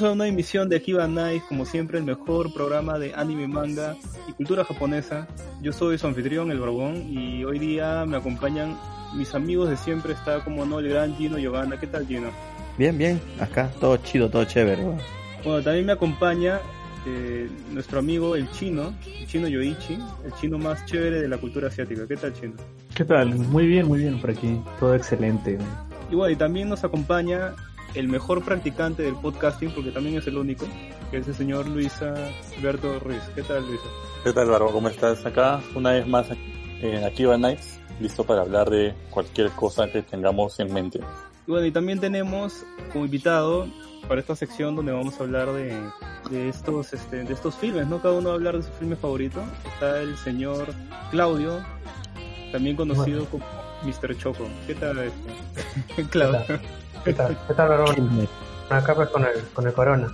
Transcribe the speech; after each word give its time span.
Bienvenidos 0.00 0.02
a 0.02 0.12
una 0.12 0.28
emisión 0.28 0.68
de 0.68 0.76
Akiba 0.76 1.06
Night, 1.06 1.42
como 1.46 1.66
siempre 1.66 1.98
el 1.98 2.04
mejor 2.04 2.52
programa 2.54 2.98
de 2.98 3.12
anime, 3.14 3.46
manga 3.46 3.96
y 4.26 4.32
cultura 4.32 4.64
japonesa. 4.64 5.28
Yo 5.60 5.72
soy 5.72 5.98
su 5.98 6.06
anfitrión, 6.06 6.50
el 6.50 6.58
Barbón, 6.58 7.04
y 7.10 7.44
hoy 7.44 7.58
día 7.58 8.06
me 8.06 8.16
acompañan 8.16 8.78
mis 9.14 9.34
amigos 9.34 9.68
de 9.68 9.76
siempre, 9.76 10.14
está 10.14 10.42
como 10.42 10.64
no 10.64 10.78
el 10.78 10.88
gran 10.88 11.14
Gino 11.16 11.38
Giovanna. 11.38 11.78
¿Qué 11.78 11.86
tal 11.86 12.06
Gino? 12.06 12.30
Bien, 12.78 12.96
bien, 12.96 13.20
acá 13.40 13.70
todo 13.78 13.98
chido, 13.98 14.30
todo 14.30 14.44
chévere. 14.44 14.82
Bueno, 15.44 15.62
también 15.62 15.84
me 15.84 15.92
acompaña 15.92 16.60
eh, 17.06 17.50
nuestro 17.70 17.98
amigo 17.98 18.36
el 18.36 18.50
chino, 18.52 18.94
el 19.18 19.26
chino 19.26 19.48
Yoichi, 19.48 19.98
el 20.24 20.32
chino 20.40 20.56
más 20.56 20.84
chévere 20.86 21.20
de 21.20 21.28
la 21.28 21.36
cultura 21.36 21.68
asiática. 21.68 22.06
¿Qué 22.06 22.16
tal 22.16 22.32
chino? 22.32 22.54
¿Qué 22.94 23.04
tal? 23.04 23.34
Muy 23.34 23.66
bien, 23.66 23.86
muy 23.86 23.98
bien 23.98 24.18
por 24.18 24.30
aquí, 24.30 24.60
todo 24.78 24.94
excelente. 24.94 25.58
Y 26.10 26.14
bueno, 26.14 26.32
y 26.32 26.36
también 26.36 26.68
nos 26.68 26.84
acompaña 26.84 27.54
el 27.94 28.08
mejor 28.08 28.44
practicante 28.44 29.02
del 29.02 29.14
podcasting, 29.16 29.72
porque 29.72 29.90
también 29.90 30.16
es 30.16 30.26
el 30.26 30.38
único, 30.38 30.66
que 31.10 31.18
es 31.18 31.28
el 31.28 31.34
señor 31.34 31.68
Luisa 31.68 32.14
Alberto 32.58 32.98
Ruiz. 33.00 33.22
¿Qué 33.34 33.42
tal, 33.42 33.66
Luisa? 33.66 33.84
¿Qué 34.24 34.32
tal, 34.32 34.48
Barbo? 34.48 34.70
¿Cómo 34.72 34.88
estás? 34.88 35.24
Acá, 35.26 35.60
una 35.74 35.92
vez 35.92 36.06
más, 36.06 36.28
en 36.80 37.04
Akiva 37.04 37.36
Nights, 37.36 37.80
listo 38.00 38.24
para 38.24 38.42
hablar 38.42 38.70
de 38.70 38.94
cualquier 39.10 39.50
cosa 39.50 39.90
que 39.90 40.02
tengamos 40.02 40.58
en 40.60 40.72
mente. 40.72 41.00
Y 41.46 41.50
bueno, 41.50 41.66
y 41.66 41.72
también 41.72 41.98
tenemos 42.00 42.64
como 42.92 43.04
invitado 43.04 43.66
para 44.08 44.20
esta 44.20 44.34
sección 44.36 44.76
donde 44.76 44.92
vamos 44.92 45.20
a 45.20 45.24
hablar 45.24 45.52
de, 45.52 45.76
de 46.30 46.48
estos 46.48 46.92
este, 46.92 47.24
de 47.24 47.32
estos 47.32 47.54
filmes, 47.56 47.86
¿no? 47.86 48.00
Cada 48.00 48.14
uno 48.14 48.28
va 48.28 48.34
a 48.34 48.36
hablar 48.36 48.56
de 48.56 48.62
su 48.62 48.70
filme 48.72 48.96
favorito. 48.96 49.42
Está 49.74 50.00
el 50.00 50.16
señor 50.16 50.68
Claudio, 51.10 51.64
también 52.52 52.76
conocido 52.76 53.24
como 53.26 53.44
Mr. 53.84 54.16
Choco. 54.16 54.46
¿Qué 54.66 54.74
tal, 54.74 54.98
este? 54.98 56.04
Claudio? 56.10 56.60
¿Qué 57.04 57.14
tal? 57.14 57.36
¿Qué 57.46 57.54
tal, 57.54 57.72
Acá 58.68 58.94
pues 58.94 59.08
con 59.08 59.24
el, 59.24 59.42
con 59.54 59.66
el 59.66 59.72
corona. 59.72 60.08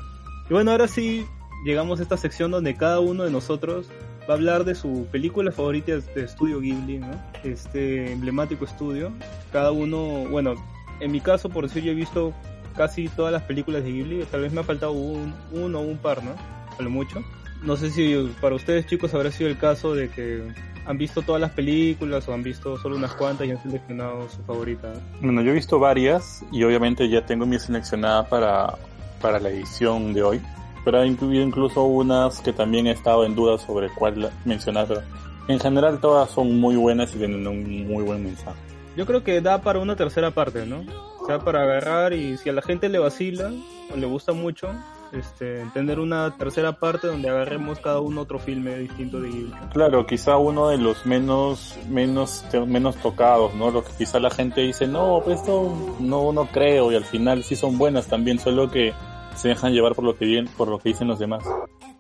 Y 0.49 0.55
bueno, 0.55 0.71
ahora 0.71 0.89
sí 0.89 1.27
llegamos 1.65 1.99
a 2.01 2.03
esta 2.03 2.17
sección 2.17 2.51
donde 2.51 2.77
cada 2.77 3.01
uno 3.01 3.25
de 3.25 3.31
nosotros 3.31 3.87
va 4.29 4.35
a 4.35 4.37
hablar 4.37 4.65
de 4.65 4.75
su 4.75 5.07
película 5.11 5.53
favorita 5.53 5.93
de 5.93 6.23
estudio 6.23 6.61
Ghibli, 6.61 6.99
¿no? 6.99 7.11
Este 7.45 8.13
emblemático 8.13 8.65
estudio. 8.65 9.13
Cada 9.53 9.73
uno, 9.73 10.27
bueno, 10.31 10.55
en 11.01 11.13
mi 11.13 11.21
caso, 11.21 11.51
por 11.51 11.65
decir, 11.65 11.83
yo 11.83 11.93
he 11.93 11.95
visto 11.95 12.33
casi 12.77 13.09
todas 13.09 13.33
las 13.33 13.43
películas 13.43 13.83
de 13.83 13.93
Ghibli. 13.93 14.25
Tal 14.25 14.43
vez 14.43 14.53
me 14.53 14.61
ha 14.61 14.65
faltado 14.65 14.93
un, 14.93 15.35
uno 15.53 15.81
o 15.81 15.83
un 15.83 15.99
par, 15.99 16.23
¿no? 16.23 16.33
A 16.79 16.83
lo 16.83 16.89
mucho. 16.89 17.23
No 17.63 17.77
sé 17.77 17.91
si 17.91 18.33
para 18.41 18.55
ustedes, 18.55 18.87
chicos, 18.87 19.13
habrá 19.13 19.31
sido 19.31 19.51
el 19.51 19.59
caso 19.59 19.95
de 19.95 20.09
que 20.09 20.43
han 20.87 20.99
visto 20.99 21.23
todas 21.23 21.41
las 21.41 21.51
películas 21.51 22.29
o 22.29 22.33
han 22.33 22.43
visto 22.43 22.79
solo 22.79 22.97
unas 22.97 23.15
cuantas 23.15 23.47
y 23.47 23.51
han 23.51 23.63
seleccionado 23.63 24.29
su 24.29 24.43
favorita? 24.43 24.93
Bueno, 25.21 25.43
yo 25.43 25.51
he 25.51 25.55
visto 25.55 25.79
varias 25.79 26.45
y 26.53 26.63
obviamente 26.63 27.09
ya 27.09 27.27
tengo 27.27 27.45
mi 27.45 27.59
seleccionada 27.59 28.29
para, 28.29 28.75
para 29.21 29.41
la 29.41 29.51
edición 29.51 30.13
de 30.13 30.23
hoy. 30.23 30.43
Pero 30.85 31.03
he 31.03 31.07
incluido 31.07 31.43
incluso 31.43 31.83
unas 31.83 32.41
que 32.41 32.53
también 32.53 32.87
he 32.87 32.93
estado 32.93 33.25
en 33.25 33.35
duda 33.35 33.59
sobre 33.59 33.89
cuál 33.91 34.31
mencionar. 34.45 34.87
Pero 34.87 35.03
en 35.49 35.59
general 35.59 36.01
todas 36.01 36.31
son 36.31 36.61
muy 36.61 36.77
buenas 36.77 37.13
y 37.15 37.19
tienen 37.19 37.47
un 37.47 37.89
muy 37.89 38.05
buen 38.05 38.23
mensaje. 38.23 38.59
Yo 38.97 39.05
creo 39.05 39.25
que 39.25 39.41
da 39.41 39.61
para 39.61 39.81
una 39.81 39.97
tercera 39.97 40.31
parte, 40.31 40.65
¿no? 40.65 40.85
O 41.21 41.27
sea, 41.27 41.41
para 41.41 41.63
agarrar 41.63 42.13
y 42.13 42.37
si 42.37 42.49
a 42.49 42.53
la 42.53 42.63
gente 42.63 42.89
le 42.89 43.01
vacila 43.01 43.51
o 43.93 43.97
le 43.97 44.07
gusta 44.07 44.33
mucho, 44.33 44.71
este, 45.17 45.65
tener 45.75 45.99
una 46.01 46.37
tercera 46.37 46.73
parte 46.73 47.07
donde 47.07 47.29
agarremos 47.29 47.81
cada 47.81 48.01
uno 48.01 48.23
otro 48.23 48.39
filme 48.39 48.77
distinto 48.79 49.21
de 49.21 49.31
Ghibli. 49.31 49.53
Claro, 49.73 50.07
quizá 50.07 50.37
uno 50.37 50.69
de 50.69 50.79
los 50.79 51.07
menos, 51.07 51.77
menos, 51.89 52.45
menos 52.67 52.97
tocados, 52.97 53.55
¿no? 53.55 53.71
Lo 53.71 53.85
que 53.85 53.93
quizá 53.99 54.21
la 54.21 54.31
gente 54.31 54.61
dice, 54.61 54.87
no, 54.87 55.21
pues 55.25 55.41
esto 55.41 55.75
no, 56.01 56.33
no 56.33 56.47
creo, 56.47 56.93
y 56.93 56.97
al 56.97 57.05
final 57.05 57.43
sí 57.43 57.57
son 57.57 57.79
buenas 57.79 58.07
también, 58.07 58.39
solo 58.39 58.71
que 58.71 58.93
se 59.35 59.49
dejan 59.49 59.73
llevar 59.73 59.95
por 59.95 60.05
lo 60.05 60.17
que 60.17 60.45
por 60.57 60.69
lo 60.69 60.79
que 60.79 60.91
dicen 60.91 61.09
los 61.09 61.19
demás. 61.19 61.45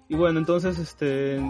Y 0.08 0.14
bueno, 0.14 0.38
entonces, 0.38 0.78
este, 0.78 1.40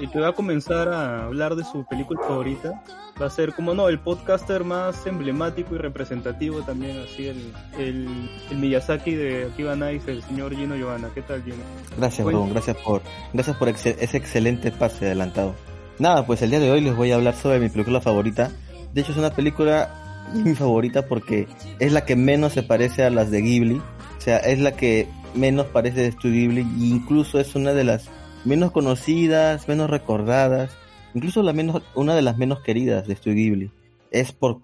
el 0.00 0.10
que 0.10 0.18
va 0.18 0.28
a 0.28 0.32
comenzar 0.32 0.88
a 0.88 1.26
hablar 1.26 1.54
de 1.56 1.64
su 1.64 1.84
película 1.84 2.20
favorita 2.26 2.82
va 3.20 3.26
a 3.26 3.30
ser, 3.30 3.52
como 3.52 3.74
no, 3.74 3.88
el 3.88 4.00
podcaster 4.00 4.64
más 4.64 5.06
emblemático 5.06 5.74
y 5.74 5.78
representativo 5.78 6.62
también, 6.62 6.98
así 7.00 7.26
el, 7.26 7.52
el, 7.78 8.08
Miyazaki 8.56 9.14
de 9.14 9.50
Akiba 9.52 9.76
Nice, 9.76 10.10
el 10.10 10.22
señor 10.22 10.56
Gino 10.56 10.74
Giovanna. 10.74 11.10
¿Qué 11.14 11.20
tal, 11.20 11.42
Gino? 11.42 11.56
Gracias, 11.98 12.26
bro, 12.26 12.46
gracias 12.46 12.76
por, 12.78 13.02
gracias 13.34 13.56
por 13.56 13.68
ese 13.68 14.16
excelente 14.16 14.72
pase 14.72 15.06
adelantado. 15.06 15.54
Nada, 15.98 16.24
pues 16.24 16.40
el 16.40 16.48
día 16.48 16.60
de 16.60 16.70
hoy 16.70 16.80
les 16.80 16.96
voy 16.96 17.12
a 17.12 17.16
hablar 17.16 17.34
sobre 17.34 17.60
mi 17.60 17.68
película 17.68 18.00
favorita. 18.00 18.50
De 18.94 19.02
hecho, 19.02 19.12
es 19.12 19.18
una 19.18 19.30
película 19.30 19.90
mi 20.32 20.54
favorita 20.54 21.06
porque 21.06 21.46
es 21.78 21.92
la 21.92 22.04
que 22.06 22.16
menos 22.16 22.54
se 22.54 22.62
parece 22.62 23.04
a 23.04 23.10
las 23.10 23.30
de 23.30 23.42
Ghibli. 23.42 23.76
O 23.76 24.20
sea, 24.20 24.38
es 24.38 24.60
la 24.60 24.72
que 24.72 25.08
menos 25.34 25.66
parece 25.66 26.00
de 26.00 26.12
Studio 26.12 26.40
Ghibli 26.40 26.60
e 26.60 26.86
incluso 26.86 27.38
es 27.38 27.54
una 27.54 27.72
de 27.72 27.84
las 27.84 28.08
menos 28.44 28.72
conocidas, 28.72 29.68
menos 29.68 29.90
recordadas, 29.90 30.70
incluso 31.14 31.42
la 31.42 31.52
menos, 31.52 31.82
una 31.94 32.14
de 32.14 32.22
las 32.22 32.38
menos 32.38 32.60
queridas 32.60 33.06
de 33.06 33.16
Studio 33.16 33.36
Ghibli. 33.36 33.70
Es 34.10 34.32
por 34.32 34.60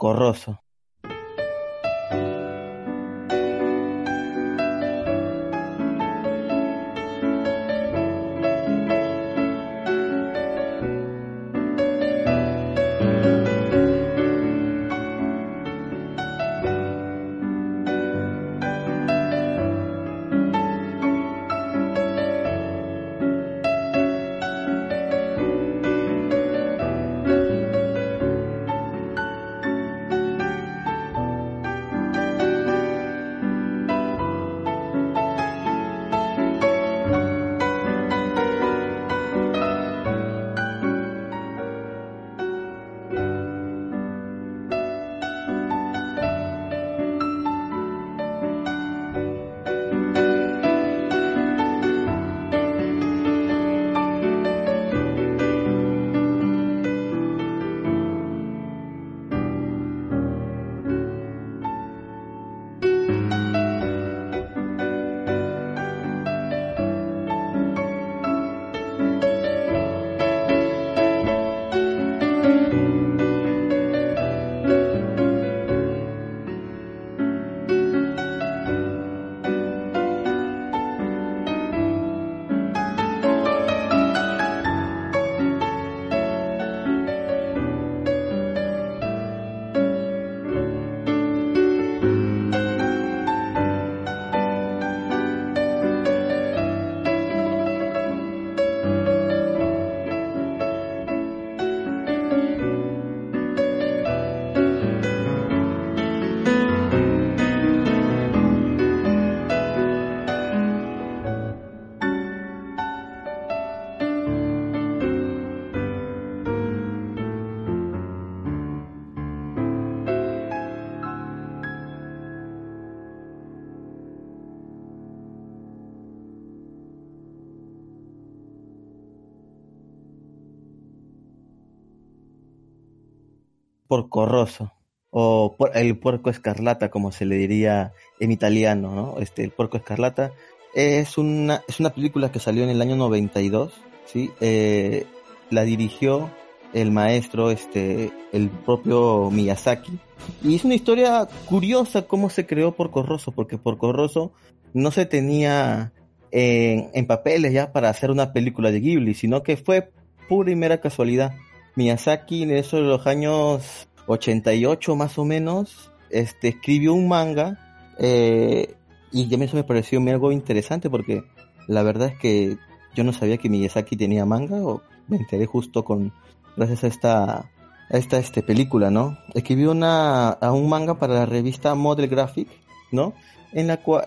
Porco 133.86 134.26
Rosso 134.26 134.72
o 135.10 135.54
por- 135.56 135.76
el 135.76 135.96
puerco 135.98 136.30
escarlata, 136.30 136.90
como 136.90 137.12
se 137.12 137.24
le 137.24 137.36
diría 137.36 137.92
en 138.20 138.32
italiano, 138.32 138.94
¿no? 138.94 139.14
Este, 139.20 139.44
el 139.44 139.50
puerco 139.50 139.76
escarlata 139.76 140.32
es 140.74 141.16
una, 141.16 141.62
es 141.68 141.80
una 141.80 141.90
película 141.90 142.30
que 142.30 142.38
salió 142.40 142.64
en 142.64 142.70
el 142.70 142.82
año 142.82 142.96
92, 142.96 143.72
¿sí? 144.04 144.30
Eh, 144.40 145.06
la 145.50 145.62
dirigió 145.62 146.30
el 146.74 146.90
maestro, 146.90 147.50
este, 147.50 148.10
el 148.32 148.50
propio 148.50 149.30
Miyazaki. 149.30 149.98
Y 150.42 150.56
es 150.56 150.64
una 150.64 150.74
historia 150.74 151.26
curiosa 151.46 152.02
cómo 152.06 152.28
se 152.28 152.44
creó 152.46 152.72
Porco 152.72 153.02
Rosso, 153.02 153.32
porque 153.32 153.56
Porco 153.56 153.92
Rosso 153.92 154.32
no 154.74 154.90
se 154.90 155.06
tenía 155.06 155.92
en, 156.32 156.90
en 156.92 157.06
papeles 157.06 157.52
ya 157.54 157.72
para 157.72 157.88
hacer 157.88 158.10
una 158.10 158.32
película 158.34 158.70
de 158.70 158.80
Ghibli, 158.80 159.14
sino 159.14 159.42
que 159.42 159.56
fue 159.56 159.90
pura 160.28 160.50
y 160.50 160.56
mera 160.56 160.80
casualidad. 160.80 161.32
Miyazaki 161.76 162.42
en 162.42 162.50
eso 162.50 162.76
de 162.76 162.82
los 162.82 163.06
años 163.06 163.88
88 164.06 164.96
más 164.96 165.18
o 165.18 165.24
menos, 165.24 165.92
este, 166.10 166.48
escribió 166.48 166.94
un 166.94 167.08
manga 167.08 167.58
eh, 167.98 168.74
y 169.12 169.28
ya 169.28 169.42
eso 169.44 169.56
me 169.56 169.64
pareció 169.64 170.00
algo 170.00 170.32
interesante 170.32 170.90
porque 170.90 171.24
la 171.68 171.82
verdad 171.82 172.08
es 172.08 172.18
que 172.18 172.58
yo 172.94 173.04
no 173.04 173.12
sabía 173.12 173.36
que 173.36 173.48
Miyazaki 173.48 173.96
tenía 173.96 174.24
manga 174.24 174.56
o 174.56 174.82
me 175.08 175.18
enteré 175.18 175.46
justo 175.46 175.84
con 175.84 176.12
gracias 176.56 176.84
a 176.84 176.86
esta 176.86 177.50
a 177.88 177.98
esta 177.98 178.18
este 178.18 178.42
película, 178.42 178.90
¿no? 178.90 179.16
Escribió 179.34 179.70
una 179.70 180.30
a 180.30 180.52
un 180.52 180.68
manga 180.68 180.98
para 180.98 181.14
la 181.14 181.26
revista 181.26 181.74
Model 181.74 182.08
Graphic, 182.08 182.48
¿no? 182.90 183.14
En 183.52 183.68
la 183.68 183.76
cual 183.76 184.06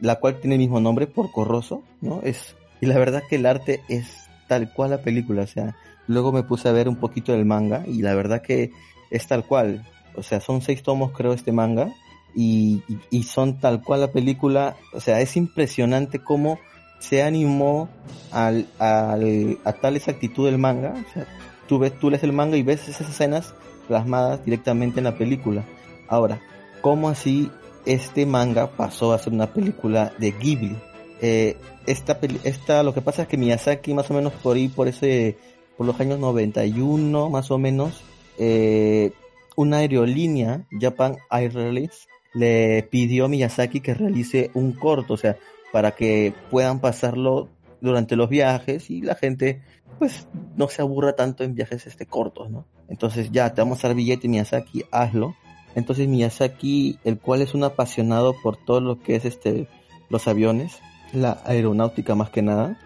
la 0.00 0.16
cual 0.16 0.40
tiene 0.40 0.56
el 0.56 0.60
mismo 0.60 0.80
nombre, 0.80 1.06
Porco 1.06 1.44
Rosso, 1.44 1.82
¿no? 2.00 2.20
Es 2.22 2.56
y 2.80 2.86
la 2.86 2.98
verdad 2.98 3.22
que 3.28 3.36
el 3.36 3.46
arte 3.46 3.80
es 3.88 4.28
tal 4.48 4.72
cual 4.72 4.90
la 4.90 5.02
película, 5.02 5.42
o 5.42 5.46
sea, 5.46 5.76
luego 6.06 6.32
me 6.32 6.42
puse 6.42 6.68
a 6.68 6.72
ver 6.72 6.88
un 6.88 6.96
poquito 6.96 7.32
del 7.32 7.44
manga 7.44 7.84
y 7.86 8.02
la 8.02 8.14
verdad 8.14 8.42
que 8.42 8.72
es 9.10 9.26
tal 9.26 9.44
cual, 9.44 9.86
o 10.14 10.22
sea, 10.22 10.40
son 10.40 10.62
seis 10.62 10.82
tomos 10.82 11.12
creo 11.12 11.32
este 11.32 11.52
manga 11.52 11.92
y, 12.34 12.82
y, 13.10 13.22
son 13.24 13.58
tal 13.58 13.82
cual 13.82 14.00
la 14.00 14.10
película, 14.10 14.76
o 14.94 15.00
sea, 15.00 15.20
es 15.20 15.36
impresionante 15.36 16.18
cómo 16.18 16.58
se 16.98 17.22
animó 17.22 17.90
al, 18.30 18.66
al, 18.78 19.58
a 19.64 19.72
tal 19.74 19.96
exactitud 19.96 20.46
del 20.46 20.56
manga, 20.56 20.94
o 20.94 21.12
sea, 21.12 21.26
tú 21.68 21.78
ves, 21.78 21.98
tú 21.98 22.10
lees 22.10 22.22
el 22.22 22.32
manga 22.32 22.56
y 22.56 22.62
ves 22.62 22.88
esas 22.88 23.10
escenas 23.10 23.54
plasmadas 23.86 24.44
directamente 24.44 25.00
en 25.00 25.04
la 25.04 25.18
película. 25.18 25.64
Ahora, 26.08 26.40
¿cómo 26.80 27.08
así 27.08 27.50
este 27.84 28.24
manga 28.24 28.70
pasó 28.76 29.12
a 29.12 29.18
ser 29.18 29.32
una 29.32 29.52
película 29.52 30.12
de 30.18 30.30
Ghibli? 30.30 30.76
Eh, 31.24 31.56
esta, 31.86 32.18
esta, 32.42 32.82
lo 32.82 32.92
que 32.92 33.00
pasa 33.00 33.22
es 33.22 33.28
que 33.28 33.36
Miyazaki 33.36 33.94
más 33.94 34.10
o 34.10 34.14
menos 34.14 34.32
por 34.32 34.56
ahí, 34.56 34.68
por 34.68 34.88
ese, 34.88 35.38
por 35.76 35.86
los 35.86 35.98
años 36.00 36.18
91 36.18 37.30
más 37.30 37.52
o 37.52 37.58
menos, 37.58 38.02
eh, 38.38 39.12
una 39.54 39.78
aerolínea, 39.78 40.66
Japan 40.80 41.18
Airlines, 41.30 42.08
le 42.34 42.82
pidió 42.90 43.26
a 43.26 43.28
Miyazaki 43.28 43.80
que 43.80 43.94
realice 43.94 44.50
un 44.54 44.72
corto, 44.72 45.14
o 45.14 45.16
sea, 45.16 45.36
para 45.70 45.92
que 45.92 46.34
puedan 46.50 46.80
pasarlo 46.80 47.48
durante 47.80 48.16
los 48.16 48.28
viajes 48.28 48.90
y 48.90 49.00
la 49.00 49.14
gente 49.14 49.62
pues 50.00 50.26
no 50.56 50.68
se 50.68 50.82
aburra 50.82 51.14
tanto 51.14 51.44
en 51.44 51.54
viajes 51.54 51.86
este 51.86 52.06
cortos, 52.06 52.50
¿no? 52.50 52.66
Entonces 52.88 53.30
ya 53.30 53.54
te 53.54 53.60
vamos 53.60 53.84
a 53.84 53.88
dar 53.88 53.96
billete 53.96 54.26
Miyazaki, 54.26 54.84
hazlo. 54.90 55.36
Entonces 55.76 56.08
Miyazaki, 56.08 56.98
el 57.04 57.20
cual 57.20 57.42
es 57.42 57.54
un 57.54 57.62
apasionado 57.62 58.34
por 58.42 58.56
todo 58.56 58.80
lo 58.80 59.00
que 59.00 59.14
es 59.14 59.24
este 59.24 59.68
los 60.08 60.28
aviones, 60.28 60.80
la 61.12 61.40
aeronáutica 61.44 62.14
más 62.14 62.30
que 62.30 62.42
nada, 62.42 62.76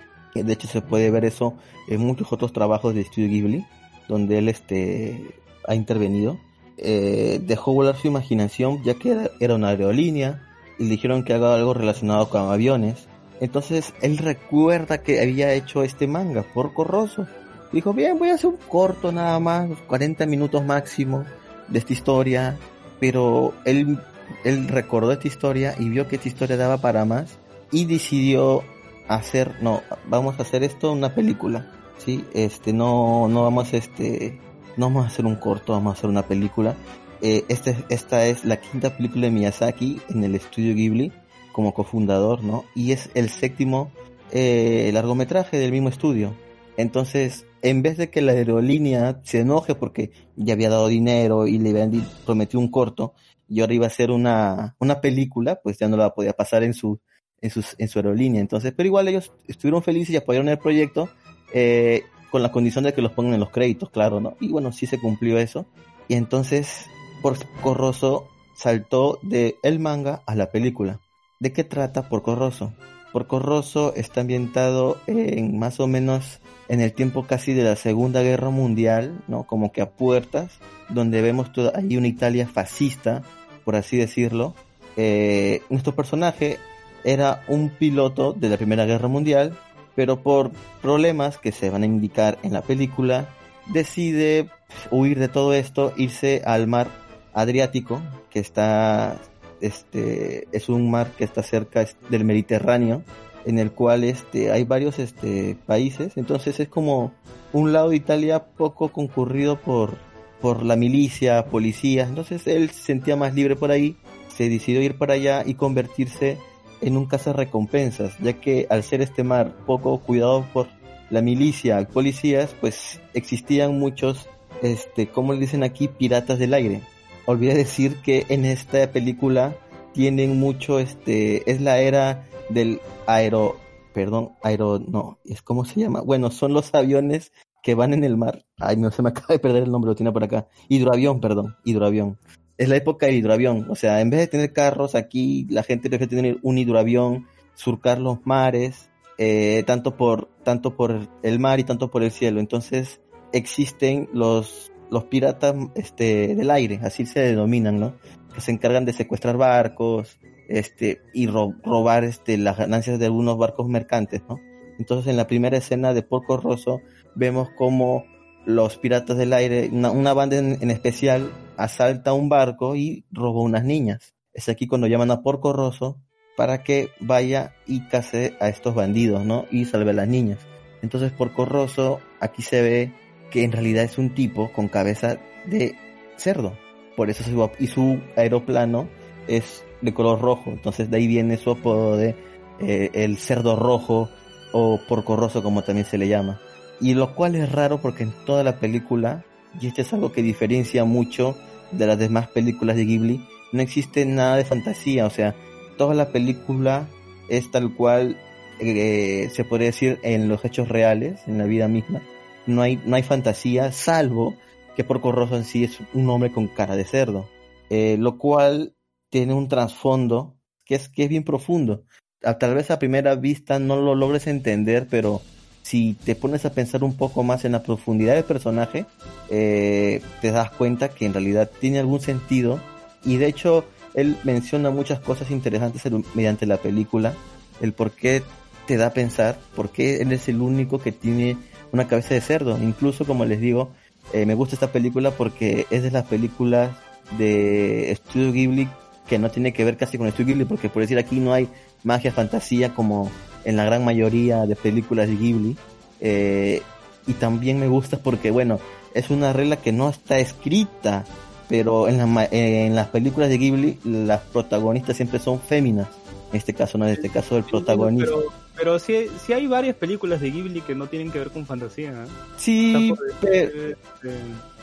de 0.43 0.53
hecho 0.53 0.69
se 0.69 0.83
puede 0.83 1.11
ver 1.11 1.25
eso 1.25 1.55
en 1.89 2.01
muchos 2.01 2.33
otros 2.33 2.53
trabajos 2.53 2.95
de 2.95 3.05
Studio 3.05 3.29
Ghibli, 3.29 3.67
donde 4.09 4.39
él 4.39 4.49
este 4.49 5.35
ha 5.67 5.75
intervenido. 5.75 6.39
Eh, 6.79 7.41
dejó 7.43 7.73
volar 7.73 7.97
su 7.97 8.07
imaginación 8.07 8.83
ya 8.85 8.95
que 8.95 9.31
era, 9.41 9.55
una 9.55 9.69
aerolínea 9.69 10.43
y 10.79 10.85
le 10.85 10.91
dijeron 10.91 11.25
que 11.25 11.33
haga 11.33 11.55
algo 11.55 11.75
relacionado 11.75 12.29
con 12.29 12.51
aviones. 12.51 13.09
Entonces 13.41 13.95
él 14.03 14.19
recuerda 14.19 15.03
que 15.03 15.21
había 15.21 15.53
hecho 15.53 15.83
este 15.83 16.07
manga, 16.07 16.43
Porco 16.43 16.85
Rosso. 16.85 17.27
Dijo, 17.73 17.93
bien, 17.93 18.19
voy 18.19 18.31
a 18.31 18.35
hacer 18.35 18.51
un 18.51 18.57
corto 18.69 19.13
nada 19.13 19.39
más, 19.41 19.69
40 19.89 20.25
minutos 20.27 20.65
máximo 20.65 21.25
de 21.69 21.79
esta 21.79 21.93
historia. 21.93 22.59
Pero 23.01 23.53
él, 23.65 23.99
él 24.45 24.69
recordó 24.69 25.13
esta 25.13 25.29
historia 25.29 25.75
y 25.79 25.89
vio 25.89 26.09
que 26.09 26.17
esta 26.17 26.29
historia 26.29 26.57
daba 26.57 26.79
para 26.79 27.05
más 27.05 27.37
y 27.71 27.85
decidió 27.85 28.63
hacer, 29.09 29.63
no, 29.63 29.83
vamos 30.09 30.39
a 30.39 30.43
hacer 30.43 30.63
esto 30.63 30.93
una 30.93 31.15
película. 31.15 31.73
Sí, 31.99 32.25
este, 32.35 32.73
no, 32.73 33.29
no 33.29 33.43
vamos 33.43 33.73
este, 33.73 34.39
no 34.77 34.87
vamos 34.87 35.05
a 35.05 35.09
hacer 35.09 35.25
un 35.25 35.37
corto, 35.37 35.73
vamos 35.73 35.95
a 35.95 35.99
hacer 35.99 36.11
una 36.11 36.27
película. 36.27 36.77
Eh, 37.23 37.45
este, 37.49 37.77
esta 37.89 38.27
es 38.27 38.45
la 38.45 38.61
quinta 38.61 38.97
película 38.97 39.27
de 39.27 39.33
Miyazaki 39.33 40.01
en 40.11 40.25
el 40.25 40.35
estudio 40.35 40.75
Ghibli 40.75 41.13
como 41.53 41.73
cofundador, 41.73 42.45
¿no? 42.45 42.65
Y 42.75 42.93
es 42.93 43.09
el 43.15 43.31
séptimo 43.31 43.91
eh, 44.31 44.91
largometraje 44.93 45.59
del 45.59 45.73
mismo 45.73 45.89
estudio. 45.89 46.35
Entonces, 46.77 47.47
en 47.63 47.83
vez 47.83 47.97
de 47.97 48.11
que 48.11 48.21
la 48.21 48.33
aerolínea 48.33 49.21
se 49.25 49.41
enoje 49.41 49.75
porque 49.75 50.11
ya 50.37 50.53
había 50.53 50.69
dado 50.69 50.89
dinero 50.89 51.47
y 51.47 51.59
le 51.59 51.71
habían 51.71 52.07
prometido 52.27 52.61
un 52.61 52.71
corto 52.71 53.15
y 53.49 53.61
ahora 53.61 53.73
iba 53.73 53.87
a 53.87 53.89
hacer 53.89 54.11
una, 54.11 54.77
una 54.79 55.01
película, 55.01 55.61
pues 55.63 55.79
ya 55.79 55.89
no 55.89 55.97
la 55.97 56.13
podía 56.13 56.35
pasar 56.35 56.63
en 56.65 56.75
su, 56.75 57.01
en 57.41 57.89
su 57.89 57.99
aerolínea. 57.99 58.41
Entonces, 58.41 58.73
pero 58.77 58.87
igual 58.87 59.09
ellos 59.09 59.33
estuvieron 59.47 59.83
felices 59.83 60.11
y 60.11 60.17
apoyaron 60.17 60.49
el 60.49 60.59
proyecto, 60.59 61.09
eh, 61.53 62.05
con 62.31 62.43
la 62.43 62.53
condición 62.53 62.85
de 62.85 62.93
que 62.93 63.03
los 63.03 63.13
pongan 63.13 63.35
en 63.35 63.41
los 63.41 63.51
créditos, 63.51 63.91
claro, 63.91 64.21
¿no? 64.21 64.37
Y 64.41 64.49
bueno, 64.49 64.73
sí 64.73 64.87
se 64.87 64.99
cumplió 64.99 65.39
eso. 65.39 65.67
Y 66.09 66.15
entonces, 66.15 66.87
Porco 67.23 67.75
Rosso 67.75 68.29
saltó 68.55 69.19
de 69.23 69.57
el 69.63 69.79
manga 69.79 70.23
a 70.27 70.35
la 70.35 70.51
película. 70.51 71.01
¿De 71.39 71.53
qué 71.53 71.65
trata 71.65 72.09
Porco 72.09 72.35
Rosso? 72.35 72.73
Porco 73.13 73.39
Rosso 73.39 73.95
está 73.95 74.23
ambientado 74.23 74.99
en 75.07 75.59
más 75.59 75.81
o 75.81 75.87
menos 75.87 76.41
en 76.69 76.81
el 76.81 76.93
tiempo 76.93 77.27
casi 77.27 77.53
de 77.55 77.63
la 77.63 77.77
Segunda 77.77 78.23
Guerra 78.23 78.51
Mundial, 78.51 79.23
¿no? 79.29 79.45
Como 79.45 79.73
que 79.73 79.81
a 79.81 79.91
puertas, 79.91 80.59
donde 80.89 81.23
vemos 81.23 81.53
toda, 81.53 81.73
ahí 81.77 81.97
una 81.97 82.09
Italia 82.09 82.47
fascista, 82.47 83.23
por 83.65 83.77
así 83.77 83.97
decirlo. 83.97 84.55
Eh, 84.97 85.63
nuestro 85.71 85.95
personaje 85.95 86.59
era 87.07 87.45
un 87.47 87.71
piloto 87.71 88.33
de 88.33 88.49
la 88.49 88.57
Primera 88.57 88.85
Guerra 88.85 89.07
Mundial, 89.07 89.57
pero 89.95 90.23
por 90.23 90.51
problemas 90.83 91.39
que 91.39 91.53
se 91.53 91.71
van 91.71 91.85
a 91.85 91.87
indicar 91.87 92.37
en 92.43 92.53
la 92.53 92.63
película, 92.63 93.29
decide 93.67 94.51
huir 94.91 95.19
de 95.21 95.29
todo 95.29 95.55
esto, 95.55 95.93
irse 95.97 96.43
al 96.45 96.67
mar 96.67 96.89
Adriático, 97.33 98.03
que 98.29 98.41
está, 98.41 99.21
este, 99.61 100.49
es 100.53 100.69
un 100.69 100.91
mar 100.91 101.13
que 101.17 101.25
está 101.25 101.43
cerca 101.43 101.87
del 102.11 102.25
Mediterráneo, 102.25 103.03
en 103.45 103.61
el 103.61 103.71
cual 103.71 104.03
este, 104.03 104.51
hay 104.51 104.65
varios 104.65 104.99
este, 104.99 105.57
países, 105.65 106.17
entonces 106.17 106.59
es 106.59 106.69
como 106.69 107.13
un 107.53 107.73
lado 107.73 107.91
de 107.91 107.97
Italia 107.97 108.45
poco 108.57 108.89
concurrido 108.91 109.61
por, 109.61 109.97
por 110.41 110.65
la 110.65 110.75
milicia, 110.75 111.47
policía, 111.47 112.03
entonces 112.03 112.47
él 112.49 112.71
se 112.71 112.83
sentía 112.83 113.15
más 113.15 113.33
libre 113.35 113.55
por 113.55 113.71
ahí, 113.71 113.97
se 114.35 114.49
decidió 114.49 114.83
ir 114.83 114.99
para 114.99 115.15
allá 115.15 115.45
y 115.47 115.55
convertirse 115.55 116.39
en 116.81 116.97
un 116.97 117.09
recompensas, 117.09 118.17
ya 118.19 118.35
que 118.35 118.67
al 118.71 118.83
ser 118.83 119.03
este 119.03 119.25
mar 119.25 119.55
poco 119.67 119.99
cuidado 120.01 120.45
por 120.53 120.69
la 121.11 121.23
milicia, 121.23 121.87
policías, 121.89 122.55
pues 122.61 123.01
existían 123.15 123.79
muchos, 123.79 124.29
este, 124.63 125.09
como 125.09 125.33
le 125.33 125.41
dicen 125.41 125.63
aquí, 125.63 125.89
piratas 125.89 126.39
del 126.39 126.55
aire. 126.55 126.83
Olvidé 127.27 127.55
decir 127.55 127.97
que 128.03 128.27
en 128.29 128.45
esta 128.45 128.91
película 128.91 129.57
tienen 129.93 130.39
mucho, 130.39 130.79
este, 130.79 131.51
es 131.51 131.61
la 131.61 131.79
era 131.79 132.25
del 132.49 132.81
aero, 133.07 133.57
perdón, 133.93 134.33
aero, 134.43 134.79
no, 134.79 135.19
es 135.25 135.43
como 135.43 135.65
se 135.65 135.81
llama, 135.81 136.01
bueno, 136.03 136.31
son 136.31 136.53
los 136.53 136.75
aviones 136.75 137.33
que 137.63 137.75
van 137.75 137.95
en 137.95 138.05
el 138.05 138.17
mar. 138.17 138.45
Ay, 138.59 138.77
no, 138.77 138.91
se 138.91 139.03
me 139.03 139.09
acaba 139.09 139.29
de 139.29 139.39
perder 139.39 139.65
el 139.65 139.73
nombre, 139.73 139.89
lo 139.89 139.97
tiene 139.97 140.13
por 140.13 140.23
acá. 140.23 140.47
Hidroavión, 140.69 141.21
perdón, 141.21 141.57
hidroavión. 141.65 142.19
Es 142.59 142.69
la 142.69 142.77
época 142.77 143.07
del 143.07 143.17
hidroavión, 143.17 143.67
o 143.69 143.75
sea, 143.75 144.01
en 144.01 144.11
vez 144.11 144.21
de 144.21 144.27
tener 144.29 144.53
carros 144.53 144.95
aquí, 144.95 145.47
la 145.51 145.63
gente 145.63 145.89
prefiere 145.91 146.17
tener 146.17 146.39
un 146.43 146.57
hidroavión, 146.57 147.27
surcar 147.55 147.99
los 147.99 148.25
mares, 148.25 148.91
eh, 149.19 149.63
tanto 149.67 149.97
por 149.97 150.29
tanto 150.43 150.77
por 150.77 151.09
el 151.23 151.39
mar 151.39 151.61
y 151.61 151.65
tanto 151.65 151.91
por 151.91 152.03
el 152.03 152.11
cielo. 152.11 152.41
Entonces 152.41 153.01
existen 153.33 154.09
los 154.13 154.73
los 154.91 155.05
piratas 155.05 155.55
este 155.75 156.35
del 156.35 156.51
aire, 156.51 156.81
así 156.83 157.07
se 157.07 157.21
denominan, 157.21 157.81
¿no? 157.81 157.95
Que 158.35 158.41
se 158.41 158.53
encargan 158.53 158.85
de 158.85 158.93
secuestrar 158.93 159.37
barcos, 159.37 160.19
este 160.49 161.03
y 161.13 161.27
ro 161.27 161.55
robar 161.65 162.05
este 162.05 162.39
las 162.39 162.57
ganancias 162.57 162.99
de 162.99 163.07
algunos 163.07 163.37
barcos 163.37 163.69
mercantes, 163.69 164.23
¿no? 164.29 164.39
Entonces 164.79 165.11
en 165.11 165.17
la 165.17 165.27
primera 165.27 165.57
escena 165.57 165.93
de 165.95 166.03
Porco 166.03 166.37
Rosso 166.37 166.81
vemos 167.15 167.49
como 167.57 168.05
los 168.47 168.79
piratas 168.79 169.19
del 169.19 169.33
aire, 169.33 169.69
una, 169.73 170.15
banda 170.15 170.39
en, 170.39 170.71
especial, 170.71 171.33
asalta 171.57 172.13
un 172.15 172.29
barco 172.29 172.77
y 172.77 173.05
roba 173.11 173.43
unas 173.43 173.65
niñas. 173.65 174.15
Es 174.33 174.49
aquí 174.49 174.67
cuando 174.67 174.87
llaman 174.87 175.11
a 175.11 175.23
Porco 175.23 175.53
Rosso 175.53 176.01
para 176.37 176.63
que 176.63 176.91
vaya 177.01 177.55
y 177.67 177.81
case 177.89 178.37
a 178.41 178.49
estos 178.49 178.75
bandidos, 178.75 179.25
¿no? 179.25 179.47
Y 179.51 179.65
salve 179.65 179.91
a 179.91 179.95
las 179.95 180.09
niñas. 180.09 180.39
Entonces 180.81 181.11
Porco 181.13 181.45
Rosso 181.45 182.01
aquí 182.21 182.43
se 182.43 182.63
ve 182.63 182.93
que 183.31 183.43
en 183.43 183.53
realidad 183.53 183.85
es 183.85 183.99
un 183.99 184.15
tipo 184.15 184.53
con 184.53 184.69
cabeza 184.69 185.19
de 185.47 185.75
cerdo. 186.17 186.57
Por 186.97 187.11
eso 187.11 187.25
su, 187.25 187.51
y 187.59 187.67
su 187.67 188.01
aeroplano 188.17 188.89
es 189.27 189.65
de 189.81 189.93
color 189.93 190.21
rojo. 190.21 190.51
Entonces 190.51 190.91
de 190.91 190.99
ahí 190.99 191.07
viene 191.09 191.37
su 191.37 191.51
apodo 191.51 191.97
de 191.97 192.15
eh, 192.61 192.91
el 192.93 193.17
cerdo 193.19 193.57
rojo 193.57 194.09
o 194.53 194.79
porcorroso 194.89 195.43
como 195.43 195.63
también 195.63 195.87
se 195.87 195.99
le 195.99 196.07
llama. 196.07 196.41
Y 196.81 196.95
lo 196.95 197.15
cual 197.15 197.35
es 197.35 197.51
raro 197.51 197.81
porque 197.81 198.03
en 198.03 198.13
toda 198.25 198.45
la 198.45 198.59
película, 198.59 199.25
y 199.61 199.69
esto 199.69 199.83
es 199.83 199.93
algo 199.93 200.13
que 200.13 200.23
diferencia 200.23 200.85
mucho 200.85 201.37
de 201.73 201.87
las 201.87 201.99
demás 201.99 202.29
películas 202.29 202.77
de 202.77 202.85
Ghibli, 202.85 203.27
no 203.53 203.63
existe 203.63 204.05
nada 204.05 204.37
de 204.37 204.45
fantasía. 204.45 205.07
O 205.07 205.11
sea, 205.11 205.35
toda 205.77 205.95
la 205.95 206.09
película 206.11 206.87
es 207.29 207.51
tal 207.51 207.75
cual 207.75 208.17
eh, 208.61 209.31
se 209.33 209.45
podría 209.45 209.69
decir 209.69 209.99
en 210.03 210.29
los 210.29 210.45
hechos 210.45 210.69
reales, 210.69 211.21
en 211.27 211.39
la 211.39 211.45
vida 211.45 211.69
misma. 211.69 212.03
No 212.47 212.63
hay, 212.63 212.81
no 212.85 212.97
hay 212.97 213.03
fantasía, 213.03 213.73
salvo 213.73 214.35
que 214.77 214.85
Porco 214.85 215.11
Rosso 215.11 215.37
en 215.37 215.45
sí 215.45 215.65
es 215.65 215.79
un 215.95 216.09
hombre 216.11 216.31
con 216.31 216.49
cara 216.49 216.77
de 216.77 216.85
cerdo, 216.85 217.29
eh, 217.71 217.97
lo 217.99 218.19
cual 218.19 218.75
tiene 219.11 219.33
un 219.33 219.49
trasfondo 219.49 220.37
que 220.65 220.75
es, 220.75 220.89
que 220.89 221.05
es 221.05 221.09
bien 221.09 221.25
profundo. 221.25 221.85
A, 222.23 222.39
tal 222.39 222.55
vez 222.55 222.71
a 222.71 222.79
primera 222.79 223.15
vista 223.15 223.59
no 223.59 223.77
lo 223.77 223.95
logres 223.95 224.27
entender, 224.27 224.87
pero 224.91 225.23
si 225.67 225.97
te 226.05 226.15
pones 226.15 226.45
a 226.45 226.53
pensar 226.53 226.85
un 226.85 226.95
poco 226.95 227.25
más 227.25 227.45
en 227.45 227.51
la 227.51 227.65
profundidad 227.65 228.15
del 228.15 228.23
personaje, 228.23 228.87
eh, 229.31 230.01
te 230.21 230.31
das 230.31 230.53
cuenta 230.53 230.91
que 230.91 231.07
en 231.07 231.13
realidad 231.13 231.51
tiene 231.61 231.81
algún 231.81 232.01
sentido 232.01 232.61
y 233.05 233.17
de 233.17 233.27
hecho 233.27 233.65
él 233.95 234.17
menciona 234.23 234.71
muchas 234.71 235.01
cosas 235.01 235.33
interesantes 235.33 235.83
mediante 236.15 236.47
la 236.47 236.59
película, 236.59 237.15
el 237.61 237.73
por 237.73 237.91
qué 237.91 238.23
te 238.69 238.77
da 238.77 238.87
a 238.87 238.93
pensar 238.93 239.41
por 239.57 239.71
qué 239.71 240.03
él 240.03 240.13
es 240.13 240.29
el 240.29 240.41
único 240.41 240.79
que 240.79 240.93
tiene 240.93 241.37
una 241.73 241.89
cabeza 241.89 242.15
de 242.15 242.21
cerdo. 242.21 242.57
Incluso, 242.63 243.05
como 243.05 243.25
les 243.25 243.41
digo, 243.41 243.73
eh, 244.13 244.25
me 244.25 244.35
gusta 244.35 244.55
esta 244.55 244.71
película 244.71 245.11
porque 245.11 245.67
es 245.71 245.83
de 245.83 245.91
las 245.91 246.05
películas 246.05 246.71
de 247.19 247.93
Studio 248.05 248.31
Ghibli 248.31 248.69
que 249.09 249.19
no 249.19 249.33
tiene 249.33 249.53
que 249.53 249.65
ver 249.65 249.77
casi 249.77 249.99
con 249.99 250.09
Studio 250.13 250.27
Ghibli, 250.27 250.45
porque 250.45 250.69
por 250.69 250.83
decir 250.83 250.99
aquí 250.99 251.19
no 251.19 251.33
hay 251.33 251.49
magia, 251.83 252.13
fantasía 252.13 252.73
como 252.73 253.11
en 253.47 253.57
la 253.57 253.65
gran 253.65 253.85
mayoría 253.85 254.45
de 254.45 254.57
películas 254.57 255.09
de 255.09 255.17
Ghibli. 255.17 255.57
Eh, 256.01 256.63
y 257.07 257.13
también 257.15 257.59
me 257.59 257.69
gusta 257.69 257.99
porque, 257.99 258.31
bueno, 258.31 258.59
es 258.93 259.09
una 259.09 259.33
regla 259.33 259.57
que 259.57 259.73
no 259.73 259.89
está 259.89 260.19
escrita, 260.19 261.05
pero 261.49 261.89
en, 261.89 261.99
la, 261.99 262.29
en 262.31 262.75
las 262.75 262.89
películas 262.89 263.29
de 263.29 263.39
Ghibli 263.39 263.79
las 263.85 264.21
protagonistas 264.21 264.97
siempre 264.97 265.21
son 265.21 265.41
féminas. 265.41 265.87
En 266.33 266.39
este 266.39 266.55
caso, 266.55 266.77
no 266.77 266.87
en 266.87 266.93
este 266.93 267.09
caso 267.09 267.37
el 267.37 267.45
protagonista. 267.45 268.11
Pero 268.57 268.79
sí, 268.81 269.07
sí 269.25 269.33
hay 269.33 269.47
varias 269.47 269.77
películas 269.77 270.21
de 270.21 270.31
Ghibli 270.31 270.61
que 270.63 270.75
no 270.75 270.89
tienen 270.89 271.13
que 271.13 271.21
ver 271.21 271.31
con 271.31 271.47
fantasía. 271.47 271.91
¿eh? 271.91 272.07
Sí, 272.37 272.93
pero... 273.21 273.69
Este, 273.69 273.77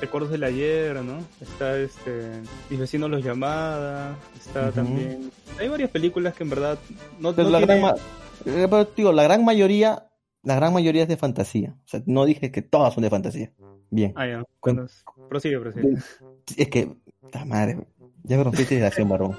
Recuerdos 0.01 0.31
del 0.31 0.43
ayer, 0.43 1.01
¿no? 1.01 1.19
Está 1.39 1.77
este 1.77 2.41
Mis 2.69 2.77
vecinos 2.77 3.09
los 3.09 3.23
llamada, 3.23 4.17
está 4.37 4.69
también... 4.71 5.31
Hay 5.57 5.69
varias 5.69 5.89
películas 5.91 6.33
que 6.33 6.43
en 6.43 6.49
verdad 6.49 6.77
no, 7.19 7.33
pero 7.33 7.49
la, 7.49 7.61
gran 7.61 7.79
eh, 8.45 8.87
digo, 8.95 9.11
la 9.11 9.23
gran 9.23 9.43
mayoría 9.45 10.09
la 10.43 10.55
gran 10.55 10.73
mayoría 10.73 11.03
es 11.03 11.07
de 11.07 11.17
fantasía. 11.17 11.75
O 11.85 11.87
sea, 11.87 12.03
no 12.05 12.25
dije 12.25 12.51
que 12.51 12.61
todas 12.61 12.93
son 12.93 13.03
de 13.03 13.09
fantasía. 13.09 13.51
Bien. 13.89 14.13
Ah, 14.15 14.27
ya. 14.27 14.43
Prosigue, 15.29 15.59
prosigue. 15.59 15.95
Es 16.57 16.67
que, 16.67 16.89
la 17.31 17.45
madre, 17.45 17.77
ya 18.23 18.37
me 18.37 18.43
rompiste 18.43 18.79
la 18.79 18.87
acción, 18.87 19.09
varón. 19.09 19.37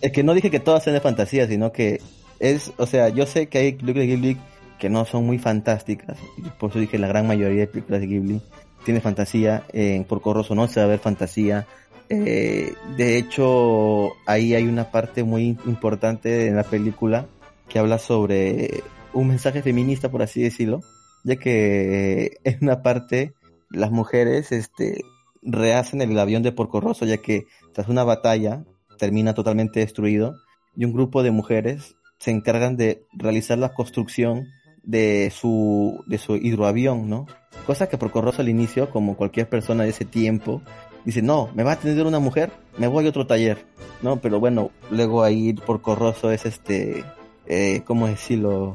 Es 0.00 0.12
que 0.12 0.22
no 0.22 0.34
dije 0.34 0.50
que 0.50 0.60
todas 0.60 0.84
sean 0.84 0.94
de 0.94 1.00
fantasía, 1.00 1.46
sino 1.46 1.72
que 1.72 2.00
es, 2.38 2.72
o 2.76 2.86
sea, 2.86 3.08
yo 3.08 3.26
sé 3.26 3.48
que 3.48 3.58
hay 3.58 3.72
películas 3.72 4.06
de 4.06 4.14
Ghibli 4.14 4.38
que 4.78 4.90
no 4.90 5.06
son 5.06 5.24
muy 5.24 5.38
fantásticas, 5.38 6.18
por 6.58 6.68
eso 6.68 6.78
dije 6.78 6.98
la 6.98 7.08
gran 7.08 7.26
mayoría 7.26 7.60
de 7.60 7.66
películas 7.66 8.02
de 8.02 8.08
Ghibli 8.08 8.42
tiene 8.84 9.00
fantasía, 9.00 9.64
en 9.72 10.04
Porco 10.04 10.34
Rosso 10.34 10.54
no 10.54 10.68
se 10.68 10.80
va 10.80 10.86
a 10.86 10.88
ver 10.90 10.98
fantasía, 10.98 11.66
eh, 12.10 12.74
de 12.98 13.16
hecho 13.16 14.10
ahí 14.26 14.54
hay 14.54 14.66
una 14.66 14.90
parte 14.90 15.24
muy 15.24 15.56
importante 15.64 16.46
en 16.46 16.56
la 16.56 16.62
película 16.62 17.26
que 17.68 17.78
habla 17.78 17.98
sobre 17.98 18.82
un 19.12 19.28
mensaje 19.28 19.62
feminista, 19.62 20.10
por 20.10 20.22
así 20.22 20.42
decirlo, 20.42 20.80
ya 21.24 21.36
que 21.36 22.38
en 22.44 22.58
una 22.62 22.82
parte 22.82 23.34
las 23.70 23.90
mujeres 23.90 24.52
este, 24.52 25.00
rehacen 25.42 26.00
el 26.02 26.18
avión 26.18 26.42
de 26.42 26.52
Porco 26.52 26.80
Rosso, 26.80 27.04
ya 27.04 27.18
que 27.18 27.46
tras 27.72 27.88
una 27.88 28.04
batalla 28.04 28.64
termina 28.98 29.34
totalmente 29.34 29.80
destruido 29.80 30.36
y 30.76 30.84
un 30.84 30.92
grupo 30.92 31.22
de 31.22 31.30
mujeres 31.30 31.96
se 32.18 32.30
encargan 32.30 32.76
de 32.76 33.02
realizar 33.12 33.58
la 33.58 33.74
construcción 33.74 34.46
de 34.82 35.32
su, 35.34 36.02
de 36.06 36.18
su 36.18 36.36
hidroavión, 36.36 37.08
¿no? 37.08 37.26
Cosa 37.66 37.88
que 37.88 37.98
Porco 37.98 38.22
Rosso 38.22 38.42
al 38.42 38.48
inicio, 38.48 38.90
como 38.90 39.16
cualquier 39.16 39.48
persona 39.48 39.82
de 39.82 39.90
ese 39.90 40.04
tiempo, 40.04 40.62
dice, 41.04 41.22
no, 41.22 41.50
me 41.54 41.64
va 41.64 41.72
a 41.72 41.74
atender 41.74 42.06
una 42.06 42.20
mujer, 42.20 42.52
me 42.78 42.86
voy 42.86 43.06
a 43.06 43.08
otro 43.08 43.26
taller, 43.26 43.64
¿no? 44.02 44.20
Pero 44.20 44.38
bueno, 44.38 44.70
luego 44.90 45.22
ahí 45.22 45.52
Porco 45.52 45.96
Rosso 45.96 46.30
es 46.30 46.46
este, 46.46 47.04
eh, 47.46 47.82
¿cómo 47.84 48.06
decirlo? 48.06 48.74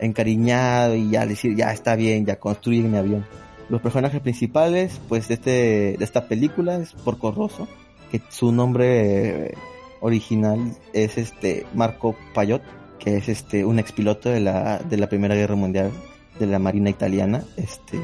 Encariñado 0.00 0.94
y 0.94 1.10
ya 1.10 1.26
decir, 1.26 1.56
ya 1.56 1.72
está 1.72 1.96
bien, 1.96 2.24
ya 2.24 2.38
construyen 2.38 2.90
mi 2.90 2.98
avión. 2.98 3.26
Los 3.68 3.82
personajes 3.82 4.20
principales, 4.20 5.00
pues, 5.08 5.28
de, 5.28 5.34
este, 5.34 5.50
de 5.98 6.04
esta 6.04 6.26
película 6.28 6.76
es 6.76 6.92
Porco 6.92 7.32
Rosso, 7.32 7.68
que 8.10 8.22
su 8.28 8.52
nombre 8.52 9.54
original 10.00 10.76
es 10.92 11.18
este 11.18 11.66
Marco 11.74 12.16
Payot, 12.34 12.62
que 12.98 13.16
es 13.16 13.28
este 13.28 13.64
un 13.64 13.78
expiloto 13.78 14.30
de 14.30 14.40
la, 14.40 14.78
de 14.78 14.96
la 14.96 15.08
Primera 15.08 15.34
Guerra 15.34 15.56
Mundial 15.56 15.90
de 16.38 16.46
la 16.46 16.58
Marina 16.58 16.90
Italiana. 16.90 17.44
Este, 17.56 17.98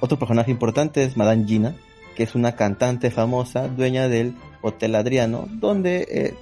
otro 0.00 0.18
personaje 0.18 0.50
importante 0.50 1.04
es 1.04 1.16
Madame 1.16 1.44
Gina, 1.46 1.76
que 2.16 2.22
es 2.22 2.34
una 2.34 2.52
cantante 2.56 3.10
famosa, 3.10 3.68
dueña 3.68 4.08
del 4.08 4.34
Hotel 4.62 4.94
Adriano, 4.94 5.46
donde 5.50 6.06
eh, 6.10 6.34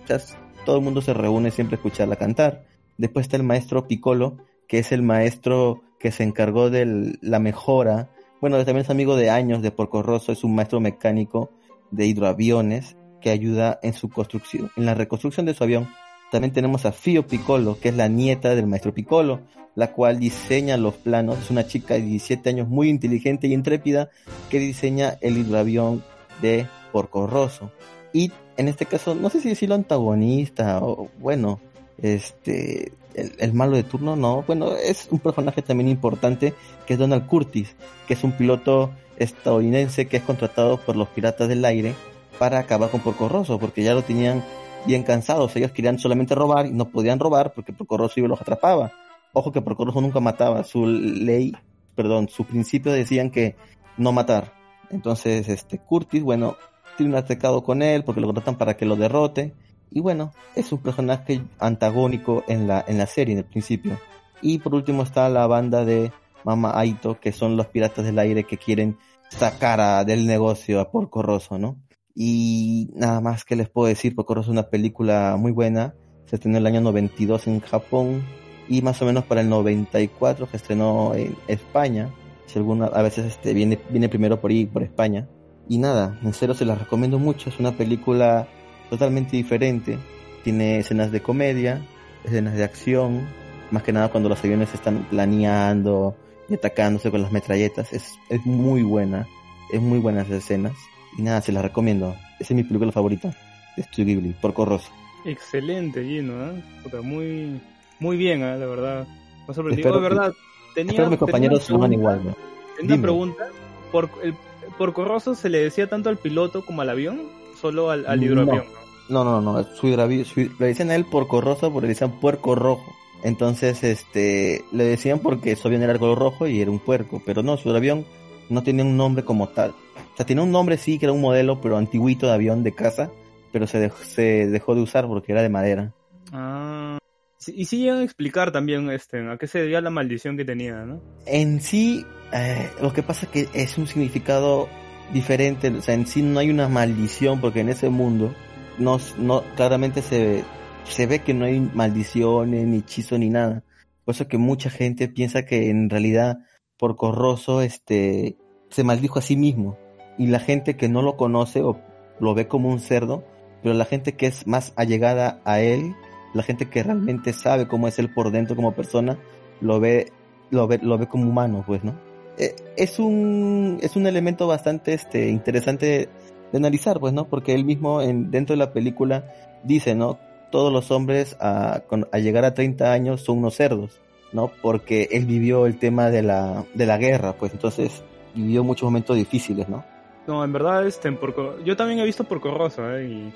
todo 0.65 0.77
el 0.77 0.83
mundo 0.83 1.01
se 1.01 1.15
reúne 1.15 1.51
siempre 1.51 1.77
a 1.77 1.79
escucharla 1.79 2.17
cantar. 2.17 2.68
Después 2.99 3.25
está 3.25 3.37
el 3.37 3.45
maestro 3.45 3.87
Piccolo, 3.87 4.37
que 4.67 4.81
es 4.81 4.93
el 4.93 5.03
maestro 5.03 5.83
que 5.99 6.13
se 6.13 6.25
encargó 6.25 6.69
de 6.69 7.17
la 7.23 7.39
mejora. 7.39 8.11
Bueno, 8.41 8.57
también 8.59 8.79
es 8.79 8.91
amigo 8.91 9.17
de 9.17 9.31
años 9.31 9.63
de 9.63 9.71
Porco 9.71 10.03
Rosso, 10.03 10.33
es 10.33 10.45
un 10.45 10.55
maestro 10.55 10.81
mecánico 10.81 11.51
de 11.91 12.07
hidroaviones 12.07 12.97
que 13.21 13.31
ayuda 13.31 13.79
en 13.83 13.95
su 13.95 14.09
construcción, 14.09 14.71
en 14.77 14.85
la 14.85 14.95
reconstrucción 14.95 15.47
de 15.47 15.55
su 15.55 15.65
avión. 15.65 15.89
También 16.31 16.53
tenemos 16.53 16.85
a 16.85 16.93
Fio 16.93 17.27
Piccolo, 17.27 17.79
que 17.81 17.89
es 17.89 17.97
la 17.97 18.09
nieta 18.09 18.55
del 18.55 18.67
maestro 18.67 18.93
Piccolo, 18.93 19.41
la 19.75 19.93
cual 19.93 20.19
diseña 20.19 20.77
los 20.77 20.95
planos. 20.95 21.39
Es 21.39 21.51
una 21.51 21.67
chica 21.67 21.95
de 21.95 22.03
17 22.03 22.51
años 22.51 22.69
muy 22.69 22.89
inteligente 22.89 23.47
y 23.47 23.55
intrépida 23.55 24.11
que 24.51 24.59
diseña 24.59 25.17
el 25.21 25.39
hidroavión 25.39 26.03
de 26.43 26.67
Porco 26.93 27.27
Rosso. 27.27 27.71
Y 28.13 28.33
en 28.57 28.69
este 28.69 28.87
caso, 28.87 29.15
no 29.15 29.31
sé 29.31 29.41
si 29.41 29.49
decirlo 29.49 29.77
antagonista 29.77 30.81
o 30.83 31.09
bueno, 31.21 31.61
este, 32.03 32.93
el, 33.15 33.33
el, 33.39 33.53
malo 33.53 33.77
de 33.77 33.83
turno, 33.83 34.17
no. 34.17 34.43
Bueno, 34.47 34.73
es 34.77 35.09
un 35.11 35.19
personaje 35.19 35.63
también 35.63 35.89
importante 35.89 36.55
que 36.87 36.95
es 36.95 36.99
Donald 36.99 37.27
Curtis, 37.27 37.75
que 38.07 38.15
es 38.15 38.25
un 38.25 38.33
piloto 38.33 38.91
estadounidense 39.17 40.07
que 40.07 40.19
es 40.19 40.23
contratado 40.23 40.79
por 40.79 40.97
los 40.97 41.09
piratas 41.09 41.49
del 41.49 41.65
aire 41.65 41.95
para 42.39 42.61
acabar 42.61 42.91
con 42.91 43.01
Porco 43.01 43.29
Rosso, 43.29 43.59
porque 43.59 43.83
ya 43.83 43.95
lo 43.95 44.03
tenían 44.03 44.45
bien 44.87 45.03
cansados. 45.03 45.55
Ellos 45.57 45.73
querían 45.73 45.99
solamente 45.99 46.35
robar 46.35 46.67
y 46.67 46.73
no 46.73 46.89
podían 46.91 47.19
robar 47.19 47.53
porque 47.53 47.73
Porco 47.73 47.97
Rosso 47.97 48.21
los 48.21 48.41
atrapaba. 48.41 48.93
Ojo 49.33 49.53
que 49.53 49.61
Porco 49.61 49.85
Rosso 49.85 50.01
nunca 50.01 50.21
mataba. 50.21 50.65
Su 50.65 50.87
ley, 50.87 51.53
perdón, 51.95 52.29
su 52.29 52.45
principio 52.45 52.93
decían 52.93 53.31
que 53.31 53.57
no 53.97 54.13
matar. 54.13 54.53
Entonces, 54.91 55.49
este 55.49 55.79
Curtis, 55.79 56.23
bueno, 56.23 56.57
tiene 56.97 57.13
un 57.13 57.19
atacado 57.19 57.63
con 57.63 57.83
él 57.83 58.05
porque 58.05 58.21
lo 58.21 58.29
contratan 58.29 58.57
para 58.57 58.77
que 58.77 58.87
lo 58.87 58.97
derrote. 58.97 59.55
Y 59.91 60.01
bueno, 60.01 60.33
es 60.55 60.73
un 60.73 60.79
personaje 60.79 61.41
antagónico 61.59 62.45
en 62.49 62.67
la, 62.67 62.85
en 62.87 62.99
la 62.99 63.07
serie 63.07 63.33
en 63.33 63.39
el 63.39 63.45
principio. 63.45 63.99
Y 64.43 64.59
por 64.59 64.75
último 64.75 65.03
está 65.03 65.29
la 65.29 65.47
banda 65.47 65.85
de 65.85 66.13
Mama 66.45 66.79
Aito, 66.79 67.19
que 67.21 67.33
son 67.33 67.57
los 67.57 67.67
piratas 67.67 68.05
del 68.05 68.19
aire 68.19 68.45
que 68.45 68.59
quieren 68.59 68.99
sacar 69.31 69.81
a, 69.81 70.05
del 70.05 70.27
negocio 70.27 70.81
a 70.81 70.91
Porco 70.91 71.23
Rosso, 71.23 71.59
¿no? 71.59 71.77
Y 72.15 72.91
nada 72.95 73.21
más 73.21 73.45
que 73.45 73.57
les 73.57 73.69
puedo 73.69 73.89
decir, 73.89 74.15
porque 74.15 74.39
es 74.41 74.49
una 74.49 74.65
película 74.65 75.37
muy 75.39 75.53
buena. 75.53 75.95
Se 76.27 76.37
estrenó 76.37 76.59
el 76.59 76.67
año 76.67 76.81
92 76.81 77.47
en 77.47 77.61
Japón 77.61 78.23
y 78.69 78.83
más 78.83 79.01
o 79.01 79.07
menos 79.07 79.25
para 79.25 79.41
el 79.41 79.49
94 79.49 80.47
se 80.51 80.57
estrenó 80.57 81.15
en 81.15 81.37
España. 81.47 82.11
Si 82.47 82.59
alguna, 82.59 82.87
a 82.87 83.03
veces 83.03 83.27
este, 83.27 83.55
viene, 83.55 83.79
viene 83.91 84.09
primero 84.09 84.41
por 84.41 84.51
por 84.73 84.83
España. 84.83 85.29
Y 85.69 85.79
nada, 85.79 86.19
en 86.23 86.33
serio 86.33 86.55
se 86.55 86.65
la 86.65 86.75
recomiendo 86.75 87.19
mucho. 87.19 87.51
Es 87.51 87.61
una 87.61 87.73
película 87.73 88.49
totalmente 88.91 89.37
diferente. 89.37 89.99
Tiene 90.45 90.79
escenas 90.79 91.11
de 91.11 91.21
comedia, 91.21 91.83
escenas 92.25 92.55
de 92.55 92.65
acción. 92.65 93.27
Más 93.71 93.83
que 93.83 93.93
nada 93.93 94.09
cuando 94.09 94.29
los 94.29 94.39
aviones 94.41 94.73
están 94.73 95.07
planeando 95.11 96.17
y 96.49 96.55
atacándose 96.55 97.11
con 97.11 97.23
las 97.23 97.33
metralletas. 97.33 97.93
Es, 97.93 98.19
es 98.29 98.45
muy 98.47 98.83
buena. 98.83 99.27
Es 99.73 99.81
muy 99.81 99.99
buenas 99.99 100.31
escenas. 100.31 100.75
Y 101.17 101.23
nada, 101.23 101.41
se 101.41 101.53
la 101.53 101.63
recomiendo. 101.63 102.15
Esa 102.39 102.55
es 102.55 102.57
mi 102.57 102.65
película 102.65 102.93
favorita 102.93 103.35
de 103.77 103.83
Studio 103.83 104.07
Ghibli, 104.07 104.35
Porco 104.41 104.65
Rosso. 104.65 104.91
Excelente, 105.25 106.05
Gino, 106.05 106.33
¿eh? 106.53 106.63
muy, 107.03 107.61
muy 107.99 108.17
bien, 108.17 108.43
¿eh? 108.43 108.57
la 108.59 108.67
verdad. 108.67 109.07
Me 109.47 109.55
sorprendió, 109.55 109.93
de 109.93 110.01
verdad. 110.01 110.33
Tenía, 110.75 111.09
mis 111.09 111.19
compañeros 111.19 111.67
tenía 111.67 111.89
igual, 111.89 112.25
¿no? 112.25 112.37
Tenía 112.77 112.95
una 112.95 113.03
pregunta. 113.03 113.49
Por, 113.91 114.11
el, 114.23 114.35
Porco 114.77 115.05
Rosso 115.05 115.35
se 115.35 115.49
le 115.49 115.59
decía 115.59 115.89
tanto 115.89 116.09
al 116.09 116.19
piloto 116.19 116.65
como 116.65 116.83
al 116.83 116.91
avión, 116.91 117.23
solo 117.61 117.91
al, 117.91 118.07
al 118.07 118.21
No. 118.21 118.27
hidroavión. 118.27 118.65
¿no? 119.09 119.25
No, 119.25 119.41
no, 119.41 119.41
no, 119.41 119.65
su 119.75 119.87
hidravi- 119.89 120.25
su- 120.25 120.51
le 120.59 120.67
decían 120.67 120.91
a 120.91 120.95
él 120.95 121.05
porco 121.07 121.41
roso 121.41 121.73
porque 121.73 121.87
le 121.87 121.95
decían 121.95 122.21
puerco 122.21 122.55
rojo. 122.55 122.95
Entonces, 123.25 123.83
este, 123.83 124.65
le 124.71 124.85
decían 124.85 125.19
porque 125.19 125.57
su 125.57 125.67
avión 125.69 125.83
era 125.83 125.93
el 125.93 125.99
color 125.99 126.19
rojo 126.19 126.47
y 126.47 126.61
era 126.61 126.71
un 126.71 126.79
puerco, 126.79 127.21
pero 127.25 127.43
no, 127.43 127.57
su 127.57 127.71
avión 127.75 128.05
no 128.49 128.63
tenía 128.63 128.85
un 128.85 128.97
nombre 128.97 129.25
como 129.25 129.49
tal. 129.49 129.71
O 129.71 130.17
sea, 130.17 130.25
tenía 130.27 130.43
un 130.45 130.53
nombre 130.53 130.77
sí, 130.77 130.99
que 130.99 131.07
era 131.07 131.13
un 131.13 131.21
modelo, 131.21 131.61
pero 131.61 131.77
antiguito 131.77 132.27
de 132.27 132.33
avión 132.33 132.63
de 132.63 132.75
casa, 132.75 133.11
pero 133.51 133.67
se 133.67 133.79
dejó, 133.81 133.97
se 134.05 134.47
dejó 134.49 134.75
de 134.75 134.83
usar 134.83 135.07
porque 135.07 135.33
era 135.33 135.43
de 135.43 135.49
madera. 135.49 135.93
Ah. 136.33 136.99
Sí, 137.39 137.55
y 137.57 137.65
sí 137.65 137.79
llegan 137.79 137.99
a 137.99 138.03
explicar 138.05 138.51
también 138.53 138.91
este, 138.91 139.27
a 139.29 139.37
qué 139.39 139.47
se 139.47 139.61
debía 139.61 139.81
la 139.81 139.91
maldición 139.91 140.37
que 140.37 140.45
tenía, 140.45 140.85
¿no? 140.85 141.01
En 141.25 141.61
sí, 141.61 142.05
eh, 142.33 142.69
lo 142.83 142.93
que 142.93 143.03
pasa 143.03 143.27
es 143.27 143.33
que 143.33 143.49
es 143.55 143.79
un 143.79 143.87
significado 143.87 144.69
diferente, 145.13 145.69
o 145.69 145.83
sea, 145.83 145.95
en 145.95 146.07
sí 146.07 146.23
no 146.23 146.39
hay 146.41 146.51
una 146.51 146.69
maldición 146.69 147.41
porque 147.41 147.61
en 147.61 147.69
ese 147.69 147.89
mundo 147.89 148.35
no, 148.79 148.99
no 149.19 149.43
claramente 149.57 150.03
se, 150.03 150.45
se 150.85 151.07
ve 151.07 151.21
que 151.21 151.35
no 151.35 151.45
hay 151.45 151.61
maldiciones, 151.61 152.67
ni 152.67 152.79
hechizo, 152.79 153.19
ni 153.19 153.31
nada. 153.31 153.65
Por 154.05 154.15
eso 154.15 154.29
que 154.29 154.39
mucha 154.39 154.71
gente 154.71 155.09
piensa 155.09 155.45
que 155.45 155.71
en 155.71 155.91
realidad 155.91 156.39
por 156.79 156.97
Corroso 156.97 157.61
este, 157.61 158.39
se 158.71 158.85
maldijo 158.85 159.19
a 159.19 159.23
sí 159.23 159.37
mismo. 159.37 159.79
Y 160.17 160.29
la 160.29 160.41
gente 160.41 160.77
que 160.77 160.89
no 160.89 161.03
lo 161.03 161.17
conoce 161.17 161.63
o 161.63 161.81
lo 162.21 162.35
ve 162.35 162.49
como 162.49 162.71
un 162.71 162.81
cerdo, 162.81 163.25
pero 163.63 163.75
la 163.75 163.85
gente 163.85 164.15
que 164.15 164.27
es 164.27 164.47
más 164.47 164.73
allegada 164.77 165.41
a 165.45 165.61
él, 165.61 165.95
la 166.35 166.43
gente 166.43 166.69
que 166.69 166.83
realmente 166.83 167.33
sabe 167.33 167.69
cómo 167.69 167.89
es 167.89 167.99
él 167.99 168.13
por 168.13 168.31
dentro 168.31 168.57
como 168.57 168.75
persona, 168.75 169.19
lo 169.61 169.81
ve, 169.81 170.13
lo 170.51 170.67
ve, 170.67 170.79
lo 170.83 170.99
ve 170.99 171.07
como 171.07 171.29
humano, 171.29 171.65
pues, 171.67 171.85
¿no? 171.85 172.08
Eh, 172.39 172.55
es 172.77 172.99
un, 172.99 173.79
es 173.83 173.97
un 173.97 174.07
elemento 174.07 174.47
bastante 174.47 174.95
este, 174.95 175.29
interesante 175.31 176.09
de 176.53 176.57
analizar, 176.59 177.01
pues, 177.01 177.13
¿no? 177.13 177.27
Porque 177.29 177.55
él 177.55 177.65
mismo 177.65 178.01
en, 178.01 178.31
dentro 178.31 178.55
de 178.55 178.59
la 178.59 178.73
película 178.73 179.25
dice, 179.65 179.95
¿no? 179.95 180.19
Todos 180.51 180.73
los 180.73 180.91
hombres 180.91 181.37
a, 181.41 181.83
con- 181.89 182.09
a 182.13 182.19
llegar 182.19 182.45
a 182.45 182.55
30 182.55 182.93
años 182.93 183.23
son 183.23 183.39
unos 183.39 183.55
cerdos, 183.57 184.01
¿no? 184.33 184.51
Porque 184.63 185.09
él 185.13 185.27
vivió 185.27 185.67
el 185.67 185.79
tema 185.79 186.11
de 186.11 186.23
la, 186.23 186.65
de 186.75 186.87
la 186.87 186.97
guerra, 186.97 187.35
pues 187.35 187.53
entonces 187.53 188.03
vivió 188.35 188.63
muchos 188.65 188.85
momentos 188.85 189.17
difíciles, 189.17 189.69
¿no? 189.69 189.85
No, 190.27 190.45
en 190.45 190.53
verdad, 190.53 190.87
este, 190.87 191.09
en 191.09 191.17
Porco... 191.17 191.57
yo 191.65 191.77
también 191.77 191.99
he 192.01 192.05
visto 192.05 192.25
Porco 192.25 192.51
Rosso, 192.57 192.89
¿eh? 192.97 193.05
Y, 193.09 193.33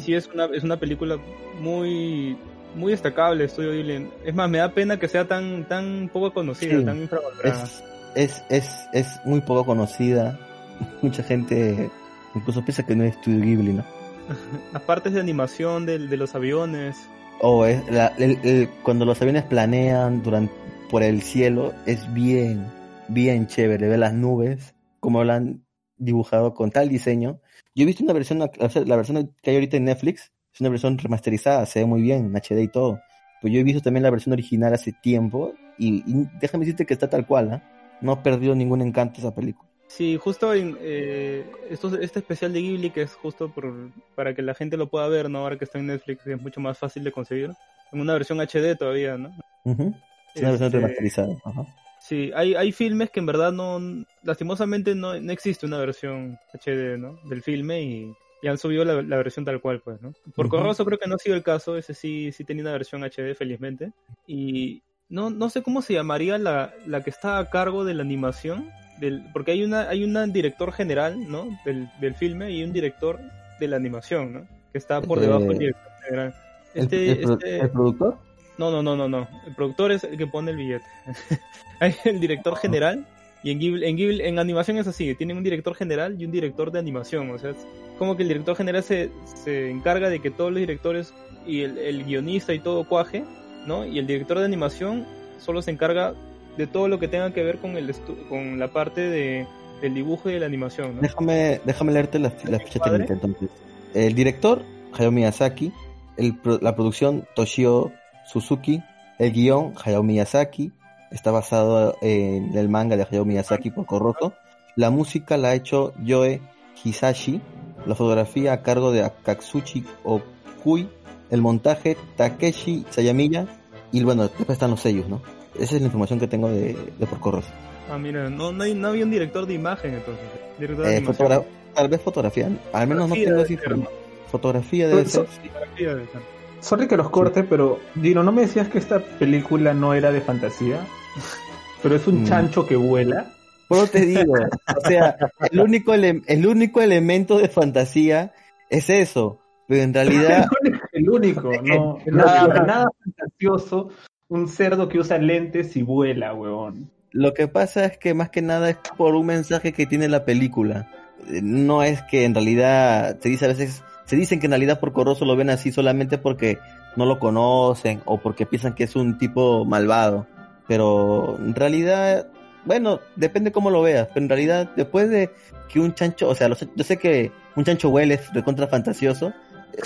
sí 0.00 0.14
es 0.14 0.26
una, 0.26 0.46
es 0.46 0.64
una 0.64 0.76
película 0.78 1.16
muy 1.60 2.36
muy 2.74 2.92
destacable, 2.92 3.44
Estudio 3.44 3.72
Ghibli. 3.72 4.08
Es 4.24 4.34
más, 4.34 4.48
me 4.50 4.58
da 4.58 4.72
pena 4.72 4.98
que 4.98 5.06
sea 5.08 5.26
tan 5.26 5.66
tan 5.68 6.08
poco 6.12 6.32
conocida, 6.32 6.78
Sí. 6.78 6.84
tan 6.84 7.00
infravalorada. 7.02 7.64
es, 7.64 7.84
es, 8.14 8.42
es, 8.48 8.88
es 8.92 9.20
muy 9.24 9.40
poco 9.40 9.64
conocida. 9.66 10.38
Mucha 11.02 11.22
gente 11.22 11.90
incluso 12.34 12.64
piensa 12.64 12.84
que 12.84 12.94
no 12.96 13.04
es 13.04 13.14
Studio 13.16 13.40
Ghibli, 13.44 13.72
¿no? 13.74 13.84
Las 14.72 14.82
partes 14.82 15.12
de 15.12 15.20
animación 15.20 15.86
del- 15.86 16.08
de, 16.08 16.16
los 16.16 16.34
aviones, 16.34 16.96
O 17.42 17.64
es 17.66 17.82
la- 17.90 18.12
el- 18.18 18.38
el- 18.44 18.68
cuando 18.82 19.04
los 19.04 19.20
aviones 19.20 19.42
planean 19.44 20.22
durante, 20.22 20.52
por 20.90 21.02
el 21.02 21.22
cielo, 21.22 21.72
es 21.86 22.12
bien, 22.12 22.66
bien 23.08 23.46
chévere 23.46 23.88
ver 23.88 23.98
las 23.98 24.12
nubes, 24.12 24.74
como 25.00 25.24
lo 25.24 25.32
han 25.32 25.64
dibujado 25.96 26.54
con 26.54 26.70
tal 26.70 26.88
diseño. 26.88 27.40
Yo 27.74 27.82
he 27.84 27.86
visto 27.86 28.02
una 28.04 28.12
versión, 28.12 28.38
la 28.38 28.96
versión 28.96 29.34
que 29.42 29.50
hay 29.50 29.56
ahorita 29.56 29.76
en 29.76 29.84
Netflix, 29.84 30.32
es 30.52 30.60
una 30.60 30.70
versión 30.70 30.98
remasterizada, 30.98 31.64
se 31.66 31.80
ve 31.80 31.86
muy 31.86 32.02
bien, 32.02 32.26
en 32.26 32.36
HD 32.36 32.62
y 32.62 32.68
todo. 32.68 33.00
Pero 33.40 33.54
yo 33.54 33.60
he 33.60 33.64
visto 33.64 33.80
también 33.80 34.02
la 34.02 34.10
versión 34.10 34.32
original 34.32 34.74
hace 34.74 34.92
tiempo, 34.92 35.54
y, 35.78 35.98
y 36.06 36.28
déjame 36.40 36.64
decirte 36.64 36.84
que 36.86 36.94
está 36.94 37.08
tal 37.08 37.26
cual, 37.26 37.52
¿ah? 37.52 37.62
No 38.00 38.12
ha 38.12 38.22
perdido 38.22 38.54
ningún 38.54 38.82
encanto 38.82 39.20
esa 39.20 39.34
película. 39.34 39.68
Sí, 39.88 40.16
justo 40.16 40.54
en 40.54 40.78
eh, 40.80 41.44
esto- 41.68 41.98
este 42.00 42.20
especial 42.20 42.52
de 42.52 42.60
Ghibli 42.60 42.90
que 42.90 43.02
es 43.02 43.14
justo 43.14 43.50
por, 43.50 43.90
para 44.14 44.34
que 44.34 44.42
la 44.42 44.54
gente 44.54 44.76
lo 44.76 44.88
pueda 44.88 45.08
ver, 45.08 45.28
¿no? 45.28 45.40
Ahora 45.40 45.58
que 45.58 45.64
está 45.64 45.78
en 45.78 45.86
Netflix 45.88 46.26
es 46.26 46.40
mucho 46.40 46.60
más 46.60 46.78
fácil 46.78 47.02
de 47.02 47.10
conseguir. 47.12 47.50
En 47.92 48.00
una 48.00 48.12
versión 48.12 48.38
HD 48.40 48.76
todavía, 48.76 49.18
¿no? 49.18 49.32
Ujú. 49.64 49.92
Es 50.34 50.42
una 50.42 50.50
versión 50.50 50.66
Este, 50.68 50.78
remasterizada. 50.78 51.34
Ajá. 51.44 51.66
Sí, 51.98 52.30
hay, 52.34 52.54
hay 52.54 52.70
filmes 52.72 53.10
que 53.10 53.18
en 53.20 53.26
verdad 53.26 53.52
no, 53.52 53.80
lastimosamente 54.22 54.94
no, 54.94 55.20
no 55.20 55.32
existe 55.32 55.66
una 55.66 55.78
versión 55.78 56.38
HD, 56.54 56.96
¿no? 56.96 57.18
Del 57.24 57.42
filme 57.42 57.82
y, 57.82 58.14
y 58.42 58.46
han 58.48 58.58
subido 58.58 58.84
la, 58.84 59.02
la 59.02 59.16
versión 59.16 59.44
tal 59.44 59.60
cual, 59.60 59.80
pues, 59.80 60.00
¿no? 60.00 60.12
Por 60.36 60.46
Ujú. 60.46 60.56
Corroso 60.56 60.84
creo 60.84 60.98
que 60.98 61.08
no 61.08 61.16
ha 61.16 61.18
sido 61.18 61.34
el 61.34 61.42
caso, 61.42 61.76
ese 61.76 61.94
sí, 61.94 62.30
sí 62.32 62.44
tenía 62.44 62.62
una 62.62 62.72
versión 62.72 63.02
HD, 63.02 63.34
felizmente. 63.34 63.92
Y 64.26 64.82
no, 65.10 65.28
no 65.30 65.50
sé 65.50 65.62
cómo 65.62 65.82
se 65.82 65.92
llamaría 65.94 66.38
la, 66.38 66.72
la 66.86 67.02
que 67.02 67.10
está 67.10 67.38
a 67.38 67.50
cargo 67.50 67.84
de 67.84 67.94
la 67.94 68.02
animación, 68.02 68.70
del, 68.98 69.22
porque 69.32 69.50
hay 69.52 69.64
una, 69.64 69.88
hay 69.88 70.04
un 70.04 70.32
director 70.32 70.72
general, 70.72 71.30
¿no? 71.30 71.48
Del, 71.64 71.88
del 72.00 72.14
filme 72.14 72.50
y 72.52 72.62
un 72.62 72.72
director 72.72 73.18
de 73.58 73.68
la 73.68 73.76
animación, 73.76 74.32
¿no? 74.32 74.46
Que 74.72 74.78
está 74.78 75.00
por 75.02 75.20
debajo 75.20 75.40
del 75.44 75.52
Eh, 75.56 75.58
director 75.58 75.92
general. 76.04 76.34
¿El, 76.74 76.82
Este, 76.84 77.12
el 77.12 77.30
este- 77.32 77.60
el 77.60 77.70
productor? 77.70 78.18
no, 78.58 78.70
no, 78.70 78.82
no, 78.82 78.96
no, 78.96 79.08
no. 79.08 79.28
El 79.46 79.54
productor 79.54 79.90
es 79.92 80.04
el 80.04 80.16
que 80.16 80.26
pone 80.26 80.50
el 80.52 80.56
billete. 80.58 80.84
Hay 81.80 81.94
el 82.04 82.20
director 82.20 82.56
general 82.56 83.04
y 83.42 83.50
en 83.52 83.58
Ghibli, 83.58 83.86
en 83.86 83.96
Ghibli- 83.96 84.22
en 84.24 84.38
animación 84.38 84.76
es 84.76 84.86
así, 84.86 85.14
tienen 85.14 85.38
un 85.38 85.42
director 85.42 85.74
general 85.74 86.14
y 86.20 86.26
un 86.26 86.30
director 86.30 86.70
de 86.70 86.78
animación, 86.78 87.30
o 87.30 87.38
sea, 87.38 87.50
es 87.50 87.56
como 87.98 88.14
que 88.16 88.22
el 88.22 88.28
director 88.28 88.54
general 88.54 88.82
se, 88.82 89.10
se 89.24 89.70
encarga 89.70 90.10
de 90.10 90.20
que 90.20 90.30
todos 90.30 90.50
los 90.52 90.60
directores 90.60 91.14
y 91.46 91.62
el, 91.62 91.78
el 91.78 92.04
guionista 92.04 92.52
y 92.52 92.58
todo 92.58 92.84
cuaje, 92.86 93.24
¿no? 93.66 93.84
Y 93.84 93.98
el 93.98 94.06
director 94.06 94.38
de 94.38 94.44
animación 94.44 95.06
solo 95.38 95.62
se 95.62 95.70
encarga 95.70 96.14
de 96.56 96.66
todo 96.66 96.88
lo 96.88 96.98
que 96.98 97.08
tenga 97.08 97.32
que 97.32 97.42
ver 97.42 97.58
con 97.58 97.76
el 97.76 97.94
con 98.28 98.58
la 98.58 98.68
parte 98.68 99.00
de, 99.00 99.46
del 99.80 99.94
dibujo 99.94 100.28
y 100.30 100.34
de 100.34 100.40
la 100.40 100.46
animación, 100.46 100.96
¿no? 100.96 101.02
Déjame, 101.02 101.60
déjame 101.64 101.92
leerte 101.92 102.18
la, 102.18 102.32
la 102.44 102.58
ficha 102.58 102.80
técnica 102.80 103.14
entonces. 103.14 103.50
El 103.94 104.14
director, 104.14 104.62
Hayao 104.92 105.10
Miyazaki. 105.10 105.72
El, 106.16 106.38
la 106.60 106.74
producción, 106.74 107.26
Toshio 107.34 107.92
Suzuki. 108.26 108.82
El 109.18 109.32
guion, 109.32 109.74
Hayao 109.82 110.02
Miyazaki. 110.02 110.72
Está 111.10 111.30
basado 111.30 111.96
en 112.02 112.56
el 112.56 112.68
manga 112.68 112.96
de 112.96 113.04
Hayao 113.04 113.24
Miyazaki 113.24 113.70
por 113.70 113.86
Corroso. 113.86 114.34
La 114.76 114.90
música 114.90 115.36
la 115.36 115.48
ha 115.48 115.54
hecho 115.54 115.92
Yoe 116.02 116.40
Hisashi. 116.84 117.40
La 117.86 117.94
fotografía 117.94 118.52
a 118.52 118.62
cargo 118.62 118.92
de 118.92 119.02
Akatsuchi 119.02 119.84
Okui. 120.04 120.88
El 121.30 121.40
montaje, 121.42 121.96
Takeshi 122.16 122.84
Sayamiya. 122.90 123.46
Y 123.92 124.02
bueno, 124.04 124.22
después 124.22 124.50
están 124.50 124.70
los 124.70 124.80
sellos, 124.80 125.08
¿no? 125.08 125.20
Esa 125.58 125.74
es 125.76 125.80
la 125.80 125.86
información 125.86 126.20
que 126.20 126.28
tengo 126.28 126.48
de, 126.48 126.76
de 126.98 127.06
por 127.06 127.18
Corroso. 127.20 127.48
Ah, 127.90 127.98
mira, 127.98 128.30
no, 128.30 128.52
no, 128.52 128.62
hay- 128.64 128.74
no 128.74 128.88
había 128.88 129.04
un 129.04 129.10
director 129.10 129.46
de 129.46 129.54
imagen 129.54 129.94
entonces. 129.94 130.24
Director 130.58 130.86
de 130.86 130.96
Eh, 130.98 131.02
fotogra- 131.04 131.44
tal 131.74 131.88
vez 131.88 132.00
fotografía. 132.00 132.48
Al 132.72 132.86
menos 132.86 133.08
no 133.08 133.14
tengo 133.14 133.40
esa 133.40 133.52
información. 133.52 133.88
Fotografía 134.30 134.86
debe 134.88 135.04
ser. 135.06 135.26
Fotografía 135.26 135.88
debe 135.94 136.06
ser. 136.06 136.20
Sorry 136.60 136.86
que 136.86 136.96
los 136.96 137.10
corte, 137.10 137.42
pero 137.42 137.80
Dino, 137.96 138.22
¿no 138.22 138.30
me 138.32 138.42
decías 138.42 138.68
que 138.68 138.78
esta 138.78 139.00
película 139.00 139.74
no 139.74 139.94
era 139.94 140.12
de 140.12 140.20
fantasía? 140.20 140.86
Pero 141.82 141.96
es 141.96 142.06
un 142.06 142.22
Mm. 142.22 142.26
chancho 142.26 142.66
que 142.66 142.76
vuela. 142.76 143.32
Pero 143.68 143.86
te 143.86 144.00
digo, 144.04 144.34
o 144.34 144.80
sea, 144.86 145.16
el 145.50 145.58
único, 145.60 145.94
ele- 145.94 146.22
el 146.26 146.46
único 146.46 146.82
elemento 146.82 147.38
de 147.38 147.48
fantasía 147.48 148.34
es 148.68 148.90
eso. 148.90 149.39
Pero 149.70 149.82
en 149.84 149.94
realidad, 149.94 150.46
No 150.64 150.70
es 150.74 150.80
el 150.92 151.08
único, 151.10 151.52
no. 151.62 151.98
Nada, 152.06 152.64
nada 152.64 152.86
fantasioso. 153.04 153.88
Un 154.28 154.48
cerdo 154.48 154.88
que 154.88 154.98
usa 154.98 155.16
lentes 155.18 155.76
y 155.76 155.82
vuela, 155.82 156.34
huevón. 156.34 156.90
lo 157.12 157.34
que 157.34 157.46
pasa 157.48 157.84
es 157.84 157.98
que 157.98 158.12
más 158.14 158.30
que 158.30 158.42
nada 158.42 158.68
es 158.70 158.76
por 158.96 159.14
un 159.14 159.26
mensaje 159.26 159.72
que 159.72 159.86
tiene 159.86 160.08
la 160.08 160.24
película. 160.24 160.88
Eh, 161.28 161.40
No 161.42 161.82
es 161.84 162.02
que 162.02 162.24
en 162.24 162.34
realidad, 162.34 163.18
se 163.20 163.28
dice 163.28 163.44
a 163.44 163.48
veces, 163.48 163.82
se 164.06 164.16
dicen 164.16 164.40
que 164.40 164.46
en 164.46 164.52
realidad 164.52 164.80
por 164.80 164.92
Corroso 164.92 165.24
lo 165.24 165.36
ven 165.36 165.50
así 165.50 165.70
solamente 165.70 166.18
porque 166.18 166.58
no 166.96 167.06
lo 167.06 167.20
conocen 167.20 168.00
o 168.06 168.18
porque 168.18 168.44
piensan 168.46 168.74
que 168.74 168.84
es 168.84 168.96
un 168.96 169.18
tipo 169.18 169.64
malvado. 169.64 170.26
Pero 170.68 171.36
en 171.38 171.54
realidad, 171.54 172.26
bueno, 172.64 173.00
depende 173.16 173.52
cómo 173.52 173.70
lo 173.70 173.82
veas. 173.82 174.08
Pero 174.14 174.24
en 174.24 174.28
realidad, 174.28 174.70
después 174.76 175.08
de 175.10 175.30
que 175.68 175.78
un 175.80 175.94
chancho, 175.94 176.28
o 176.28 176.34
sea, 176.34 176.48
lo 176.48 176.54
sé- 176.56 176.68
yo 176.76 176.84
sé 176.84 176.96
que 176.98 177.30
un 177.56 177.64
chancho 177.64 177.88
huele 177.90 178.14
es 178.14 178.32
recontra 178.32 178.66
fantasioso. 178.68 179.32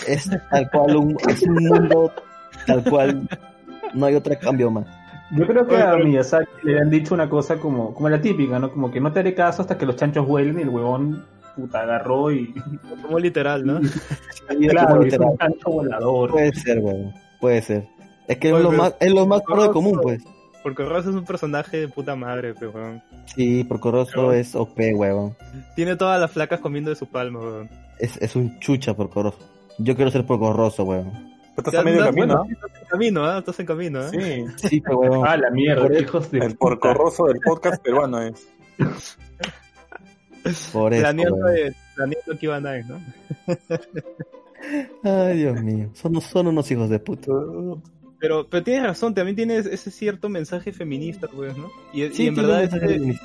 Es 0.07 0.31
tal 0.51 0.71
cual 0.71 0.97
un, 0.97 1.17
es 1.29 1.43
un 1.43 1.55
mundo 1.55 2.13
tal 2.67 2.85
cual. 2.85 3.29
No 3.95 4.07
hay 4.07 4.15
otro 4.17 4.35
cambio 4.41 4.71
más. 4.71 4.87
Yo 5.31 5.47
creo 5.47 5.67
que 5.67 5.77
a 5.77 5.97
Miyazaki 5.97 6.51
le 6.65 6.79
han 6.81 6.91
dicho 6.91 7.15
una 7.15 7.29
cosa 7.29 7.57
como, 7.57 7.95
como 7.95 8.09
la 8.09 8.21
típica, 8.21 8.59
¿no? 8.59 8.71
Como 8.71 8.91
que 8.91 9.01
no 9.01 9.13
te 9.13 9.21
haré 9.21 9.35
caso 9.35 9.63
hasta 9.63 9.77
que 9.79 9.87
los 9.87 9.97
chanchos 9.97 10.27
vuelen 10.27 10.59
y 10.59 10.63
el 10.63 10.69
huevón 10.69 11.25
puta 11.57 11.81
agarró 11.83 12.31
y 12.33 12.53
Como 13.03 13.19
literal, 13.19 13.65
¿no? 13.65 13.81
claro, 14.71 14.89
Como 14.89 15.01
es 15.03 15.05
literal. 15.13 15.29
un 15.31 15.39
chancho 15.39 15.71
volador. 15.71 16.31
Puede 16.31 16.53
ser, 16.55 16.79
weón. 16.79 17.15
Puede 17.41 17.63
ser. 17.63 17.89
Es 18.29 18.39
que 18.39 18.49
es 18.49 18.55
lo 18.55 18.71
pero- 18.71 18.83
más, 18.83 18.95
es 19.01 19.13
lo 19.13 19.27
más 19.27 19.41
de 19.41 19.69
común, 19.71 19.99
pues. 20.03 20.23
Porque 20.63 20.83
Ross 20.85 21.05
es 21.07 21.15
un 21.15 21.25
personaje 21.25 21.77
de 21.79 21.89
puta 21.89 22.17
madre, 22.17 22.55
pe, 22.55 22.67
weón. 22.69 23.03
Sí, 23.27 23.65
por 23.65 23.81
Corroso 23.81 24.13
Pero- 24.15 24.33
es 24.33 24.55
OP, 24.55 24.79
weón. 24.95 25.37
Tiene 25.77 25.95
todas 25.97 26.21
las 26.21 26.31
flacas 26.31 26.61
comiendo 26.61 26.91
de 26.91 26.97
su 26.97 27.07
palma, 27.07 27.39
weón. 27.41 27.69
Es, 27.99 28.17
es 28.21 28.35
un 28.35 28.59
chucha 28.61 28.95
por 28.95 29.11
Corroso. 29.11 29.39
Yo 29.79 29.95
quiero 29.97 30.11
ser 30.11 30.25
por 30.27 30.39
Corroso, 30.39 30.85
weón. 30.85 31.35
Estás 31.57 31.75
a 31.77 31.83
medio 31.83 32.01
andas- 32.01 32.15
camino, 32.15 32.27
bueno, 32.45 32.53
Estás 32.53 32.83
en 32.83 32.89
camino, 32.89 33.25
¿ah? 33.25 33.39
Estás 33.39 33.61
en 33.61 33.67
camino, 33.67 34.01
¿ah? 34.01 34.09
Sí, 34.11 34.45
Sí, 34.69 34.81
pero 34.81 34.99
weón. 34.99 35.27
Ah, 35.27 35.37
la 35.37 35.51
mierda, 35.51 35.87
eso- 35.87 36.03
hijos 36.03 36.31
de 36.31 36.39
el 36.39 36.57
porcorroso 36.57 37.27
del 37.27 37.39
podcast 37.45 37.83
peruano 37.83 38.21
es. 38.23 38.49
Por 40.73 40.93
eso. 40.93 41.03
planeando, 41.03 41.47
de- 41.47 41.75
planeando 41.95 42.39
que 42.39 42.47
iban 42.47 42.67
a 42.67 42.77
ir, 42.79 42.85
¿no? 42.87 43.01
Ay, 45.03 45.39
Dios 45.39 45.63
mío. 45.63 45.91
Son, 45.95 46.21
son 46.21 46.47
unos 46.49 46.71
hijos 46.71 46.91
de 46.91 46.99
puta. 46.99 47.31
Pero, 48.19 48.49
pero 48.49 48.63
tienes 48.63 48.83
razón, 48.85 49.15
también 49.15 49.37
tienes 49.37 49.67
ese 49.67 49.91
cierto 49.91 50.29
mensaje 50.29 50.73
feminista, 50.73 51.29
pues, 51.29 51.57
¿no? 51.57 51.71
Y, 51.93 52.05
y 52.05 52.13
Sí, 52.15 52.27
en 52.27 52.35
tiene 52.35 52.49
verdad 52.49 52.73
un 52.73 53.19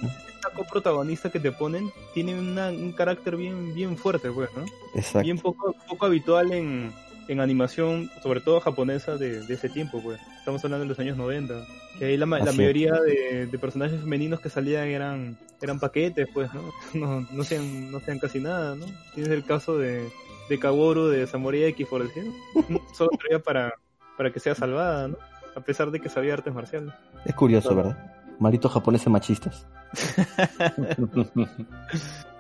esta 0.50 0.56
coprotagonista 0.64 1.30
que 1.30 1.40
te 1.40 1.52
ponen 1.52 1.92
tiene 2.14 2.38
una- 2.38 2.70
un 2.70 2.92
carácter 2.92 3.36
bien, 3.36 3.74
bien 3.74 3.98
fuerte, 3.98 4.30
pues, 4.32 4.50
¿no? 4.56 4.66
Exacto. 4.96 5.20
Bien 5.22 5.38
poco, 5.40 5.76
poco 5.88 6.06
habitual 6.06 6.52
en, 6.52 6.92
en 7.28 7.40
animación, 7.40 8.10
sobre 8.24 8.42
todo 8.42 8.60
japonesa 8.60 9.18
de, 9.18 9.42
de 9.46 9.54
ese 9.54 9.70
tiempo, 9.70 10.02
pues. 10.02 10.20
Estamos 10.40 10.64
hablando 10.64 10.84
de 10.86 10.90
los 10.90 11.00
años 11.00 11.18
90. 11.18 11.54
Que 11.98 12.06
ahí 12.06 12.18
la, 12.18 12.26
la 12.26 12.52
mayoría 12.54 12.94
de, 12.94 13.46
de 13.48 13.60
personajes 13.60 14.00
femeninos 14.00 14.40
que 14.40 14.50
salían 14.50 14.88
eran, 14.88 15.38
eran 15.62 15.80
paquetes, 15.80 16.28
pues, 16.34 16.50
¿no? 16.54 16.62
No, 16.94 17.28
no, 17.32 17.42
hacían, 17.42 17.92
no 17.92 17.98
hacían 17.98 18.20
casi 18.20 18.40
nada, 18.40 18.76
¿no? 18.76 18.86
Tienes 19.14 19.32
el 19.32 19.44
caso 19.44 19.78
de, 19.78 20.10
de 20.50 20.60
Kaworu 20.60 21.08
de 21.08 21.28
Samurai 21.28 21.64
X, 21.66 21.88
por 21.88 22.04
decir. 22.04 22.24
Solo 22.98 23.12
traía 23.20 23.40
para, 23.40 23.74
para 24.18 24.32
que 24.32 24.40
sea 24.40 24.56
salvada, 24.56 25.08
¿no? 25.10 25.18
A 25.56 25.62
pesar 25.62 25.92
de 25.92 26.00
que 26.00 26.10
sabía 26.10 26.34
artes 26.34 26.54
marciales. 26.54 26.94
Es 27.26 27.36
curioso, 27.36 27.76
¿verdad? 27.76 27.98
Maritos 28.40 28.72
japoneses 28.72 29.08
machistas. 29.10 29.68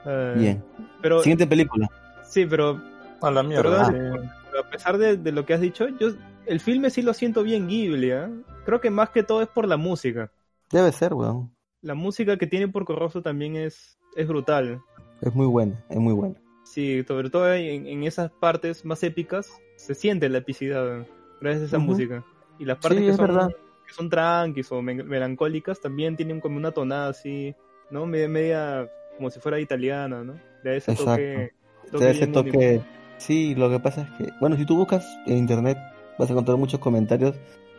Eh, 0.05 0.33
Bien. 0.37 0.63
Pero, 1.01 1.19
Siguiente 1.21 1.47
película. 1.47 1.89
sí, 2.23 2.45
pero 2.45 2.81
A 3.21 3.31
la 3.31 3.43
mierda. 3.43 3.89
Perdón, 3.89 4.21
sí. 4.23 4.29
Pero 4.51 4.63
a 4.63 4.69
pesar 4.69 4.97
de, 4.97 5.17
de 5.17 5.31
lo 5.31 5.45
que 5.45 5.53
has 5.53 5.61
dicho, 5.61 5.87
yo 5.99 6.09
el 6.45 6.59
filme 6.59 6.89
sí 6.89 7.01
lo 7.01 7.13
siento 7.13 7.43
bien 7.43 7.67
Ghibli, 7.67 8.11
¿ah? 8.11 8.29
Creo 8.65 8.79
que 8.81 8.89
más 8.89 9.09
que 9.09 9.23
todo 9.23 9.41
es 9.41 9.47
por 9.47 9.67
la 9.67 9.77
música. 9.77 10.31
Debe 10.71 10.91
ser, 10.91 11.13
weón. 11.13 11.51
La 11.81 11.95
música 11.95 12.37
que 12.37 12.47
tiene 12.47 12.67
por 12.67 12.85
Corroso 12.85 13.21
también 13.21 13.55
es, 13.55 13.99
es 14.15 14.27
brutal. 14.27 14.81
Es 15.21 15.33
muy 15.35 15.47
buena, 15.47 15.83
es 15.89 15.97
muy 15.97 16.13
buena. 16.13 16.35
Sí, 16.63 17.03
sobre 17.07 17.29
todo 17.29 17.53
en, 17.53 17.87
en 17.87 18.03
esas 18.03 18.31
partes 18.31 18.85
más 18.85 19.01
épicas 19.03 19.49
se 19.75 19.95
siente 19.95 20.29
la 20.29 20.39
epicidad 20.39 21.05
gracias 21.41 21.63
a 21.63 21.65
esa 21.67 21.77
Ujú. 21.77 21.85
música. 21.87 22.23
Y 22.57 22.65
las 22.65 22.77
partes 22.77 22.99
Sí, 22.99 23.05
que, 23.05 23.09
es 23.11 23.15
son, 23.17 23.27
verdad. 23.27 23.49
Que 23.89 23.95
son 23.95 24.09
tranquis 24.09 24.71
o 24.71 24.81
me- 24.81 25.03
melancólicas 25.03 25.81
también 25.81 26.15
tienen 26.15 26.39
como 26.39 26.57
una 26.57 26.71
tonada 26.71 27.09
así, 27.09 27.55
¿no? 27.89 28.05
Media, 28.05 28.27
media 28.29 28.89
como 29.17 29.29
si 29.31 29.39
fuera 29.39 29.59
italiana, 29.59 30.23
¿no? 30.23 30.33
De 30.63 30.77
ese 30.77 30.91
Exacto. 30.91 31.11
toque. 31.13 31.49
toque 31.91 32.05
De 32.05 32.11
ese 32.11 32.27
toque. 32.27 32.81
Sí, 33.17 33.55
lo 33.55 33.69
que 33.69 33.79
pasa 33.79 34.03
es 34.03 34.09
que, 34.11 34.31
bueno, 34.39 34.55
si 34.55 34.65
tú 34.65 34.77
buscas 34.77 35.05
en 35.25 35.37
internet, 35.37 35.77
vas 36.17 36.29
a 36.29 36.33
encontrar 36.33 36.57
muchos 36.57 36.79
comentarios 36.79 37.35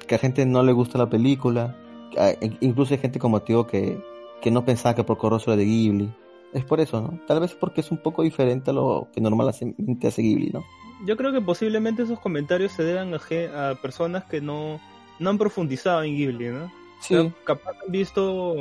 que 0.06 0.14
a 0.16 0.18
gente 0.18 0.44
no 0.44 0.62
le 0.62 0.72
gusta 0.72 0.98
la 0.98 1.08
película. 1.08 1.76
a- 2.18 2.34
incluso 2.60 2.92
hay 2.92 2.98
gente 2.98 3.20
como 3.20 3.40
tío 3.42 3.68
que, 3.68 4.02
que 4.42 4.50
no 4.50 4.64
pensaba 4.64 4.96
que 4.96 5.04
por 5.04 5.16
Corroso 5.16 5.52
era 5.52 5.58
de 5.58 5.64
Ghibli. 5.64 6.12
Es 6.52 6.64
por 6.64 6.80
eso, 6.80 7.00
¿no? 7.00 7.20
Tal 7.28 7.38
vez 7.38 7.54
porque 7.54 7.82
es 7.82 7.92
un 7.92 7.98
poco 7.98 8.24
diferente 8.24 8.72
a 8.72 8.74
lo 8.74 9.06
que 9.14 9.20
normalmente 9.20 10.08
hace 10.08 10.20
Ghibli, 10.22 10.50
¿no? 10.50 10.64
Yo 11.06 11.16
creo 11.16 11.32
que 11.32 11.40
posiblemente 11.40 12.02
esos 12.02 12.18
comentarios 12.18 12.72
se 12.72 12.82
deban 12.82 13.14
a, 13.14 13.70
a 13.70 13.74
personas 13.76 14.24
que 14.24 14.40
no, 14.40 14.80
no 15.20 15.30
han 15.30 15.38
profundizado 15.38 16.02
en 16.02 16.16
Ghibli, 16.16 16.48
¿no? 16.48 16.72
Sí, 17.00 17.14
O 17.14 17.22
sea, 17.22 17.32
capaz 17.44 17.70
han 17.86 17.92
visto 17.92 18.54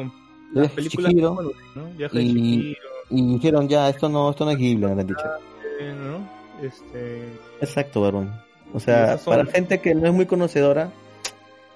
las 0.54 0.72
películas 0.72 1.14
que 1.14 1.22
conocen, 1.22 1.62
¿no? 1.76 1.86
Viaje 1.98 2.22
y- 2.22 2.78
y 3.10 3.34
dijeron 3.34 3.68
ya, 3.68 3.90
esto 3.90 4.08
no, 4.08 4.30
esto 4.30 4.46
no 4.46 4.52
es 4.52 4.58
Ghibli, 4.58 4.86
me 4.86 4.92
han 5.02 5.08
dicho. 5.08 5.20
eh, 5.80 5.94
¿no? 5.98 6.66
Este, 6.66 7.24
Exacto, 7.62 8.02
varón. 8.02 8.32
O 8.74 8.80
sea, 8.80 9.18
son- 9.18 9.36
para 9.36 9.46
gente 9.52 9.82
que 9.82 9.96
no 9.96 10.06
es 10.08 10.14
muy 10.14 10.26
conocedora, 10.28 10.92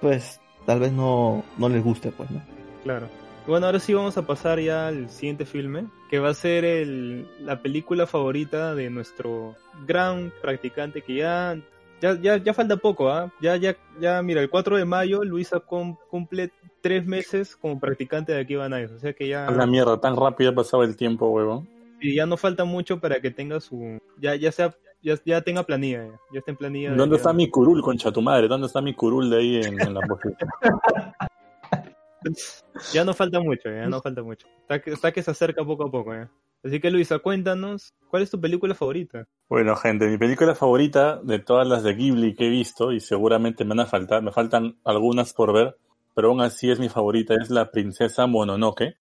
pues 0.00 0.40
tal 0.66 0.80
vez 0.80 0.92
no, 0.92 1.42
no 1.58 1.68
les 1.68 1.82
guste, 1.82 2.12
pues, 2.12 2.30
¿no? 2.30 2.40
claro. 2.84 3.08
Bueno, 3.46 3.66
ahora 3.66 3.78
sí 3.78 3.92
vamos 3.92 4.16
a 4.16 4.26
pasar 4.26 4.58
ya 4.58 4.88
al 4.88 5.10
siguiente 5.10 5.44
filme, 5.44 5.84
que 6.08 6.18
va 6.18 6.30
a 6.30 6.34
ser 6.34 6.64
el, 6.64 7.28
la 7.40 7.60
película 7.60 8.06
favorita 8.06 8.74
de 8.74 8.88
nuestro 8.88 9.54
gran 9.86 10.32
practicante 10.40 11.02
que 11.02 11.16
ya 11.16 11.58
ya, 12.00 12.18
ya, 12.20 12.36
ya 12.36 12.54
falta 12.54 12.76
poco, 12.76 13.08
¿ah? 13.10 13.32
Ya, 13.40 13.56
ya, 13.56 13.76
ya, 14.00 14.22
mira, 14.22 14.40
el 14.40 14.50
4 14.50 14.76
de 14.76 14.84
mayo 14.84 15.24
Luisa 15.24 15.58
cum- 15.60 15.96
cumple 16.10 16.50
tres 16.80 17.06
meses 17.06 17.56
como 17.56 17.78
practicante 17.80 18.32
de 18.32 18.40
aquí 18.40 18.54
van 18.56 18.74
a 18.74 18.78
o 18.84 18.98
sea 18.98 19.12
que 19.14 19.28
ya... 19.28 19.46
A 19.46 19.50
la 19.52 19.66
mierda, 19.66 19.98
tan 20.00 20.16
rápido 20.16 20.50
ha 20.50 20.54
pasado 20.54 20.82
el 20.82 20.96
tiempo, 20.96 21.28
huevón. 21.30 21.68
y 22.00 22.16
ya 22.16 22.26
no 22.26 22.36
falta 22.36 22.64
mucho 22.64 23.00
para 23.00 23.20
que 23.20 23.30
tenga 23.30 23.60
su 23.60 23.98
ya 24.20 24.34
ya 24.34 24.50
sea 24.52 24.74
ya, 25.02 25.14
ya 25.24 25.40
tenga 25.42 25.62
planilla 25.62 26.04
ya, 26.06 26.20
ya 26.32 26.38
está 26.40 26.50
en 26.50 26.56
planilla 26.56 26.90
de- 26.92 26.96
¿Dónde 26.96 27.16
está 27.16 27.32
mi 27.32 27.48
curul, 27.48 27.80
concha 27.82 28.10
tu 28.12 28.20
madre? 28.20 28.48
¿Dónde 28.48 28.66
está 28.66 28.80
mi 28.82 28.94
curul 28.94 29.30
de 29.30 29.36
ahí 29.38 29.56
en, 29.56 29.80
en 29.80 29.94
la 29.94 30.00
ya 32.92 33.04
no 33.04 33.14
falta 33.14 33.40
mucho 33.40 33.70
ya 33.70 33.86
no 33.88 34.00
falta 34.00 34.22
mucho 34.22 34.46
está 34.62 34.80
que, 34.80 34.92
está 34.92 35.12
que 35.12 35.22
se 35.22 35.30
acerca 35.30 35.64
poco 35.64 35.84
a 35.86 35.90
poco 35.90 36.12
ya 36.14 36.28
así 36.64 36.80
que 36.80 36.90
Luisa 36.90 37.18
cuéntanos 37.18 37.94
cuál 38.08 38.22
es 38.22 38.30
tu 38.30 38.40
película 38.40 38.74
favorita 38.74 39.26
Bueno, 39.48 39.76
gente, 39.76 40.08
mi 40.08 40.18
película 40.18 40.54
favorita 40.54 41.20
de 41.22 41.38
todas 41.38 41.66
las 41.66 41.82
de 41.82 41.94
Ghibli 41.94 42.34
que 42.34 42.46
he 42.46 42.50
visto, 42.50 42.92
y 42.92 43.00
seguramente 43.00 43.64
me 43.64 43.70
van 43.70 43.80
a 43.80 43.86
faltar, 43.86 44.22
me 44.22 44.32
faltan 44.32 44.78
algunas 44.84 45.32
por 45.32 45.52
ver, 45.52 45.76
pero 46.14 46.28
aún 46.28 46.40
así 46.40 46.70
es 46.70 46.78
mi 46.78 46.88
favorita, 46.88 47.34
es 47.34 47.50
La 47.50 47.70
Princesa 47.70 48.26
Mononoke. 48.26 48.96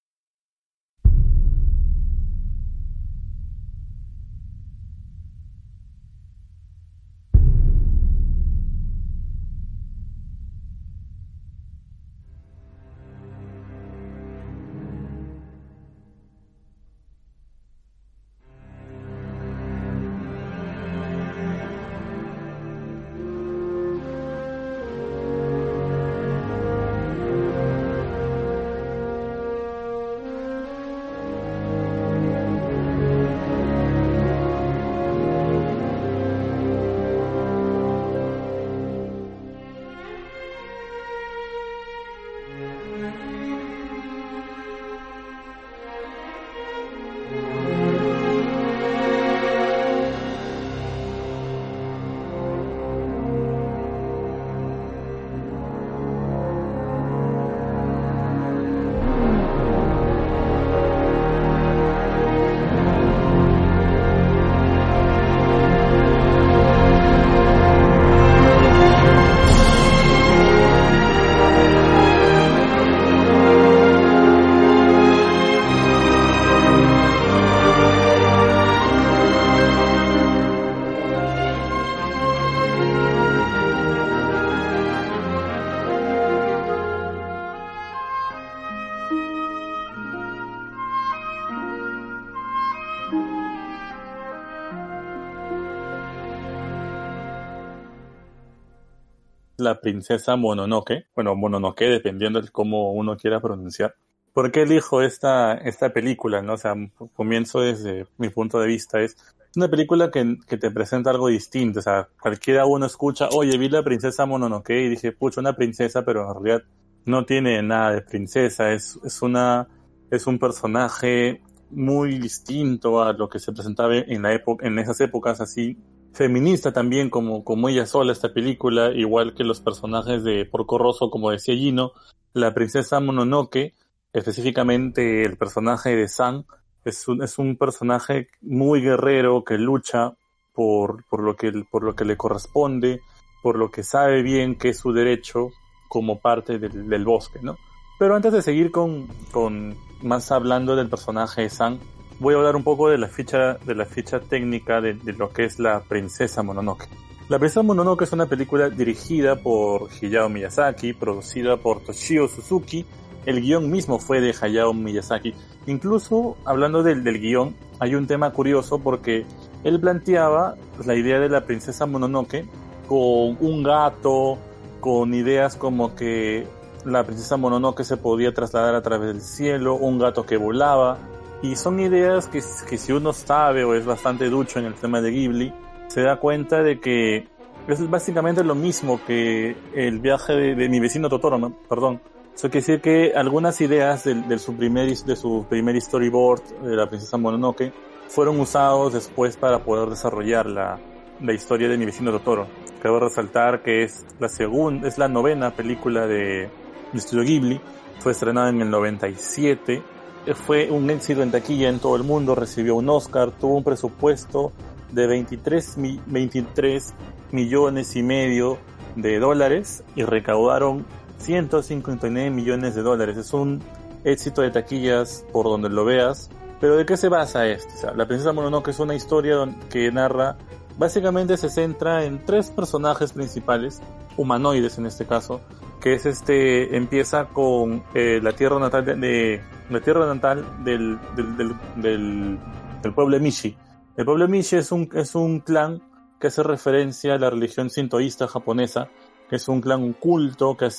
Princesa 99.80 100.36
Mononoke, 100.36 101.08
bueno, 101.16 101.36
Mononoke, 101.36 101.86
dependiendo 101.86 102.42
de 102.42 102.50
cómo 102.50 102.92
uno 102.94 103.18
quiera 103.18 103.40
pronunciar. 103.40 103.96
¿Por 104.34 104.52
qué 104.52 104.64
elijo 104.64 105.02
esta, 105.02 105.54
esta 105.54 105.94
película? 105.94 106.42
¿no? 106.42 106.54
O 106.54 106.58
sea, 106.58 106.76
comienzo 107.14 107.62
desde 107.62 108.08
mi 108.18 108.30
punto 108.30 108.60
de 108.60 108.68
vista. 108.68 109.00
Es 109.02 109.16
una 109.56 109.70
película 109.70 110.10
que, 110.10 110.38
que 110.48 110.58
te 110.58 110.72
presenta 110.72 111.12
algo 111.12 111.28
distinto. 111.28 111.80
O 111.80 111.84
sea, 111.84 112.08
cualquiera 112.20 112.66
uno 112.66 112.88
escucha, 112.88 113.30
oye, 113.30 113.58
vi 113.58 113.70
la 113.70 113.84
princesa 113.84 114.26
Mononoke 114.26 114.72
y 114.72 114.90
dije, 114.90 115.12
pucha, 115.12 115.40
una 115.40 115.56
princesa, 115.56 116.04
pero 116.04 116.28
en 116.28 116.34
realidad 116.34 116.64
no 117.06 117.26
tiene 117.26 117.62
nada 117.62 117.92
de 117.92 118.02
princesa. 118.02 118.72
Es, 118.72 119.00
es 119.04 119.22
una, 119.22 119.68
es 120.10 120.26
un 120.26 120.40
personaje 120.40 121.42
muy 121.70 122.20
distinto 122.20 123.04
a 123.04 123.14
lo 123.14 123.30
que 123.30 123.40
se 123.40 123.52
presentaba 123.52 123.96
en 123.96 124.22
la 124.22 124.34
época, 124.34 124.66
en 124.66 124.80
esas 124.80 125.00
épocas 125.02 125.42
así. 125.42 125.78
Feminista 126.14 126.72
también, 126.72 127.10
como, 127.10 127.44
como 127.44 127.70
ella 127.70 127.86
sola, 127.86 128.12
esta 128.12 128.34
película, 128.34 128.92
igual 128.92 129.34
que 129.34 129.44
los 129.44 129.62
personajes 129.62 130.24
de 130.24 130.46
Porco 130.46 130.78
Rosso, 130.78 131.10
como 131.10 131.32
decía 131.32 131.56
Gino, 131.56 131.94
la 132.34 132.54
princesa 132.54 133.00
Mononoke, 133.00 133.74
específicamente 134.14 135.24
el 135.24 135.38
personaje 135.38 135.96
de 135.96 136.08
San, 136.08 136.46
Es 136.86 137.08
un, 137.08 137.24
es 137.24 137.40
un 137.40 137.56
personaje 137.56 138.28
muy 138.42 138.82
guerrero 138.82 139.44
que 139.44 139.58
lucha 139.58 140.14
por, 140.54 141.04
por, 141.10 141.24
lo 141.24 141.36
que, 141.36 141.52
por 141.72 141.84
lo 141.84 141.96
que 141.96 142.06
le 142.06 142.18
corresponde, 142.18 143.02
por 143.42 143.58
lo 143.58 143.72
que 143.72 143.84
sabe 143.84 144.22
bien 144.22 144.56
que 144.56 144.70
es 144.70 144.80
su 144.80 144.92
derecho 144.94 145.50
como 145.88 146.20
parte 146.20 146.60
del, 146.60 146.90
del 146.90 147.06
bosque, 147.06 147.40
¿no? 147.42 147.58
Pero 147.98 148.16
antes 148.16 148.34
de 148.34 148.42
seguir 148.42 148.72
con, 148.72 149.08
con 149.32 149.76
más 150.02 150.32
hablando 150.32 150.76
del 150.76 150.90
personaje 150.90 151.44
de 151.44 151.50
San, 151.50 151.80
voy 152.24 152.36
a 152.36 152.38
hablar 152.38 152.56
un 152.56 152.64
poco 152.64 152.90
de 152.90 152.98
la 152.98 153.10
ficha, 153.10 153.56
de 153.66 153.76
la 153.76 153.86
ficha 153.86 154.22
técnica 154.22 154.80
de, 154.80 154.96
lo 155.18 155.30
que 155.32 155.44
es 155.44 155.60
la 155.60 155.82
princesa 155.82 156.42
Mononoke. 156.42 156.88
La 157.28 157.38
princesa 157.38 157.64
Mononoke 157.64 158.06
es 158.06 158.14
una 158.14 158.28
película 158.28 158.70
dirigida 158.70 159.36
por 159.36 159.90
Hayao 159.92 160.30
Miyazaki, 160.30 160.94
producida 160.94 161.58
por 161.58 161.82
Toshio 161.82 162.30
Suzuki. 162.30 162.86
El 163.26 163.42
guion 163.42 163.70
mismo 163.70 164.00
fue 164.00 164.22
de 164.22 164.34
Hayao 164.42 164.74
Miyazaki. 164.74 165.34
Incluso, 165.68 166.38
hablando 166.46 166.82
del, 166.82 167.04
del 167.04 167.20
guion, 167.20 167.56
hay 167.80 167.94
un 167.96 168.08
tema 168.08 168.32
curioso 168.32 168.80
porque 168.80 169.26
él 169.66 169.82
planteaba 169.82 170.56
la 170.86 170.96
idea 170.96 171.20
de 171.20 171.28
la 171.28 171.42
princesa 171.46 171.86
Mononoke 171.86 172.46
con 172.88 173.38
un 173.42 173.64
gato, 173.64 174.38
con 174.80 175.14
ideas 175.14 175.58
como 175.58 175.94
que 175.94 176.48
la 176.86 177.04
princesa 177.04 177.36
Mononoke 177.36 177.84
se 177.84 177.98
podía 177.98 178.34
trasladar 178.34 178.76
a 178.76 178.82
través 178.82 179.10
del 179.10 179.22
cielo, 179.22 179.76
un 179.76 180.00
gato 180.00 180.26
que 180.26 180.38
volaba, 180.38 180.98
y 181.44 181.58
son 181.58 181.80
ideas 181.82 182.28
que, 182.28 182.42
que 182.68 182.78
si 182.78 182.94
uno 182.94 183.12
sabe 183.12 183.66
o 183.66 183.76
es 183.76 183.86
bastante 183.86 184.30
ducho 184.30 184.60
en 184.60 184.66
el 184.66 184.76
tema 184.76 185.02
de 185.02 185.12
Ghibli, 185.12 185.54
se 185.88 186.02
da 186.02 186.16
cuenta 186.16 186.64
de 186.64 186.80
que 186.80 187.28
es 187.68 187.90
básicamente 187.90 188.46
lo 188.46 188.56
mismo 188.56 189.02
que 189.06 189.56
el 189.76 190.00
viaje 190.00 190.34
de, 190.34 190.56
de 190.56 190.70
mi 190.70 190.80
vecino 190.80 191.10
Totoro, 191.10 191.38
¿no? 191.38 191.54
perdón. 191.70 192.02
Eso 192.34 192.50
quiere 192.50 192.66
decir 192.66 192.82
que 192.82 193.12
algunas 193.14 193.60
ideas 193.62 194.06
de, 194.06 194.16
de, 194.16 194.40
su 194.40 194.56
primer, 194.56 194.90
de 194.90 195.16
su 195.16 195.46
primer 195.48 195.80
storyboard 195.80 196.42
de 196.64 196.76
la 196.76 196.88
princesa 196.90 197.18
Mononoke 197.18 197.74
fueron 198.08 198.40
usados 198.40 198.94
después 198.94 199.36
para 199.36 199.60
poder 199.64 199.90
desarrollar 199.90 200.48
la, 200.48 200.80
la 201.22 201.34
historia 201.34 201.68
de 201.68 201.78
mi 201.78 201.86
vecino 201.86 202.12
Totoro. 202.12 202.48
Cabe 202.82 203.02
resaltar 203.02 203.62
que 203.62 203.84
es 203.84 204.06
la 204.20 204.30
segunda, 204.30 204.88
es 204.88 204.98
la 204.98 205.10
novena 205.10 205.52
película 205.52 206.08
de, 206.08 206.50
de 206.92 207.00
Studio 207.00 207.24
Ghibli. 207.24 207.62
Fue 208.00 208.14
estrenada 208.14 208.50
en 208.50 208.62
el 208.62 208.70
97. 208.70 209.84
Fue 210.34 210.72
un 210.72 210.90
éxito 210.90 211.22
en 211.22 211.32
taquilla 211.32 211.70
en 211.70 211.80
todo 211.80 211.96
el 211.96 212.04
mundo. 212.04 212.36
Recibió 212.36 212.76
un 212.76 212.90
Oscar. 212.90 213.32
Tuvo 213.32 213.58
un 213.58 213.64
presupuesto 213.64 214.52
de 214.92 215.08
23, 215.08 215.76
23 216.06 216.94
millones 217.32 217.96
y 217.96 218.04
medio 218.04 218.58
de 218.96 219.20
dólares 219.20 219.84
y 219.96 220.04
recaudaron 220.04 220.86
159 221.18 222.30
millones 222.30 222.76
de 222.76 222.84
dólares. 222.84 223.18
Es 223.18 223.34
un 223.34 223.62
éxito 224.04 224.42
de 224.42 224.52
taquillas 224.52 225.26
por 225.32 225.46
donde 225.46 225.70
lo 225.70 225.86
veas. 225.86 226.30
Pero 226.60 226.78
¿de 226.78 226.86
qué 226.86 226.96
se 226.96 227.10
basa 227.10 227.48
esto? 227.48 227.94
La 227.94 228.08
princesa 228.08 228.32
Mononoke 228.32 228.70
es 228.70 228.80
una 228.80 228.96
historia 228.96 229.36
que 229.70 229.92
narra, 229.92 230.38
básicamente 230.78 231.36
se 231.36 231.50
centra 231.50 232.06
en 232.06 232.24
tres 232.24 232.52
personajes 232.52 233.12
principales, 233.12 233.82
humanoides 234.16 234.78
en 234.78 234.86
este 234.86 235.06
caso, 235.06 235.42
que 235.82 235.96
es 235.96 236.06
este, 236.06 236.78
empieza 236.78 237.26
con 237.26 237.84
eh, 237.94 238.22
la 238.24 238.32
tierra 238.32 238.60
natal 238.60 238.86
de, 238.86 239.42
la 239.74 239.82
tierra 239.82 240.06
natal 240.06 240.46
del, 240.64 241.00
del, 241.16 242.94
pueblo 242.94 243.20
Mishi. 243.20 243.58
El 243.98 244.06
pueblo 244.06 244.28
Mishi 244.28 244.58
es 244.58 244.72
un, 244.72 244.90
es 244.94 245.16
un 245.16 245.40
clan 245.40 245.82
que 246.20 246.28
hace 246.28 246.44
referencia 246.44 247.16
a 247.16 247.18
la 247.18 247.30
religión 247.30 247.70
sintoísta 247.70 248.28
japonesa, 248.28 248.88
que 249.30 249.36
es 249.38 249.48
un 249.48 249.62
clan 249.62 249.90
oculto 249.90 250.56
que, 250.56 250.70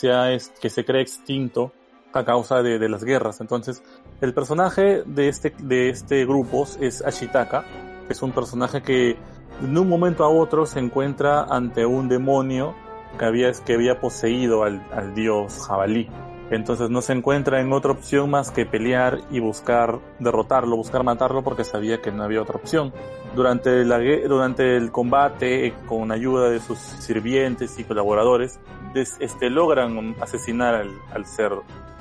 que 0.60 0.70
se 0.70 0.84
cree 0.84 1.02
extinto 1.02 1.72
a 2.12 2.24
causa 2.24 2.62
de, 2.62 2.78
de, 2.78 2.88
las 2.88 3.04
guerras. 3.04 3.40
Entonces, 3.40 3.82
el 4.20 4.32
personaje 4.32 5.02
de 5.04 5.28
este, 5.28 5.54
de 5.58 5.90
este 5.90 6.24
grupo 6.24 6.66
es 6.80 7.02
Ashitaka, 7.04 7.64
que 8.06 8.12
es 8.12 8.22
un 8.22 8.32
personaje 8.32 8.82
que 8.82 9.16
de 9.60 9.78
un 9.78 9.88
momento 9.88 10.24
a 10.24 10.28
otro 10.28 10.66
se 10.66 10.78
encuentra 10.78 11.44
ante 11.44 11.84
un 11.84 12.08
demonio 12.08 12.74
que 13.18 13.24
había, 13.24 13.52
que 13.52 13.74
había 13.74 14.00
poseído 14.00 14.62
al, 14.62 14.86
al 14.92 15.14
dios 15.14 15.66
jabalí. 15.66 16.08
Entonces 16.50 16.90
no 16.90 17.00
se 17.00 17.14
encuentra 17.14 17.60
en 17.60 17.72
otra 17.72 17.92
opción 17.92 18.30
más 18.30 18.50
que 18.50 18.66
pelear 18.66 19.20
y 19.30 19.40
buscar 19.40 19.98
derrotarlo, 20.18 20.76
buscar 20.76 21.02
matarlo 21.02 21.42
porque 21.42 21.64
sabía 21.64 22.02
que 22.02 22.12
no 22.12 22.22
había 22.22 22.42
otra 22.42 22.56
opción. 22.56 22.92
Durante, 23.34 23.84
la, 23.84 23.98
durante 23.98 24.76
el 24.76 24.92
combate, 24.92 25.74
con 25.86 26.12
ayuda 26.12 26.50
de 26.50 26.60
sus 26.60 26.78
sirvientes 26.78 27.78
y 27.78 27.84
colaboradores, 27.84 28.60
este, 28.94 29.50
logran 29.50 30.14
asesinar 30.20 30.74
al, 30.74 30.90
al 31.12 31.26
ser, 31.26 31.52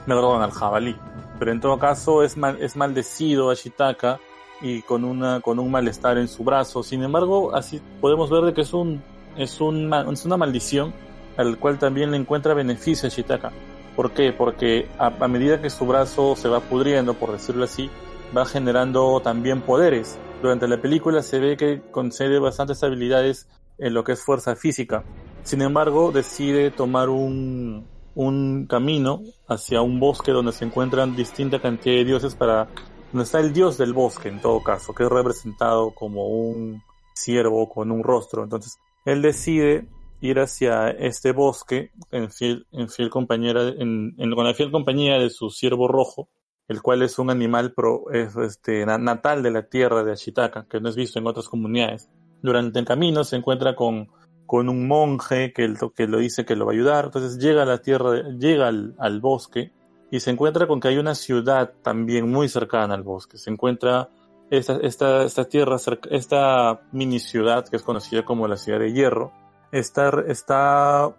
perdón, 0.05 0.41
al 0.41 0.51
jabalí. 0.51 0.95
Pero 1.39 1.51
en 1.51 1.59
todo 1.59 1.79
caso 1.79 2.21
es, 2.23 2.37
mal, 2.37 2.61
es 2.61 2.75
maldecido 2.75 3.49
a 3.49 3.55
Shitaka 3.55 4.19
y 4.61 4.81
con, 4.83 5.03
una, 5.03 5.39
con 5.41 5.57
un 5.57 5.71
malestar 5.71 6.17
en 6.17 6.27
su 6.27 6.43
brazo. 6.43 6.83
Sin 6.83 7.01
embargo, 7.01 7.55
así 7.55 7.81
podemos 7.99 8.29
ver 8.29 8.43
de 8.43 8.53
que 8.53 8.61
es, 8.61 8.73
un, 8.73 9.01
es, 9.37 9.59
un, 9.59 9.91
es 10.11 10.25
una 10.25 10.37
maldición 10.37 10.93
al 11.37 11.57
cual 11.57 11.79
también 11.79 12.11
le 12.11 12.17
encuentra 12.17 12.53
beneficio 12.53 13.07
a 13.07 13.11
Shitaka. 13.11 13.51
¿Por 13.95 14.11
qué? 14.11 14.33
Porque 14.33 14.87
a, 14.97 15.09
medida 15.27 15.61
que 15.61 15.69
su 15.69 15.85
brazo 15.85 16.35
se 16.35 16.49
va 16.49 16.61
pudriendo, 16.61 17.13
por 17.13 17.31
decirlo 17.31 17.65
así, 17.65 17.89
va 18.35 18.45
generando 18.45 19.19
también 19.21 19.61
poderes. 19.61 20.17
Durante 20.41 20.67
la 20.67 20.81
película 20.81 21.21
se 21.21 21.39
ve 21.39 21.57
que 21.57 21.81
concede 21.91 22.39
bastantes 22.39 22.83
habilidades 22.83 23.47
en 23.77 23.93
lo 23.93 24.03
que 24.03 24.13
es 24.13 24.23
fuerza 24.23 24.55
física. 24.55 25.03
Sin 25.43 25.61
embargo, 25.61 26.11
decide 26.11 26.71
tomar 26.71 27.09
un, 27.09 27.85
un 28.15 28.65
camino 28.67 29.21
hacia 29.47 29.81
un 29.81 29.99
bosque 29.99 30.31
donde 30.31 30.51
se 30.51 30.65
encuentran 30.65 31.15
distinta 31.15 31.61
cantidad 31.61 31.95
de 31.95 32.05
dioses 32.05 32.35
para 32.35 32.67
donde 33.11 33.25
está 33.25 33.39
el 33.39 33.53
dios 33.53 33.77
del 33.77 33.93
bosque 33.93 34.29
en 34.29 34.41
todo 34.41 34.63
caso, 34.63 34.93
que 34.93 35.03
es 35.03 35.09
representado 35.09 35.91
como 35.91 36.27
un 36.27 36.81
ciervo 37.13 37.69
con 37.69 37.91
un 37.91 38.03
rostro. 38.03 38.43
Entonces, 38.43 38.79
él 39.05 39.21
decide 39.21 39.87
ir 40.23 40.39
hacia 40.39 40.89
este 40.89 41.33
bosque 41.33 41.91
en 42.09 42.31
fiel, 42.31 42.65
compañera, 43.09 43.67
en, 43.67 44.15
con 44.33 44.45
la 44.45 44.53
fiel 44.53 44.71
compañía 44.71 45.19
de 45.19 45.29
su 45.29 45.49
ciervo 45.49 45.89
rojo, 45.89 46.29
el 46.69 46.81
cual 46.81 47.01
es 47.01 47.19
un 47.19 47.29
animal 47.29 47.73
pro, 47.73 48.09
es, 48.09 48.33
este, 48.37 48.85
natal 48.85 49.43
de 49.43 49.51
la 49.51 49.63
tierra 49.67 50.01
de 50.05 50.13
Ashitaka, 50.13 50.65
que 50.69 50.79
no 50.79 50.87
es 50.87 50.95
visto 50.95 51.19
en 51.19 51.27
otras 51.27 51.49
comunidades. 51.49 52.09
Durante 52.41 52.79
el 52.79 52.85
camino 52.85 53.25
se 53.25 53.35
encuentra 53.35 53.75
con, 53.75 54.07
con 54.45 54.69
un 54.69 54.87
monje 54.87 55.51
que, 55.51 55.73
que 55.93 56.07
lo 56.07 56.19
dice 56.19 56.45
que 56.45 56.55
lo 56.55 56.67
va 56.67 56.71
a 56.71 56.75
ayudar, 56.75 57.05
entonces 57.05 57.37
llega 57.37 57.63
a 57.63 57.65
la 57.65 57.79
tierra, 57.79 58.29
llega 58.29 58.69
al, 58.69 59.19
bosque 59.19 59.73
y 60.09 60.21
se 60.21 60.31
encuentra 60.31 60.67
con 60.67 60.79
que 60.79 60.87
hay 60.87 60.97
una 60.99 61.15
ciudad 61.15 61.73
también 61.81 62.31
muy 62.31 62.47
cercana 62.47 62.95
al 62.95 63.03
bosque. 63.03 63.37
Se 63.37 63.51
encuentra 63.51 64.07
esta, 64.49 64.79
esta 64.81 65.45
tierra, 65.49 65.75
esta 66.11 66.79
mini 66.93 67.19
ciudad 67.19 67.67
que 67.67 67.75
es 67.75 67.83
conocida 67.83 68.23
como 68.23 68.47
la 68.47 68.55
ciudad 68.55 68.79
de 68.79 68.93
hierro, 68.93 69.33
está, 69.73 70.11
está, 70.27 71.15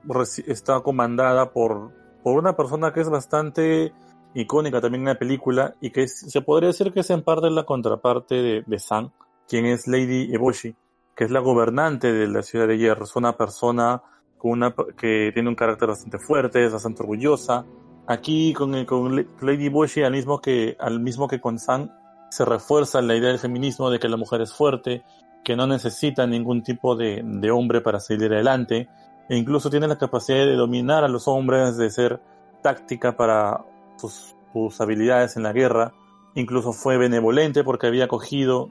está 0.46 0.80
comandada 0.80 1.50
por, 1.50 1.90
por 2.22 2.38
una 2.38 2.56
persona 2.56 2.92
que 2.92 3.00
es 3.00 3.10
bastante 3.10 3.92
icónica 4.34 4.80
también 4.80 5.02
en 5.02 5.08
la 5.08 5.18
película 5.18 5.74
y 5.80 5.90
que 5.90 6.06
se 6.08 6.40
podría 6.40 6.68
decir 6.68 6.92
que 6.92 7.00
es 7.00 7.10
en 7.10 7.22
parte 7.22 7.50
la 7.50 7.64
contraparte 7.64 8.36
de, 8.36 8.64
de 8.64 8.78
San, 8.78 9.12
quien 9.48 9.66
es 9.66 9.88
Lady 9.88 10.32
Eboshi, 10.32 10.74
que 11.16 11.24
es 11.24 11.30
la 11.30 11.40
gobernante 11.40 12.12
de 12.12 12.28
la 12.28 12.42
ciudad 12.42 12.68
de 12.68 12.78
Hierro. 12.78 13.04
Es 13.04 13.16
una 13.16 13.36
persona 13.36 14.02
con 14.38 14.52
una, 14.52 14.74
que 14.96 15.30
tiene 15.34 15.48
un 15.48 15.56
carácter 15.56 15.88
bastante 15.88 16.18
fuerte, 16.18 16.64
es 16.64 16.72
bastante 16.72 17.02
orgullosa. 17.02 17.66
Aquí 18.06 18.52
con, 18.52 18.84
con 18.84 19.16
Lady 19.40 19.66
Eboshi, 19.66 20.02
al 20.02 20.12
mismo 20.12 20.40
que, 20.40 20.76
al 20.78 21.00
mismo 21.00 21.26
que 21.26 21.40
con 21.40 21.58
San, 21.58 21.90
se 22.30 22.44
refuerza 22.44 23.02
la 23.02 23.16
idea 23.16 23.30
del 23.30 23.38
feminismo 23.38 23.90
de 23.90 23.98
que 23.98 24.08
la 24.08 24.16
mujer 24.16 24.40
es 24.42 24.52
fuerte, 24.52 25.04
que 25.44 25.56
no 25.56 25.66
necesita 25.66 26.26
ningún 26.26 26.62
tipo 26.62 26.96
de, 26.96 27.22
de, 27.22 27.50
hombre 27.50 27.80
para 27.82 28.00
salir 28.00 28.32
adelante, 28.32 28.88
e 29.28 29.36
incluso 29.36 29.70
tiene 29.70 29.86
la 29.86 29.98
capacidad 29.98 30.38
de 30.38 30.54
dominar 30.54 31.04
a 31.04 31.08
los 31.08 31.28
hombres, 31.28 31.76
de 31.76 31.90
ser 31.90 32.20
táctica 32.62 33.16
para 33.16 33.64
sus, 33.96 34.34
habilidades 34.80 35.36
en 35.36 35.42
la 35.42 35.52
guerra, 35.52 35.92
incluso 36.34 36.72
fue 36.72 36.96
benevolente 36.96 37.64
porque 37.64 37.88
había 37.88 38.04
acogido 38.04 38.70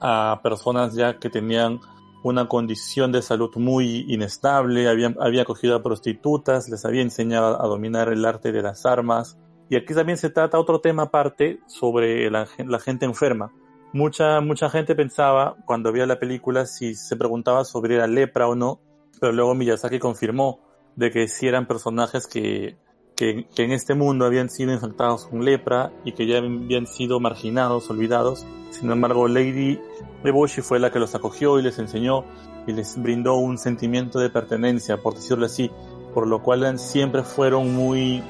a 0.00 0.40
personas 0.42 0.94
ya 0.94 1.18
que 1.18 1.30
tenían 1.30 1.80
una 2.22 2.48
condición 2.48 3.10
de 3.10 3.22
salud 3.22 3.50
muy 3.56 4.04
inestable, 4.08 4.88
había, 4.88 5.14
había 5.20 5.42
acogido 5.42 5.76
a 5.76 5.82
prostitutas, 5.82 6.68
les 6.68 6.84
había 6.84 7.02
enseñado 7.02 7.60
a 7.60 7.66
dominar 7.66 8.08
el 8.08 8.24
arte 8.24 8.52
de 8.52 8.62
las 8.62 8.86
armas, 8.86 9.36
y 9.68 9.76
aquí 9.76 9.94
también 9.94 10.16
se 10.16 10.30
trata 10.30 10.60
otro 10.60 10.80
tema 10.80 11.04
aparte 11.04 11.58
sobre 11.66 12.30
la 12.30 12.46
gente 12.78 13.04
enferma 13.04 13.52
mucha, 13.96 14.40
mucha 14.40 14.68
gente 14.68 14.94
pensaba 14.94 15.56
cuando 15.64 15.90
vio 15.90 16.06
la 16.06 16.18
película 16.18 16.66
si 16.66 16.94
se 16.94 17.16
preguntaba 17.16 17.64
sobre 17.64 17.96
la 17.96 18.06
lepra 18.06 18.46
o 18.46 18.54
no, 18.54 18.80
pero 19.20 19.32
luego 19.32 19.54
Miyazaki 19.54 19.98
confirmó 19.98 20.60
de 20.96 21.10
que 21.10 21.26
sí 21.28 21.48
eran 21.48 21.66
personajes 21.66 22.26
que, 22.26 22.76
que, 23.16 23.46
que, 23.54 23.64
en 23.64 23.72
este 23.72 23.94
mundo 23.94 24.26
habían 24.26 24.50
sido 24.50 24.72
infectados 24.72 25.26
con 25.26 25.44
lepra 25.44 25.92
y 26.04 26.12
que 26.12 26.26
ya 26.26 26.38
habían 26.38 26.86
sido 26.86 27.20
marginados, 27.20 27.88
olvidados. 27.90 28.46
Sin 28.70 28.90
embargo, 28.90 29.28
Lady 29.28 29.80
Eboshi 30.22 30.60
fue 30.60 30.78
la 30.78 30.92
que 30.92 30.98
los 30.98 31.14
acogió 31.14 31.58
y 31.58 31.62
les 31.62 31.78
enseñó 31.78 32.24
y 32.66 32.72
les 32.72 33.00
brindó 33.00 33.36
un 33.36 33.56
sentimiento 33.56 34.18
de 34.18 34.28
pertenencia, 34.28 34.98
por 34.98 35.14
decirlo 35.14 35.46
así, 35.46 35.70
por 36.12 36.26
lo 36.26 36.42
cual 36.42 36.78
siempre 36.78 37.22
fueron 37.22 37.74
muy 37.74 38.22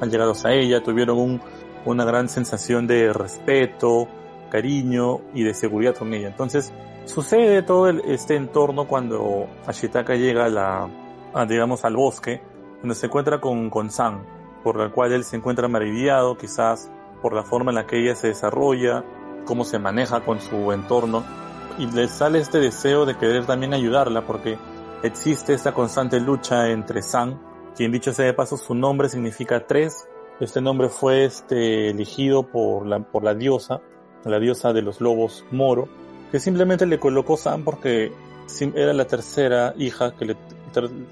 allegados 0.00 0.44
a 0.44 0.52
ella, 0.52 0.82
tuvieron 0.82 1.18
un, 1.18 1.40
una 1.84 2.04
gran 2.04 2.28
sensación 2.28 2.86
de 2.86 3.12
respeto, 3.12 4.08
cariño 4.52 5.22
y 5.32 5.44
de 5.44 5.54
seguridad 5.54 5.96
con 5.96 6.12
ella. 6.12 6.28
Entonces, 6.28 6.74
sucede 7.06 7.62
todo 7.62 7.88
este 7.88 8.36
entorno 8.36 8.86
cuando 8.86 9.46
Ashitaka 9.66 10.14
llega 10.14 10.44
a 10.44 10.48
la, 10.50 11.46
digamos, 11.46 11.86
al 11.86 11.96
bosque, 11.96 12.42
donde 12.80 12.94
se 12.94 13.06
encuentra 13.06 13.40
con, 13.40 13.70
con 13.70 13.90
San, 13.90 14.26
por 14.62 14.76
la 14.76 14.90
cual 14.90 15.12
él 15.12 15.24
se 15.24 15.36
encuentra 15.36 15.68
maravillado, 15.68 16.36
quizás 16.36 16.90
por 17.22 17.32
la 17.32 17.44
forma 17.44 17.70
en 17.70 17.76
la 17.76 17.86
que 17.86 17.98
ella 17.98 18.14
se 18.14 18.28
desarrolla, 18.28 19.04
cómo 19.46 19.64
se 19.64 19.78
maneja 19.78 20.20
con 20.20 20.38
su 20.38 20.70
entorno, 20.70 21.24
y 21.78 21.86
le 21.86 22.06
sale 22.08 22.38
este 22.38 22.58
deseo 22.58 23.06
de 23.06 23.16
querer 23.16 23.46
también 23.46 23.72
ayudarla, 23.72 24.26
porque 24.26 24.58
existe 25.02 25.54
esta 25.54 25.72
constante 25.72 26.20
lucha 26.20 26.68
entre 26.68 27.00
San, 27.00 27.40
quien 27.74 27.90
dicho 27.90 28.12
sea 28.12 28.26
de 28.26 28.34
paso, 28.34 28.58
su 28.58 28.74
nombre 28.74 29.08
significa 29.08 29.66
tres, 29.66 30.06
este 30.40 30.60
nombre 30.60 30.90
fue 30.90 31.24
este, 31.24 31.88
elegido 31.88 32.42
por 32.42 32.84
la, 32.86 32.98
por 33.00 33.24
la 33.24 33.34
diosa, 33.34 33.80
la 34.30 34.38
diosa 34.38 34.72
de 34.72 34.82
los 34.82 35.00
lobos 35.00 35.44
Moro, 35.50 35.88
que 36.30 36.40
simplemente 36.40 36.86
le 36.86 36.98
colocó 36.98 37.36
San 37.36 37.64
porque 37.64 38.12
era 38.74 38.92
la 38.92 39.06
tercera 39.06 39.74
hija, 39.78 40.14
que 40.16 40.24
le, 40.26 40.36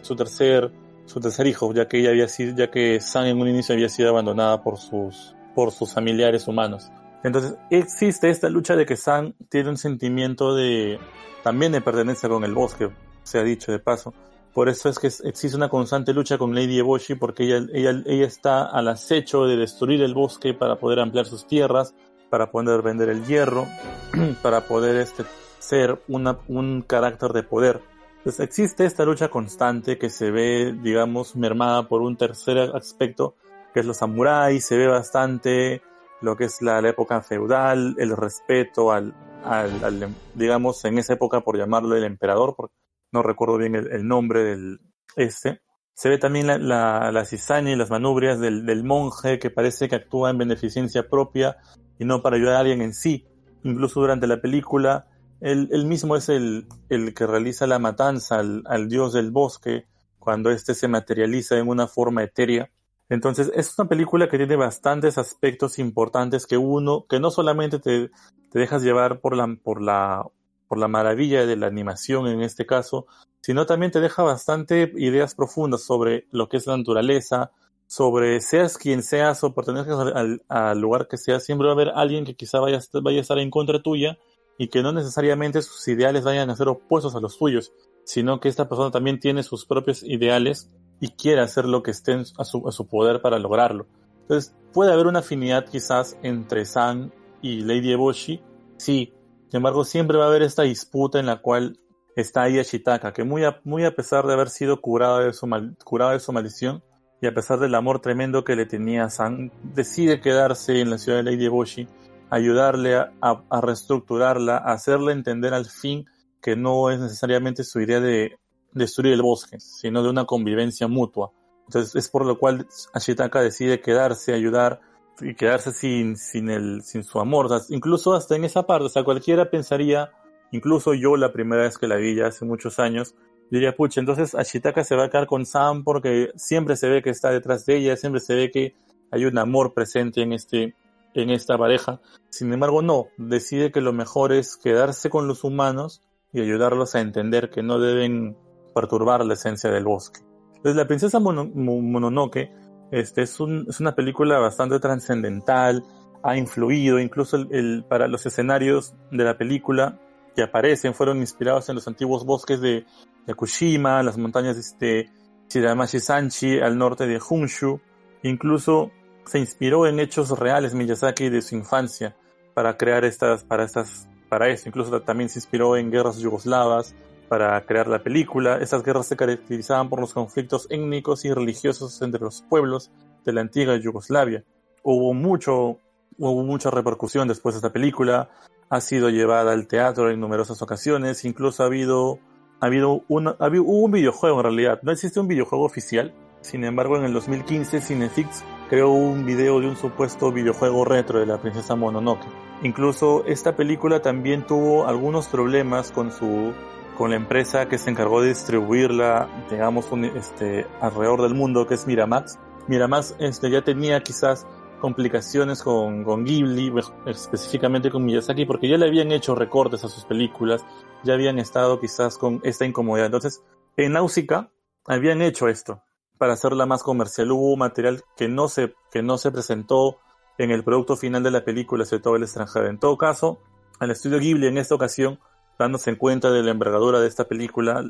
su 0.03 0.17
tercer, 0.17 0.71
su 1.07 1.21
tercer 1.21 1.47
hijo, 1.47 1.73
ya 1.73 1.89
que 1.89 1.99
ella 1.99 2.11
había 2.11 2.29
sido, 2.29 2.57
ya 2.57 2.71
que 2.71 3.01
San 3.01 3.27
en 3.27 3.41
un 3.41 3.49
inicio 3.49 3.75
había 3.75 3.89
sido 3.89 4.11
abandonada 4.11 4.63
por 4.63 4.79
sus, 4.79 5.35
por 5.55 5.73
sus 5.73 5.93
familiares 5.93 6.49
humanos. 6.49 6.91
Entonces 7.23 7.55
existe 7.71 8.31
esta 8.31 8.49
lucha 8.49 8.77
de 8.77 8.87
que 8.87 8.97
San 8.97 9.35
tiene 9.49 9.71
un 9.71 9.77
sentimiento 9.77 10.55
de, 10.55 10.99
también 11.43 11.73
de 11.73 11.81
pertenencia 11.81 12.29
con 12.29 12.45
el 12.45 12.55
bosque, 12.55 12.91
se 13.23 13.39
ha 13.39 13.43
dicho 13.43 13.73
de 13.73 13.79
paso. 13.79 14.15
Por 14.55 14.69
eso 14.69 14.89
es 14.89 14.99
que 14.99 15.07
existe 15.07 15.57
una 15.57 15.69
constante 15.69 16.13
lucha 16.13 16.37
con 16.37 16.55
Lady 16.55 16.79
Eboshi 16.79 17.15
porque 17.15 17.45
ella, 17.45 17.67
ella, 17.73 18.03
ella 18.05 18.27
está 18.27 18.65
al 18.65 18.89
acecho 18.89 19.45
de 19.45 19.57
destruir 19.57 20.03
el 20.03 20.15
bosque 20.15 20.55
para 20.55 20.77
poder 20.77 20.99
ampliar 20.99 21.27
sus 21.27 21.47
tierras, 21.47 21.95
para 22.31 22.51
poder 22.51 22.83
vender 22.83 23.09
el 23.09 23.27
hierro, 23.27 23.67
para 24.43 24.63
poder 24.63 24.97
este, 24.97 25.25
ser 25.59 26.01
una, 26.09 26.39
un 26.49 26.83
carácter 26.83 27.33
de 27.33 27.43
poder. 27.43 27.81
Entonces 28.19 28.41
existe 28.41 28.85
esta 28.85 29.05
lucha 29.05 29.29
constante 29.29 29.99
que 29.99 30.11
se 30.11 30.31
ve, 30.31 30.75
digamos, 30.83 31.37
mermada 31.37 31.89
por 31.89 32.03
un 32.03 32.17
tercer 32.17 32.59
aspecto, 32.75 33.35
que 33.73 33.81
es 33.81 33.87
los 33.87 33.99
samuráis, 33.99 34.67
se 34.67 34.77
ve 34.77 34.87
bastante 34.87 35.83
lo 36.21 36.37
que 36.37 36.45
es 36.45 36.61
la, 36.61 36.81
época 36.81 37.23
feudal, 37.23 37.95
el 37.99 38.15
respeto 38.15 38.93
al, 38.93 39.15
al, 39.43 40.15
digamos, 40.35 40.85
en 40.85 40.99
esa 40.99 41.15
época 41.15 41.41
por 41.41 41.57
llamarlo 41.57 41.97
el 41.97 42.05
emperador, 42.05 42.55
porque 42.57 42.75
no 43.11 43.23
recuerdo 43.23 43.57
bien 43.57 43.75
el, 43.75 44.07
nombre 44.07 44.45
del 44.45 44.81
este. 45.17 45.63
Se 45.95 46.11
ve 46.11 46.19
también 46.19 46.47
la, 46.47 46.59
la, 46.59 47.11
la 47.13 47.25
cizaña 47.25 47.73
y 47.73 47.77
las 47.77 47.91
manubrias 47.91 48.39
del, 48.39 48.67
del 48.67 48.85
monje 48.85 49.39
que 49.39 49.51
parece 49.51 49.89
que 49.89 49.97
actúa 49.97 50.31
en 50.31 50.39
beneficencia 50.39 51.09
propia 51.09 51.57
y 52.01 52.07
no 52.07 52.23
para 52.23 52.37
ayudar 52.37 52.55
a 52.55 52.61
alguien 52.61 52.81
en 52.81 52.95
sí. 52.95 53.27
Incluso 53.63 54.01
durante 54.01 54.27
la 54.27 54.41
película, 54.41 55.07
él, 55.41 55.69
él 55.71 55.85
mismo 55.85 56.17
es 56.17 56.31
el, 56.31 56.67
el, 56.89 57.15
que 57.15 57.27
realiza 57.27 57.67
la 57.67 57.79
matanza 57.79 58.39
al, 58.39 58.63
al, 58.67 58.89
dios 58.89 59.13
del 59.13 59.31
bosque 59.31 59.85
cuando 60.19 60.51
éste 60.51 60.75
se 60.75 60.89
materializa 60.89 61.59
en 61.59 61.69
una 61.69 61.87
forma 61.87 62.25
etérea. 62.25 62.71
Entonces, 63.11 63.53
es 63.55 63.79
una 63.79 63.87
película 63.87 64.31
que 64.31 64.39
tiene 64.39 64.57
bastantes 64.57 65.19
aspectos 65.19 65.79
importantes 65.79 66.47
que 66.47 66.57
uno, 66.57 67.05
que 67.07 67.21
no 67.21 67.31
solamente 67.31 67.79
te, 67.79 68.11
te 68.51 68.59
dejas 68.59 68.83
llevar 68.83 69.21
por 69.21 69.37
la, 69.37 69.55
por 69.63 69.83
la, 69.83 70.25
por 70.69 70.79
la 70.79 70.89
maravilla 70.89 71.45
de 71.45 71.57
la 71.57 71.67
animación 71.67 72.29
en 72.29 72.41
este 72.41 72.65
caso, 72.65 73.07
sino 73.43 73.67
también 73.67 73.93
te 73.93 74.01
deja 74.01 74.23
bastante 74.23 74.91
ideas 74.97 75.35
profundas 75.35 75.83
sobre 75.83 76.27
lo 76.31 76.49
que 76.49 76.57
es 76.57 76.67
la 76.67 76.79
naturaleza, 76.79 77.51
sobre 77.91 78.41
seas 78.41 78.79
quien 78.79 79.03
seas 79.03 79.43
o 79.43 79.53
pertenezcas 79.53 80.41
al, 80.49 80.81
lugar 80.81 81.09
que 81.09 81.17
seas, 81.17 81.45
siempre 81.45 81.67
va 81.67 81.73
a 81.73 81.75
haber 81.75 81.89
alguien 81.89 82.25
que 82.25 82.37
quizá 82.37 82.61
vaya, 82.61 82.79
vaya 83.03 83.19
a 83.19 83.21
estar 83.21 83.41
en 83.41 83.51
contra 83.51 83.83
tuya 83.83 84.17
y 84.59 84.69
que 84.69 84.81
no 84.81 84.93
necesariamente 84.93 85.61
sus 85.61 85.89
ideales 85.89 86.23
vayan 86.23 86.51
a 86.51 86.57
ser 86.57 86.69
opuestos 86.69 87.17
a 87.17 87.21
los 87.21 87.37
tuyos, 87.37 87.73
sino 88.05 88.39
que 88.39 88.49
esta 88.49 88.69
persona 88.69 88.93
también 88.93 89.19
tiene 89.19 89.43
sus 89.43 89.67
propios 89.67 90.05
ideales 90.05 90.71
y 91.01 91.09
quiere 91.09 91.41
hacer 91.41 91.65
lo 91.65 91.83
que 91.83 91.91
esté 91.91 92.13
a 92.39 92.45
su, 92.45 92.69
a 92.69 92.71
su 92.71 92.87
poder 92.87 93.23
para 93.23 93.41
lograrlo. 93.41 93.89
Entonces, 94.21 94.55
puede 94.73 94.93
haber 94.93 95.09
una 95.09 95.19
afinidad 95.19 95.67
quizás 95.69 96.17
entre 96.23 96.67
San 96.67 97.13
y 97.43 97.63
Lady 97.63 97.91
Eboshi, 97.91 98.41
sí, 98.77 99.13
sin 99.49 99.57
embargo 99.57 99.85
siempre 99.85 100.17
va 100.17 100.27
a 100.27 100.29
haber 100.29 100.43
esta 100.43 100.63
disputa 100.63 101.19
en 101.19 101.27
la 101.27 101.43
cual 101.43 101.81
está 102.15 102.43
ahí 102.43 102.61
Ashitaka, 102.61 103.13
que 103.13 103.25
muy 103.25 103.43
a, 103.43 103.61
muy 103.65 103.85
a 103.85 103.97
pesar 103.97 104.29
de 104.29 104.35
haber 104.35 104.49
sido 104.49 104.81
curado 104.81 105.19
de 105.19 105.33
su, 105.33 105.49
mal, 105.49 105.77
curado 105.83 106.13
de 106.13 106.21
su 106.21 106.33
maldición, 106.33 106.85
y 107.21 107.27
a 107.27 107.35
pesar 107.35 107.59
del 107.59 107.75
amor 107.75 108.01
tremendo 108.01 108.45
que 108.45 108.57
le 108.57 108.67
tenía 108.67 109.05
a 109.05 109.11
San, 109.11 109.53
decide 109.63 110.21
quedarse 110.21 110.81
en 110.81 110.91
la 110.91 110.99
ciudad 110.99 111.19
de 111.19 111.25
Lady 111.25 111.47
Eboshi, 111.47 111.87
ayudarle 112.31 112.97
a, 112.97 113.61
reestructurarla, 113.61 114.57
a 114.57 114.73
hacerle 114.73 115.13
entender 115.13 115.53
al 115.53 115.67
fin 115.67 116.07
que 116.41 116.57
no 116.57 116.91
es 116.91 116.99
necesariamente 116.99 117.65
su 117.65 117.81
idea 117.81 118.01
de 118.01 118.39
destruir 118.73 119.15
el 119.15 119.23
bosque, 119.23 119.61
sino 119.61 120.03
de 120.03 120.09
una 120.09 120.25
convivencia 120.25 120.89
mutua. 120.89 121.33
Entonces 121.67 121.95
es 121.97 122.09
por 122.09 122.25
lo 122.25 122.39
cual 122.39 122.67
Ashitaka 122.95 123.43
decide 123.43 123.81
quedarse, 123.81 124.33
ayudar 124.33 124.81
y 125.21 125.35
quedarse 125.35 125.73
sin, 125.73 126.17
sin, 126.17 126.49
el, 126.49 126.83
sin 126.83 127.05
su 127.05 127.21
amor. 127.21 127.49
incluso 127.69 128.15
hasta 128.15 128.37
en 128.37 128.45
esa 128.45 128.63
parte, 128.63 128.87
o 128.87 128.89
sea, 128.89 129.05
cualquiera 129.05 129.51
pensaría, 129.51 130.11
incluso 130.53 130.95
yo 130.95 131.17
la 131.17 131.33
primera 131.33 131.63
vez 131.63 131.77
que 131.77 131.87
la 131.87 131.97
vi 131.97 132.15
ya 132.15 132.29
hace 132.29 132.45
muchos 132.47 132.79
años, 132.79 133.15
diría, 133.51 133.75
pucha, 133.75 134.01
entonces 134.01 134.35
Ashitaka 134.35 134.85
se 134.85 134.97
va 134.97 135.05
a 135.05 135.11
quedar 135.11 135.27
con 135.27 135.47
Sam 135.47 135.85
porque 135.85 136.31
siempre 136.37 136.77
se 136.77 136.89
ve 136.89 137.03
que 137.03 137.11
está 137.11 137.31
detrás 137.31 137.67
de 137.67 137.77
ella, 137.77 137.97
siempre 137.97 138.21
se 138.21 138.35
ve 138.35 138.51
que 138.51 138.75
hay 139.11 139.25
un 139.25 139.39
amor 139.39 139.75
presente 139.75 140.23
en 140.23 140.33
este, 140.33 140.75
en 141.15 141.31
esta 141.31 141.59
pareja. 141.59 142.01
Sin 142.29 142.53
embargo, 142.53 142.83
no, 142.83 143.09
decide 143.17 143.73
que 143.73 143.81
lo 143.81 143.93
mejor 143.93 144.33
es 144.33 144.57
quedarse 144.57 145.11
con 145.11 145.27
los 145.27 145.45
humanos 145.45 146.03
y 146.33 146.41
ayudarlos 146.41 146.95
a 146.95 147.01
entender 147.01 147.51
que 147.51 147.63
no 147.63 147.81
deben 147.81 148.37
perturbar 148.75 149.25
la 149.25 149.35
esencia 149.35 149.71
del 149.71 149.85
bosque. 149.85 150.21
Entonces 150.57 150.77
la 150.77 150.87
princesa 150.87 151.19
Mononoke 151.19 152.51
este 152.91 153.23
es, 153.23 153.39
un, 153.41 153.67
es 153.69 153.81
una 153.81 153.95
película 153.95 154.39
bastante 154.39 154.79
trascendental, 154.81 155.85
ha 156.23 156.37
influido 156.37 156.99
incluso 156.99 157.37
el, 157.37 157.85
para 157.89 158.09
los 158.09 158.27
escenarios 158.27 158.95
de 159.11 159.25
la 159.25 159.39
película 159.39 159.99
que 160.35 160.43
aparecen 160.43 160.95
fueron 160.95 161.19
inspirados 161.19 161.69
en 161.69 161.77
los 161.77 161.89
antiguos 161.89 162.25
bosques 162.25 162.61
de 162.61 162.85
Yakushima, 163.31 164.03
las 164.03 164.19
montañas 164.19 164.79
de 164.79 165.09
Shiramashi-sanchi 165.49 166.61
al 166.61 166.77
norte 166.77 167.07
de 167.07 167.21
Honshu. 167.21 167.81
Incluso 168.23 168.91
se 169.25 169.39
inspiró 169.39 169.87
en 169.87 170.01
hechos 170.01 170.39
reales 170.39 170.75
Miyazaki 170.75 171.29
de 171.29 171.43
su 171.43 171.55
infancia 171.55 172.17
para 172.55 172.77
crear 172.77 173.05
estas, 173.05 173.45
para 173.45 173.65
estas, 173.65 174.09
para 174.29 174.49
eso. 174.49 174.69
Incluso 174.69 175.01
también 175.03 175.29
se 175.29 175.39
inspiró 175.39 175.77
en 175.77 175.91
guerras 175.91 176.19
yugoslavas 176.19 176.95
para 177.29 177.65
crear 177.65 177.89
la 177.89 178.03
película. 178.03 178.59
Estas 178.59 178.83
guerras 178.83 179.07
se 179.07 179.17
caracterizaban 179.17 179.89
por 179.89 180.01
los 180.01 180.13
conflictos 180.13 180.67
étnicos 180.69 181.25
y 181.25 181.33
religiosos 181.33 182.03
entre 182.03 182.21
los 182.21 182.43
pueblos 182.43 182.91
de 183.25 183.33
la 183.33 183.41
antigua 183.41 183.77
Yugoslavia. 183.77 184.45
Hubo 184.83 185.15
mucho, 185.15 185.79
hubo 186.19 186.43
mucha 186.43 186.71
repercusión 186.71 187.29
después 187.29 187.55
de 187.55 187.59
esta 187.59 187.73
película 187.73 188.31
ha 188.71 188.81
sido 188.81 189.11
llevada 189.11 189.53
al 189.53 189.67
teatro 189.67 190.11
en 190.11 190.21
numerosas 190.21 190.63
ocasiones, 190.63 191.25
incluso 191.25 191.65
ha 191.65 191.67
habido, 191.67 192.21
ha 192.61 192.67
habido, 192.67 193.05
una, 193.09 193.37
hubo 193.41 193.85
un 193.85 193.91
videojuego 193.91 194.39
en 194.39 194.45
realidad, 194.45 194.81
no 194.83 194.93
existe 194.93 195.19
un 195.19 195.29
videojuego 195.29 195.65
oficial, 195.65 196.13
sin 196.43 196.65
embargo 196.65 196.97
en 196.97 197.05
el 197.05 197.13
2015 197.13 197.81
Cinefix 197.81 198.45
creó 198.69 198.91
un 198.91 199.27
video 199.27 199.61
de 199.61 199.69
un 199.69 199.77
supuesto 199.77 200.33
videojuego 200.33 200.85
retro 200.85 201.21
de 201.21 201.27
la 201.27 201.41
princesa 201.41 201.75
Mononoke. 201.75 202.27
Incluso 202.63 203.25
esta 203.27 203.57
película 203.57 204.01
también 204.03 204.47
tuvo 204.47 204.87
algunos 204.87 205.29
problemas 205.29 205.91
con 205.93 206.13
su 206.13 206.53
con 207.01 207.09
la 207.09 207.17
empresa 207.17 207.67
que 207.67 207.79
se 207.79 207.89
encargó 207.89 208.21
de 208.21 208.29
distribuirla, 208.29 209.27
digamos, 209.51 209.91
un, 209.91 210.05
este, 210.05 210.67
alrededor 210.83 211.23
del 211.23 211.33
mundo, 211.33 211.67
que 211.67 211.73
es 211.73 211.87
Miramax. 211.87 212.39
Miramax 212.69 213.15
este, 213.19 213.51
ya 213.51 213.63
tenía 213.63 214.03
quizás 214.03 214.47
complicaciones 214.81 215.63
con, 215.63 216.03
con 216.05 216.25
Ghibli, 216.25 216.73
específicamente 217.07 217.91
con 217.91 218.05
Miyazaki, 218.05 218.45
porque 218.47 218.69
ya 218.69 218.77
le 218.77 218.87
habían 218.87 219.13
hecho 219.13 219.35
recortes 219.35 219.85
a 219.85 219.89
sus 219.89 220.05
películas, 220.05 220.65
ya 221.05 221.15
habían 221.15 221.39
estado 221.39 221.79
quizás 221.81 222.19
con 222.19 222.41
esta 222.43 222.65
incomodidad. 222.65 223.07
Entonces, 223.07 223.43
en 223.77 223.93
Náusica 223.93 224.51
habían 224.87 225.23
hecho 225.23 225.49
esto 225.49 225.83
para 226.19 226.33
hacerla 226.33 226.67
más 226.67 226.83
comercial. 226.83 227.31
Hubo 227.31 227.57
material 227.57 228.03
que 228.17 228.29
no 228.29 228.49
se, 228.49 228.75
que 228.91 229.03
no 229.03 229.19
se 229.19 229.31
presentó 229.31 229.99
en 230.39 230.51
el 230.51 230.65
producto 230.65 230.97
final 230.97 231.23
de 231.23 231.31
la 231.31 231.45
película, 231.45 231.85
sobre 231.85 232.03
todo 232.03 232.17
el 232.17 232.23
extranjero. 232.23 232.69
En 232.69 232.79
todo 232.79 232.97
caso, 232.99 233.41
al 233.79 233.91
estudio 233.91 234.19
Ghibli 234.19 234.47
en 234.47 234.59
esta 234.59 234.75
ocasión, 234.75 235.19
dándose 235.59 235.91
en 235.91 235.97
cuenta 235.97 236.31
de 236.31 236.43
la 236.43 236.51
envergadura 236.51 237.01
de 237.01 237.09
esta 237.09 237.25
película, 237.25 237.85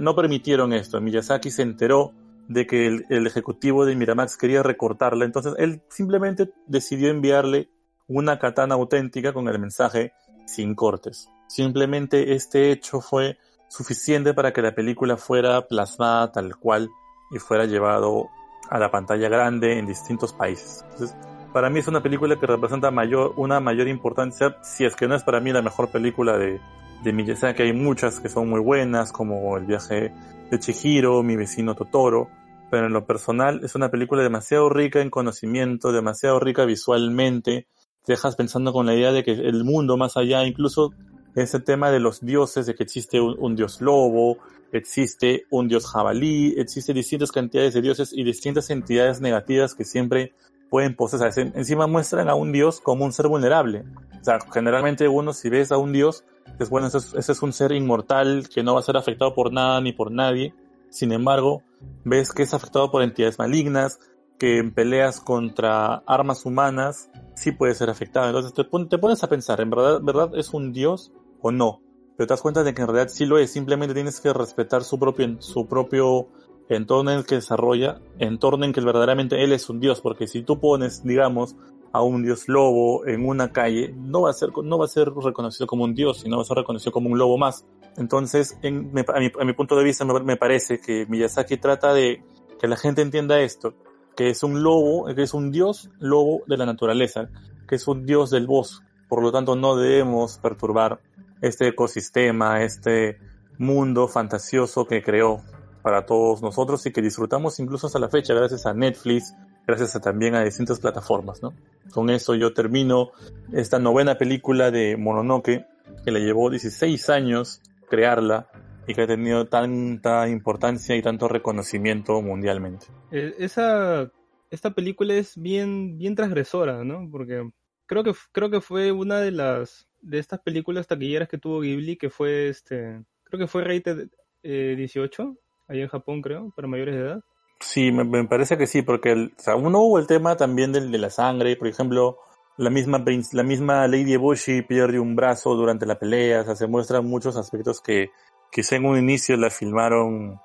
no 0.00 0.14
permitieron 0.14 0.72
esto. 0.72 1.00
Miyazaki 1.00 1.50
se 1.50 1.62
enteró 1.62 2.12
de 2.48 2.66
que 2.66 2.86
el, 2.86 3.26
ejecutivo 3.26 3.84
de 3.84 3.96
Miramax 3.96 4.36
quería 4.36 4.62
recortarla, 4.62 5.24
entonces 5.24 5.54
él 5.58 5.82
simplemente 5.88 6.52
decidió 6.66 7.10
enviarle 7.10 7.68
una 8.08 8.38
katana 8.38 8.74
auténtica 8.74 9.32
con 9.32 9.48
el 9.48 9.58
mensaje 9.58 10.12
sin 10.46 10.74
cortes. 10.74 11.28
Simplemente 11.48 12.34
este 12.34 12.70
hecho 12.70 13.00
fue 13.00 13.38
suficiente 13.68 14.32
para 14.32 14.52
que 14.52 14.62
la 14.62 14.74
película 14.74 15.16
fuera 15.16 15.66
plasmada 15.66 16.30
tal 16.32 16.56
cual 16.56 16.88
y 17.32 17.38
fuera 17.38 17.64
llevado 17.64 18.28
a 18.70 18.78
la 18.78 18.90
pantalla 18.90 19.28
grande 19.28 19.78
en 19.78 19.86
distintos 19.86 20.32
países. 20.32 20.84
Entonces, 20.90 21.16
para 21.56 21.70
mí 21.70 21.78
es 21.78 21.88
una 21.88 22.02
película 22.02 22.38
que 22.38 22.44
representa 22.44 22.90
mayor, 22.90 23.32
una 23.38 23.60
mayor 23.60 23.88
importancia, 23.88 24.58
si 24.60 24.84
es 24.84 24.94
que 24.94 25.08
no 25.08 25.14
es 25.14 25.22
para 25.22 25.40
mí 25.40 25.52
la 25.52 25.62
mejor 25.62 25.88
película 25.88 26.36
de, 26.36 26.60
de 27.02 27.12
Miyazaki, 27.14 27.62
hay 27.62 27.72
muchas 27.72 28.20
que 28.20 28.28
son 28.28 28.50
muy 28.50 28.60
buenas, 28.60 29.10
como 29.10 29.56
El 29.56 29.64
viaje 29.64 30.12
de 30.50 30.58
Chihiro, 30.58 31.22
Mi 31.22 31.34
vecino 31.34 31.74
Totoro, 31.74 32.28
pero 32.70 32.88
en 32.88 32.92
lo 32.92 33.06
personal 33.06 33.64
es 33.64 33.74
una 33.74 33.90
película 33.90 34.22
demasiado 34.22 34.68
rica 34.68 35.00
en 35.00 35.08
conocimiento, 35.08 35.92
demasiado 35.92 36.40
rica 36.40 36.66
visualmente, 36.66 37.68
te 38.04 38.12
dejas 38.12 38.36
pensando 38.36 38.74
con 38.74 38.84
la 38.84 38.94
idea 38.94 39.12
de 39.12 39.24
que 39.24 39.32
el 39.32 39.64
mundo 39.64 39.96
más 39.96 40.18
allá, 40.18 40.44
incluso 40.44 40.92
ese 41.34 41.58
tema 41.60 41.90
de 41.90 42.00
los 42.00 42.20
dioses, 42.20 42.66
de 42.66 42.74
que 42.74 42.82
existe 42.82 43.18
un, 43.18 43.34
un 43.38 43.56
dios 43.56 43.80
lobo, 43.80 44.36
existe 44.72 45.46
un 45.48 45.68
dios 45.68 45.86
jabalí, 45.86 46.52
existe 46.58 46.92
distintas 46.92 47.32
cantidades 47.32 47.72
de 47.72 47.80
dioses 47.80 48.12
y 48.12 48.24
distintas 48.24 48.68
entidades 48.68 49.22
negativas 49.22 49.74
que 49.74 49.86
siempre 49.86 50.34
pueden 50.70 50.94
poseer. 50.96 51.52
Encima 51.54 51.86
muestran 51.86 52.28
a 52.28 52.34
un 52.34 52.52
dios 52.52 52.80
como 52.80 53.04
un 53.04 53.12
ser 53.12 53.28
vulnerable. 53.28 53.84
O 54.20 54.24
sea, 54.24 54.38
generalmente 54.52 55.08
uno 55.08 55.32
si 55.32 55.48
ves 55.48 55.70
a 55.72 55.78
un 55.78 55.92
dios, 55.92 56.24
es 56.58 56.68
bueno, 56.70 56.88
ese 56.88 56.98
es, 56.98 57.14
ese 57.14 57.32
es 57.32 57.42
un 57.42 57.52
ser 57.52 57.72
inmortal 57.72 58.48
que 58.52 58.62
no 58.62 58.74
va 58.74 58.80
a 58.80 58.82
ser 58.82 58.96
afectado 58.96 59.34
por 59.34 59.52
nada 59.52 59.80
ni 59.80 59.92
por 59.92 60.10
nadie. 60.10 60.54
Sin 60.90 61.12
embargo, 61.12 61.62
ves 62.04 62.32
que 62.32 62.42
es 62.42 62.54
afectado 62.54 62.90
por 62.90 63.02
entidades 63.02 63.38
malignas, 63.38 63.98
que 64.38 64.58
en 64.58 64.72
peleas 64.72 65.20
contra 65.20 65.96
armas 66.06 66.44
humanas 66.44 67.10
sí 67.34 67.52
puede 67.52 67.74
ser 67.74 67.90
afectado. 67.90 68.26
Entonces 68.26 68.52
te, 68.52 68.64
pon- 68.64 68.88
te 68.88 68.98
pones 68.98 69.22
a 69.22 69.28
pensar, 69.28 69.60
¿en 69.60 69.70
verdad, 69.70 70.00
verdad 70.02 70.30
es 70.34 70.52
un 70.52 70.72
dios 70.72 71.12
o 71.40 71.50
no? 71.50 71.80
Pero 72.16 72.26
te 72.26 72.32
das 72.34 72.42
cuenta 72.42 72.62
de 72.62 72.72
que 72.72 72.82
en 72.82 72.88
realidad 72.88 73.08
sí 73.12 73.26
lo 73.26 73.38
es, 73.38 73.50
simplemente 73.52 73.94
tienes 73.94 74.20
que 74.20 74.32
respetar 74.32 74.84
su 74.84 74.98
propio, 74.98 75.36
su 75.40 75.66
propio 75.66 76.28
entorno 76.68 77.10
en 77.12 77.18
el 77.18 77.26
que 77.26 77.36
desarrolla, 77.36 78.00
entorno 78.18 78.64
en 78.64 78.72
que 78.72 78.80
verdaderamente 78.80 79.42
él 79.42 79.52
es 79.52 79.68
un 79.70 79.80
dios, 79.80 80.00
porque 80.00 80.26
si 80.26 80.42
tú 80.42 80.58
pones, 80.60 81.04
digamos, 81.04 81.56
a 81.92 82.02
un 82.02 82.22
dios 82.22 82.48
lobo 82.48 83.06
en 83.06 83.26
una 83.26 83.52
calle, 83.52 83.94
no 83.96 84.22
va 84.22 84.30
a 84.30 84.32
ser, 84.34 84.50
no 84.62 84.76
va 84.78 84.84
a 84.84 84.88
ser 84.88 85.08
reconocido 85.14 85.66
como 85.66 85.84
un 85.84 85.94
dios, 85.94 86.20
sino 86.20 86.36
va 86.36 86.42
a 86.42 86.44
ser 86.44 86.56
reconocido 86.58 86.92
como 86.92 87.08
un 87.08 87.18
lobo 87.18 87.38
más. 87.38 87.64
Entonces, 87.96 88.58
en- 88.62 88.92
a, 89.08 89.18
mi, 89.20 89.30
a 89.40 89.44
mi 89.44 89.52
punto 89.54 89.76
de 89.76 89.84
vista, 89.84 90.04
me, 90.04 90.20
me 90.20 90.36
parece 90.36 90.78
que 90.80 91.06
Miyazaki 91.06 91.56
trata 91.56 91.94
de 91.94 92.22
que 92.60 92.68
la 92.68 92.76
gente 92.76 93.00
entienda 93.02 93.40
esto, 93.40 93.74
que 94.16 94.28
es 94.30 94.42
un 94.42 94.62
lobo, 94.62 95.06
que 95.14 95.22
es 95.22 95.32
un 95.34 95.50
dios 95.52 95.90
lobo 95.98 96.42
de 96.46 96.56
la 96.56 96.66
naturaleza, 96.66 97.28
que 97.68 97.76
es 97.76 97.86
un 97.88 98.04
dios 98.04 98.30
del 98.30 98.46
bosque. 98.46 98.84
Por 99.08 99.22
lo 99.22 99.30
tanto, 99.32 99.56
no 99.56 99.76
debemos 99.76 100.38
perturbar 100.38 101.00
este 101.40 101.68
ecosistema, 101.68 102.62
este 102.62 103.18
mundo 103.58 104.08
fantasioso 104.08 104.86
que 104.86 105.02
creó 105.02 105.42
para 105.86 106.04
todos 106.04 106.42
nosotros 106.42 106.84
y 106.86 106.90
que 106.90 107.00
disfrutamos 107.00 107.60
incluso 107.60 107.86
hasta 107.86 108.00
la 108.00 108.08
fecha 108.08 108.34
gracias 108.34 108.66
a 108.66 108.74
Netflix, 108.74 109.36
gracias 109.64 109.94
a, 109.94 110.00
también 110.00 110.34
a 110.34 110.42
distintas 110.42 110.80
plataformas, 110.80 111.40
¿no? 111.44 111.54
Con 111.92 112.10
eso 112.10 112.34
yo 112.34 112.52
termino 112.52 113.12
esta 113.52 113.78
novena 113.78 114.18
película 114.18 114.72
de 114.72 114.96
Mononoke, 114.96 115.64
que 116.04 116.10
le 116.10 116.24
llevó 116.24 116.50
16 116.50 117.08
años 117.10 117.62
crearla 117.88 118.48
y 118.88 118.94
que 118.94 119.02
ha 119.02 119.06
tenido 119.06 119.46
tanta 119.46 120.28
importancia 120.28 120.96
y 120.96 121.02
tanto 121.02 121.28
reconocimiento 121.28 122.20
mundialmente. 122.20 122.86
Eh, 123.12 123.36
esa, 123.38 124.10
esta 124.50 124.72
película 124.72 125.14
es 125.14 125.40
bien, 125.40 125.98
bien 125.98 126.16
transgresora, 126.16 126.82
¿no? 126.82 127.08
Porque 127.12 127.48
creo 127.86 128.02
que, 128.02 128.12
creo 128.32 128.50
que 128.50 128.60
fue 128.60 128.90
una 128.90 129.20
de 129.20 129.30
las, 129.30 129.86
de 130.00 130.18
estas 130.18 130.40
películas 130.40 130.88
taquilleras 130.88 131.28
que 131.28 131.38
tuvo 131.38 131.60
Ghibli, 131.60 131.96
que 131.96 132.10
fue 132.10 132.48
este, 132.48 133.04
creo 133.22 133.38
que 133.38 133.46
fue 133.46 133.62
rated 133.62 134.08
eh, 134.42 134.74
18, 134.76 135.36
ahí 135.68 135.80
en 135.80 135.88
Japón 135.88 136.22
creo, 136.22 136.50
para 136.54 136.68
mayores 136.68 136.94
de 136.94 137.00
edad. 137.00 137.20
Sí, 137.60 137.90
me, 137.90 138.04
me 138.04 138.24
parece 138.24 138.58
que 138.58 138.66
sí, 138.66 138.82
porque 138.82 139.12
el, 139.12 139.34
o 139.38 139.42
sea, 139.42 139.56
uno 139.56 139.80
hubo 139.80 139.98
el 139.98 140.06
tema 140.06 140.36
también 140.36 140.72
del, 140.72 140.90
de 140.92 140.98
la 140.98 141.10
sangre, 141.10 141.56
por 141.56 141.68
ejemplo, 141.68 142.18
la 142.58 142.70
misma, 142.70 143.02
la 143.32 143.42
misma 143.42 143.86
Lady 143.88 144.12
Eboshi 144.14 144.62
pierde 144.62 145.00
un 145.00 145.16
brazo 145.16 145.54
durante 145.54 145.86
la 145.86 145.98
pelea, 145.98 146.42
o 146.42 146.44
sea, 146.44 146.54
se 146.56 146.66
muestran 146.66 147.06
muchos 147.06 147.36
aspectos 147.36 147.80
que 147.80 148.10
quizá 148.52 148.76
en 148.76 148.84
un 148.86 148.98
inicio 148.98 149.36
la 149.36 149.50
filmaron 149.50 150.38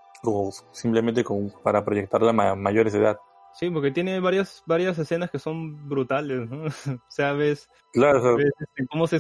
simplemente 0.72 1.24
como 1.24 1.50
para 1.64 1.84
proyectarla 1.84 2.30
a 2.30 2.34
ma- 2.34 2.56
mayores 2.56 2.94
de 2.94 3.00
edad. 3.00 3.18
Sí, 3.54 3.70
porque 3.70 3.92
tiene 3.92 4.20
varias, 4.20 4.64
varias 4.66 4.98
escenas 4.98 5.30
que 5.30 5.40
son 5.40 5.90
brutales, 5.90 6.50
¿no? 6.50 6.64
o 6.96 7.00
sea, 7.10 7.34
ves, 7.34 7.68
Claro, 7.92 8.20
o 8.20 8.22
sea, 8.22 8.32
ves, 8.34 8.54
este, 8.60 8.88
cómo 8.90 9.08
se 9.08 9.20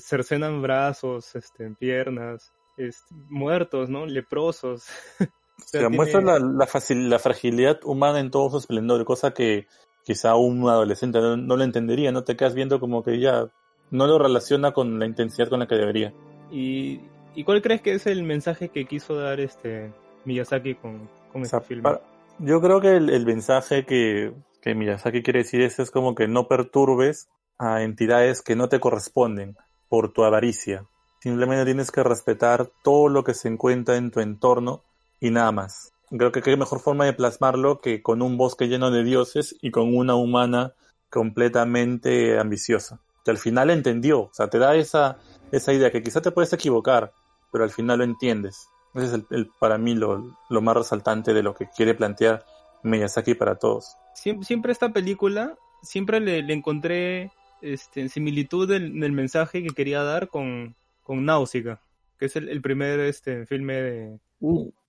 cercenan 0.00 0.62
brazos, 0.62 1.34
este, 1.34 1.70
piernas, 1.78 2.54
este, 2.88 3.14
muertos, 3.28 3.88
¿no? 3.90 4.06
Leprosos. 4.06 4.86
O 5.60 5.62
sea, 5.62 5.80
se 5.82 5.86
tiene- 5.88 5.96
muestra 5.96 6.20
la, 6.22 6.38
la, 6.38 6.66
facil- 6.66 7.08
la 7.08 7.18
fragilidad 7.18 7.80
humana 7.84 8.18
en 8.18 8.30
todo 8.30 8.48
su 8.48 8.56
esplendor, 8.56 9.04
cosa 9.04 9.32
que 9.34 9.66
quizá 10.04 10.34
un 10.34 10.66
adolescente 10.66 11.20
no, 11.20 11.36
no 11.36 11.54
lo 11.56 11.64
entendería, 11.64 12.10
¿no? 12.12 12.24
Te 12.24 12.34
quedas 12.34 12.54
viendo 12.54 12.80
como 12.80 13.02
que 13.02 13.20
ya 13.20 13.46
no 13.90 14.06
lo 14.06 14.18
relaciona 14.18 14.72
con 14.72 14.98
la 14.98 15.04
intensidad 15.04 15.50
con 15.50 15.60
la 15.60 15.66
que 15.66 15.74
debería. 15.74 16.14
¿Y, 16.50 17.02
¿Y 17.34 17.44
cuál 17.44 17.60
crees 17.60 17.82
que 17.82 17.92
es 17.92 18.06
el 18.06 18.22
mensaje 18.22 18.70
que 18.70 18.86
quiso 18.86 19.14
dar 19.16 19.38
este 19.38 19.92
Miyazaki 20.24 20.76
con, 20.76 21.10
con 21.30 21.42
O 21.42 21.44
este 21.44 21.50
sea, 21.58 21.60
film? 21.60 21.82
para- 21.82 22.00
yo 22.38 22.62
creo 22.62 22.80
que 22.80 22.96
el, 22.96 23.10
el 23.10 23.26
mensaje 23.26 23.84
que, 23.84 24.32
que 24.62 24.74
Miyazaki 24.74 25.22
quiere 25.22 25.40
decir 25.40 25.60
es, 25.60 25.78
es 25.78 25.90
como 25.90 26.14
que 26.14 26.26
no 26.26 26.48
perturbes 26.48 27.28
a 27.58 27.82
entidades 27.82 28.40
que 28.40 28.56
no 28.56 28.70
te 28.70 28.80
corresponden 28.80 29.56
por 29.90 30.10
tu 30.14 30.24
avaricia. 30.24 30.86
Simplemente 31.20 31.64
tienes 31.66 31.90
que 31.90 32.02
respetar 32.02 32.70
todo 32.82 33.08
lo 33.08 33.24
que 33.24 33.34
se 33.34 33.48
encuentra 33.48 33.96
en 33.96 34.10
tu 34.10 34.20
entorno 34.20 34.82
y 35.20 35.30
nada 35.30 35.52
más. 35.52 35.92
Creo 36.10 36.32
que 36.32 36.42
qué 36.42 36.56
mejor 36.56 36.80
forma 36.80 37.04
de 37.04 37.12
plasmarlo 37.12 37.80
que 37.80 38.02
con 38.02 38.22
un 38.22 38.36
bosque 38.36 38.66
lleno 38.68 38.90
de 38.90 39.04
dioses 39.04 39.54
y 39.60 39.70
con 39.70 39.94
una 39.96 40.14
humana 40.14 40.72
completamente 41.10 42.38
ambiciosa. 42.38 43.00
Que 43.24 43.30
al 43.30 43.38
final 43.38 43.70
entendió, 43.70 44.20
o 44.22 44.30
sea, 44.32 44.48
te 44.48 44.58
da 44.58 44.74
esa, 44.76 45.18
esa 45.52 45.72
idea 45.72 45.90
que 45.92 46.02
quizá 46.02 46.20
te 46.22 46.30
puedes 46.32 46.52
equivocar, 46.52 47.12
pero 47.52 47.64
al 47.64 47.70
final 47.70 47.98
lo 47.98 48.04
entiendes. 48.04 48.68
Ese 48.94 49.06
es 49.06 49.12
el, 49.12 49.26
el- 49.30 49.50
para 49.60 49.78
mí 49.78 49.94
lo, 49.94 50.36
lo 50.48 50.60
más 50.62 50.76
resaltante 50.76 51.32
de 51.34 51.42
lo 51.42 51.54
que 51.54 51.68
quiere 51.68 51.94
plantear 51.94 52.44
Miyazaki 52.82 53.34
para 53.34 53.56
todos. 53.56 53.96
Siem- 54.14 54.42
siempre 54.42 54.72
esta 54.72 54.88
película, 54.92 55.56
siempre 55.82 56.18
le, 56.20 56.42
le 56.42 56.54
encontré 56.54 57.30
este, 57.60 58.08
similitud 58.08 58.66
del, 58.66 58.98
del 58.98 59.12
mensaje 59.12 59.62
que 59.62 59.74
quería 59.74 60.02
dar 60.02 60.28
con, 60.28 60.74
con 61.10 61.24
Náusica, 61.24 61.80
que 62.20 62.26
es 62.26 62.36
el, 62.36 62.48
el 62.48 62.62
primer 62.62 63.00
este, 63.00 63.44
filme 63.44 63.74
de... 63.74 64.20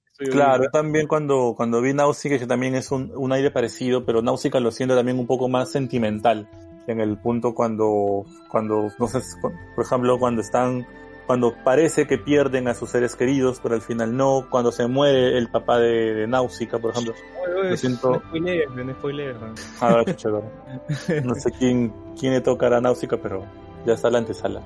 Estudio 0.06 0.32
Claro, 0.32 0.70
también 0.72 1.08
cuando, 1.08 1.56
cuando 1.58 1.82
vi 1.82 1.96
Náusica, 1.96 2.38
que 2.38 2.46
también 2.46 2.76
es 2.76 2.92
un, 2.92 3.12
un 3.16 3.32
aire 3.32 3.50
parecido, 3.50 4.06
pero 4.06 4.22
Náusica 4.22 4.60
lo 4.60 4.70
siento 4.70 4.96
también 4.96 5.18
un 5.18 5.26
poco 5.26 5.50
más 5.50 5.72
sentimental. 5.72 6.48
En 6.86 7.02
el 7.02 7.18
punto 7.18 7.56
cuando, 7.56 8.24
cuando, 8.52 8.90
no 9.00 9.08
sé, 9.08 9.20
por 9.42 9.84
ejemplo, 9.84 10.20
cuando 10.20 10.42
están, 10.42 10.86
cuando 11.26 11.56
parece 11.64 12.06
que 12.06 12.20
pierden 12.20 12.68
a 12.68 12.76
sus 12.76 12.92
seres 12.92 13.16
queridos, 13.16 13.60
pero 13.60 13.74
al 13.74 13.82
final 13.82 14.16
no, 14.16 14.46
cuando 14.48 14.72
se 14.72 14.86
muere 14.86 15.40
el 15.40 15.50
papá 15.50 15.80
de, 15.80 16.14
de 16.14 16.28
Náusica, 16.28 16.78
por 16.78 16.92
ejemplo. 16.92 17.16
Oye, 17.44 17.62
oye, 17.62 17.70
lo 17.72 17.78
siento. 17.78 18.12
No 18.12 18.20
spoilees, 18.20 18.70
no 18.70 18.94
spoilees, 18.94 19.38
¿no? 19.40 19.54
A 19.80 20.04
bueno. 20.30 20.52
no 21.24 21.34
sé 21.34 21.52
quién, 21.58 21.92
quién 22.20 22.34
le 22.34 22.42
tocará 22.42 22.80
Náusica, 22.80 23.18
pero 23.18 23.44
ya 23.88 23.94
está 23.94 24.12
la 24.12 24.20
antesala. 24.20 24.62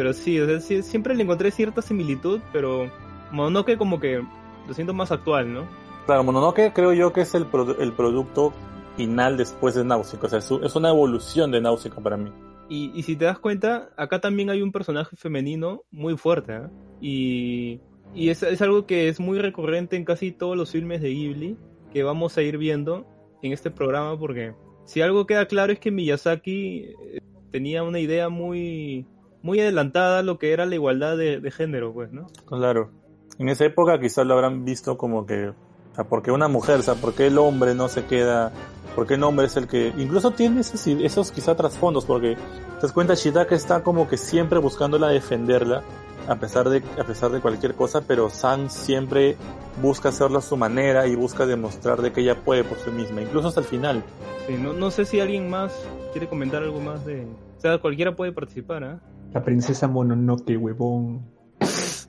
Pero 0.00 0.14
sí, 0.14 0.40
o 0.40 0.46
sea, 0.46 0.60
sí, 0.60 0.82
siempre 0.82 1.14
le 1.14 1.24
encontré 1.24 1.50
cierta 1.50 1.82
similitud, 1.82 2.40
pero 2.54 2.90
Mononoke 3.32 3.76
como 3.76 4.00
que 4.00 4.24
lo 4.66 4.72
siento 4.72 4.94
más 4.94 5.12
actual, 5.12 5.52
¿no? 5.52 5.68
Claro, 6.06 6.24
Mononoke 6.24 6.72
creo 6.72 6.94
yo 6.94 7.12
que 7.12 7.20
es 7.20 7.34
el, 7.34 7.46
el 7.78 7.92
producto 7.92 8.54
final 8.96 9.36
después 9.36 9.74
de 9.74 9.84
Náusica, 9.84 10.26
o 10.26 10.30
sea, 10.30 10.38
es, 10.38 10.74
una 10.74 10.88
evolución 10.88 11.50
de 11.50 11.60
Náusica 11.60 12.00
para 12.00 12.16
mí. 12.16 12.32
Y, 12.70 12.92
y 12.94 13.02
si 13.02 13.14
te 13.14 13.26
das 13.26 13.38
cuenta, 13.38 13.90
acá 13.94 14.22
también 14.22 14.48
hay 14.48 14.62
un 14.62 14.72
personaje 14.72 15.14
femenino 15.16 15.82
muy 15.90 16.16
fuerte, 16.16 16.54
¿eh? 16.54 16.68
Y, 17.02 17.80
y 18.14 18.30
es, 18.30 18.42
es 18.42 18.62
algo 18.62 18.86
que 18.86 19.08
es 19.08 19.20
muy 19.20 19.38
recurrente 19.38 19.96
en 19.96 20.06
casi 20.06 20.32
todos 20.32 20.56
los 20.56 20.72
filmes 20.72 21.02
de 21.02 21.10
Ghibli 21.10 21.58
que 21.92 22.04
vamos 22.04 22.38
a 22.38 22.42
ir 22.42 22.56
viendo 22.56 23.06
en 23.42 23.52
este 23.52 23.70
programa 23.70 24.18
porque 24.18 24.54
si 24.86 25.02
algo 25.02 25.26
queda 25.26 25.44
claro 25.44 25.74
es 25.74 25.78
que 25.78 25.90
Miyazaki 25.90 26.86
eh, 26.86 27.20
tenía 27.50 27.82
una 27.82 27.98
idea 27.98 28.30
muy, 28.30 29.06
muy 29.42 29.60
adelantada 29.60 30.22
lo 30.22 30.38
que 30.38 30.52
era 30.52 30.66
la 30.66 30.74
igualdad 30.74 31.16
de, 31.16 31.40
de 31.40 31.50
género, 31.50 31.92
pues, 31.92 32.12
¿no? 32.12 32.26
Claro. 32.46 32.90
En 33.38 33.48
esa 33.48 33.64
época 33.64 33.98
quizás 33.98 34.26
lo 34.26 34.34
habrán 34.34 34.64
visto 34.64 34.98
como 34.98 35.24
que, 35.24 35.48
o 35.48 35.94
sea, 35.94 36.04
porque 36.04 36.30
una 36.30 36.48
mujer, 36.48 36.78
o 36.78 36.82
sea, 36.82 36.94
porque 36.94 37.26
el 37.26 37.38
hombre 37.38 37.74
no 37.74 37.88
se 37.88 38.04
queda, 38.04 38.52
porque 38.94 39.14
el 39.14 39.22
hombre 39.22 39.46
es 39.46 39.56
el 39.56 39.66
que, 39.66 39.94
incluso 39.96 40.32
tiene 40.32 40.60
esos, 40.60 40.86
esos 40.86 41.32
quizá 41.32 41.54
trasfondos, 41.56 42.04
porque 42.04 42.36
te 42.36 42.82
das 42.82 42.92
cuenta, 42.92 43.14
Shitaka 43.14 43.54
está 43.54 43.82
como 43.82 44.08
que 44.08 44.16
siempre 44.16 44.58
buscándola 44.58 45.08
defenderla, 45.08 45.82
a 46.28 46.36
pesar 46.36 46.68
de, 46.68 46.82
a 46.98 47.04
pesar 47.04 47.30
de 47.30 47.40
cualquier 47.40 47.74
cosa, 47.74 48.02
pero 48.06 48.28
San 48.30 48.70
siempre 48.70 49.36
busca 49.80 50.10
hacerlo 50.10 50.38
a 50.38 50.42
su 50.42 50.56
manera 50.56 51.06
y 51.06 51.16
busca 51.16 51.46
demostrar 51.46 52.02
de 52.02 52.12
que 52.12 52.20
ella 52.20 52.36
puede 52.44 52.62
por 52.62 52.78
sí 52.78 52.90
misma, 52.90 53.22
incluso 53.22 53.48
hasta 53.48 53.60
el 53.60 53.66
final. 53.66 54.04
Sí, 54.46 54.54
no, 54.60 54.72
no 54.72 54.90
sé 54.90 55.04
si 55.04 55.18
alguien 55.18 55.48
más 55.48 55.72
quiere 56.12 56.28
comentar 56.28 56.62
algo 56.62 56.80
más 56.80 57.04
de... 57.06 57.26
O 57.56 57.60
sea, 57.60 57.78
cualquiera 57.78 58.14
puede 58.14 58.32
participar, 58.32 58.84
¿ah? 58.84 59.00
La 59.32 59.42
princesa 59.42 59.86
Mononoke, 59.88 60.56
huevón. 60.56 61.24
es 61.60 62.08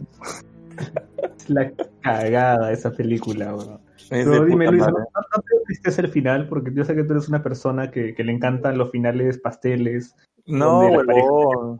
la 1.49 1.71
cagada 2.01 2.71
esa 2.71 2.91
película, 2.91 3.55
weón. 3.55 3.81
Pero 4.09 4.43
dime, 4.43 4.67
Luis, 4.67 4.81
¿no, 4.81 4.91
madre. 4.91 5.05
no 5.13 5.41
te 5.41 5.65
tristeza 5.67 6.01
el 6.01 6.09
final? 6.09 6.49
Porque 6.49 6.73
yo 6.73 6.83
sé 6.83 6.95
que 6.95 7.03
tú 7.03 7.13
eres 7.13 7.29
una 7.29 7.41
persona 7.41 7.91
que, 7.91 8.13
que 8.13 8.23
le 8.25 8.33
encantan 8.33 8.77
los 8.77 8.91
finales 8.91 9.37
pasteles. 9.37 10.15
No, 10.45 10.87
huevón. 10.87 11.77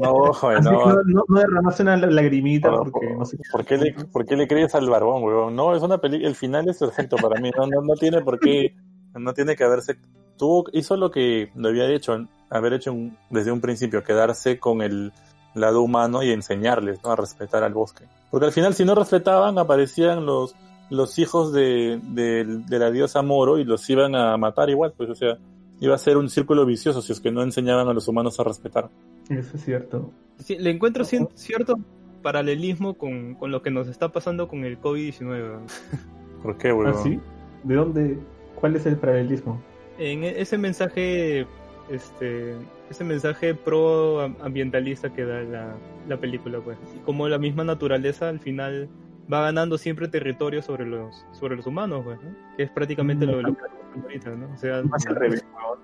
No, 0.00 0.32
joder, 0.32 0.62
no. 0.64 0.72
no, 0.72 0.94
no, 1.04 1.24
no 1.28 1.40
derramaste 1.40 1.82
una 1.82 1.96
lagrimita 1.96 2.70
Por, 2.70 2.90
porque 2.90 3.14
no 3.14 3.24
sé. 3.24 3.36
por 3.52 3.64
qué 3.64 3.76
le, 3.76 3.92
¿Por 3.92 4.24
qué 4.24 4.36
le 4.36 4.48
crees 4.48 4.74
al 4.74 4.88
barbón, 4.88 5.22
huevón? 5.22 5.54
No, 5.54 5.76
es 5.76 5.82
una 5.82 5.98
película. 5.98 6.28
El 6.28 6.34
final 6.34 6.68
es 6.68 6.78
perfecto 6.78 7.16
para 7.16 7.40
mí. 7.40 7.50
No, 7.56 7.66
no, 7.66 7.82
no 7.82 7.94
tiene 7.94 8.22
por 8.22 8.40
qué. 8.40 8.74
No 9.14 9.32
tiene 9.34 9.54
que 9.54 9.64
haberse. 9.64 9.96
Tuvo, 10.36 10.64
hizo 10.72 10.96
lo 10.96 11.10
que 11.10 11.50
debía 11.54 11.88
hecho, 11.90 12.26
haber 12.50 12.74
hecho 12.74 12.92
un- 12.92 13.16
desde 13.30 13.52
un 13.52 13.60
principio, 13.60 14.02
quedarse 14.04 14.58
con 14.58 14.82
el 14.82 15.12
lado 15.54 15.80
humano 15.82 16.22
y 16.22 16.30
enseñarles 16.30 17.02
¿no? 17.02 17.10
a 17.12 17.16
respetar 17.16 17.62
al 17.64 17.72
bosque. 17.74 18.04
Porque 18.30 18.46
al 18.46 18.52
final, 18.52 18.74
si 18.74 18.84
no 18.84 18.94
respetaban, 18.94 19.58
aparecían 19.58 20.26
los, 20.26 20.54
los 20.90 21.18
hijos 21.18 21.52
de, 21.52 22.00
de, 22.02 22.44
de 22.44 22.78
la 22.78 22.90
diosa 22.90 23.22
Moro 23.22 23.58
y 23.58 23.64
los 23.64 23.88
iban 23.88 24.14
a 24.14 24.36
matar 24.36 24.68
igual. 24.68 24.92
Pues, 24.96 25.08
o 25.10 25.14
sea, 25.14 25.38
iba 25.80 25.94
a 25.94 25.98
ser 25.98 26.16
un 26.18 26.28
círculo 26.28 26.66
vicioso 26.66 27.00
si 27.00 27.12
es 27.12 27.20
que 27.20 27.30
no 27.30 27.42
enseñaban 27.42 27.88
a 27.88 27.92
los 27.94 28.06
humanos 28.08 28.38
a 28.38 28.44
respetar. 28.44 28.90
Eso 29.30 29.56
es 29.56 29.64
cierto. 29.64 30.10
Sí, 30.38 30.56
le 30.58 30.70
encuentro 30.70 31.04
cien- 31.04 31.28
cierto 31.34 31.76
paralelismo 32.22 32.94
con, 32.94 33.34
con 33.36 33.50
lo 33.50 33.62
que 33.62 33.70
nos 33.70 33.88
está 33.88 34.10
pasando 34.10 34.48
con 34.48 34.64
el 34.64 34.78
COVID-19. 34.80 35.60
¿Por 36.42 36.58
qué, 36.58 36.72
huevón? 36.72 36.94
¿Ah, 36.98 37.02
sí? 37.02 37.18
¿De 37.64 37.74
dónde? 37.74 38.18
¿Cuál 38.56 38.76
es 38.76 38.84
el 38.86 38.96
paralelismo? 38.96 39.62
En 39.98 40.24
e- 40.24 40.40
ese 40.40 40.58
mensaje, 40.58 41.46
este, 41.90 42.54
ese 42.90 43.04
mensaje 43.04 43.54
pro 43.54 44.20
am- 44.20 44.36
ambientalista 44.40 45.12
que 45.12 45.24
da 45.24 45.40
la, 45.42 45.74
la 46.08 46.16
película, 46.18 46.60
pues. 46.60 46.78
Y 46.94 46.98
como 47.00 47.28
la 47.28 47.38
misma 47.38 47.64
naturaleza 47.64 48.28
al 48.28 48.40
final 48.40 48.88
va 49.32 49.42
ganando 49.42 49.76
siempre 49.78 50.06
territorio 50.08 50.62
sobre 50.62 50.86
los, 50.86 51.26
sobre 51.32 51.56
los 51.56 51.66
humanos, 51.66 52.02
pues, 52.04 52.18
¿no? 52.22 52.30
Que 52.56 52.64
es 52.64 52.70
prácticamente 52.70 53.26
lo, 53.26 53.40
lo 53.42 53.54
que 53.56 53.62
ahorita, 54.02 54.30
¿no? 54.30 54.52
O 54.52 54.56
sea, 54.56 54.82
Más 54.82 55.06
al 55.06 55.16
revés, 55.16 55.44
huevón. 55.54 55.78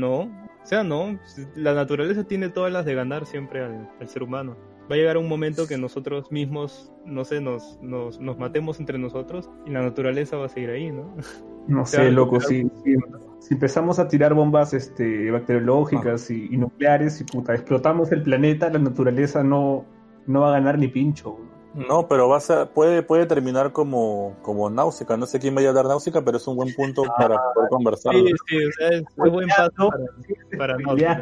no, 0.00 0.18
o 0.20 0.66
sea, 0.66 0.82
no. 0.84 1.18
La 1.54 1.72
naturaleza 1.74 2.24
tiene 2.24 2.48
todas 2.48 2.72
las 2.72 2.84
de 2.84 2.94
ganar 2.94 3.24
siempre 3.26 3.62
al, 3.64 3.88
al 4.00 4.08
ser 4.08 4.22
humano. 4.22 4.56
Va 4.90 4.94
a 4.94 4.98
llegar 4.98 5.16
un 5.16 5.28
momento 5.28 5.66
que 5.66 5.78
nosotros 5.78 6.30
mismos, 6.30 6.92
no 7.04 7.24
sé, 7.24 7.40
nos, 7.40 7.78
nos, 7.82 8.20
nos 8.20 8.38
matemos 8.38 8.78
entre 8.78 8.98
nosotros 8.98 9.50
y 9.64 9.70
la 9.70 9.82
naturaleza 9.82 10.36
va 10.36 10.46
a 10.46 10.48
seguir 10.48 10.70
ahí, 10.70 10.92
¿no? 10.92 11.16
No 11.66 11.84
sea, 11.86 12.02
sé, 12.04 12.10
loco, 12.12 12.38
claro. 12.38 12.48
si, 12.48 12.64
si, 13.46 13.54
empezamos 13.54 13.98
a 13.98 14.08
tirar 14.08 14.34
bombas 14.34 14.74
este, 14.74 15.30
bacteriológicas 15.30 16.30
y, 16.30 16.48
y 16.50 16.56
nucleares 16.56 17.20
y 17.20 17.24
puta, 17.24 17.54
explotamos 17.54 18.12
el 18.12 18.22
planeta, 18.22 18.70
la 18.70 18.78
naturaleza 18.78 19.42
no, 19.42 19.84
no 20.26 20.40
va 20.40 20.48
a 20.48 20.52
ganar 20.52 20.78
ni 20.78 20.88
pincho. 20.88 21.38
No, 21.76 22.08
pero 22.08 22.26
vas 22.28 22.50
a, 22.50 22.72
puede, 22.72 23.02
puede 23.02 23.26
terminar 23.26 23.72
como, 23.72 24.34
como 24.40 24.70
Náusica. 24.70 25.18
No 25.18 25.26
sé 25.26 25.38
quién 25.38 25.54
vaya 25.54 25.70
a 25.70 25.72
dar 25.74 25.84
Náusica, 25.84 26.24
pero 26.24 26.38
es 26.38 26.46
un 26.46 26.56
buen 26.56 26.74
punto 26.74 27.02
para 27.18 27.36
poder 27.54 27.68
conversar. 27.68 28.14
Sí, 28.14 28.32
sí, 28.48 28.64
o 28.64 28.72
sea, 28.72 28.88
es, 28.88 29.02
es 29.02 29.32
buen 29.32 29.48
paso 29.48 29.90
para, 30.56 30.76
para. 30.78 31.20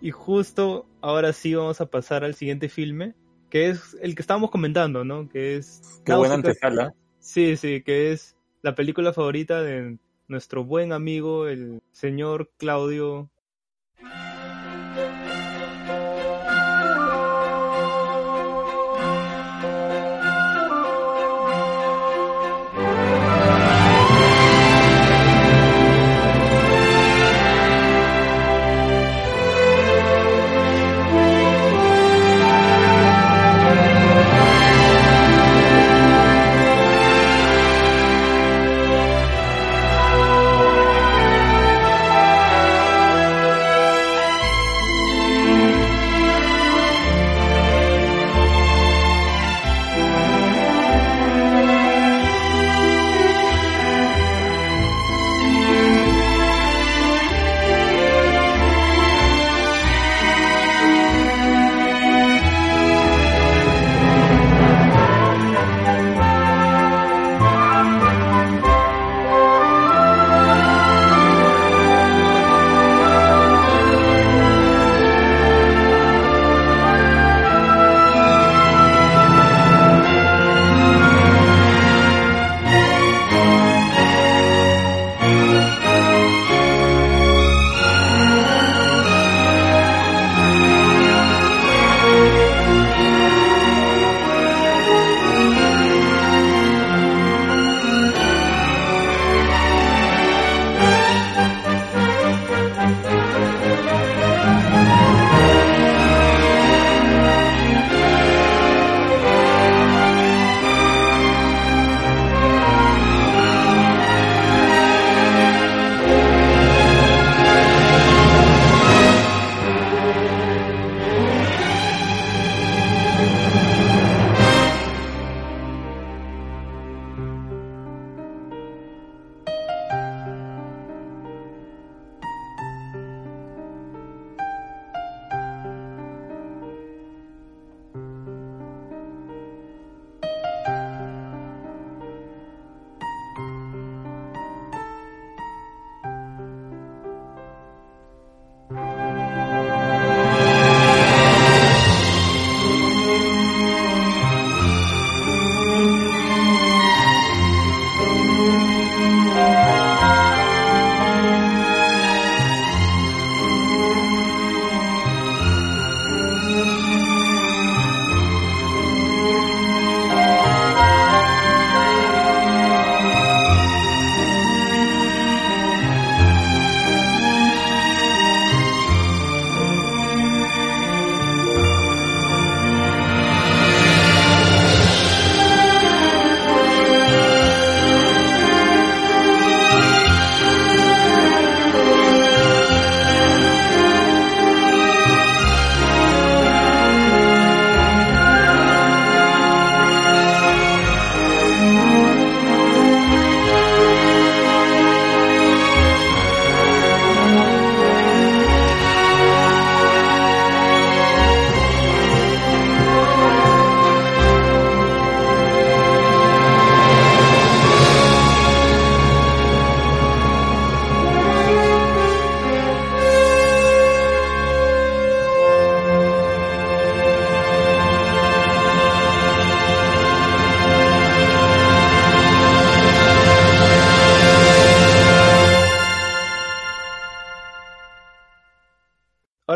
Y 0.00 0.10
justo 0.12 0.86
ahora 1.00 1.32
sí 1.32 1.54
vamos 1.54 1.80
a 1.80 1.86
pasar 1.86 2.22
al 2.22 2.34
siguiente 2.34 2.68
filme, 2.68 3.14
que 3.50 3.70
es 3.70 3.96
el 4.00 4.14
que 4.14 4.22
estábamos 4.22 4.50
comentando, 4.50 5.04
¿no? 5.04 5.28
Que 5.28 5.56
es... 5.56 6.00
Qué 6.04 6.14
buena 6.14 6.34
antesala. 6.34 6.94
Sí, 7.18 7.56
sí, 7.56 7.82
que 7.82 8.12
es 8.12 8.36
la 8.62 8.76
película 8.76 9.12
favorita 9.12 9.60
de 9.60 9.98
nuestro 10.28 10.64
buen 10.64 10.92
amigo, 10.92 11.48
el 11.48 11.82
señor 11.92 12.50
Claudio. 12.56 13.30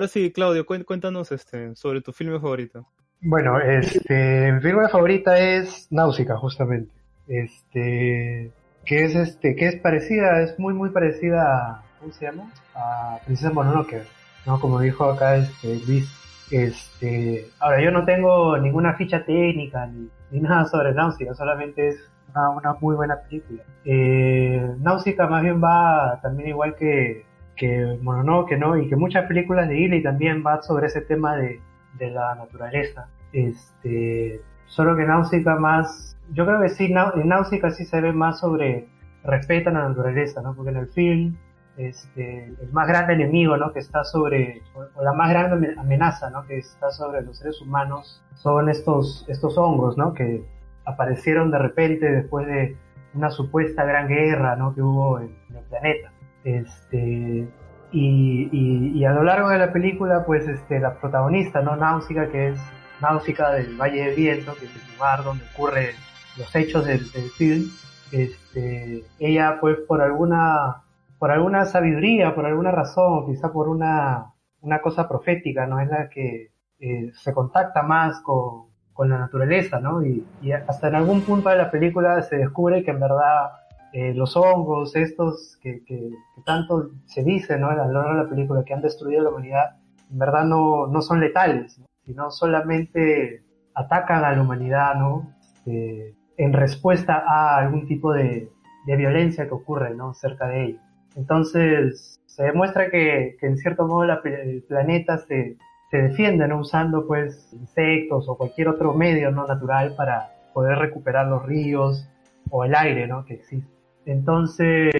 Sí, 0.09 0.33
Claudio, 0.33 0.67
cuéntanos 0.67 1.33
este, 1.33 1.75
sobre 1.75 2.01
tu 2.01 2.13
filme 2.13 2.39
favorito. 2.39 2.87
Bueno, 3.21 3.59
este, 3.59 4.53
mi 4.53 4.61
película 4.61 4.89
favorita 4.89 5.39
es 5.39 5.89
Náusica, 5.91 6.37
justamente. 6.37 6.93
Este, 7.29 8.53
que 8.85 9.05
es 9.05 9.17
este, 9.17 9.57
que 9.57 9.67
es 9.67 9.77
parecida, 9.77 10.43
es 10.43 10.59
muy 10.59 10.75
muy 10.75 10.91
parecida 10.91 11.43
a, 11.43 11.83
¿cómo 11.99 12.13
se 12.13 12.27
llama? 12.27 12.53
A 12.75 13.19
Princesa 13.25 13.53
Mononoke, 13.53 14.03
¿no? 14.47 14.61
Como 14.61 14.81
dijo 14.81 15.05
acá 15.05 15.37
este 15.37 15.81
Luis. 15.87 16.09
Este, 16.53 17.49
ahora 17.59 17.83
yo 17.83 17.91
no 17.91 18.05
tengo 18.05 18.57
ninguna 18.59 18.95
ficha 18.95 19.25
técnica 19.25 19.87
ni, 19.87 20.09
ni 20.31 20.41
nada 20.41 20.65
sobre 20.67 20.95
Náusica, 20.95 21.35
solamente 21.35 21.89
es 21.89 21.97
una, 22.31 22.51
una 22.51 22.75
muy 22.75 22.95
buena 22.95 23.17
película. 23.17 23.65
Eh, 23.85 24.75
Náusica 24.79 25.27
más 25.27 25.43
bien 25.43 25.61
va 25.61 26.21
también 26.23 26.51
igual 26.51 26.77
que, 26.77 27.26
que 27.57 27.99
Mononoke, 28.03 28.57
¿no? 28.59 28.77
Y 28.77 28.89
que 28.89 28.97
muchas 28.97 29.27
películas 29.27 29.69
de 29.69 29.75
Ghibli 29.75 30.03
también 30.03 30.43
va 30.47 30.63
sobre 30.63 30.87
ese 30.87 31.01
tema 31.01 31.37
de, 31.37 31.61
de 31.99 32.11
la 32.11 32.35
naturaleza. 32.35 33.09
Este, 33.33 34.41
solo 34.67 34.97
que 34.97 35.05
Náusica 35.05 35.57
más, 35.57 36.17
yo 36.33 36.47
creo 36.47 36.61
que 36.61 36.69
sí, 36.69 36.87
en 36.87 37.29
Náusica 37.29 37.71
sí 37.71 37.85
se 37.85 38.01
ve 38.01 38.13
más 38.13 38.41
sobre 38.41 38.87
respeto 39.25 39.71
a 39.71 39.73
la 39.73 39.89
naturaleza, 39.89 40.41
¿no? 40.43 40.55
Porque 40.55 40.71
en 40.71 40.77
el 40.77 40.87
film, 40.89 41.37
este, 41.77 42.47
el 42.61 42.73
más 42.73 42.87
grande 42.89 43.15
enemigo, 43.15 43.57
¿no? 43.57 43.73
Que 43.73 43.81
está 43.81 44.05
sobre, 44.05 44.63
o 44.95 45.03
la 45.03 45.13
más 45.13 45.31
grande 45.31 45.57
ame- 45.57 45.75
amenaza, 45.81 46.31
¿no? 46.31 46.47
Que 46.47 46.59
está 46.59 46.91
sobre 46.91 47.23
los 47.23 47.39
seres 47.39 47.61
humanos, 47.61 48.23
son 48.37 48.69
estos, 48.69 49.25
estos 49.29 49.57
hongos, 49.59 49.97
¿no? 49.97 50.15
Que 50.15 50.43
aparecieron 50.85 51.51
de 51.51 51.59
repente 51.59 52.11
después 52.11 52.47
de 52.47 52.77
una 53.15 53.31
supuesta 53.31 53.85
gran 53.85 54.09
guerra, 54.09 54.57
¿no? 54.57 54.75
Que 54.75 54.83
hubo 54.83 55.19
en 55.21 55.35
el 55.55 55.65
planeta. 55.69 56.13
Este, 56.47 57.49
y, 57.91 58.49
y, 58.53 59.05
a 59.05 59.11
lo 59.11 59.25
largo 59.25 59.49
de 59.49 59.59
la 59.59 59.73
película, 59.73 60.25
pues 60.25 60.47
este, 60.47 60.79
la 60.79 60.95
protagonista, 60.95 61.61
¿no? 61.61 61.75
Náusica, 61.75 62.31
que 62.31 62.51
es 62.51 62.61
Náusica 63.03 63.51
del 63.51 63.77
Valle 63.77 64.05
del 64.05 64.15
Viento, 64.15 64.55
que 64.55 64.67
es 64.67 64.77
el 64.77 64.95
lugar 64.95 65.25
donde 65.25 65.45
ocurren 65.53 65.97
los 66.39 66.55
hechos 66.55 66.87
del, 66.87 67.11
del 67.11 67.31
film, 67.31 67.65
este, 68.13 69.03
ella 69.19 69.59
pues 69.61 69.79
por 69.89 70.01
alguna, 70.01 70.85
por 71.19 71.33
alguna 71.33 71.65
sabiduría, 71.65 72.33
por 72.33 72.47
alguna 72.47 72.71
razón, 72.71 73.27
quizá 73.27 73.53
por 73.53 73.69
una, 73.69 74.27
una 74.61 74.81
cosa 74.81 75.09
profética, 75.09 75.67
¿no? 75.67 75.81
Es 75.81 75.89
la 75.89 76.09
que 76.09 76.53
eh, 76.79 77.11
se 77.13 77.35
contacta 77.35 77.83
más 77.83 78.21
con, 78.21 78.67
con 78.93 79.09
la 79.09 79.19
naturaleza, 79.19 79.81
¿no? 79.81 80.07
Y, 80.07 80.25
y 80.43 80.53
hasta 80.53 80.87
en 80.87 80.95
algún 80.95 81.23
punto 81.23 81.49
de 81.49 81.57
la 81.57 81.73
película 81.73 82.23
se 82.23 82.37
descubre 82.37 82.85
que 82.85 82.93
en 82.93 83.01
verdad 83.01 83.51
eh, 83.99 84.13
los 84.13 84.37
hongos, 84.37 84.95
estos 84.95 85.57
que, 85.63 85.83
que, 85.87 86.11
tanto 86.45 86.91
se 87.07 87.25
dice, 87.25 87.59
¿no? 87.59 87.71
A 87.71 87.75
lo 87.75 87.93
largo 87.93 88.11
de 88.11 88.25
la 88.25 88.29
película, 88.29 88.63
que 88.63 88.75
han 88.75 88.83
destruido 88.83 89.23
la 89.23 89.31
humanidad, 89.31 89.77
en 90.13 90.19
verdad 90.19 90.45
no, 90.45 90.87
no 90.87 91.01
son 91.01 91.19
letales, 91.19 91.79
¿no? 91.79 91.87
sino 92.05 92.31
solamente 92.31 93.43
atacan 93.75 94.23
a 94.23 94.33
la 94.33 94.43
humanidad, 94.43 94.97
¿no? 94.97 95.33
Este, 95.41 96.15
en 96.37 96.53
respuesta 96.53 97.25
a 97.27 97.57
algún 97.57 97.87
tipo 97.87 98.13
de, 98.13 98.51
violencia 98.87 99.47
que 99.49 99.55
ocurre, 99.55 99.95
¿no? 99.95 100.13
Cerca 100.13 100.47
de 100.47 100.65
ellos. 100.65 100.83
Entonces, 101.17 102.21
se 102.27 102.43
demuestra 102.43 102.91
que, 102.91 103.39
en 103.41 103.57
cierto 103.57 103.87
modo 103.87 104.05
el 104.05 104.63
planeta 104.69 105.17
se, 105.17 105.57
se 105.91 105.97
defiende, 105.97 106.47
¿no? 106.49 106.61
Usando, 106.61 107.07
pues, 107.07 107.51
insectos 107.55 108.29
o 108.29 108.37
cualquier 108.37 108.69
otro 108.69 108.93
medio, 108.93 109.31
¿no? 109.31 109.47
Natural 109.47 109.95
para 109.97 110.29
poder 110.53 110.77
recuperar 110.77 111.29
los 111.29 111.47
ríos 111.47 112.07
o 112.51 112.63
el 112.63 112.75
aire, 112.75 113.07
¿no? 113.07 113.25
Que 113.25 113.35
existe. 113.37 113.76
Entonces, 114.07 114.95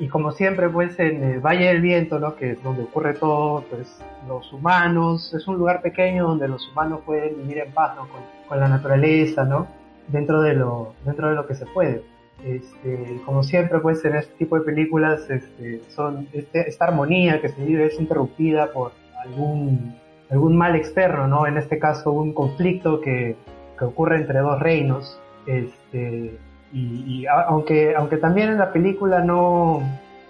y 0.00 0.08
como 0.08 0.32
siempre, 0.32 0.68
pues 0.68 0.98
en 0.98 1.22
el 1.22 1.40
Valle 1.40 1.68
del 1.68 1.80
Viento, 1.80 2.18
¿no? 2.18 2.36
Que 2.36 2.52
es 2.52 2.62
donde 2.62 2.82
ocurre 2.82 3.14
todo, 3.14 3.64
pues 3.70 4.00
los 4.28 4.52
humanos, 4.52 5.32
es 5.34 5.46
un 5.48 5.56
lugar 5.56 5.82
pequeño 5.82 6.26
donde 6.26 6.48
los 6.48 6.68
humanos 6.70 7.00
pueden 7.06 7.36
vivir 7.42 7.58
en 7.58 7.72
paz, 7.72 7.96
¿no? 7.96 8.08
Con, 8.08 8.60
la 8.60 8.68
naturaleza, 8.68 9.44
¿no? 9.44 9.66
Dentro 10.08 10.40
de 10.40 10.54
lo, 10.54 10.94
dentro 11.04 11.28
de 11.28 11.34
lo 11.34 11.46
que 11.46 11.54
se 11.54 11.66
puede. 11.66 12.02
Este, 12.42 13.20
como 13.26 13.42
siempre, 13.42 13.78
pues 13.80 14.04
en 14.04 14.16
este 14.16 14.32
tipo 14.36 14.58
de 14.58 14.64
películas, 14.64 15.28
este, 15.28 15.82
son, 15.90 16.28
este, 16.32 16.68
esta 16.68 16.86
armonía 16.86 17.40
que 17.40 17.50
se 17.50 17.62
vive 17.62 17.86
es 17.86 18.00
interrumpida 18.00 18.72
por 18.72 18.92
algún, 19.22 19.94
algún 20.30 20.56
mal 20.56 20.76
externo, 20.76 21.28
¿no? 21.28 21.46
En 21.46 21.58
este 21.58 21.78
caso, 21.78 22.10
un 22.12 22.32
conflicto 22.32 23.00
que, 23.00 23.36
que 23.78 23.84
ocurre 23.84 24.16
entre 24.16 24.38
dos 24.38 24.58
reinos, 24.60 25.20
este, 25.46 26.38
y, 26.72 27.04
y 27.06 27.26
aunque, 27.26 27.94
aunque 27.96 28.16
también 28.16 28.50
en 28.50 28.58
la 28.58 28.72
película 28.72 29.20
no, 29.20 29.82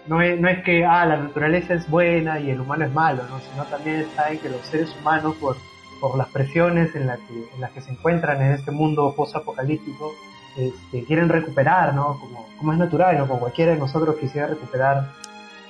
no 0.06 0.20
es 0.22 0.64
que 0.64 0.84
ah, 0.84 1.04
la 1.04 1.16
naturaleza 1.16 1.74
es 1.74 1.88
buena 1.88 2.40
y 2.40 2.50
el 2.50 2.60
humano 2.60 2.84
es 2.84 2.92
malo, 2.92 3.22
¿no? 3.28 3.40
sino 3.40 3.64
también 3.64 4.00
está 4.00 4.30
en 4.30 4.38
que 4.38 4.48
los 4.48 4.60
seres 4.62 4.94
humanos, 5.00 5.36
por, 5.40 5.56
por 6.00 6.16
las 6.16 6.28
presiones 6.28 6.94
en, 6.94 7.06
la 7.06 7.16
que, 7.16 7.48
en 7.54 7.60
las 7.60 7.70
que 7.72 7.80
se 7.80 7.90
encuentran 7.90 8.40
en 8.42 8.52
este 8.52 8.70
mundo 8.70 9.12
post-apocalíptico, 9.16 10.12
este, 10.56 11.04
quieren 11.04 11.28
recuperar, 11.28 11.94
¿no? 11.94 12.18
Como, 12.18 12.48
como 12.58 12.72
es 12.72 12.78
natural, 12.78 13.16
¿no? 13.18 13.28
Como 13.28 13.40
cualquiera 13.40 13.72
de 13.72 13.78
nosotros 13.78 14.16
quisiera 14.16 14.48
recuperar 14.48 15.12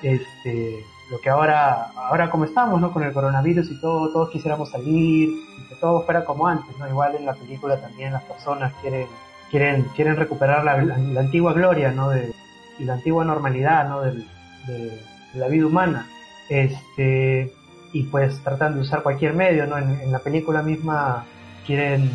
este, 0.03 0.83
lo 1.11 1.21
que 1.21 1.29
ahora, 1.29 1.91
ahora 1.95 2.31
como 2.31 2.45
estamos, 2.45 2.81
¿no? 2.81 2.93
Con 2.93 3.03
el 3.03 3.12
coronavirus 3.12 3.71
y 3.71 3.81
todo, 3.81 4.11
todos 4.12 4.31
quisiéramos 4.31 4.71
salir, 4.71 5.29
y 5.29 5.69
que 5.69 5.75
todo 5.81 6.03
fuera 6.05 6.25
como 6.25 6.47
antes, 6.47 6.77
¿no? 6.79 6.89
Igual 6.89 7.16
en 7.16 7.27
la 7.27 7.35
película 7.35 7.81
también 7.81 8.12
las 8.12 8.23
personas 8.25 8.73
quieren, 8.81 9.07
quieren, 9.51 9.84
quieren 9.94 10.16
recuperar 10.16 10.64
la, 10.64 10.82
la- 10.82 11.20
antigua 11.20 11.53
gloria, 11.53 11.90
¿no? 11.92 12.11
De, 12.11 12.32
y 12.78 12.84
la 12.84 12.94
antigua 12.94 13.24
normalidad, 13.24 13.88
¿no? 13.88 14.03
De, 14.03 14.24
la 15.34 15.49
vida 15.49 15.66
humana. 15.66 16.07
Este, 16.49 17.53
y 17.92 18.03
pues 18.05 18.38
tratan 18.42 18.74
de 18.74 18.80
usar 18.80 19.03
cualquier 19.03 19.34
medio, 19.34 19.66
¿no? 19.66 19.78
En, 19.78 20.11
la 20.12 20.18
película 20.18 20.62
misma 20.62 21.24
quieren, 21.66 22.11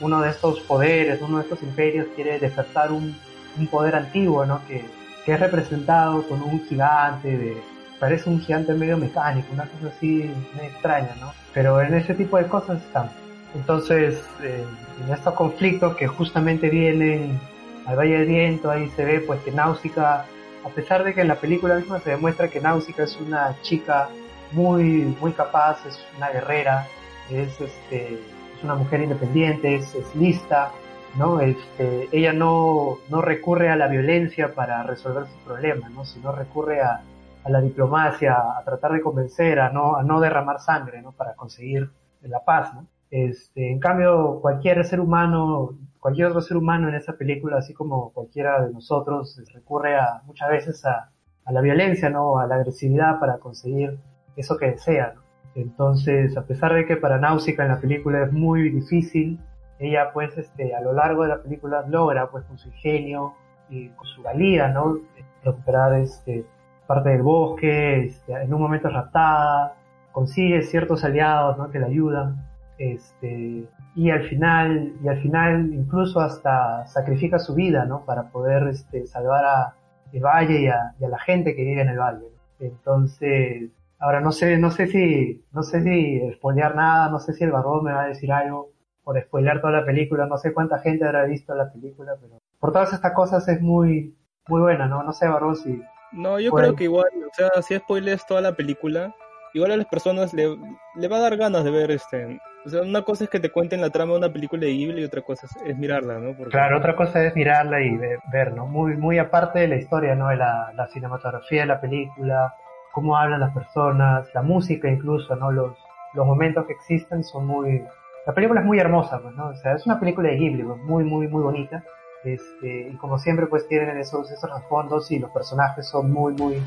uno 0.00 0.20
de 0.20 0.30
estos 0.30 0.60
poderes, 0.60 1.20
uno 1.22 1.38
de 1.38 1.44
estos 1.44 1.62
imperios 1.62 2.06
quiere 2.14 2.38
despertar 2.38 2.92
un, 2.92 3.16
un 3.56 3.66
poder 3.66 3.94
antiguo, 3.96 4.46
¿no? 4.46 4.60
Que, 4.66 4.84
que 5.24 5.32
es 5.32 5.40
representado 5.40 6.26
con 6.28 6.42
un 6.42 6.64
gigante 6.66 7.36
de, 7.36 7.62
parece 7.98 8.30
un 8.30 8.40
gigante 8.40 8.74
medio 8.74 8.96
mecánico, 8.96 9.48
una 9.52 9.64
cosa 9.64 9.88
así 9.96 10.30
extraña, 10.62 11.14
¿no? 11.20 11.32
Pero 11.52 11.80
en 11.80 11.94
ese 11.94 12.14
tipo 12.14 12.38
de 12.38 12.46
cosas 12.46 12.80
están. 12.82 13.10
Entonces, 13.54 14.22
eh, 14.42 14.64
en 15.04 15.12
estos 15.12 15.34
conflictos 15.34 15.96
que 15.96 16.06
justamente 16.06 16.68
vienen 16.68 17.40
al 17.86 17.96
Valle 17.96 18.18
del 18.18 18.28
Viento, 18.28 18.70
ahí 18.70 18.90
se 18.90 19.04
ve 19.04 19.20
pues 19.20 19.40
que 19.40 19.52
Náusica, 19.52 20.26
a 20.64 20.68
pesar 20.74 21.04
de 21.04 21.14
que 21.14 21.22
en 21.22 21.28
la 21.28 21.36
película 21.36 21.76
misma 21.76 22.00
se 22.00 22.10
demuestra 22.10 22.48
que 22.48 22.60
Náusica 22.60 23.04
es 23.04 23.16
una 23.16 23.56
chica 23.62 24.08
muy, 24.52 25.16
muy 25.20 25.32
capaz, 25.32 25.84
es 25.86 25.98
una 26.16 26.30
guerrera, 26.30 26.86
es 27.30 27.60
este, 27.60 28.14
es 28.14 28.64
una 28.64 28.74
mujer 28.74 29.00
independiente, 29.02 29.76
es, 29.76 29.94
es 29.94 30.14
lista, 30.14 30.70
¿no? 31.16 31.40
Este, 31.40 32.08
ella 32.12 32.32
no, 32.32 32.98
no 33.08 33.22
recurre 33.22 33.70
a 33.70 33.76
la 33.76 33.88
violencia 33.88 34.54
para 34.54 34.82
resolver 34.82 35.26
sus 35.26 35.40
problemas, 35.42 35.90
¿no? 35.90 36.04
Sino 36.04 36.32
recurre 36.32 36.82
a, 36.82 37.00
a 37.44 37.50
la 37.50 37.60
diplomacia, 37.60 38.34
a 38.34 38.62
tratar 38.64 38.92
de 38.92 39.00
convencer, 39.00 39.60
a 39.60 39.70
no, 39.70 39.96
a 39.96 40.02
no 40.02 40.20
derramar 40.20 40.60
sangre, 40.60 41.00
¿no? 41.00 41.12
Para 41.12 41.34
conseguir 41.34 41.90
la 42.22 42.44
paz, 42.44 42.74
¿no? 42.74 42.86
Este, 43.10 43.70
en 43.70 43.80
cambio, 43.80 44.40
cualquier 44.40 44.84
ser 44.84 45.00
humano, 45.00 45.78
cualquier 46.00 46.28
otro 46.28 46.40
ser 46.40 46.56
humano 46.56 46.88
en 46.88 46.94
esa 46.94 47.14
película, 47.14 47.58
así 47.58 47.72
como 47.74 48.12
cualquiera 48.12 48.64
de 48.64 48.72
nosotros, 48.72 49.40
recurre 49.54 49.96
a, 49.96 50.22
muchas 50.26 50.50
veces 50.50 50.84
a, 50.84 51.10
la 51.50 51.62
violencia, 51.62 52.10
¿no? 52.10 52.38
A 52.38 52.46
la 52.46 52.56
agresividad 52.56 53.18
para 53.18 53.38
conseguir 53.38 53.98
eso 54.36 54.58
que 54.58 54.72
desea, 54.72 55.14
¿no? 55.14 55.22
Entonces, 55.54 56.36
a 56.36 56.42
pesar 56.42 56.74
de 56.74 56.84
que 56.86 56.96
para 56.96 57.18
Náusica 57.18 57.62
en 57.62 57.70
la 57.70 57.80
película 57.80 58.22
es 58.22 58.32
muy 58.32 58.70
difícil, 58.70 59.40
ella 59.78 60.10
pues 60.12 60.36
este, 60.36 60.74
a 60.74 60.80
lo 60.80 60.92
largo 60.92 61.22
de 61.22 61.30
la 61.30 61.42
película 61.42 61.84
logra 61.88 62.30
pues 62.30 62.44
con 62.44 62.58
su 62.58 62.68
ingenio 62.68 63.34
y 63.70 63.88
con 63.90 64.06
su 64.06 64.22
valía, 64.22 64.68
¿no? 64.68 64.98
Recuperar 65.42 65.94
este, 65.94 66.44
parte 66.86 67.10
del 67.10 67.22
bosque, 67.22 68.04
este, 68.04 68.32
en 68.34 68.52
un 68.52 68.60
momento 68.60 68.88
raptada, 68.88 69.74
consigue 70.12 70.62
ciertos 70.62 71.04
aliados, 71.04 71.56
¿no? 71.58 71.70
Que 71.70 71.78
le 71.78 71.86
ayudan, 71.86 72.47
este, 72.78 73.64
y 73.94 74.10
al 74.10 74.22
final, 74.28 74.94
y 75.02 75.08
al 75.08 75.20
final 75.20 75.72
incluso 75.72 76.20
hasta 76.20 76.86
sacrifica 76.86 77.38
su 77.38 77.54
vida, 77.54 77.84
¿no? 77.84 78.04
Para 78.04 78.30
poder 78.30 78.68
este, 78.68 79.06
salvar 79.06 79.44
a 79.44 79.74
el 80.12 80.22
valle 80.22 80.62
y 80.62 80.68
a, 80.68 80.94
y 80.98 81.04
a 81.04 81.08
la 81.08 81.18
gente 81.18 81.54
que 81.54 81.64
vive 81.64 81.82
en 81.82 81.88
el 81.88 81.98
valle. 81.98 82.20
¿no? 82.20 82.66
Entonces, 82.66 83.70
ahora 83.98 84.20
no 84.20 84.32
sé, 84.32 84.56
no 84.58 84.70
sé 84.70 84.86
si, 84.86 85.44
no 85.52 85.62
sé 85.62 85.82
si 85.82 86.32
spoilear 86.34 86.74
nada, 86.74 87.10
no 87.10 87.18
sé 87.18 87.32
si 87.32 87.44
el 87.44 87.52
barbón 87.52 87.84
me 87.84 87.92
va 87.92 88.04
a 88.04 88.08
decir 88.08 88.32
algo 88.32 88.70
por 89.04 89.20
spoilear 89.20 89.60
toda 89.60 89.80
la 89.80 89.86
película, 89.86 90.26
no 90.26 90.36
sé 90.36 90.52
cuánta 90.52 90.78
gente 90.80 91.04
habrá 91.04 91.24
visto 91.24 91.54
la 91.54 91.72
película, 91.72 92.12
pero 92.20 92.38
por 92.60 92.72
todas 92.72 92.92
estas 92.92 93.12
cosas 93.12 93.48
es 93.48 93.60
muy, 93.60 94.14
muy 94.48 94.60
buena, 94.60 94.86
¿no? 94.86 95.02
No 95.02 95.12
sé, 95.12 95.26
barbón, 95.28 95.56
si, 95.56 95.82
No, 96.12 96.38
yo 96.38 96.52
creo 96.52 96.74
que 96.74 96.84
igual, 96.84 97.06
o 97.26 97.34
sea, 97.34 97.62
si 97.62 97.76
spoilers 97.76 98.26
toda 98.26 98.40
la 98.40 98.54
película, 98.54 99.14
igual 99.54 99.72
a 99.72 99.76
las 99.76 99.86
personas 99.86 100.34
le, 100.34 100.56
le 100.96 101.08
va 101.08 101.16
a 101.16 101.20
dar 101.20 101.36
ganas 101.36 101.64
de 101.64 101.70
ver 101.70 101.90
este. 101.90 102.38
O 102.68 102.70
sea, 102.70 102.82
una 102.82 103.00
cosa 103.02 103.24
es 103.24 103.30
que 103.30 103.40
te 103.40 103.50
cuenten 103.50 103.80
la 103.80 103.88
trama 103.88 104.12
de 104.12 104.18
una 104.18 104.30
película 104.32 104.60
de 104.66 104.72
Ghibli 104.72 105.00
y 105.00 105.04
otra 105.04 105.22
cosa 105.22 105.46
es, 105.46 105.56
es 105.70 105.78
mirarla, 105.78 106.18
¿no? 106.18 106.34
Porque, 106.36 106.50
Claro, 106.52 106.76
otra 106.76 106.94
cosa 106.94 107.24
es 107.24 107.34
mirarla 107.34 107.80
y 107.80 107.96
ve- 107.96 108.18
ver, 108.30 108.52
¿no? 108.52 108.66
Muy, 108.66 108.94
muy 108.96 109.18
aparte 109.18 109.60
de 109.60 109.68
la 109.68 109.76
historia, 109.76 110.14
¿no? 110.14 110.28
De 110.28 110.36
la, 110.36 110.70
la 110.74 110.86
cinematografía 110.88 111.62
de 111.62 111.66
la 111.66 111.80
película, 111.80 112.54
cómo 112.92 113.16
hablan 113.16 113.40
las 113.40 113.54
personas, 113.54 114.28
la 114.34 114.42
música 114.42 114.86
incluso, 114.88 115.34
¿no? 115.36 115.50
Los, 115.50 115.78
los 116.12 116.26
momentos 116.26 116.66
que 116.66 116.74
existen 116.74 117.24
son 117.24 117.46
muy... 117.46 117.82
La 118.26 118.34
película 118.34 118.60
es 118.60 118.66
muy 118.66 118.78
hermosa, 118.78 119.18
pues, 119.22 119.34
¿no? 119.34 119.48
O 119.48 119.54
sea, 119.56 119.72
es 119.72 119.86
una 119.86 119.98
película 119.98 120.28
de 120.28 120.36
Ghibli, 120.36 120.62
pues, 120.62 120.78
muy, 120.82 121.04
muy, 121.04 121.26
muy 121.28 121.42
bonita. 121.42 121.82
Este, 122.24 122.88
y 122.92 122.96
como 122.96 123.18
siempre, 123.18 123.46
pues 123.46 123.66
tienen 123.68 123.96
esos, 123.96 124.30
esos 124.30 124.50
fondos 124.68 125.10
y 125.10 125.18
los 125.18 125.30
personajes 125.30 125.88
son 125.88 126.12
muy, 126.12 126.34
muy, 126.34 126.62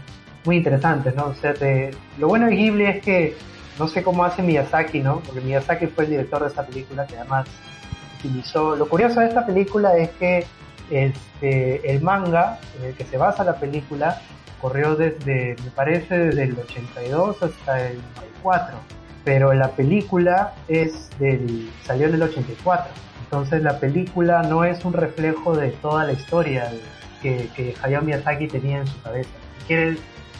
muy 0.45 0.57
interesantes, 0.57 1.13
¿no? 1.15 1.25
O 1.27 1.33
sea, 1.35 1.53
te- 1.53 1.91
lo 2.17 2.27
bueno 2.27 2.47
de 2.47 2.55
Ghibli 2.55 2.85
es 2.85 3.03
que 3.03 3.35
no 3.81 3.87
sé 3.87 4.03
cómo 4.03 4.23
hace 4.23 4.43
Miyazaki, 4.43 4.99
¿no? 4.99 5.21
Porque 5.21 5.41
Miyazaki 5.41 5.87
fue 5.87 6.03
el 6.03 6.11
director 6.11 6.39
de 6.39 6.49
esta 6.49 6.63
película 6.63 7.07
que 7.07 7.17
además 7.17 7.47
utilizó. 8.19 8.75
Lo 8.75 8.87
curioso 8.87 9.21
de 9.21 9.27
esta 9.29 9.43
película 9.43 9.97
es 9.97 10.09
que 10.11 10.45
este, 10.91 11.91
el 11.91 11.99
manga 12.03 12.59
en 12.77 12.89
el 12.89 12.93
que 12.93 13.05
se 13.05 13.17
basa 13.17 13.43
la 13.43 13.55
película 13.55 14.21
corrió 14.61 14.95
desde, 14.95 15.55
me 15.63 15.71
parece, 15.71 16.15
desde 16.15 16.43
el 16.43 16.59
82 16.59 17.41
hasta 17.41 17.87
el 17.87 17.97
94. 18.43 18.77
Pero 19.23 19.51
la 19.53 19.69
película 19.69 20.53
es 20.67 21.09
del, 21.17 21.71
salió 21.83 22.07
en 22.07 22.13
el 22.13 22.21
84. 22.21 22.85
Entonces 23.23 23.63
la 23.63 23.79
película 23.79 24.43
no 24.43 24.63
es 24.63 24.85
un 24.85 24.93
reflejo 24.93 25.57
de 25.57 25.69
toda 25.69 26.05
la 26.05 26.11
historia 26.11 26.71
que, 27.23 27.49
que 27.55 27.73
Hayao 27.81 28.03
Miyazaki 28.03 28.47
tenía 28.47 28.77
en 28.81 28.85
su 28.85 29.01
cabeza. 29.01 29.29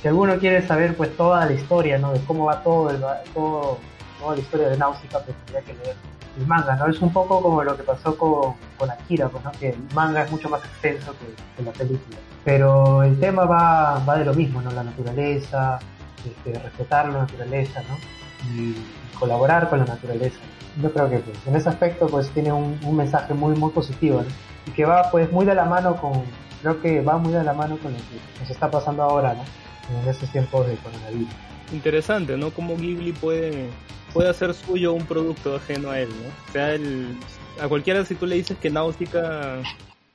Si 0.02 0.08
alguno 0.08 0.38
quiere 0.38 0.66
saber 0.66 0.95
pues 0.95 1.16
toda 1.16 1.45
la 1.45 1.54
historia, 1.54 1.97
¿no? 1.97 2.12
De 2.14 2.20
cómo 2.22 2.45
va 2.45 2.64
todo, 2.64 2.89
el, 2.89 3.04
todo 3.34 3.78
toda 4.22 4.36
la 4.36 4.41
historia 4.41 4.70
de 4.70 4.78
Náusica, 4.78 5.20
pues 5.20 5.36
tendría 5.38 5.62
que 5.62 5.74
leer 5.74 5.95
el 6.38 6.47
manga, 6.47 6.76
¿no? 6.76 6.88
Es 6.88 7.02
un 7.02 7.12
poco 7.12 7.41
como 7.41 7.64
lo 7.64 7.76
que 7.76 7.84
pasó 7.84 8.18
con, 8.18 8.54
con 8.78 8.89
Akira, 8.89 9.28
pues, 9.28 9.43
¿no? 9.43 9.52
Que 9.52 9.70
el 9.70 9.78
manga 9.93 10.24
es 10.24 10.32
mucho 10.32 10.49
más 10.49 10.64
extenso 10.64 11.14
que, 11.20 11.64
la 11.64 11.72
película. 11.72 12.18
Pero 12.45 13.04
el 13.04 13.20
tema 13.20 13.45
va, 13.45 14.04
va 14.08 14.18
de 14.18 14.26
lo 14.26 14.34
mismo, 14.34 14.62
¿no? 14.62 14.72
La 14.72 14.84
naturaleza, 14.84 15.80
este, 16.26 16.58
respetar 16.58 17.10
la 17.10 17.20
naturaleza, 17.20 17.82
¿no? 17.82 17.97
Y 18.56 18.76
colaborar 19.20 19.70
con 19.70 19.80
la 19.80 19.86
naturaleza. 19.86 20.38
Yo 20.82 20.91
creo 20.91 21.10
que 21.10 21.20
pues, 21.20 21.38
en 21.45 21.56
ese 21.56 21.70
aspecto 21.70 22.08
pues 22.08 22.30
tiene 22.30 22.52
un, 22.52 22.80
un 22.84 22.95
mensaje 22.95 23.34
muy 23.34 23.56
muy 23.56 23.72
positivo, 23.72 24.22
¿no? 24.22 24.30
Y 24.66 24.72
que 24.72 24.86
va 24.86 25.12
pues 25.12 25.32
muy 25.32 25.45
de 25.45 25.54
la 25.54 25.66
mano 25.66 25.95
con, 25.97 26.14
creo 26.62 26.82
que 26.82 27.02
va 27.02 27.18
muy 27.18 27.34
de 27.34 27.43
la 27.43 27.54
mano 27.54 27.78
con 27.78 27.91
lo 27.91 27.97
que 27.97 28.39
nos 28.39 28.49
está 28.49 28.72
pasando 28.72 29.04
ahora, 29.04 29.34
¿no? 29.34 29.43
En 29.89 30.09
estos 30.09 30.32
tiempos 30.32 30.67
de 30.67 30.75
coronavirus. 30.75 31.27
Interesante, 31.73 32.38
¿no? 32.38 32.51
Cómo 32.51 32.75
Ghibli 32.75 33.13
puede, 33.13 33.69
puede 34.13 34.29
hacer 34.29 34.53
suyo 34.53 34.93
un 34.93 35.05
producto 35.05 35.55
ajeno 35.55 35.89
a 35.89 35.99
él, 35.99 36.09
¿no? 36.09 36.29
O 36.49 36.51
sea, 36.51 36.73
el, 36.73 37.17
a 37.61 37.67
cualquiera 37.67 38.03
si 38.05 38.15
tú 38.15 38.25
le 38.25 38.36
dices 38.36 38.57
que 38.57 38.69
Náusica 38.69 39.59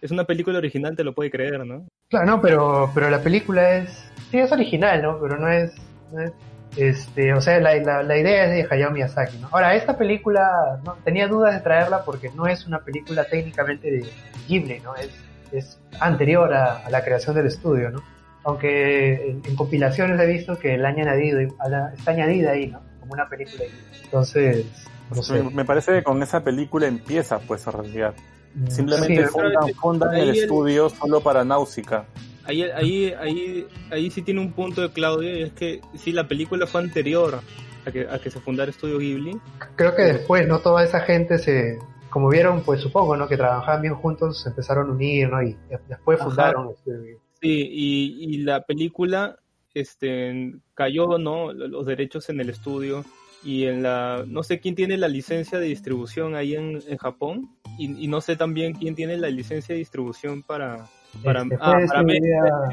es 0.01 0.11
una 0.11 0.25
película 0.25 0.59
original, 0.59 0.97
te 0.97 1.05
lo 1.05 1.15
puede 1.15 1.31
creer, 1.31 1.65
¿no? 1.65 1.87
Claro, 2.11 2.27
no, 2.27 2.41
pero, 2.41 2.91
pero 2.95 3.11
la 3.11 3.21
película 3.21 3.77
es, 3.77 4.11
sí 4.31 4.39
es 4.39 4.53
original, 4.53 5.03
¿no? 5.03 5.19
Pero 5.21 5.39
no 5.39 5.49
es, 5.49 5.73
no 6.13 6.21
es, 6.21 6.33
este, 6.77 7.33
o 7.33 7.41
sea, 7.41 7.59
la, 7.59 7.75
la, 7.77 8.03
la 8.03 8.19
idea 8.19 8.45
es 8.45 8.51
de 8.51 8.75
Hayao 8.75 8.91
Miyazaki, 8.91 9.39
¿no? 9.39 9.49
Ahora, 9.51 9.75
esta 9.75 9.97
película, 9.97 10.81
no, 10.85 10.95
tenía 11.05 11.27
dudas 11.27 11.55
de 11.55 11.61
traerla 11.61 12.05
porque 12.05 12.31
no 12.31 12.47
es 12.47 12.67
una 12.67 12.81
película 12.81 13.25
técnicamente 13.25 13.91
de 13.91 14.07
Ghibli, 14.47 14.81
¿no? 14.81 14.95
Es, 14.97 15.11
es 15.53 15.81
anterior 16.01 16.53
a, 16.53 16.79
a 16.87 16.91
la 16.91 17.03
creación 17.03 17.35
del 17.35 17.47
estudio, 17.47 17.91
¿no? 17.91 18.03
Aunque 18.47 19.31
en, 19.45 19.57
compilaciones 19.57 20.21
he 20.21 20.27
visto 20.27 20.57
que 20.57 20.79
la 20.79 20.91
han 20.91 21.01
añadido, 21.01 21.41
está 21.41 22.13
añadida 22.13 22.53
ahí, 22.53 22.69
¿no? 22.69 22.81
Como 23.01 23.13
una 23.15 23.29
película 23.29 23.65
Ghibli. 23.65 24.05
Entonces, 24.05 24.67
no 25.15 25.23
sé. 25.23 25.43
Me, 25.43 25.65
parece 25.65 25.93
que 25.93 26.03
con 26.05 26.23
esa 26.23 26.45
película 26.45 26.87
empieza, 26.87 27.41
pues, 27.41 27.67
en 27.67 27.73
realidad. 27.73 28.15
Mm, 28.55 28.67
Simplemente 28.69 29.27
sí, 29.27 29.33
fundan, 29.33 29.75
fundan 29.75 30.15
el 30.15 30.29
el- 30.31 30.39
estudio 30.39 30.89
solo 30.89 31.21
para 31.21 31.45
Náusica. 31.45 32.07
Ahí, 32.45 32.63
ahí, 32.63 33.13
ahí, 33.21 33.67
ahí 33.91 34.11
sí 34.13 34.23
tiene 34.23 34.41
un 34.41 34.53
punto 34.53 34.81
de 34.81 34.91
Claudio, 34.93 35.37
y 35.37 35.43
es 35.43 35.53
que 35.53 35.81
sí, 35.97 36.13
la 36.13 36.29
película 36.29 36.69
fue 36.69 36.81
anterior 36.83 37.41
a 37.85 37.91
que, 37.91 38.07
a 38.09 38.21
que 38.21 38.31
se 38.31 38.39
fundara 38.39 38.71
Estudio 38.71 38.99
Ghibli. 38.99 39.41
creo 39.75 39.97
que 39.97 40.03
después, 40.03 40.47
¿no? 40.47 40.61
Toda 40.61 40.85
esa 40.85 41.01
gente 41.01 41.39
se, 41.39 41.81
como 42.11 42.29
vieron, 42.29 42.63
pues 42.63 42.81
supongo, 42.81 43.17
¿no? 43.17 43.27
Que 43.27 43.37
trabajaban 43.37 43.83
bien 43.83 43.97
juntos, 43.97 44.41
se 44.43 44.51
empezaron 44.51 44.89
a 44.89 44.93
unir, 44.93 45.29
¿no? 45.29 45.43
Y 45.43 45.57
después 45.89 46.21
Ajá. 46.21 46.29
fundaron 46.29 46.71
este, 46.71 47.19
Sí, 47.41 47.69
y, 47.71 48.35
y 48.35 48.39
la 48.39 48.65
película 48.65 49.37
este, 49.75 50.55
cayó, 50.75 51.19
¿no? 51.19 51.53
Los 51.53 51.87
derechos 51.87 52.29
en 52.31 52.41
el 52.41 52.49
estudio 52.51 53.05
y 53.45 53.65
en 53.65 53.83
la... 53.83 54.25
No 54.27 54.43
sé 54.43 54.59
quién 54.59 54.75
tiene 54.75 54.97
la 54.97 55.09
licencia 55.09 55.59
de 55.59 55.67
distribución 55.67 56.35
ahí 56.35 56.55
en, 56.55 56.81
en 56.89 56.97
Japón 56.97 57.51
y, 57.79 58.05
y 58.05 58.09
no 58.09 58.21
sé 58.21 58.37
también 58.37 58.73
quién 58.73 58.95
tiene 58.95 59.19
la 59.19 59.29
licencia 59.29 59.75
de 59.75 59.81
distribución 59.81 60.43
para... 60.43 60.87
para, 61.23 61.43
este, 61.43 61.57
ah, 61.61 61.79
para 61.87 62.01
América. 62.01 62.69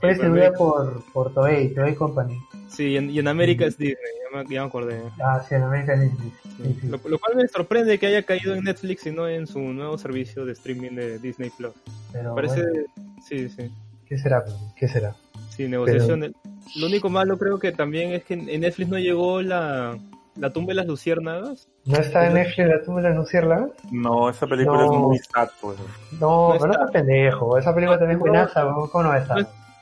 fue 0.00 0.08
distribuida 0.10 0.52
por, 0.52 1.04
por 1.12 1.32
Toei, 1.32 1.72
Toei 1.72 1.94
Company. 1.94 2.36
Sí, 2.68 2.88
y 2.88 2.96
en, 2.96 3.10
y 3.10 3.20
en 3.20 3.28
América 3.28 3.64
es 3.66 3.78
Disney, 3.78 3.96
ya 4.24 4.38
me, 4.38 4.54
ya 4.54 4.62
me 4.62 4.66
acordé. 4.68 5.00
Ah, 5.22 5.42
sí, 5.48 5.54
en 5.54 5.62
América 5.62 5.94
es 5.94 6.02
Disney. 6.02 6.32
Sí. 6.80 6.86
Lo, 6.88 7.00
lo 7.08 7.18
cual 7.18 7.36
me 7.36 7.46
sorprende 7.46 7.98
que 7.98 8.06
haya 8.06 8.24
caído 8.24 8.54
en 8.54 8.64
Netflix 8.64 9.06
y 9.06 9.12
no 9.12 9.28
en 9.28 9.46
su 9.46 9.60
nuevo 9.60 9.96
servicio 9.96 10.44
de 10.44 10.52
streaming 10.52 10.90
de 10.96 11.18
Disney 11.20 11.50
Plus. 11.56 11.72
Pero 12.12 12.34
Parece... 12.34 12.62
bueno, 12.62 12.84
Sí, 13.26 13.48
sí. 13.48 13.70
¿Qué 14.08 14.18
será? 14.18 14.44
pues? 14.44 14.56
¿Qué 14.76 14.88
será? 14.88 15.14
Sí, 15.50 15.68
negociaciones. 15.68 16.32
Lo 16.76 16.86
único 16.86 17.08
malo 17.10 17.38
creo 17.38 17.58
que 17.58 17.72
también 17.72 18.12
es 18.12 18.24
que 18.24 18.34
en 18.34 18.60
Netflix 18.60 18.88
no 18.90 18.98
llegó 18.98 19.42
la, 19.42 19.96
la 20.36 20.50
tumba 20.50 20.68
de 20.68 20.74
las 20.74 20.86
luciérnagas. 20.86 21.68
¿No 21.84 21.98
está 21.98 22.26
en 22.26 22.34
Netflix 22.34 22.68
la 22.68 22.82
tumba 22.82 23.00
de 23.02 23.08
las 23.08 23.16
luciérnagas? 23.18 23.70
No, 23.90 24.28
esa 24.28 24.46
película 24.46 24.78
No. 24.78 24.84
es 24.84 24.90
muy 24.98 25.18
sad, 25.18 25.48
pues. 25.60 25.78
No, 26.20 26.48
No 26.48 26.52
pero 26.52 26.66
no 26.66 26.72
está. 26.72 26.84
está 26.84 26.92
pendejo. 26.92 27.58
Esa 27.58 27.74
película 27.74 27.98
también 27.98 28.18
es 28.18 28.20
buenaza, 28.20 28.62
¿cómo 28.90 29.02
no 29.02 29.08
va 29.10 29.16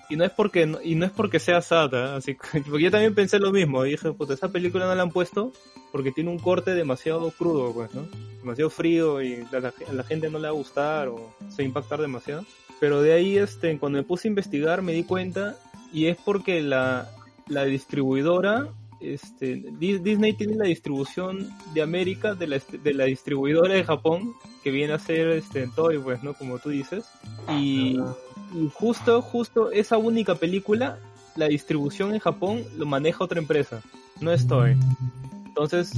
Y 0.08 0.16
no 0.16 0.24
es 0.24 0.30
porque 0.30 0.70
y 0.84 0.94
no 0.94 1.04
es 1.06 1.12
porque 1.12 1.38
sea 1.40 1.60
SATA, 1.60 2.16
así 2.16 2.34
que- 2.36 2.60
porque 2.68 2.84
yo 2.84 2.90
también 2.90 3.14
pensé 3.14 3.38
lo 3.38 3.52
mismo, 3.52 3.82
dije, 3.82 4.12
puta, 4.12 4.34
esa 4.34 4.48
película 4.52 4.86
no 4.86 4.94
la 4.94 5.02
han 5.02 5.10
puesto 5.10 5.52
porque 5.92 6.12
tiene 6.12 6.30
un 6.30 6.38
corte 6.38 6.74
demasiado 6.74 7.30
crudo, 7.30 7.72
pues, 7.72 7.92
¿no? 7.94 8.06
Demasiado 8.40 8.70
frío 8.70 9.22
y 9.22 9.44
a 9.52 9.60
la, 9.60 9.72
a 9.88 9.92
la 9.92 10.02
gente 10.04 10.28
no 10.30 10.38
le 10.38 10.44
va 10.44 10.50
a 10.50 10.52
gustar 10.52 11.08
o 11.08 11.32
se 11.48 11.62
impactar 11.64 12.00
demasiado. 12.00 12.44
Pero 12.78 13.00
de 13.00 13.14
ahí, 13.14 13.38
este, 13.38 13.78
cuando 13.78 13.96
me 13.98 14.04
puse 14.04 14.28
a 14.28 14.30
investigar 14.30 14.82
me 14.82 14.92
di 14.92 15.02
cuenta 15.04 15.56
y 15.92 16.06
es 16.06 16.16
porque 16.24 16.60
la, 16.62 17.10
la 17.48 17.64
distribuidora, 17.64 18.68
este, 19.00 19.62
Di- 19.78 19.98
Disney 19.98 20.34
tiene 20.34 20.56
la 20.56 20.66
distribución 20.66 21.48
de 21.74 21.82
América 21.82 22.34
de 22.34 22.46
la, 22.46 22.60
de 22.82 22.94
la 22.94 23.04
distribuidora 23.04 23.74
de 23.74 23.84
Japón 23.84 24.34
que 24.62 24.70
viene 24.70 24.92
a 24.92 24.98
ser 24.98 25.28
este 25.28 25.66
Toy, 25.74 25.98
pues, 25.98 26.22
¿no? 26.22 26.34
Como 26.34 26.58
tú 26.58 26.68
dices. 26.70 27.06
Y, 27.58 27.98
y 28.56 28.70
justo, 28.72 29.20
justo 29.22 29.70
esa 29.70 29.98
única 29.98 30.34
película, 30.34 30.98
la 31.36 31.48
distribución 31.48 32.14
en 32.14 32.20
Japón 32.20 32.64
lo 32.76 32.86
maneja 32.86 33.24
otra 33.24 33.38
empresa, 33.38 33.82
no 34.20 34.32
es 34.32 34.46
Toei. 34.46 34.76
Entonces, 35.46 35.92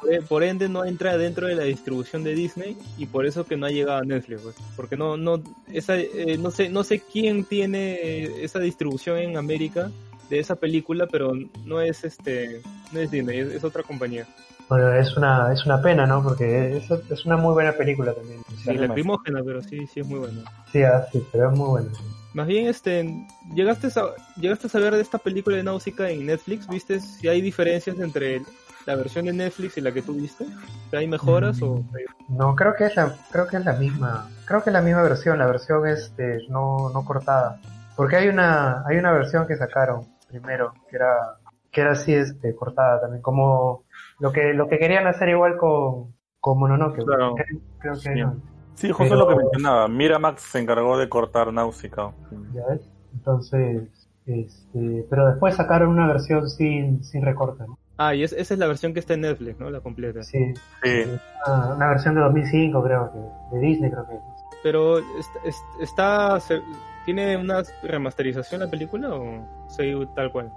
por, 0.00 0.24
por 0.26 0.42
ende 0.44 0.68
no 0.68 0.84
entra 0.84 1.18
dentro 1.18 1.48
de 1.48 1.56
la 1.56 1.64
distribución 1.64 2.22
de 2.22 2.34
Disney 2.34 2.76
y 2.96 3.06
por 3.06 3.26
eso 3.26 3.44
que 3.44 3.56
no 3.56 3.66
ha 3.66 3.70
llegado 3.70 3.98
a 3.98 4.04
Netflix, 4.04 4.42
pues. 4.42 4.56
porque 4.76 4.96
no, 4.96 5.16
no, 5.16 5.42
esa, 5.72 5.98
eh, 5.98 6.38
no 6.38 6.50
sé, 6.50 6.68
no 6.68 6.84
sé 6.84 7.00
quién 7.00 7.44
tiene 7.44 8.44
esa 8.44 8.60
distribución 8.60 9.18
en 9.18 9.36
América 9.36 9.90
de 10.30 10.38
esa 10.38 10.56
película, 10.56 11.06
pero 11.06 11.32
no 11.64 11.80
es 11.80 12.04
este, 12.04 12.62
no 12.92 13.00
es 13.00 13.10
Disney, 13.10 13.38
es, 13.38 13.48
es 13.54 13.64
otra 13.64 13.82
compañía. 13.82 14.26
Bueno, 14.68 14.92
es 14.92 15.16
una, 15.16 15.52
es 15.52 15.64
una 15.64 15.80
pena, 15.80 16.06
¿no? 16.06 16.22
Porque 16.22 16.76
es, 16.76 16.90
es 16.90 17.24
una 17.24 17.36
muy 17.36 17.52
buena 17.52 17.72
película 17.72 18.12
también. 18.12 18.40
Sí, 18.62 18.74
lacrimógena, 18.74 19.42
pero 19.42 19.62
sí, 19.62 19.86
sí 19.86 20.00
es 20.00 20.06
muy 20.06 20.18
buena. 20.18 20.42
Sí, 20.70 20.82
ah, 20.82 21.06
sí, 21.10 21.26
pero 21.32 21.50
es 21.50 21.56
muy 21.56 21.68
buena. 21.68 21.88
Más 22.34 22.46
bien, 22.46 22.66
este, 22.66 23.26
llegaste 23.54 23.88
a, 23.88 24.14
llegaste 24.36 24.66
a 24.66 24.70
saber 24.70 24.94
de 24.94 25.00
esta 25.00 25.18
película 25.18 25.56
de 25.56 25.62
Náusica 25.62 26.10
en 26.10 26.26
Netflix, 26.26 26.68
¿viste 26.68 27.00
si 27.00 27.26
hay 27.28 27.40
diferencias 27.40 27.98
entre 27.98 28.42
la 28.84 28.94
versión 28.94 29.24
de 29.24 29.32
Netflix 29.32 29.78
y 29.78 29.80
la 29.80 29.92
que 29.92 30.02
tú 30.02 30.14
viste? 30.14 30.44
¿Hay 30.92 31.06
mejoras 31.06 31.60
o 31.62 31.82
No, 32.28 32.54
creo 32.54 32.74
que 32.74 32.86
es 32.86 32.96
la, 32.96 33.14
creo 33.32 33.46
que 33.46 33.56
es 33.56 33.64
la 33.64 33.72
misma, 33.72 34.28
creo 34.44 34.62
que 34.62 34.70
es 34.70 34.74
la 34.74 34.82
misma 34.82 35.02
versión, 35.02 35.38
la 35.38 35.46
versión 35.46 35.86
este 35.86 36.40
no, 36.48 36.90
no 36.90 37.04
cortada. 37.04 37.60
Porque 37.96 38.16
hay 38.16 38.28
una, 38.28 38.84
hay 38.86 38.98
una 38.98 39.12
versión 39.12 39.46
que 39.46 39.56
sacaron 39.56 40.06
primero, 40.28 40.74
que 40.88 40.96
era, 40.96 41.38
que 41.70 41.80
era 41.80 41.92
así 41.92 42.14
este, 42.14 42.54
cortada 42.54 43.00
también, 43.00 43.22
como 43.22 43.84
lo 44.20 44.32
que, 44.32 44.52
lo 44.54 44.68
que 44.68 44.78
querían 44.78 45.06
hacer 45.06 45.28
igual 45.30 45.56
con, 45.56 46.14
con 46.40 46.58
Mononoke. 46.58 47.04
Claro. 47.04 47.34
Creo, 47.34 47.60
creo 47.78 47.92
que 47.94 47.98
Sí. 48.00 48.20
no. 48.20 48.36
Sí, 48.74 48.88
justo 48.90 49.04
Pero- 49.14 49.16
lo 49.16 49.28
que 49.28 49.36
mencionaba. 49.36 49.88
Miramax 49.88 50.40
se 50.42 50.58
encargó 50.60 50.96
de 50.98 51.08
cortar 51.08 51.52
Náusica. 51.52 52.12
¿Ya 52.54 52.66
ves? 52.68 52.88
Entonces, 53.12 53.88
este, 54.26 55.04
pero 55.10 55.26
después 55.26 55.54
sacaron 55.56 55.88
una 55.90 56.06
versión 56.06 56.48
sin, 56.48 57.02
sin 57.02 57.22
recorte, 57.24 57.64
¿no? 57.66 57.78
Ah, 57.96 58.14
y 58.14 58.22
es- 58.22 58.32
esa 58.32 58.54
es 58.54 58.60
la 58.60 58.68
versión 58.68 58.92
que 58.94 59.00
está 59.00 59.14
en 59.14 59.22
Netflix, 59.22 59.58
¿no? 59.58 59.70
La 59.70 59.80
completa. 59.80 60.22
Sí, 60.22 60.38
Sí. 60.84 61.02
una, 61.46 61.74
una 61.74 61.88
versión 61.88 62.14
de 62.14 62.20
2005 62.20 62.82
creo 62.84 63.10
que, 63.12 63.56
de 63.56 63.66
Disney 63.66 63.90
creo 63.90 64.06
que 64.06 64.14
es. 64.14 64.20
Pero 64.62 64.98
est- 64.98 65.36
est- 65.44 65.64
está, 65.80 66.38
se- 66.40 66.62
tiene 67.04 67.36
una 67.36 67.62
remasterización 67.82 68.60
la 68.60 68.68
película 68.68 69.14
o 69.14 69.46
sí, 69.68 69.94
tal 70.14 70.30
cual. 70.32 70.52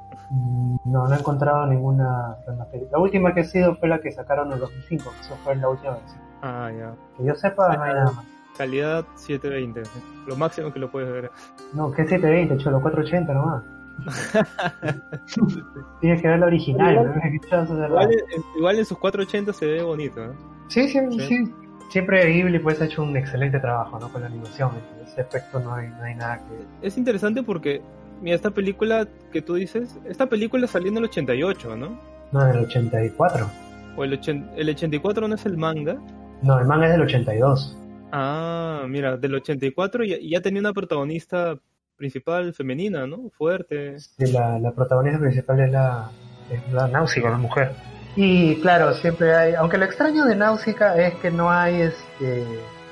No, 0.85 1.07
no 1.07 1.13
he 1.15 1.19
encontrado 1.19 1.65
ninguna 1.67 2.35
remasterización. 2.47 2.91
La 2.91 2.99
última 2.99 3.33
que 3.33 3.41
ha 3.41 3.45
sido 3.45 3.75
fue 3.75 3.87
la 3.89 3.99
que 4.01 4.11
sacaron 4.11 4.47
en 4.47 4.53
el 4.53 4.59
2005, 4.59 5.11
que 5.11 5.21
eso 5.21 5.35
fue 5.43 5.55
la 5.55 5.69
última 5.69 5.93
versión. 5.93 6.21
Ah, 6.41 6.71
ya. 6.77 6.93
Que 7.17 7.25
yo 7.25 7.35
sepa, 7.35 7.75
no 7.77 7.83
hay 7.83 7.93
nada 7.93 8.11
más. 8.11 8.25
Calidad 8.57 9.05
720, 9.15 9.83
lo 10.27 10.35
máximo 10.35 10.73
que 10.73 10.79
lo 10.79 10.91
puedes 10.91 11.11
ver. 11.11 11.31
No, 11.73 11.91
que 11.91 12.03
720, 12.05 12.57
cholo, 12.57 12.81
480 12.81 13.33
nomás. 13.33 13.63
Tienes 16.01 16.21
que 16.21 16.27
ver 16.27 16.39
la 16.39 16.47
original, 16.47 16.95
¿no? 16.95 17.13
¿Qué 17.13 17.49
chance 17.49 17.73
de 17.73 17.87
Igual, 17.87 18.11
en- 18.11 18.43
igual 18.57 18.79
en 18.79 18.85
sus 18.85 18.97
480 18.97 19.53
se 19.53 19.65
ve 19.65 19.83
bonito, 19.83 20.23
¿eh? 20.23 20.31
Sí, 20.67 20.87
sí, 20.89 20.99
Sí. 21.11 21.19
sí. 21.27 21.53
Siempre 21.91 22.25
Ghibli 22.31 22.57
pues 22.59 22.81
ha 22.81 22.85
hecho 22.85 23.03
un 23.03 23.15
excelente 23.17 23.59
trabajo, 23.59 23.99
¿no? 23.99 24.09
Con 24.11 24.21
la 24.21 24.27
animación. 24.27 24.71
En 24.97 25.05
ese 25.07 25.21
aspecto 25.21 25.59
no 25.59 25.75
hay, 25.75 25.89
no 25.89 26.03
hay 26.03 26.15
nada 26.15 26.37
que... 26.37 26.87
Es 26.87 26.97
interesante 26.97 27.43
porque, 27.43 27.81
mira, 28.21 28.35
esta 28.35 28.49
película 28.51 29.05
que 29.33 29.41
tú 29.41 29.55
dices, 29.55 29.99
esta 30.05 30.27
película 30.27 30.67
salió 30.67 30.89
en 30.89 30.97
el 30.97 31.03
88, 31.03 31.75
¿no? 31.75 31.99
No, 32.31 32.45
del 32.45 32.59
84. 32.65 33.45
O 33.97 34.03
el, 34.05 34.13
ochen- 34.19 34.49
el 34.55 34.69
84 34.69 35.27
no 35.27 35.35
es 35.35 35.45
el 35.45 35.57
manga. 35.57 35.97
No, 36.41 36.57
el 36.59 36.65
manga 36.65 36.85
es 36.85 36.91
del 36.93 37.01
82. 37.01 37.77
Ah, 38.13 38.85
mira, 38.87 39.17
del 39.17 39.35
84 39.35 40.05
ya, 40.05 40.15
ya 40.21 40.39
tenía 40.41 40.61
una 40.61 40.71
protagonista 40.73 41.57
principal 41.97 42.53
femenina, 42.53 43.05
¿no? 43.05 43.29
Fuerte. 43.37 43.99
Sí, 43.99 44.31
la, 44.31 44.57
la 44.59 44.71
protagonista 44.71 45.19
principal 45.19 45.59
es 45.59 45.71
la, 45.71 46.09
es 46.49 46.73
la 46.73 46.87
Náusica, 46.87 47.29
la 47.29 47.37
mujer. 47.37 47.71
Y 48.15 48.55
claro, 48.61 48.93
siempre 48.93 49.33
hay, 49.35 49.53
aunque 49.55 49.77
lo 49.77 49.85
extraño 49.85 50.25
de 50.25 50.35
Náusica 50.35 50.97
es 50.97 51.13
que 51.15 51.31
no 51.31 51.49
hay 51.49 51.81
este, 51.81 52.45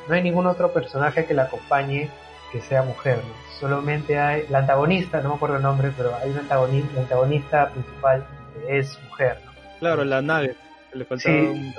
no 0.07 0.15
hay 0.15 0.21
ningún 0.23 0.47
otro 0.47 0.71
personaje 0.71 1.25
que 1.25 1.33
la 1.33 1.43
acompañe 1.43 2.09
que 2.51 2.61
sea 2.61 2.83
mujer, 2.83 3.17
¿no? 3.17 3.33
Solamente 3.59 4.17
hay 4.17 4.45
la 4.49 4.59
antagonista, 4.59 5.19
no 5.21 5.29
me 5.29 5.35
acuerdo 5.35 5.57
el 5.57 5.61
nombre, 5.63 5.91
pero 5.95 6.15
hay 6.15 6.31
una 6.31 6.39
antagonista, 6.39 6.93
la 6.95 7.01
antagonista 7.01 7.69
principal 7.69 8.25
que 8.53 8.79
es 8.79 8.97
mujer, 9.09 9.37
¿no? 9.45 9.51
Claro, 9.79 10.03
la 10.05 10.21
nave. 10.21 10.55
que 10.91 10.97
le 10.97 11.05
faltaba 11.05 11.35
Sí. 11.35 11.41
un... 11.45 11.73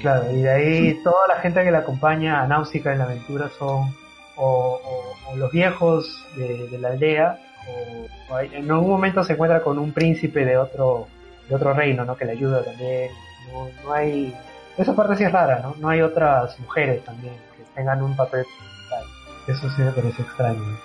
Claro, 0.00 0.30
y 0.32 0.40
de 0.42 0.50
ahí 0.50 1.00
toda 1.04 1.26
la 1.28 1.36
gente 1.40 1.62
que 1.64 1.70
la 1.70 1.78
acompaña 1.80 2.40
a 2.42 2.46
Náusica 2.46 2.92
en 2.92 2.98
la 3.00 3.04
aventura 3.04 3.50
son 3.58 3.94
o, 4.36 4.80
o- 4.82 5.30
o 5.32 5.36
los 5.36 5.50
viejos 5.52 6.24
de, 6.36 6.68
de 6.68 6.78
la 6.78 6.88
aldea, 6.88 7.38
o, 7.68 8.32
o 8.32 8.36
hay- 8.36 8.50
en 8.54 8.70
algún 8.70 8.88
momento 8.88 9.22
se 9.24 9.34
encuentra 9.34 9.60
con 9.60 9.78
un 9.78 9.92
príncipe 9.92 10.44
de 10.46 10.56
otro 10.56 11.08
de 11.48 11.54
otro 11.54 11.72
reino, 11.74 12.04
¿no? 12.04 12.16
Que 12.16 12.24
le 12.24 12.32
ayuda 12.32 12.62
también. 12.64 13.10
No, 13.52 13.68
no 13.84 13.92
hay... 13.92 14.34
Esa 14.76 14.94
parte 14.94 15.16
sí 15.16 15.24
es 15.24 15.32
rara, 15.32 15.60
¿no? 15.62 15.74
No 15.78 15.88
hay 15.88 16.00
otras 16.00 16.58
mujeres 16.60 17.04
también 17.04 17.34
que 17.56 17.62
tengan 17.74 18.02
un 18.02 18.16
papel 18.16 18.44
principal. 18.44 19.04
Eso 19.46 19.70
sí 19.76 19.82
me 19.82 19.90
parece 19.92 20.22
extraño. 20.22 20.78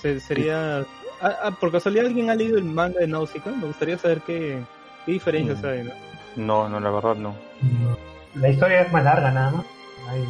Se- 0.00 0.20
sería... 0.20 0.80
Ah, 1.22 1.34
ah, 1.44 1.50
por 1.58 1.72
casualidad 1.72 2.06
alguien 2.06 2.28
ha 2.30 2.34
leído 2.34 2.58
el 2.58 2.64
manga 2.64 2.98
de 3.00 3.06
Náusica. 3.06 3.50
Me 3.50 3.66
gustaría 3.66 3.96
saber 3.96 4.20
qué, 4.22 4.62
qué 5.04 5.12
diferencias 5.12 5.62
Mm. 5.62 5.66
hay, 5.66 5.82
¿no? 5.84 5.92
No, 6.36 6.68
no, 6.68 6.80
la 6.80 6.90
verdad 6.90 7.14
no. 7.14 7.34
La 8.34 8.48
historia 8.50 8.82
es 8.82 8.92
más 8.92 9.02
larga 9.04 9.30
nada 9.30 9.50
más. 9.52 9.64
Hay 10.10 10.22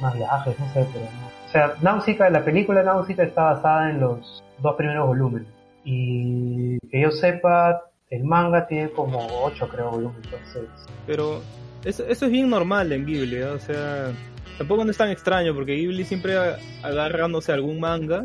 más 0.00 0.14
viajes, 0.14 0.58
no 0.58 0.66
sé, 0.72 0.86
pero 0.92 1.04
no. 1.04 1.26
O 1.46 1.52
sea, 1.52 1.74
Náusica, 1.82 2.30
la 2.30 2.42
película 2.44 2.82
Náusica 2.82 3.22
está 3.22 3.42
basada 3.52 3.90
en 3.90 4.00
los 4.00 4.42
dos 4.58 4.76
primeros 4.76 5.06
volúmenes. 5.08 5.48
Y 5.84 6.78
que 6.88 7.00
yo 7.02 7.10
sepa, 7.10 7.82
el 8.10 8.24
manga 8.24 8.66
tiene 8.66 8.90
como 8.90 9.24
ocho, 9.44 9.68
creo, 9.68 9.90
volúmenes. 9.92 10.24
Entonces, 10.24 10.62
Pero 11.06 11.40
eso, 11.84 12.04
eso 12.06 12.26
es 12.26 12.30
bien 12.32 12.50
normal 12.50 12.92
en 12.92 13.06
Ghibli, 13.06 13.36
¿eh? 13.36 13.44
o 13.46 13.58
sea, 13.60 14.10
tampoco 14.58 14.84
no 14.84 14.90
es 14.90 14.96
tan 14.96 15.10
extraño 15.10 15.54
porque 15.54 15.74
Ghibli 15.76 16.04
siempre 16.04 16.36
a- 16.36 16.58
agarra, 16.82 17.28
no 17.28 17.40
sé, 17.40 17.52
algún 17.52 17.78
manga 17.78 18.24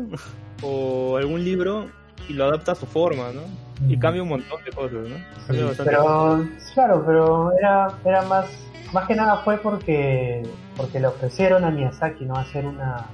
o 0.62 1.16
algún 1.16 1.44
libro 1.44 1.86
y 2.28 2.32
lo 2.32 2.46
adapta 2.46 2.72
a 2.72 2.74
su 2.74 2.86
forma, 2.86 3.30
¿no? 3.32 3.42
Y 3.88 3.96
cambia 3.98 4.22
un 4.22 4.30
montón 4.30 4.62
de 4.64 4.72
cosas, 4.72 5.06
¿no? 5.08 5.16
Sí, 5.76 5.82
pero 5.84 6.44
claro, 6.74 7.04
pero 7.06 7.52
era, 7.58 7.92
era 8.04 8.22
más, 8.22 8.46
más 8.92 9.06
que 9.06 9.14
nada 9.14 9.36
fue 9.44 9.58
porque, 9.58 10.42
porque 10.76 10.98
le 10.98 11.06
ofrecieron 11.06 11.62
a 11.64 11.70
Miyazaki 11.70 12.24
no 12.24 12.36
hacer 12.36 12.64
una, 12.66 13.06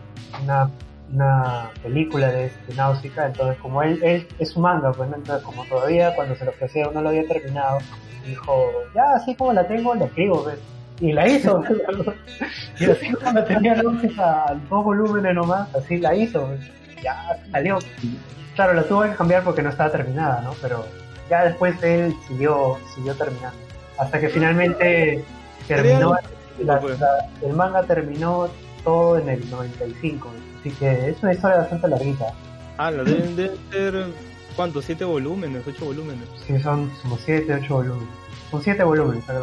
una, 0.43 0.71
una 1.13 1.71
película 1.83 2.29
de 2.33 2.47
este 2.47 2.75
Náusica, 2.75 3.27
entonces 3.27 3.59
como 3.61 3.83
él, 3.83 4.01
él 4.03 4.27
es 4.39 4.57
un 4.57 4.63
manga, 4.63 4.93
pues 4.93 5.09
¿no? 5.11 5.17
entonces 5.17 5.45
como 5.45 5.65
todavía 5.65 6.15
cuando 6.15 6.35
se 6.37 6.45
lo 6.45 6.51
ofrecieron 6.53 6.95
no 6.95 7.03
lo 7.03 7.11
había 7.11 7.27
terminado, 7.29 7.79
dijo, 8.27 8.71
ya 8.95 9.15
así 9.15 9.35
como 9.35 9.53
la 9.53 9.67
tengo, 9.67 9.95
la 9.95 10.07
escribo, 10.07 10.43
pues. 10.45 10.59
Y 11.01 11.13
la 11.13 11.27
hizo, 11.27 11.63
y 12.79 12.85
así 12.91 13.11
como 13.13 13.43
tenía 13.45 13.75
Náusica 13.75 14.45
a 14.49 14.55
dos 14.55 14.85
volúmenes 14.85 15.35
nomás, 15.35 15.75
así 15.75 15.99
la 15.99 16.15
hizo, 16.15 16.47
pues. 16.47 16.61
ya 17.03 17.37
salió. 17.51 17.79
Claro, 18.55 18.75
la 18.75 18.83
tuvo 18.85 19.03
que 19.03 19.15
cambiar 19.15 19.43
porque 19.43 19.63
no 19.63 19.71
estaba 19.71 19.91
terminada, 19.91 20.41
¿no? 20.43 20.53
Pero 20.63 20.85
ya 21.29 21.45
después 21.45 21.83
él 21.83 22.15
siguió, 22.29 22.79
siguió 22.95 23.15
terminando. 23.15 23.57
Hasta 23.99 24.21
que 24.21 24.29
finalmente 24.29 25.25
terminó, 25.67 26.17
la- 26.63 26.81
la- 26.81 27.27
el 27.43 27.53
manga 27.55 27.83
terminó 27.83 28.49
todo 28.85 29.19
en 29.19 29.29
el 29.29 29.51
95. 29.51 30.31
Así 30.61 30.71
que 30.71 31.09
es 31.11 31.23
una 31.23 31.33
historia 31.33 31.59
bastante 31.59 31.89
larguita. 31.89 32.33
Ah, 32.79 32.91
la 32.91 33.05
deben, 33.05 33.37
deben 33.37 33.57
ser, 33.71 34.07
¿cuántos? 34.57 34.85
¿Siete 34.85 35.05
volúmenes? 35.05 35.67
¿Ocho 35.67 35.85
volúmenes? 35.87 36.29
Sí, 36.47 36.59
son 36.61 36.91
como 37.03 37.17
7, 37.19 37.55
8 37.63 37.75
volúmenes. 37.75 38.09
Son 38.51 38.63
7 38.63 38.83
volúmenes, 38.85 39.29
así. 39.29 39.39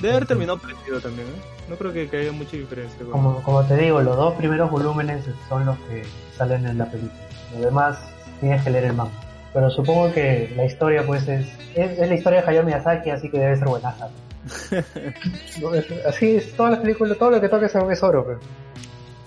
Debe 0.00 0.14
haber 0.14 0.26
terminado 0.26 0.58
parecido 0.58 1.00
también, 1.00 1.28
¿eh? 1.28 1.40
No 1.68 1.76
creo 1.76 1.92
que, 1.92 2.08
que 2.08 2.16
haya 2.18 2.32
mucha 2.32 2.56
diferencia. 2.56 2.98
con- 3.00 3.10
Como, 3.12 3.42
como 3.42 3.62
te 3.64 3.76
digo, 3.76 4.00
los 4.00 4.16
dos 4.16 4.34
primeros 4.34 4.70
volúmenes 4.70 5.24
son 5.48 5.66
los 5.66 5.76
que 5.80 6.02
salen 6.36 6.66
en 6.66 6.78
la 6.78 6.86
película. 6.86 7.12
Lo 7.54 7.64
demás 7.66 7.98
tienes 8.40 8.62
que 8.64 8.70
leer 8.70 8.84
el 8.84 8.92
manga. 8.94 9.12
Pero 9.52 9.68
supongo 9.68 10.12
que 10.12 10.52
la 10.56 10.64
historia 10.64 11.04
pues 11.06 11.26
es, 11.28 11.46
es, 11.74 11.98
es 11.98 12.08
la 12.08 12.14
historia 12.14 12.40
de 12.42 12.48
Hayao 12.48 12.64
Miyazaki, 12.64 13.10
así 13.10 13.28
que 13.30 13.38
debe 13.38 13.56
ser 13.56 13.68
buenaza. 13.68 14.08
Así 16.06 16.36
es, 16.36 16.52
todas 16.56 16.72
las 16.72 16.80
películas, 16.80 17.18
todo 17.18 17.30
lo 17.32 17.40
que 17.40 17.48
toques 17.48 17.74
es 17.74 18.02
oro. 18.02 18.24
Pues. 18.24 18.38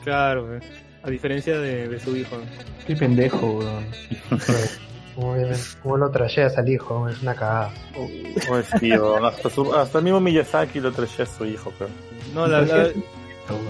Claro, 0.04 0.56
¿eh? 0.58 0.60
a 1.04 1.10
diferencia 1.10 1.60
de, 1.60 1.88
de 1.88 2.00
su 2.00 2.16
hijo. 2.16 2.38
Qué 2.88 2.96
pendejo, 2.96 3.60
weón. 3.60 3.86
Como, 5.16 5.36
como 5.84 5.98
lo 5.98 6.10
trasheas 6.10 6.58
al 6.58 6.68
hijo, 6.68 7.08
es 7.08 7.22
una 7.22 7.36
cagada. 7.36 7.72
Pues 8.48 8.68
tío, 8.80 9.24
hasta, 9.24 9.48
su- 9.48 9.72
hasta 9.72 10.00
el 10.00 10.06
mismo 10.06 10.20
Miyazaki 10.20 10.80
lo 10.80 10.92
traje 10.92 11.22
a 11.22 11.26
su 11.28 11.46
hijo, 11.46 11.72
pero. 11.78 11.92
No, 12.34 12.48
la, 12.48 12.62
la- 12.62 12.88
yo 12.92 12.94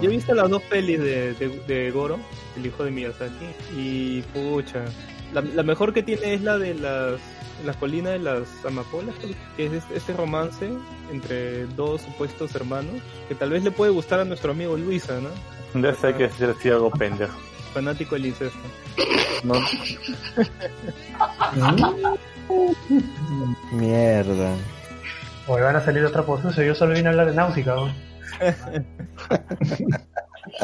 he 0.03 0.07
visto 0.07 0.33
las 0.33 0.49
dos 0.49 0.61
pelis 0.69 1.01
de, 1.01 1.33
de, 1.33 1.49
de 1.67 1.91
Goro, 1.91 2.17
el 2.55 2.65
hijo 2.65 2.85
de 2.85 2.91
Miyazaki, 2.91 3.45
y 3.75 4.21
pucha, 4.33 4.85
la, 5.33 5.41
la 5.41 5.63
mejor 5.63 5.91
que 5.93 6.01
tiene 6.03 6.35
es 6.35 6.41
la 6.43 6.57
de 6.57 6.75
las, 6.75 7.19
las 7.65 7.75
colinas 7.77 8.13
de 8.13 8.19
las 8.19 8.43
amapolas, 8.65 9.15
que 9.57 9.65
es 9.65 9.73
este- 9.73 9.97
este 9.97 10.13
romance 10.13 10.69
entre 11.11 11.65
dos 11.67 12.01
supuestos 12.01 12.53
hermanos, 12.55 13.01
que 13.27 13.35
tal 13.35 13.49
vez 13.51 13.63
le 13.63 13.71
puede 13.71 13.91
gustar 13.91 14.19
a 14.19 14.25
nuestro 14.25 14.51
amigo 14.51 14.77
Luisa, 14.77 15.19
¿no? 15.19 15.29
Ya 15.81 15.93
sé 15.95 16.13
que 16.15 16.23
decir 16.23 16.49
así 16.49 16.69
algo 16.69 16.91
pendejo. 16.91 17.37
Fanático 17.73 18.15
del 18.15 18.27
incesto. 18.27 18.57
No, 19.43 19.55
Mierda. 23.71 24.55
O 25.47 25.53
van 25.59 25.75
a 25.75 25.81
salir 25.81 26.05
otra 26.05 26.23
posición, 26.23 26.65
yo 26.65 26.75
solo 26.75 26.93
vine 26.93 27.07
a 27.07 27.11
hablar 27.11 27.27
de 27.29 27.35
Náusica. 27.35 27.75
¿no? 27.75 27.93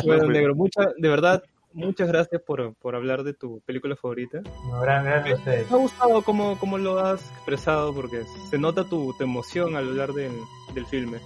Bueno, 0.04 0.28
negro, 0.28 0.56
mucha, 0.56 0.82
de 0.98 1.10
verdad, 1.10 1.42
muchas 1.74 2.08
gracias 2.08 2.42
por, 2.42 2.74
por 2.76 2.96
hablar 2.96 3.24
de 3.24 3.34
tu 3.34 3.62
película 3.62 3.96
favorita. 3.96 4.40
No, 4.70 4.80
gracias 4.82 5.32
a 5.32 5.36
ustedes. 5.36 5.70
Me 5.72 5.78
ha 5.78 5.80
gustado 5.80 6.22
cómo, 6.24 6.58
cómo 6.60 6.78
lo 6.78 7.00
has 7.00 7.22
expresado, 7.32 7.94
porque 7.94 8.24
se 8.50 8.58
nota 8.58 8.84
tu, 8.84 9.14
tu 9.18 9.24
emoción 9.24 9.76
al 9.76 9.88
hablar 9.90 10.14
del, 10.14 10.32
del 10.74 10.86
filme. 10.86 11.20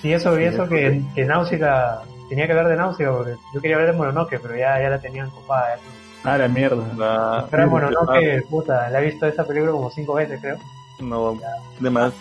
Sí, 0.00 0.12
eso, 0.12 0.38
y 0.40 0.44
eso 0.44 0.68
que, 0.68 1.02
que 1.14 1.24
Náusica, 1.24 2.02
tenía 2.28 2.46
que 2.46 2.52
hablar 2.52 2.68
de 2.68 2.76
Náusica, 2.76 3.12
porque 3.12 3.34
yo 3.54 3.60
quería 3.60 3.76
hablar 3.76 3.92
de 3.92 3.98
Mononoke, 3.98 4.38
pero 4.40 4.56
ya, 4.56 4.80
ya 4.80 4.88
la 4.90 5.00
tenían 5.00 5.30
copada. 5.30 5.76
ya. 5.76 5.82
Ah, 6.24 6.38
la 6.38 6.48
mierda. 6.48 6.84
la- 6.96 7.46
Pero 7.50 7.68
Mononoke, 7.68 8.42
puta, 8.48 8.88
la 8.90 9.00
he 9.00 9.04
visto 9.06 9.26
esa 9.26 9.44
película 9.46 9.72
como 9.72 9.90
cinco 9.90 10.14
veces, 10.14 10.40
creo. 10.40 10.56
no, 11.00 11.38
de 11.80 11.90
más 11.90 12.12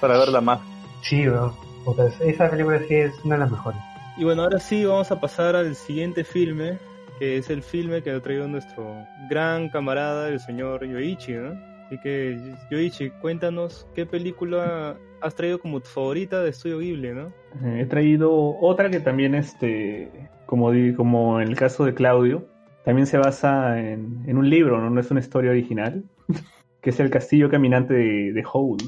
para 0.00 0.18
verla 0.18 0.40
más. 0.40 0.60
Sí, 1.02 1.28
weón. 1.28 1.52
Puta, 1.84 2.06
esa 2.20 2.48
película 2.50 2.78
sí 2.88 2.94
es 2.94 3.12
una 3.24 3.34
de 3.34 3.40
las 3.42 3.50
mejores. 3.50 3.80
Y 4.16 4.22
bueno, 4.24 4.42
ahora 4.42 4.60
sí 4.60 4.84
vamos 4.84 5.10
a 5.10 5.20
pasar 5.20 5.56
al 5.56 5.74
siguiente 5.74 6.22
filme, 6.22 6.78
que 7.18 7.38
es 7.38 7.50
el 7.50 7.62
filme 7.62 8.00
que 8.00 8.12
ha 8.12 8.20
traído 8.20 8.46
nuestro 8.46 9.04
gran 9.28 9.68
camarada, 9.68 10.28
el 10.28 10.38
señor 10.38 10.86
Yoichi, 10.86 11.32
¿no? 11.32 11.58
Así 11.86 11.98
que, 11.98 12.38
Yoichi, 12.70 13.10
cuéntanos 13.10 13.88
qué 13.94 14.06
película 14.06 14.96
has 15.20 15.34
traído 15.34 15.58
como 15.58 15.80
tu 15.80 15.88
favorita 15.88 16.42
de 16.42 16.50
Estudio 16.50 16.78
Ghibli, 16.78 17.12
¿no? 17.12 17.32
Eh, 17.64 17.80
He 17.80 17.86
traído 17.86 18.56
otra 18.60 18.88
que 18.88 19.00
también, 19.00 19.34
este, 19.34 20.10
como, 20.46 20.70
como 20.96 21.40
en 21.40 21.48
el 21.48 21.56
caso 21.56 21.84
de 21.84 21.94
Claudio, 21.94 22.46
también 22.84 23.06
se 23.06 23.18
basa 23.18 23.80
en, 23.80 24.22
en 24.26 24.38
un 24.38 24.48
libro, 24.48 24.80
¿no? 24.80 24.90
No 24.90 25.00
es 25.00 25.10
una 25.10 25.20
historia 25.20 25.50
original, 25.50 26.04
que 26.80 26.90
es 26.90 27.00
El 27.00 27.10
Castillo 27.10 27.50
Caminante 27.50 27.94
de, 27.94 28.32
de 28.32 28.44
Howl. 28.52 28.78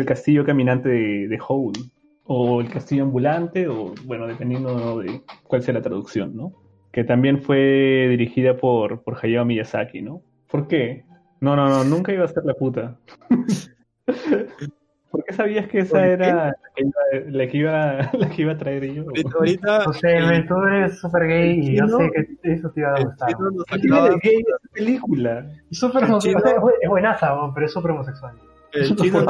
El 0.00 0.06
castillo 0.06 0.44
caminante 0.44 0.88
de, 0.88 1.28
de 1.28 1.38
Howl, 1.48 1.72
o 2.24 2.60
el 2.60 2.68
castillo 2.68 3.02
ambulante, 3.04 3.66
o 3.68 3.94
bueno, 4.04 4.26
dependiendo 4.26 4.98
de 5.00 5.20
cuál 5.44 5.62
sea 5.62 5.74
la 5.74 5.82
traducción, 5.82 6.36
¿no? 6.36 6.52
Que 6.92 7.04
también 7.04 7.40
fue 7.42 8.06
dirigida 8.08 8.56
por, 8.56 9.02
por 9.02 9.16
Hayao 9.22 9.44
Miyazaki, 9.44 10.02
¿no? 10.02 10.22
¿Por 10.50 10.66
qué? 10.68 11.04
No, 11.40 11.56
no, 11.56 11.68
no, 11.68 11.84
nunca 11.84 12.12
iba 12.12 12.24
a 12.24 12.28
ser 12.28 12.44
la 12.44 12.54
puta. 12.54 12.98
¿Por 15.10 15.24
qué 15.24 15.32
sabías 15.34 15.66
que 15.68 15.80
esa 15.80 16.06
era 16.06 16.54
la 17.28 17.48
que, 17.48 17.56
iba, 17.56 17.72
la, 18.12 18.28
que 18.28 18.42
iba, 18.42 18.52
a 18.52 18.56
traer 18.58 18.92
yo? 18.92 19.04
Ahorita, 19.38 19.84
No 19.86 19.92
sé, 19.92 20.44
tú 20.46 20.54
eres 20.62 21.00
súper 21.00 21.26
gay 21.26 21.58
y 21.60 21.76
yo 21.76 21.88
sé 21.88 22.10
que 22.42 22.52
eso 22.52 22.70
te 22.70 22.80
iba 22.80 22.94
a 22.94 23.04
gustar. 23.04 23.28
¿Qué 23.70 23.78
tiene 23.78 24.02
de 24.02 24.18
gay 24.22 24.36
esa 24.46 24.68
película? 24.72 25.46
Homosexual, 26.04 26.44
es 26.56 26.62
bu- 26.62 26.72
es 26.80 26.88
buenaza, 26.88 27.34
pero 27.54 27.66
es 27.66 27.72
súper 27.72 27.90
homosexual. 27.90 28.36
El 28.80 28.96
chino 28.96 29.24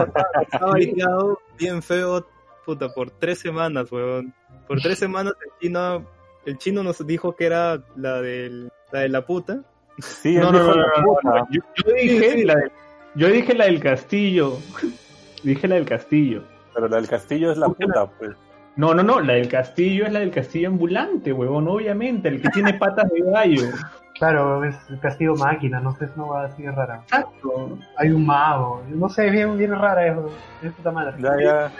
ha 0.52 0.66
bailado 0.66 1.38
bien 1.58 1.82
feo, 1.82 2.26
puta, 2.64 2.88
por 2.88 3.10
tres 3.10 3.38
semanas, 3.38 3.90
weón. 3.90 4.34
Por 4.66 4.80
tres 4.80 4.98
semanas 4.98 5.34
el 5.44 5.50
chino, 5.60 6.06
el 6.46 6.58
chino 6.58 6.82
nos 6.82 7.06
dijo 7.06 7.34
que 7.34 7.46
era 7.46 7.82
la 7.96 8.20
del, 8.20 8.70
la 8.92 9.00
de 9.00 9.08
la 9.08 9.26
puta. 9.26 9.62
Sí, 9.98 10.36
No, 10.36 10.50
no, 10.52 10.64
no, 10.64 10.74
la 10.74 11.02
puta. 11.02 11.46
Yo, 11.50 11.60
yo 11.84 11.92
dije 11.94 12.44
la 12.44 12.54
del, 12.54 12.72
yo 13.14 13.28
dije 13.28 13.54
la 13.54 13.64
del 13.66 13.80
castillo. 13.80 14.58
dije 15.42 15.68
la 15.68 15.74
del 15.76 15.86
castillo. 15.86 16.44
Pero 16.74 16.88
la 16.88 16.96
del 16.96 17.08
castillo 17.08 17.50
es 17.50 17.58
la 17.58 17.68
puta, 17.68 18.06
pues. 18.18 18.36
No, 18.80 18.94
no, 18.94 19.02
no, 19.02 19.20
la 19.20 19.34
del 19.34 19.46
castillo 19.46 20.06
es 20.06 20.12
la 20.12 20.20
del 20.20 20.30
castillo 20.30 20.68
ambulante, 20.68 21.34
huevón, 21.34 21.68
obviamente, 21.68 22.30
el 22.30 22.40
que 22.40 22.48
tiene 22.48 22.72
patas 22.74 23.10
de 23.10 23.20
gallo. 23.30 23.62
Claro, 24.18 24.64
es 24.64 24.76
el 24.90 25.00
castigo 25.00 25.34
máquina, 25.34 25.80
no 25.80 25.96
sé, 25.96 26.04
es 26.04 26.10
una 26.14 26.24
hueá 26.26 26.44
así 26.44 26.62
de 26.62 26.70
rara. 26.70 27.00
Exacto. 27.04 27.78
Hay 27.96 28.10
un 28.10 28.26
mago, 28.26 28.82
no 28.88 29.08
sé, 29.08 29.28
es 29.28 29.32
bien, 29.32 29.56
bien 29.56 29.70
rara 29.70 30.06
eso. 30.08 30.30
Es 30.62 30.72
puta 30.72 30.90
madre. 30.90 31.16
Ya, 31.22 31.40
ya. 31.42 31.72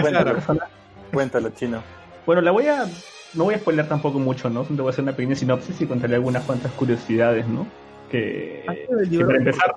Cuéntalo, 0.00 0.38
cuéntalo, 1.12 1.50
chino. 1.50 1.82
Bueno, 2.24 2.40
la 2.40 2.50
voy 2.50 2.66
a. 2.68 2.86
No 3.34 3.44
voy 3.44 3.56
a 3.56 3.58
spoiler 3.58 3.86
tampoco 3.88 4.18
mucho, 4.18 4.48
¿no? 4.48 4.64
Te 4.64 4.72
voy 4.72 4.86
a 4.86 4.90
hacer 4.90 5.02
una 5.02 5.12
pequeña 5.12 5.34
sinopsis 5.34 5.82
y 5.82 5.86
contaré 5.86 6.14
algunas 6.14 6.44
cuantas 6.44 6.72
curiosidades, 6.72 7.46
¿no? 7.46 7.66
Que. 8.10 8.64
¿Has 8.66 8.74
leído 8.74 8.98
el 8.98 9.04
que 9.04 9.10
libro? 9.10 9.26
para 9.26 9.38
empezar. 9.38 9.74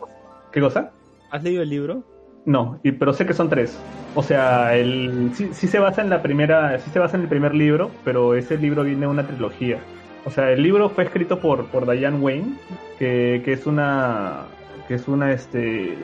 ¿Qué 0.54 0.62
cosa? 0.62 0.92
¿Has 1.32 1.44
leído 1.44 1.64
el 1.64 1.70
libro? 1.70 2.15
No, 2.46 2.80
y, 2.84 2.92
pero 2.92 3.14
sé 3.14 3.26
que 3.26 3.34
son 3.34 3.50
tres. 3.50 3.78
O 4.14 4.24
sea, 4.24 4.76
el, 4.76 5.32
sí, 5.34 5.50
sí 5.52 5.68
se 5.68 5.80
basa 5.80 6.02
en 6.02 6.10
la 6.10 6.22
primera, 6.22 6.78
sí 6.80 6.90
se 6.92 7.00
basa 7.00 7.18
en 7.18 7.24
el 7.24 7.30
primer 7.30 7.56
libro, 7.56 7.92
pero 8.04 8.36
ese 8.36 8.58
libro 8.58 8.84
viene 8.84 9.02
de 9.02 9.08
una 9.08 9.26
trilogía. 9.26 9.80
O 10.26 10.32
sea, 10.32 10.52
el 10.52 10.62
libro 10.62 10.90
fue 10.90 11.04
escrito 11.04 11.40
por, 11.40 11.66
por 11.68 11.90
Diane 11.90 12.18
Wayne, 12.18 12.54
que, 12.98 13.42
que 13.44 13.54
es 13.54 13.66
una, 13.66 14.46
que 14.88 14.96
es 14.96 15.08
una 15.08 15.32
este, 15.32 15.98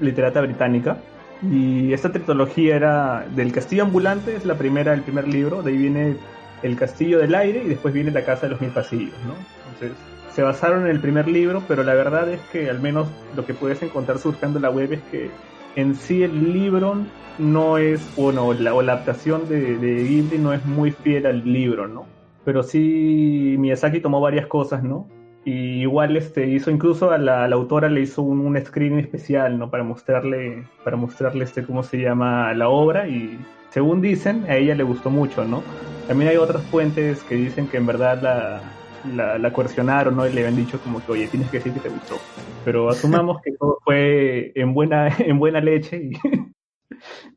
literata 0.00 0.40
británica. 0.42 0.98
Y 1.42 1.92
esta 1.92 2.10
trilogía 2.12 2.76
era 2.76 3.26
del 3.34 3.52
Castillo 3.52 3.82
Ambulante, 3.82 4.36
es 4.36 4.44
la 4.44 4.54
primera, 4.54 4.94
el 4.94 5.02
primer 5.02 5.28
libro. 5.28 5.62
De 5.62 5.72
ahí 5.72 5.78
viene 5.78 6.16
el 6.62 6.76
Castillo 6.76 7.18
del 7.18 7.34
Aire 7.34 7.62
y 7.64 7.68
después 7.68 7.92
viene 7.92 8.10
la 8.10 8.24
Casa 8.24 8.42
de 8.42 8.50
los 8.50 8.60
Mil 8.60 8.70
Pasillos, 8.70 9.14
¿no? 9.26 9.34
Entonces, 9.72 9.96
se 10.34 10.42
basaron 10.42 10.84
en 10.84 10.90
el 10.90 11.00
primer 11.00 11.28
libro, 11.28 11.62
pero 11.66 11.82
la 11.82 11.94
verdad 11.94 12.28
es 12.30 12.40
que 12.52 12.68
al 12.68 12.80
menos 12.80 13.08
lo 13.34 13.46
que 13.46 13.54
puedes 13.54 13.82
encontrar 13.82 14.18
surfeando 14.18 14.60
la 14.60 14.70
web 14.70 14.92
es 14.92 15.00
que 15.10 15.30
en 15.76 15.94
sí 15.94 16.22
el 16.22 16.52
libro 16.52 17.04
no 17.38 17.78
es, 17.78 18.14
bueno, 18.16 18.52
la, 18.54 18.74
o 18.74 18.82
la 18.82 18.94
adaptación 18.94 19.46
de, 19.48 19.76
de 19.76 20.04
Ghibli 20.04 20.38
no 20.38 20.52
es 20.52 20.64
muy 20.64 20.90
fiel 20.90 21.26
al 21.26 21.44
libro, 21.44 21.86
¿no? 21.86 22.06
Pero 22.44 22.62
sí 22.62 23.56
Miyazaki 23.58 24.00
tomó 24.00 24.20
varias 24.20 24.46
cosas, 24.46 24.82
¿no? 24.82 25.06
Y 25.44 25.82
igual 25.82 26.16
este 26.16 26.48
hizo 26.48 26.70
incluso 26.70 27.10
a 27.10 27.18
la, 27.18 27.46
la 27.46 27.54
autora 27.54 27.88
le 27.88 28.00
hizo 28.00 28.22
un, 28.22 28.40
un 28.40 28.58
screening 28.58 28.98
especial, 28.98 29.58
¿no? 29.58 29.70
Para 29.70 29.84
mostrarle, 29.84 30.66
para 30.82 30.96
mostrarle 30.96 31.44
este 31.44 31.62
cómo 31.62 31.82
se 31.82 31.98
llama 31.98 32.52
la 32.54 32.68
obra 32.68 33.06
y 33.06 33.38
según 33.70 34.00
dicen, 34.00 34.44
a 34.48 34.56
ella 34.56 34.74
le 34.74 34.82
gustó 34.82 35.10
mucho, 35.10 35.44
¿no? 35.44 35.62
También 36.08 36.30
hay 36.30 36.36
otras 36.36 36.62
fuentes 36.64 37.22
que 37.24 37.34
dicen 37.34 37.68
que 37.68 37.76
en 37.76 37.86
verdad 37.86 38.22
la, 38.22 38.60
la, 39.14 39.38
la 39.38 39.52
coercionaron, 39.52 40.16
¿no? 40.16 40.26
Y 40.26 40.32
le 40.32 40.40
habían 40.40 40.56
dicho 40.56 40.80
como 40.80 41.04
que, 41.04 41.12
oye, 41.12 41.28
tienes 41.28 41.50
que 41.50 41.58
decir 41.58 41.72
que 41.72 41.80
te 41.80 41.88
gustó. 41.88 42.16
Pero 42.64 42.88
asumamos 42.88 43.40
que 43.42 43.52
todo 43.52 43.78
fue 43.84 44.52
en 44.54 44.74
buena, 44.74 45.08
en 45.18 45.38
buena 45.38 45.60
leche 45.60 45.96
y, 45.96 46.12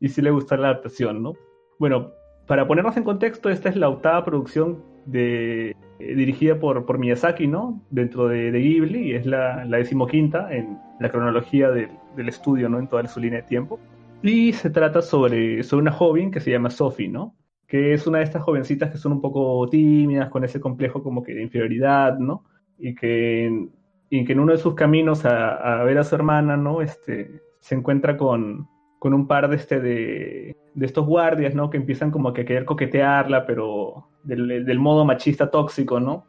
y 0.00 0.08
sí 0.08 0.22
le 0.22 0.30
gustó 0.30 0.56
la 0.56 0.68
adaptación, 0.68 1.22
¿no? 1.22 1.34
Bueno, 1.78 2.12
para 2.46 2.66
ponernos 2.66 2.96
en 2.96 3.04
contexto, 3.04 3.48
esta 3.48 3.68
es 3.68 3.76
la 3.76 3.88
octava 3.88 4.24
producción 4.24 4.82
de, 5.06 5.70
eh, 5.70 6.14
dirigida 6.14 6.58
por, 6.58 6.84
por 6.84 6.98
Miyazaki, 6.98 7.46
¿no? 7.46 7.82
Dentro 7.90 8.28
de, 8.28 8.50
de 8.50 8.58
Ghibli, 8.58 9.10
y 9.10 9.14
es 9.14 9.26
la, 9.26 9.64
la 9.64 9.78
decimoquinta 9.78 10.52
en 10.54 10.78
la 10.98 11.10
cronología 11.10 11.70
del, 11.70 11.90
del 12.16 12.28
estudio, 12.28 12.68
¿no? 12.68 12.78
En 12.78 12.88
toda 12.88 13.06
su 13.06 13.20
línea 13.20 13.40
de 13.42 13.46
tiempo. 13.46 13.78
Y 14.22 14.52
se 14.52 14.68
trata 14.68 15.00
sobre, 15.00 15.62
sobre 15.62 15.82
una 15.82 15.92
joven 15.92 16.30
que 16.30 16.40
se 16.40 16.50
llama 16.50 16.70
Sophie, 16.70 17.08
¿no? 17.08 17.34
Que 17.70 17.94
es 17.94 18.06
una 18.06 18.18
de 18.18 18.24
estas 18.24 18.42
jovencitas 18.42 18.90
que 18.90 18.98
son 18.98 19.12
un 19.12 19.22
poco 19.22 19.66
tímidas, 19.70 20.28
con 20.28 20.44
ese 20.44 20.60
complejo 20.60 21.02
como 21.02 21.22
que 21.22 21.32
de 21.32 21.42
inferioridad, 21.42 22.18
¿no? 22.18 22.44
Y 22.78 22.94
que, 22.94 23.68
que 24.10 24.32
en 24.32 24.40
uno 24.40 24.52
de 24.52 24.58
sus 24.58 24.74
caminos 24.74 25.24
a, 25.24 25.80
a 25.80 25.84
ver 25.84 25.96
a 25.96 26.04
su 26.04 26.14
hermana, 26.14 26.56
¿no? 26.56 26.82
Este, 26.82 27.40
se 27.60 27.74
encuentra 27.76 28.16
con, 28.16 28.68
con 28.98 29.14
un 29.14 29.26
par 29.26 29.48
de, 29.48 29.56
este, 29.56 29.80
de, 29.80 30.56
de 30.74 30.86
estos 30.86 31.06
guardias, 31.06 31.54
¿no? 31.54 31.70
Que 31.70 31.78
empiezan 31.78 32.10
como 32.10 32.32
que 32.32 32.42
a 32.42 32.44
querer 32.44 32.64
coquetearla, 32.64 33.46
pero 33.46 34.08
del, 34.22 34.78
modo 34.78 35.04
machista 35.04 35.50
tóxico, 35.50 36.00
¿no? 36.00 36.26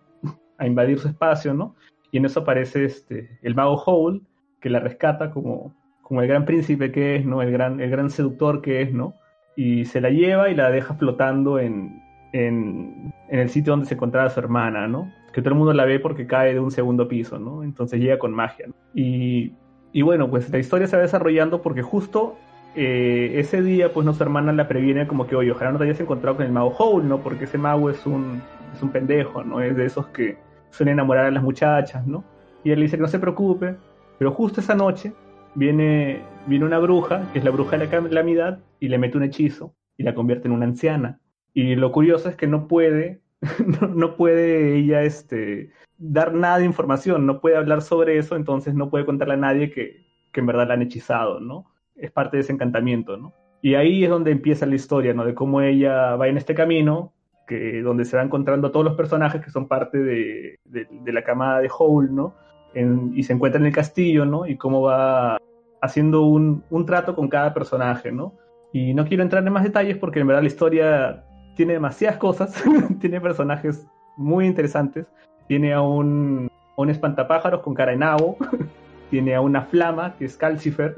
A 0.58 0.68
invadir 0.68 1.00
su 1.00 1.08
espacio, 1.08 1.54
¿no? 1.54 1.76
Y 2.12 2.18
en 2.18 2.26
eso 2.26 2.42
aparece 2.42 2.86
este, 2.86 3.40
el 3.42 3.56
mago 3.56 3.76
Howl, 3.76 4.22
que 4.60 4.70
la 4.70 4.80
rescata 4.80 5.32
como, 5.32 5.74
como 6.02 6.22
el 6.22 6.28
gran 6.28 6.46
príncipe 6.46 6.92
que 6.92 7.18
es, 7.18 7.26
¿no? 7.26 7.42
El 7.42 7.52
gran, 7.52 7.80
el 7.80 7.90
gran 7.90 8.10
seductor 8.10 8.62
que 8.62 8.82
es, 8.82 8.94
¿no? 8.94 9.16
Y 9.62 9.86
se 9.86 10.02
la 10.02 10.10
lleva 10.10 10.50
y 10.50 10.56
la 10.56 10.72
deja 10.72 10.96
flotando 10.96 11.60
en, 11.60 12.02
en, 12.34 13.14
el 13.30 13.48
sitio 13.50 13.74
donde 13.74 13.86
se 13.86 13.94
encontraba 13.94 14.28
su 14.32 14.40
hermana, 14.40 14.88
¿no? 14.88 15.12
Que 15.34 15.44
todo 15.44 15.54
el 15.54 15.60
mundo 15.60 15.72
la 15.72 15.86
ve 15.86 16.00
porque 16.00 16.26
cae 16.26 16.56
de 16.56 16.60
un 16.60 16.72
segundo 16.72 17.08
piso, 17.08 17.38
¿no? 17.38 17.62
Entonces 17.62 18.00
llega 18.00 18.18
con 18.18 18.34
magia. 18.34 18.66
¿no? 18.70 18.74
Y, 18.96 19.54
y 19.92 20.02
bueno, 20.02 20.32
pues 20.32 20.50
la 20.50 20.58
historia 20.58 20.88
se 20.88 20.96
va 20.96 21.04
desarrollando 21.04 21.62
porque 21.62 21.84
justo 21.84 22.38
eh, 22.74 23.34
ese 23.36 23.62
día, 23.62 23.94
pues 23.94 24.04
nuestra 24.04 24.26
hermana 24.26 24.52
la 24.52 24.68
previene 24.68 25.06
como 25.06 25.28
que, 25.28 25.36
oye, 25.36 25.52
ojalá 25.52 25.74
no 25.74 25.78
te 25.78 25.84
hayas 25.84 26.00
encontrado 26.00 26.38
con 26.38 26.48
el 26.48 26.52
mago 26.52 26.74
Howl, 26.80 27.08
¿no? 27.08 27.20
Porque 27.20 27.44
ese 27.44 27.60
mago 27.60 27.92
es 27.92 28.04
un, 28.08 28.42
es 28.74 28.82
un 28.82 28.90
pendejo, 28.90 29.44
¿no? 29.44 29.62
Es 29.62 29.76
de 29.76 29.86
esos 29.86 30.08
que 30.08 30.40
suelen 30.72 30.94
enamorar 30.94 31.26
a 31.26 31.32
las 31.32 31.44
muchachas, 31.44 32.08
¿no? 32.08 32.24
Y 32.64 32.72
él 32.72 32.80
le 32.80 32.86
dice 32.86 32.98
que 32.98 33.04
no 33.04 33.08
se 33.08 33.20
preocupe, 33.20 33.76
pero 34.18 34.32
justo 34.32 34.60
esa 34.60 34.74
noche 34.74 35.14
viene, 35.56 36.22
viene 36.48 36.66
una 36.66 36.80
bruja, 36.80 37.30
que 37.32 37.40
es 37.40 37.46
la 37.46 37.52
bruja 37.52 37.78
de 37.78 37.86
la 37.86 37.92
calamidad, 37.92 38.60
y 38.80 38.88
le 38.88 38.98
mete 38.98 39.18
un 39.18 39.24
hechizo 39.24 39.76
y 39.98 40.04
la 40.04 40.16
convierte 40.16 40.48
en 40.48 40.54
una 40.54 40.66
anciana. 40.66 41.20
Y 41.54 41.76
lo 41.76 41.92
curioso 41.92 42.30
es 42.30 42.36
que 42.36 42.48
no 42.48 42.68
puede, 42.68 43.22
no, 43.96 44.16
puede 44.16 44.78
ella 44.78 45.04
este, 45.04 45.72
dar 45.98 46.34
nada 46.34 46.60
de 46.60 46.66
información, 46.66 47.26
no 47.26 47.42
puede 47.42 47.58
hablar 47.58 47.82
sobre 47.82 48.18
eso, 48.18 48.36
entonces 48.36 48.74
no 48.74 48.90
puede 48.90 49.06
contarle 49.06 49.36
a 49.36 49.38
nadie 49.38 49.72
que, 49.72 50.06
que 50.32 50.40
en 50.40 50.46
verdad 50.46 50.68
la 50.68 50.76
han 50.76 50.82
hechizado, 50.82 51.40
¿no? 51.40 51.66
Es 51.96 52.12
parte 52.12 52.38
de 52.38 52.42
ese 52.42 52.54
encantamiento, 52.54 53.18
¿no? 53.18 53.34
Y 53.62 53.76
ahí 53.76 54.04
es 54.04 54.10
donde 54.10 54.32
empieza 54.32 54.66
la 54.66 54.76
historia, 54.76 55.14
¿no? 55.14 55.26
De 55.26 55.36
cómo 55.36 55.62
ella 55.62 56.16
va 56.16 56.28
en 56.28 56.38
este 56.38 56.56
camino, 56.56 57.14
que, 57.48 57.82
donde 57.82 58.06
se 58.06 58.18
va 58.18 58.24
encontrando 58.24 58.72
todos 58.72 58.86
los 58.86 58.96
personajes 58.96 59.44
que 59.44 59.52
son 59.52 59.68
parte 59.68 60.00
de, 60.00 60.60
de, 60.64 60.88
de 60.90 61.14
la 61.14 61.24
camada 61.24 61.60
de 61.60 61.70
Howl, 61.78 62.16
¿no? 62.16 62.34
En- 62.74 63.12
y 63.16 63.24
se 63.24 63.34
encuentra 63.34 63.60
en 63.60 63.68
el 63.68 63.74
castillo, 63.74 64.26
¿no? 64.26 64.48
Y 64.48 64.58
cómo 64.58 64.82
va 64.82 65.38
haciendo 65.82 66.22
un, 66.22 66.64
un 66.70 66.86
trato 66.86 67.16
con 67.16 67.28
cada 67.28 67.54
personaje, 67.54 68.12
¿no? 68.12 68.34
Y 68.74 68.94
no 68.94 69.06
quiero 69.06 69.24
entrar 69.24 69.46
en 69.46 69.52
más 69.52 69.64
detalles 69.64 69.98
porque 69.98 70.20
en 70.22 70.28
verdad 70.28 70.42
la 70.42 70.48
historia 70.48 71.26
tiene 71.56 71.74
demasiadas 71.74 72.18
cosas, 72.18 72.64
tiene 73.02 73.20
personajes 73.20 73.86
muy 74.16 74.46
interesantes, 74.46 75.06
tiene 75.48 75.74
a 75.74 75.82
un, 75.82 76.50
a 76.78 76.82
un 76.82 76.90
espantapájaros 76.90 77.62
con 77.62 77.74
cara 77.74 77.92
de 77.92 77.98
nabo, 77.98 78.38
tiene 79.10 79.36
a 79.36 79.42
una 79.42 79.64
flama 79.64 80.16
que 80.18 80.26
es 80.26 80.38
Calcifer, 80.38 80.96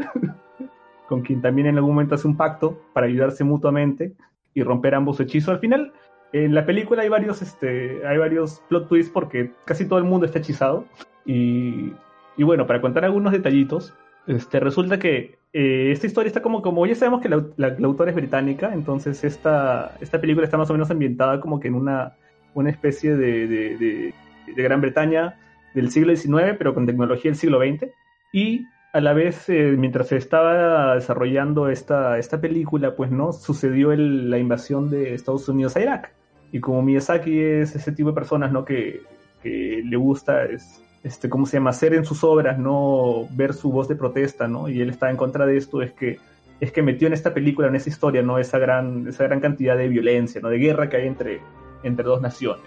con 1.07 1.21
quien 1.21 1.41
también 1.41 1.67
en 1.67 1.77
algún 1.77 1.95
momento 1.95 2.15
hace 2.15 2.27
un 2.27 2.37
pacto 2.37 2.79
para 2.93 3.07
ayudarse 3.07 3.43
mutuamente 3.43 4.13
y 4.53 4.61
romper 4.61 4.93
ambos 4.95 5.19
hechizos. 5.19 5.49
Al 5.49 5.59
final, 5.59 5.93
en 6.33 6.53
la 6.53 6.65
película 6.65 7.01
hay 7.01 7.09
varios, 7.09 7.41
este, 7.41 8.05
hay 8.05 8.17
varios 8.17 8.61
plot 8.69 8.87
twists 8.87 9.11
porque 9.11 9.51
casi 9.65 9.87
todo 9.87 9.99
el 9.99 10.05
mundo 10.05 10.25
está 10.25 10.39
hechizado. 10.39 10.85
Y, 11.25 11.93
y 12.37 12.43
bueno, 12.43 12.67
para 12.67 12.81
contar 12.81 13.05
algunos 13.05 13.31
detallitos, 13.33 13.93
este, 14.27 14.59
resulta 14.59 14.99
que 14.99 15.37
eh, 15.53 15.89
esta 15.91 16.07
historia 16.07 16.27
está 16.27 16.41
como, 16.41 16.61
como 16.61 16.85
ya 16.85 16.95
sabemos 16.95 17.21
que 17.21 17.29
la, 17.29 17.43
la- 17.57 17.75
la 17.77 17.87
autora 17.87 18.09
es 18.11 18.15
británica, 18.15 18.73
entonces 18.73 19.23
esta, 19.23 19.95
esta 20.01 20.19
película 20.19 20.45
está 20.45 20.57
más 20.57 20.69
o 20.69 20.73
menos 20.73 20.89
ambientada 20.91 21.39
como 21.39 21.59
que 21.59 21.67
en 21.67 21.75
una, 21.75 22.13
una 22.53 22.69
especie 22.69 23.15
de, 23.15 23.47
de, 23.47 23.77
de- 23.77 24.13
de 24.55 24.63
Gran 24.63 24.81
Bretaña 24.81 25.35
del 25.75 25.89
siglo 25.91 26.15
XIX, 26.15 26.55
pero 26.57 26.73
con 26.73 26.85
tecnología 26.85 27.31
del 27.31 27.37
siglo 27.37 27.59
XX. 27.59 27.87
Y 28.31 28.65
a 28.93 29.01
la 29.01 29.13
vez, 29.13 29.47
eh, 29.49 29.75
mientras 29.77 30.07
se 30.07 30.17
estaba 30.17 30.95
desarrollando 30.95 31.67
esta, 31.69 32.17
esta 32.19 32.39
película, 32.41 32.95
pues 32.95 33.09
no, 33.11 33.31
sucedió 33.33 33.91
el- 33.91 34.29
la 34.29 34.37
invasión 34.39 34.89
de 34.89 35.13
Estados 35.13 35.47
Unidos 35.49 35.75
a 35.75 35.81
Irak. 35.81 36.13
Y 36.51 36.59
como 36.59 36.81
Miyazaki 36.83 37.39
es 37.39 37.75
ese 37.75 37.91
tipo 37.91 38.09
de 38.09 38.15
personas, 38.15 38.51
¿no? 38.51 38.65
Que, 38.65 39.01
que 39.41 39.81
le 39.83 39.97
gusta, 39.97 40.45
es, 40.45 40.83
este, 41.03 41.29
¿cómo 41.29 41.45
se 41.45 41.57
llama? 41.57 41.71
Hacer 41.71 41.93
en 41.93 42.05
sus 42.05 42.23
obras, 42.23 42.57
¿no? 42.57 43.27
Ver 43.31 43.53
su 43.53 43.71
voz 43.71 43.87
de 43.87 43.95
protesta, 43.95 44.47
¿no? 44.47 44.69
Y 44.69 44.81
él 44.81 44.89
está 44.89 45.09
en 45.09 45.17
contra 45.17 45.45
de 45.45 45.57
esto, 45.57 45.81
es 45.81 45.91
que 45.91 46.19
es 46.59 46.71
que 46.71 46.81
metió 46.81 47.07
en 47.07 47.13
esta 47.13 47.33
película, 47.33 47.67
en 47.67 47.75
esa 47.75 47.89
historia, 47.89 48.21
¿no? 48.21 48.37
Esa 48.37 48.57
gran, 48.57 49.07
esa 49.07 49.25
gran 49.25 49.41
cantidad 49.41 49.75
de 49.75 49.89
violencia, 49.89 50.39
¿no? 50.39 50.47
De 50.47 50.59
guerra 50.59 50.87
que 50.87 50.95
hay 50.97 51.07
entre, 51.07 51.41
entre 51.83 52.05
dos 52.05 52.21
naciones. 52.21 52.63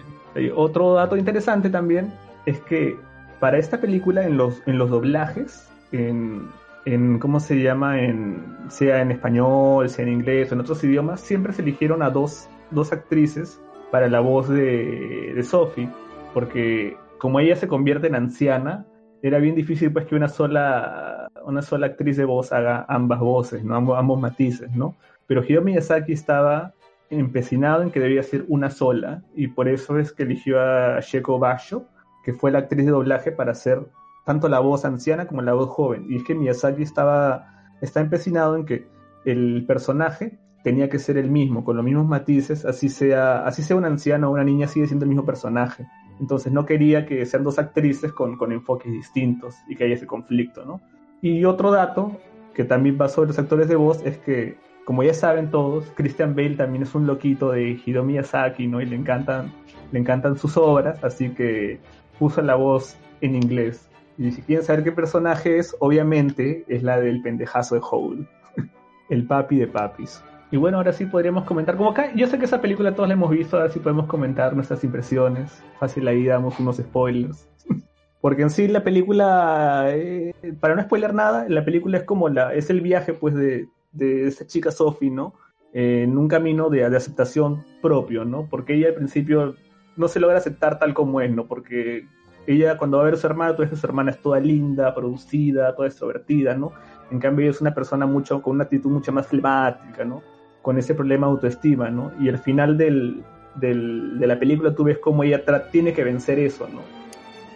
Otro 0.55 0.93
dato 0.93 1.17
interesante 1.17 1.71
también 1.71 2.13
es 2.45 2.59
que 2.59 2.95
para 3.39 3.57
esta 3.57 3.81
película, 3.81 4.23
en 4.23 4.37
los, 4.37 4.61
en 4.67 4.77
los 4.77 4.91
doblajes, 4.91 5.67
en, 5.91 6.47
en 6.85 7.17
cómo 7.17 7.39
se 7.39 7.59
llama, 7.61 7.99
en, 8.01 8.43
sea 8.69 9.01
en 9.01 9.11
español, 9.11 9.89
sea 9.89 10.05
en 10.05 10.13
inglés 10.13 10.51
o 10.51 10.55
en 10.55 10.61
otros 10.61 10.83
idiomas, 10.83 11.21
siempre 11.21 11.53
se 11.53 11.63
eligieron 11.63 12.03
a 12.03 12.11
dos, 12.11 12.47
dos 12.69 12.93
actrices 12.93 13.59
para 13.91 14.07
la 14.09 14.19
voz 14.19 14.47
de, 14.47 15.33
de 15.33 15.43
Sophie, 15.43 15.89
porque 16.35 16.97
como 17.17 17.39
ella 17.39 17.55
se 17.55 17.67
convierte 17.67 18.07
en 18.07 18.15
anciana, 18.15 18.85
era 19.21 19.39
bien 19.39 19.55
difícil 19.55 19.91
pues 19.91 20.05
que 20.05 20.15
una 20.15 20.27
sola, 20.27 21.27
una 21.45 21.61
sola 21.61 21.87
actriz 21.87 22.17
de 22.17 22.25
voz 22.25 22.51
haga 22.51 22.85
ambas 22.87 23.19
voces, 23.19 23.63
¿no? 23.63 23.75
ambos, 23.75 24.19
matices, 24.19 24.71
¿no? 24.75 24.95
Pero 25.25 25.43
Hideo 25.43 25.61
Miyazaki 25.61 26.13
estaba 26.13 26.73
empecinado 27.09 27.83
en 27.83 27.91
que 27.91 27.99
debía 27.99 28.23
ser 28.23 28.45
una 28.47 28.69
sola, 28.69 29.23
y 29.35 29.47
por 29.47 29.67
eso 29.67 29.97
es 29.97 30.11
que 30.11 30.23
eligió 30.23 30.59
a 30.59 30.99
Sheko 30.99 31.39
Basho, 31.39 31.85
que 32.23 32.33
fue 32.33 32.51
la 32.51 32.59
actriz 32.59 32.85
de 32.85 32.91
doblaje 32.91 33.31
para 33.31 33.51
hacer 33.51 33.87
tanto 34.25 34.49
la 34.49 34.59
voz 34.59 34.83
anciana 34.83 35.25
como 35.25 35.41
la 35.41 35.53
voz 35.53 35.69
joven. 35.69 36.05
Y 36.09 36.17
es 36.17 36.23
que 36.23 36.35
Miyazaki 36.35 36.83
estaba, 36.83 37.71
está 37.81 38.01
empecinado 38.01 38.57
en 38.57 38.65
que 38.65 38.87
el 39.25 39.65
personaje 39.65 40.37
tenía 40.63 40.89
que 40.89 40.99
ser 40.99 41.17
el 41.17 41.31
mismo, 41.31 41.63
con 41.63 41.77
los 41.77 41.85
mismos 41.85 42.05
matices, 42.05 42.65
así 42.65 42.89
sea, 42.89 43.45
así 43.45 43.63
sea 43.63 43.77
una 43.77 43.87
anciana 43.87 44.27
o 44.27 44.33
una 44.33 44.43
niña, 44.43 44.67
sigue 44.67 44.87
siendo 44.87 45.05
el 45.05 45.09
mismo 45.09 45.25
personaje. 45.25 45.87
Entonces 46.19 46.51
no 46.51 46.65
quería 46.65 47.05
que 47.05 47.25
sean 47.25 47.43
dos 47.43 47.59
actrices 47.59 48.11
con, 48.11 48.37
con 48.37 48.51
enfoques 48.51 48.91
distintos 48.91 49.55
y 49.67 49.75
que 49.75 49.85
haya 49.85 49.95
ese 49.95 50.07
conflicto, 50.07 50.65
¿no? 50.65 50.81
Y 51.21 51.45
otro 51.45 51.71
dato 51.71 52.19
que 52.53 52.63
también 52.63 52.97
va 52.99 53.07
sobre 53.07 53.27
los 53.27 53.39
actores 53.39 53.67
de 53.67 53.75
voz 53.75 54.03
es 54.03 54.17
que, 54.17 54.57
como 54.85 55.03
ya 55.03 55.13
saben 55.13 55.51
todos, 55.51 55.91
Christian 55.95 56.35
Bale 56.35 56.55
también 56.55 56.83
es 56.83 56.95
un 56.95 57.05
loquito 57.05 57.51
de 57.51 57.79
Hideo 57.85 58.03
Miyazaki, 58.03 58.67
¿no? 58.67 58.81
Y 58.81 58.85
le 58.85 58.95
encantan, 58.95 59.51
le 59.91 59.99
encantan 59.99 60.37
sus 60.37 60.57
obras, 60.57 61.03
así 61.03 61.29
que 61.29 61.79
puso 62.17 62.41
la 62.41 62.55
voz 62.55 62.97
en 63.21 63.35
inglés. 63.35 63.89
Y 64.17 64.31
si 64.31 64.41
quieren 64.41 64.65
saber 64.65 64.83
qué 64.83 64.91
personaje 64.91 65.59
es, 65.59 65.75
obviamente 65.79 66.65
es 66.67 66.81
la 66.81 66.99
del 66.99 67.21
pendejazo 67.21 67.75
de 67.75 67.81
Hole, 67.89 68.27
el 69.09 69.27
papi 69.27 69.57
de 69.57 69.67
papis. 69.67 70.23
Y 70.49 70.57
bueno, 70.57 70.77
ahora 70.77 70.93
sí 70.93 71.05
podríamos 71.05 71.43
comentar, 71.43 71.75
como 71.75 71.89
acá, 71.89 72.13
yo 72.15 72.25
sé 72.27 72.39
que 72.39 72.45
esa 72.45 72.61
película 72.61 72.95
todos 72.95 73.09
la 73.09 73.15
hemos 73.15 73.29
visto, 73.29 73.57
ahora 73.57 73.69
sí 73.69 73.79
podemos 73.79 74.05
comentar 74.05 74.55
nuestras 74.55 74.83
impresiones. 74.83 75.61
Fácil 75.77 76.07
ahí 76.07 76.25
damos 76.25 76.57
unos 76.59 76.77
spoilers. 76.77 77.49
Porque 78.21 78.43
en 78.43 78.49
sí 78.49 78.67
la 78.67 78.83
película, 78.83 79.87
eh, 79.89 80.33
para 80.59 80.75
no 80.75 80.81
spoiler 80.81 81.13
nada, 81.13 81.45
la 81.49 81.65
película 81.65 81.97
es 81.97 82.03
como 82.03 82.29
la, 82.29 82.53
es 82.53 82.69
el 82.69 82.81
viaje 82.81 83.13
pues 83.13 83.35
de, 83.35 83.67
de 83.91 84.27
esa 84.27 84.47
chica 84.47 84.71
Sophie, 84.71 85.11
¿no? 85.11 85.33
Eh, 85.73 86.03
en 86.03 86.17
un 86.17 86.29
camino 86.29 86.69
de, 86.69 86.89
de, 86.89 86.97
aceptación 86.97 87.65
propio, 87.81 88.23
¿no? 88.23 88.47
Porque 88.49 88.75
ella 88.75 88.87
al 88.87 88.95
principio 88.95 89.55
no 89.97 90.07
se 90.07 90.19
logra 90.21 90.37
aceptar 90.37 90.79
tal 90.79 90.93
como 90.93 91.19
es, 91.19 91.29
¿no? 91.29 91.45
Porque 91.45 92.07
ella 92.47 92.77
cuando 92.77 92.97
va 92.97 93.03
a 93.03 93.05
ver 93.05 93.15
a 93.15 93.17
su 93.17 93.27
hermana, 93.27 93.55
toda 93.55 93.67
su 93.75 93.85
hermana 93.85 94.11
es 94.11 94.21
toda 94.21 94.39
linda, 94.39 94.95
producida, 94.95 95.75
toda 95.75 95.89
extrovertida, 95.89 96.55
¿no? 96.55 96.71
En 97.11 97.19
cambio 97.19 97.43
ella 97.43 97.51
es 97.51 97.61
una 97.61 97.73
persona 97.73 98.05
mucho, 98.05 98.41
con 98.41 98.55
una 98.55 98.63
actitud 98.63 98.89
mucho 98.89 99.11
más 99.11 99.27
flemática, 99.27 100.05
¿no? 100.05 100.23
Con 100.67 100.77
ese 100.77 100.93
problema 100.93 101.27
de 101.27 101.31
autoestima, 101.31 101.89
¿no? 101.89 102.11
Y 102.19 102.27
al 102.27 102.39
final 102.39 102.77
del, 102.77 103.23
del, 103.55 104.19
de 104.19 104.27
la 104.27 104.37
película 104.37 104.75
tú 104.75 104.83
ves 104.83 104.97
cómo 104.97 105.23
ella 105.23 105.41
tiene 105.71 105.93
que 105.93 106.03
vencer 106.03 106.39
eso, 106.39 106.67
¿no? 106.67 106.81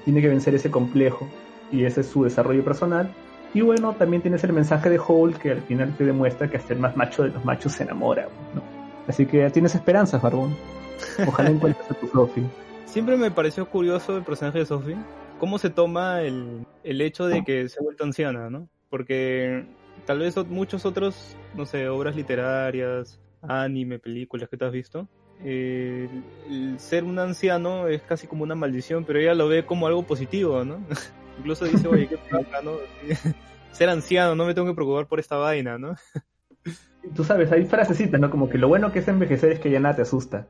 Tiene 0.06 0.22
que 0.22 0.30
vencer 0.30 0.56
ese 0.56 0.72
complejo 0.72 1.28
y 1.74 1.84
ese 1.84 2.00
es 2.00 2.08
su 2.08 2.24
desarrollo 2.24 2.64
personal. 2.64 3.12
Y 3.54 3.60
bueno, 3.60 3.94
también 4.00 4.22
tienes 4.22 4.46
el 4.46 4.54
mensaje 4.54 4.90
de 4.90 4.98
Hole 5.06 5.34
que 5.34 5.52
al 5.52 5.62
final 5.64 5.94
te 5.98 6.06
demuestra 6.06 6.50
que 6.50 6.56
hasta 6.56 6.72
el 6.72 6.80
más 6.80 6.96
macho 6.96 7.24
de 7.24 7.32
los 7.32 7.44
machos 7.44 7.74
se 7.74 7.84
enamora, 7.84 8.30
¿no? 8.56 8.62
Así 9.10 9.26
que 9.26 9.50
tienes 9.50 9.76
esperanzas, 9.76 10.22
Barbón. 10.22 10.56
Ojalá 11.28 11.50
encuentres 11.50 11.92
a 11.92 11.94
tu 11.96 12.08
Sophie. 12.08 12.46
Siempre 12.86 13.18
me 13.18 13.30
pareció 13.30 13.68
curioso 13.68 14.16
el 14.16 14.24
personaje 14.24 14.60
de 14.60 14.66
Sophie, 14.66 14.96
cómo 15.38 15.58
se 15.58 15.70
toma 15.70 16.22
el, 16.22 16.66
el 16.86 17.02
hecho 17.02 17.26
de 17.26 17.44
que 17.44 17.68
se 17.68 17.78
ha 17.78 17.84
vuelto 17.84 18.06
anciana, 18.06 18.50
¿no? 18.50 18.70
Porque 18.90 19.66
tal 20.06 20.20
vez 20.20 20.36
muchos 20.48 20.86
otros, 20.86 21.36
no 21.56 21.66
sé, 21.66 21.88
obras 21.90 22.16
literarias, 22.16 23.20
anime, 23.42 24.00
películas 24.00 24.50
que 24.50 24.58
te 24.58 24.66
has 24.66 24.72
visto, 24.72 25.08
eh, 25.44 26.08
el 26.50 26.80
ser 26.80 27.04
un 27.04 27.18
anciano 27.18 27.88
es 27.88 28.02
casi 28.04 28.28
como 28.28 28.44
una 28.44 28.56
maldición, 28.56 29.06
pero 29.06 29.20
ella 29.20 29.34
lo 29.34 29.48
ve 29.48 29.66
como 29.66 29.88
algo 29.88 30.04
positivo, 30.04 30.64
¿no? 30.64 30.80
Incluso 31.40 31.66
dice, 31.66 31.88
oye, 31.88 32.08
qué 32.08 32.18
pasa, 32.18 32.62
¿no? 32.64 32.74
Ser 33.72 33.90
anciano, 33.90 34.36
no 34.36 34.46
me 34.46 34.54
tengo 34.54 34.68
que 34.68 34.76
preocupar 34.76 35.08
por 35.08 35.20
esta 35.20 35.38
vaina, 35.38 35.78
¿no? 35.78 35.96
Tú 37.16 37.24
sabes, 37.24 37.52
hay 37.52 37.66
frasecitas, 37.66 38.20
¿no? 38.22 38.30
Como 38.30 38.50
que 38.50 38.60
lo 38.60 38.68
bueno 38.68 38.92
que 38.92 39.00
es 39.00 39.08
envejecer 39.08 39.54
es 39.54 39.60
que 39.60 39.72
ya 39.72 39.80
nada 39.80 39.96
te 39.96 40.02
asusta. 40.04 40.48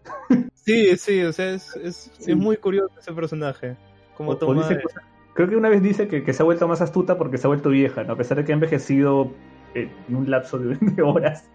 Sí, 0.53 0.97
sí, 0.97 1.21
o 1.23 1.31
sea, 1.31 1.51
es, 1.51 1.75
es, 1.77 2.11
sí. 2.19 2.31
es 2.31 2.37
muy 2.37 2.57
curioso 2.57 2.91
ese 2.99 3.13
personaje. 3.13 3.77
Como 4.17 4.31
o, 4.31 4.37
toma... 4.37 4.51
o 4.51 4.55
dice 4.55 4.81
cosas, 4.81 5.03
creo 5.33 5.49
que 5.49 5.55
una 5.55 5.69
vez 5.69 5.81
dice 5.81 6.07
que, 6.07 6.33
se 6.33 6.41
ha 6.41 6.45
vuelto 6.45 6.67
más 6.67 6.81
astuta 6.81 7.17
porque 7.17 7.37
se 7.37 7.47
ha 7.47 7.49
vuelto 7.49 7.69
vieja, 7.69 8.03
¿no? 8.03 8.13
A 8.13 8.17
pesar 8.17 8.37
de 8.37 8.45
que 8.45 8.51
ha 8.51 8.55
envejecido 8.55 9.31
en 9.73 10.15
un 10.15 10.29
lapso 10.29 10.57
de, 10.59 10.75
de 10.81 11.01
horas. 11.01 11.49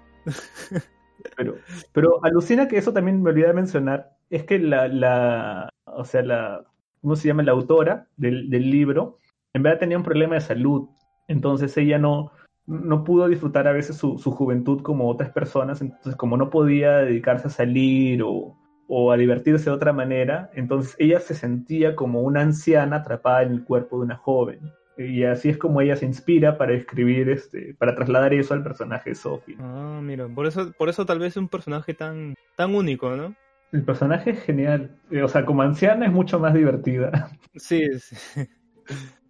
Pero, 1.36 1.56
pero 1.92 2.24
alucina 2.24 2.68
que 2.68 2.78
eso 2.78 2.92
también 2.92 3.22
me 3.22 3.30
olvidé 3.30 3.48
de 3.48 3.52
mencionar, 3.52 4.16
es 4.30 4.44
que 4.44 4.58
la, 4.58 4.88
la 4.88 5.68
o 5.84 6.04
sea, 6.04 6.22
la, 6.22 6.64
¿cómo 7.00 7.16
se 7.16 7.28
llama? 7.28 7.42
La 7.42 7.52
autora 7.52 8.08
del, 8.16 8.50
del 8.50 8.70
libro, 8.70 9.18
en 9.52 9.62
verdad 9.62 9.80
tenía 9.80 9.96
un 9.96 10.04
problema 10.04 10.34
de 10.34 10.40
salud, 10.40 10.88
entonces 11.28 11.76
ella 11.76 11.98
no, 11.98 12.32
no 12.66 13.04
pudo 13.04 13.28
disfrutar 13.28 13.66
a 13.66 13.72
veces 13.72 13.96
su, 13.96 14.18
su, 14.18 14.30
juventud 14.30 14.82
como 14.82 15.08
otras 15.08 15.30
personas, 15.30 15.80
entonces 15.80 16.16
como 16.16 16.36
no 16.36 16.50
podía 16.50 16.98
dedicarse 16.98 17.48
a 17.48 17.50
salir 17.50 18.22
o, 18.22 18.56
o, 18.88 19.12
a 19.12 19.16
divertirse 19.16 19.64
de 19.66 19.76
otra 19.76 19.92
manera, 19.92 20.50
entonces 20.54 20.94
ella 20.98 21.20
se 21.20 21.34
sentía 21.34 21.96
como 21.96 22.22
una 22.22 22.42
anciana 22.42 22.96
atrapada 22.96 23.42
en 23.42 23.52
el 23.52 23.64
cuerpo 23.64 23.98
de 23.98 24.04
una 24.04 24.16
joven. 24.16 24.72
Y 24.98 25.24
así 25.24 25.50
es 25.50 25.58
como 25.58 25.80
ella 25.82 25.96
se 25.96 26.06
inspira 26.06 26.56
para 26.56 26.72
escribir, 26.72 27.28
este, 27.28 27.74
para 27.74 27.94
trasladar 27.94 28.32
eso 28.32 28.54
al 28.54 28.62
personaje 28.62 29.10
de 29.10 29.16
Sophie. 29.16 29.56
Ah, 29.60 30.00
mira, 30.02 30.26
por 30.26 30.46
eso, 30.46 30.72
por 30.78 30.88
eso 30.88 31.04
tal 31.04 31.18
vez 31.18 31.34
es 31.34 31.36
un 31.36 31.48
personaje 31.48 31.92
tan, 31.92 32.34
tan 32.56 32.74
único, 32.74 33.14
¿no? 33.14 33.34
El 33.72 33.82
personaje 33.82 34.30
es 34.30 34.42
genial. 34.42 34.96
O 35.22 35.28
sea, 35.28 35.44
como 35.44 35.62
anciana 35.62 36.06
es 36.06 36.12
mucho 36.12 36.38
más 36.38 36.54
divertida. 36.54 37.30
Sí, 37.56 37.88
sí. 37.98 38.46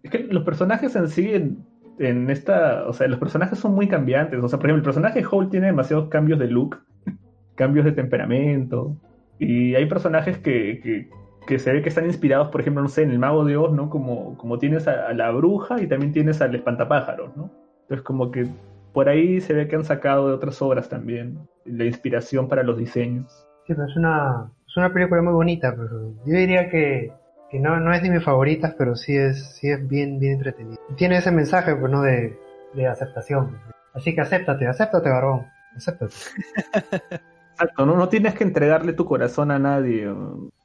Es 0.03 0.11
que 0.11 0.19
los 0.19 0.43
personajes 0.43 0.95
en 0.95 1.07
sí, 1.07 1.33
en, 1.33 1.65
en 1.97 2.29
esta, 2.29 2.85
o 2.87 2.93
sea, 2.93 3.07
los 3.07 3.19
personajes 3.19 3.57
son 3.57 3.73
muy 3.73 3.87
cambiantes. 3.87 4.41
O 4.43 4.47
sea, 4.47 4.59
por 4.59 4.69
ejemplo, 4.69 4.81
el 4.81 4.95
personaje 4.95 5.25
Hole 5.29 5.49
tiene 5.49 5.67
demasiados 5.67 6.09
cambios 6.09 6.39
de 6.39 6.47
look, 6.47 6.81
cambios 7.55 7.85
de 7.85 7.93
temperamento. 7.93 8.97
Y 9.39 9.75
hay 9.75 9.85
personajes 9.85 10.37
que, 10.37 10.79
que, 10.81 11.09
que, 11.45 11.59
se 11.59 11.71
ve 11.71 11.81
que 11.81 11.89
están 11.89 12.05
inspirados, 12.05 12.49
por 12.49 12.61
ejemplo, 12.61 12.81
no 12.81 12.89
sé, 12.89 13.03
en 13.03 13.11
el 13.11 13.19
Mago 13.19 13.45
de 13.45 13.57
Oz, 13.57 13.73
¿no? 13.73 13.89
Como, 13.89 14.37
como 14.37 14.57
tienes 14.59 14.87
a, 14.87 15.07
a 15.07 15.13
la 15.13 15.31
bruja 15.31 15.81
y 15.81 15.87
también 15.87 16.11
tienes 16.11 16.41
al 16.41 16.55
espantapájaros, 16.55 17.35
¿no? 17.35 17.51
Entonces, 17.81 18.03
como 18.03 18.31
que 18.31 18.47
por 18.93 19.09
ahí 19.09 19.39
se 19.41 19.53
ve 19.53 19.67
que 19.67 19.75
han 19.75 19.85
sacado 19.85 20.27
de 20.27 20.33
otras 20.33 20.61
obras 20.61 20.89
también 20.89 21.39
la 21.65 21.85
inspiración 21.85 22.47
para 22.47 22.63
los 22.63 22.77
diseños. 22.77 23.47
Sí, 23.65 23.73
pero 23.73 23.85
es 23.85 23.95
una, 23.95 24.51
es 24.67 24.77
una 24.77 24.91
película 24.91 25.21
muy 25.21 25.33
bonita, 25.33 25.73
pero 25.75 26.13
yo 26.25 26.33
diría 26.33 26.69
que 26.69 27.11
que 27.49 27.59
no, 27.59 27.79
no 27.79 27.93
es 27.93 28.01
de 28.01 28.09
mis 28.09 28.23
favoritas, 28.23 28.73
pero 28.77 28.95
sí 28.95 29.15
es, 29.15 29.55
sí 29.55 29.69
es 29.69 29.87
bien, 29.87 30.19
bien 30.19 30.33
entretenida. 30.33 30.77
Tiene 30.97 31.17
ese 31.17 31.31
mensaje, 31.31 31.75
pues, 31.75 31.91
¿no? 31.91 32.01
De, 32.01 32.37
de 32.73 32.87
aceptación. 32.87 33.57
Así 33.93 34.13
que 34.13 34.21
acéptate, 34.21 34.67
acéptate, 34.67 35.09
barbón. 35.09 35.45
Acéptate. 35.75 36.13
Exacto, 37.57 37.87
¿no? 37.87 37.95
no 37.95 38.07
tienes 38.07 38.35
que 38.35 38.43
entregarle 38.43 38.93
tu 38.93 39.05
corazón 39.05 39.49
a 39.49 39.57
nadie. 39.57 40.13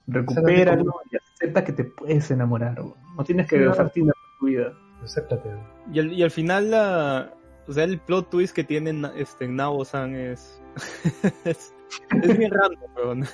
Recupéralo 0.07 1.01
y 1.11 1.17
acepta 1.17 1.65
que 1.65 1.73
te 1.73 1.85
puedes 1.85 2.31
enamorar. 2.31 2.79
No 3.17 3.25
tienes 3.25 3.49
que 3.49 3.67
usar 3.67 3.91
Tinder 3.91 4.15
en 4.15 4.39
tu 4.39 4.47
vida. 4.47 4.73
Acéptate. 5.03 5.49
Y 5.91 6.01
al, 6.01 6.13
y 6.13 6.23
al 6.23 6.31
final, 6.31 6.71
la, 6.71 7.33
o 7.67 7.73
sea, 7.73 7.85
el 7.85 7.99
plot 7.99 8.29
twist 8.29 8.55
que 8.55 8.63
tiene 8.63 9.11
este, 9.17 9.49
Nabo-san 9.49 10.15
es, 10.15 10.63
es, 11.45 11.75
es 12.23 12.39
bien 12.39 12.53
random, 12.53 12.91
weón. 12.97 13.25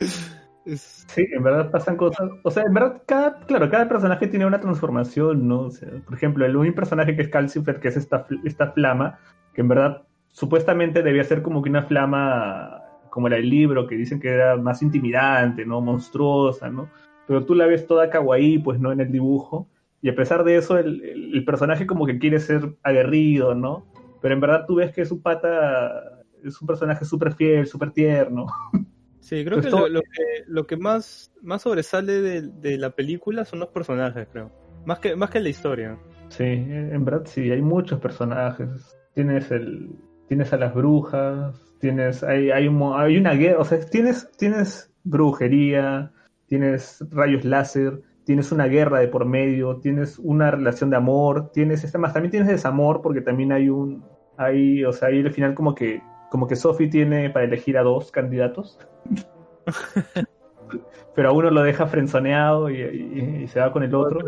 Sí, 0.76 1.26
en 1.32 1.42
verdad 1.42 1.70
pasan 1.70 1.96
cosas. 1.96 2.28
O 2.42 2.50
sea, 2.50 2.64
en 2.64 2.74
verdad, 2.74 3.00
cada, 3.06 3.40
claro, 3.46 3.70
cada 3.70 3.88
personaje 3.88 4.26
tiene 4.26 4.44
una 4.44 4.60
transformación, 4.60 5.48
¿no? 5.48 5.60
O 5.60 5.70
sea, 5.70 5.88
por 6.04 6.14
ejemplo, 6.14 6.44
el 6.44 6.56
único 6.56 6.76
personaje 6.76 7.16
que 7.16 7.22
es 7.22 7.28
Calcifer, 7.30 7.80
que 7.80 7.88
es 7.88 7.96
esta, 7.96 8.26
esta 8.44 8.72
flama, 8.72 9.18
que 9.54 9.62
en 9.62 9.68
verdad 9.68 10.02
supuestamente 10.30 11.02
debía 11.02 11.24
ser 11.24 11.42
como 11.42 11.62
que 11.62 11.70
una 11.70 11.84
flama 11.84 12.77
como 13.10 13.28
la 13.28 13.36
del 13.36 13.48
libro, 13.48 13.86
que 13.86 13.96
dicen 13.96 14.20
que 14.20 14.28
era 14.28 14.56
más 14.56 14.82
intimidante, 14.82 15.64
¿no? 15.64 15.80
Monstruosa, 15.80 16.70
¿no? 16.70 16.90
Pero 17.26 17.44
tú 17.44 17.54
la 17.54 17.66
ves 17.66 17.86
toda 17.86 18.10
kawaii, 18.10 18.58
pues, 18.58 18.80
¿no? 18.80 18.92
En 18.92 19.00
el 19.00 19.12
dibujo. 19.12 19.68
Y 20.00 20.08
a 20.08 20.14
pesar 20.14 20.44
de 20.44 20.56
eso, 20.56 20.78
el, 20.78 21.02
el, 21.02 21.44
personaje 21.44 21.86
como 21.86 22.06
que 22.06 22.18
quiere 22.18 22.38
ser 22.38 22.76
aguerrido, 22.82 23.54
¿no? 23.54 23.86
Pero 24.22 24.34
en 24.34 24.40
verdad 24.40 24.64
tú 24.66 24.76
ves 24.76 24.92
que 24.92 25.04
su 25.04 25.20
pata 25.20 26.24
es 26.44 26.60
un 26.60 26.66
personaje 26.66 27.04
súper 27.04 27.34
fiel, 27.34 27.66
súper 27.66 27.90
tierno. 27.92 28.46
Sí, 29.20 29.44
creo 29.44 29.60
que 29.60 29.68
lo, 29.68 29.88
lo 29.88 30.00
que 30.00 30.44
lo 30.46 30.66
que 30.66 30.76
más, 30.78 31.30
más 31.42 31.60
sobresale 31.60 32.22
de, 32.22 32.42
de, 32.42 32.78
la 32.78 32.90
película 32.90 33.44
son 33.44 33.58
los 33.58 33.68
personajes, 33.68 34.26
creo. 34.32 34.50
Más 34.86 35.00
que, 35.00 35.16
más 35.16 35.28
que 35.28 35.40
la 35.40 35.50
historia. 35.50 35.98
Sí, 36.28 36.44
en 36.44 37.04
verdad 37.04 37.24
sí, 37.26 37.50
hay 37.50 37.60
muchos 37.60 38.00
personajes. 38.00 38.96
Tienes 39.14 39.50
el, 39.50 39.90
tienes 40.28 40.52
a 40.54 40.56
las 40.56 40.74
brujas, 40.74 41.67
tienes, 41.80 42.22
hay, 42.22 42.50
hay, 42.50 42.68
un 42.68 42.76
mo- 42.76 42.96
hay 42.98 43.16
una 43.16 43.32
guerra, 43.34 43.60
o 43.60 43.64
sea, 43.64 43.78
tienes, 43.80 44.30
tienes 44.36 44.92
brujería, 45.04 46.12
tienes 46.46 47.04
rayos 47.10 47.44
láser, 47.44 48.00
tienes 48.24 48.52
una 48.52 48.66
guerra 48.66 49.00
de 49.00 49.08
por 49.08 49.24
medio, 49.24 49.76
tienes 49.78 50.18
una 50.18 50.50
relación 50.50 50.90
de 50.90 50.96
amor, 50.96 51.50
tienes, 51.52 51.84
este 51.84 51.98
más, 51.98 52.12
también 52.12 52.30
tienes 52.30 52.48
desamor 52.48 53.00
porque 53.02 53.20
también 53.20 53.52
hay 53.52 53.68
un, 53.68 54.04
hay, 54.36 54.84
o 54.84 54.92
sea, 54.92 55.08
ahí 55.08 55.20
al 55.20 55.32
final 55.32 55.54
como 55.54 55.74
que, 55.74 56.02
como 56.30 56.46
que 56.46 56.56
Sophie 56.56 56.88
tiene 56.88 57.30
para 57.30 57.46
elegir 57.46 57.78
a 57.78 57.82
dos 57.82 58.10
candidatos. 58.10 58.78
Pero 61.14 61.30
a 61.30 61.32
uno 61.32 61.50
lo 61.50 61.62
deja 61.62 61.86
frenzoneado 61.86 62.70
y, 62.70 62.80
y- 62.82 63.42
y 63.44 63.48
se 63.48 63.58
va 63.60 63.72
con 63.72 63.82
el 63.82 63.94
otro. 63.94 64.20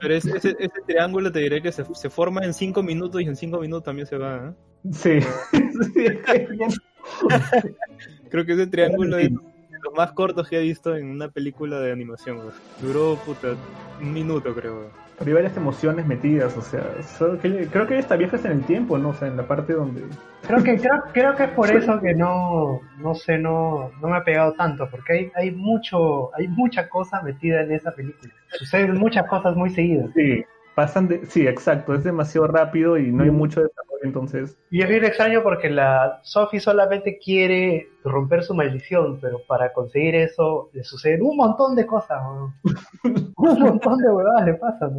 Pero 0.00 0.14
ese, 0.14 0.36
ese, 0.36 0.56
ese 0.58 0.80
triángulo 0.86 1.30
te 1.30 1.40
diré 1.40 1.60
que 1.62 1.70
se, 1.70 1.84
se 1.94 2.10
forma 2.10 2.44
en 2.44 2.54
5 2.54 2.82
minutos 2.82 3.20
y 3.20 3.24
en 3.26 3.36
5 3.36 3.60
minutos 3.60 3.84
también 3.84 4.06
se 4.06 4.16
va. 4.16 4.48
¿eh? 4.48 4.52
Sí. 4.92 5.18
Creo 8.30 8.44
que 8.44 8.52
ese 8.52 8.66
triángulo 8.66 9.18
es 9.18 9.30
de 9.30 9.36
los 9.82 9.94
más 9.94 10.12
cortos 10.12 10.48
que 10.48 10.58
he 10.58 10.62
visto 10.62 10.96
en 10.96 11.10
una 11.10 11.28
película 11.28 11.78
de 11.80 11.92
animación. 11.92 12.38
Duró, 12.80 13.16
puta, 13.24 13.54
un 14.00 14.12
minuto 14.12 14.54
creo. 14.54 14.90
Pero 15.18 15.28
hay 15.30 15.34
varias 15.34 15.56
emociones 15.56 16.06
metidas, 16.06 16.54
o 16.58 16.62
sea, 16.62 17.02
solo 17.02 17.38
que- 17.40 17.68
creo 17.68 17.86
que 17.86 17.98
esta 17.98 18.16
vieja 18.16 18.36
es 18.36 18.44
en 18.44 18.52
el 18.52 18.64
tiempo, 18.64 18.98
¿no? 18.98 19.10
O 19.10 19.14
sea, 19.14 19.28
en 19.28 19.36
la 19.38 19.48
parte 19.48 19.72
donde... 19.72 20.02
Creo 20.46 20.62
que, 20.62 20.76
creo, 20.76 21.02
creo 21.14 21.34
que 21.36 21.44
es 21.44 21.50
por 21.50 21.70
eso 21.70 21.98
que 22.00 22.14
no, 22.14 22.80
no 22.98 23.14
sé, 23.14 23.38
no, 23.38 23.90
no 24.02 24.08
me 24.08 24.16
ha 24.18 24.24
pegado 24.24 24.52
tanto, 24.52 24.86
porque 24.90 25.12
hay, 25.14 25.32
hay 25.34 25.50
mucho, 25.52 26.34
hay 26.36 26.48
mucha 26.48 26.86
cosa 26.90 27.22
metida 27.22 27.62
en 27.62 27.72
esa 27.72 27.92
película. 27.92 28.30
Suceden 28.58 28.98
muchas 28.98 29.26
cosas 29.26 29.56
muy 29.56 29.70
seguidas. 29.70 30.10
Sí, 30.14 30.44
pasan 30.76 31.08
de... 31.08 31.24
Sí, 31.26 31.46
exacto, 31.46 31.94
es 31.94 32.04
demasiado 32.04 32.46
rápido 32.46 32.98
y 32.98 33.10
no 33.10 33.24
hay 33.24 33.30
mucho 33.30 33.62
desarrollo, 33.62 34.04
entonces... 34.04 34.56
Y 34.70 34.82
es 34.82 34.88
bien 34.88 35.04
extraño 35.04 35.42
porque 35.42 35.70
la 35.70 36.20
Sophie 36.22 36.60
solamente 36.60 37.18
quiere 37.18 37.88
romper 38.04 38.44
su 38.44 38.54
maldición, 38.54 39.18
pero 39.20 39.40
para 39.48 39.72
conseguir 39.72 40.14
eso 40.14 40.68
le 40.74 40.84
suceden 40.84 41.22
un 41.22 41.36
montón 41.38 41.74
de 41.74 41.86
cosas, 41.86 42.20
weón. 42.22 42.54
un 43.36 43.58
montón 43.58 43.98
de 43.98 44.10
huevadas 44.12 44.44
le 44.44 44.54
pasan, 44.54 44.92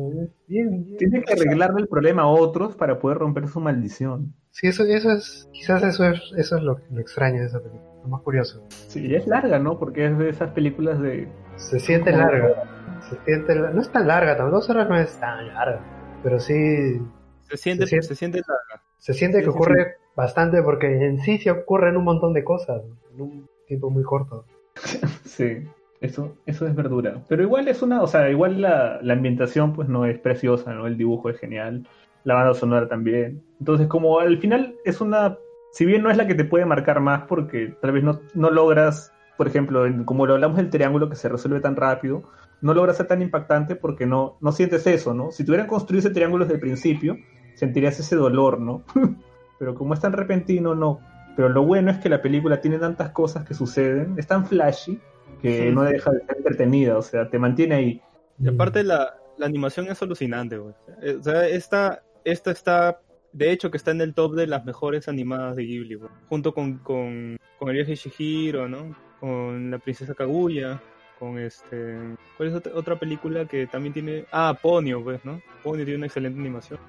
bien, 0.48 0.84
bien- 0.84 0.98
Tiene 0.98 1.22
que 1.22 1.34
arreglarle 1.34 1.82
el 1.82 1.88
problema 1.88 2.24
a 2.24 2.28
otros 2.28 2.76
para 2.76 2.98
poder 2.99 3.20
romper 3.20 3.48
su 3.48 3.60
maldición. 3.60 4.34
Sí, 4.49 4.66
eso, 4.68 4.84
eso 4.84 5.12
es, 5.12 5.48
quizás 5.54 5.84
eso 5.84 6.04
es, 6.06 6.20
eso 6.36 6.58
es 6.58 6.64
lo, 6.64 6.80
lo 6.90 6.99
extraño 6.99 7.41
de 7.41 7.45
esa 7.45 7.60
película, 7.60 7.86
lo 8.08 8.16
más 8.16 8.22
curioso. 8.24 8.64
Sí, 8.70 9.14
es 9.14 9.28
larga, 9.28 9.60
¿no? 9.60 9.78
Porque 9.78 10.06
es 10.08 10.18
de 10.18 10.30
esas 10.30 10.52
películas 10.52 11.00
de... 11.02 11.28
Se 11.58 11.80
siente 11.80 12.12
larga, 12.12 12.64
se 13.10 13.18
siente, 13.26 13.56
no 13.56 13.82
es 13.82 13.92
tan 13.92 14.08
larga, 14.08 14.38
tampoco 14.38 14.58
dos 14.58 14.70
horas 14.70 14.88
no 14.90 14.98
es 14.98 15.20
tan 15.20 15.48
larga, 15.48 15.80
pero 16.24 16.40
sí, 16.40 17.02
Se 17.50 17.58
siente, 17.58 17.84
Se 17.86 17.90
siente- 17.90 18.08
se 18.08 18.16
siente 18.16 18.40
la, 18.40 18.82
se 18.98 19.14
siente 19.14 19.40
Sí, 19.40 19.46
que 19.46 19.52
sí, 19.52 19.56
ocurre 19.56 19.96
bastante 20.16 20.62
porque 20.62 20.88
en 20.88 21.20
sí 21.20 21.38
se 21.40 21.50
ocurren 21.52 21.98
un 21.98 22.04
montón 22.04 22.34
de 22.34 22.44
cosas 22.44 22.82
en 23.14 23.22
un 23.22 23.50
tiempo 23.68 23.90
muy 23.90 24.04
corto. 24.04 24.46
Sí, 25.26 25.64
eso, 26.02 26.36
eso 26.48 26.66
es 26.68 26.76
verdura. 26.76 27.22
Pero 27.28 27.44
igual 27.44 27.68
es 27.68 27.82
una, 27.82 28.02
o 28.02 28.08
sea, 28.08 28.30
igual 28.30 28.62
la, 28.62 29.00
la 29.02 29.14
ambientación 29.14 29.74
pues 29.74 29.88
no 29.90 30.06
es 30.06 30.18
preciosa, 30.20 30.74
¿no? 30.74 30.88
El 30.88 30.98
dibujo 30.98 31.30
es 31.30 31.40
genial, 31.40 31.88
la 32.24 32.34
banda 32.36 32.54
sonora 32.54 32.88
también. 32.88 33.44
Entonces 33.60 33.88
como 33.88 34.20
al 34.20 34.38
final 34.40 34.76
es 34.86 35.00
una, 35.02 35.38
si 35.72 35.85
bien 35.85 36.02
no 36.03 36.10
es 36.10 36.18
la 36.18 36.27
que 36.27 36.35
te 36.35 36.45
puede 36.45 36.65
marcar 36.65 36.99
más 36.99 37.23
porque 37.27 37.76
tal 37.81 37.91
vez 37.91 38.03
no, 38.03 38.22
no 38.34 38.49
logras, 38.49 39.14
por 39.38 39.48
ejemplo, 39.48 39.85
en- 39.85 40.03
como 40.03 40.26
lo 40.26 40.34
hablamos 40.34 40.57
del 40.57 40.69
triángulo 40.69 41.10
que 41.10 41.15
se 41.15 41.30
resuelve 41.30 41.60
tan 41.60 41.76
rápido, 41.76 42.23
no 42.61 42.73
logras 42.73 42.98
ser 42.98 43.07
tan 43.07 43.22
impactante 43.22 43.76
porque 43.76 44.06
no, 44.06 44.38
no 44.41 44.52
sientes 44.52 44.88
eso, 44.88 45.14
¿no? 45.14 45.31
Si 45.31 45.44
tuvieran 45.45 45.68
construido 45.68 45.99
ese 45.99 46.10
triángulo 46.14 46.45
desde 46.45 46.56
el 46.56 46.61
principio, 46.61 47.18
sentirías 47.56 47.99
ese 47.99 48.15
dolor, 48.15 48.60
¿no? 48.60 48.84
Pero 49.60 49.76
como 49.76 49.94
es 49.94 49.99
tan 49.99 50.14
repentino, 50.14 50.73
no. 50.76 50.99
Pero 51.35 51.49
lo 51.49 51.64
bueno 51.64 51.91
es 51.91 51.98
que 51.99 52.10
la 52.10 52.22
película 52.22 52.61
tiene 52.61 52.80
tantas 52.80 53.11
cosas 53.11 53.45
que 53.45 53.53
suceden, 53.53 54.15
es 54.18 54.26
tan 54.27 54.45
flashy 54.48 54.99
que 55.41 55.68
Sí. 55.69 55.76
no 55.76 55.84
deja 55.84 56.10
de 56.11 56.26
ser 56.26 56.38
entretenida, 56.38 56.98
o 56.98 57.02
sea, 57.03 57.30
te 57.30 57.38
mantiene 57.38 57.76
ahí. 57.76 58.02
Y 58.39 58.48
aparte 58.48 58.84
la, 58.84 59.15
la 59.38 59.45
animación 59.45 59.88
es 59.88 60.02
alucinante, 60.02 60.57
güey. 60.57 60.73
O 61.19 61.22
sea, 61.23 61.48
esta, 61.48 62.02
esta 62.23 62.49
está, 62.49 62.99
de 63.38 63.51
hecho, 63.51 63.69
que 63.69 63.77
está 63.77 63.91
en 63.91 64.01
el 64.01 64.15
top 64.15 64.34
de 64.34 64.47
las 64.47 64.65
mejores 64.65 65.07
animadas 65.07 65.55
de 65.55 65.64
Ghibli, 65.64 65.95
güey. 65.95 66.09
Junto 66.27 66.53
con, 66.53 66.80
con, 66.80 67.38
con 67.59 67.69
el 67.69 67.76
viaje 67.76 67.91
de 67.91 67.95
Shihiro, 67.95 68.68
¿no? 68.68 68.95
Con 69.19 69.69
la 69.69 69.77
princesa 69.77 70.15
Kaguya, 70.15 70.81
con 71.19 71.38
este... 71.38 71.97
¿Cuál 72.35 72.49
es 72.49 72.55
otra, 72.55 72.73
otra 72.73 72.95
película 72.97 73.45
que 73.45 73.68
también 73.68 73.93
tiene... 73.93 74.26
Ah, 74.31 74.57
Ponyo, 74.59 75.03
pues, 75.03 75.23
¿no? 75.23 75.39
Ponyo 75.64 75.84
tiene 75.84 75.97
una 75.97 76.07
excelente 76.07 76.39
animación. 76.39 76.80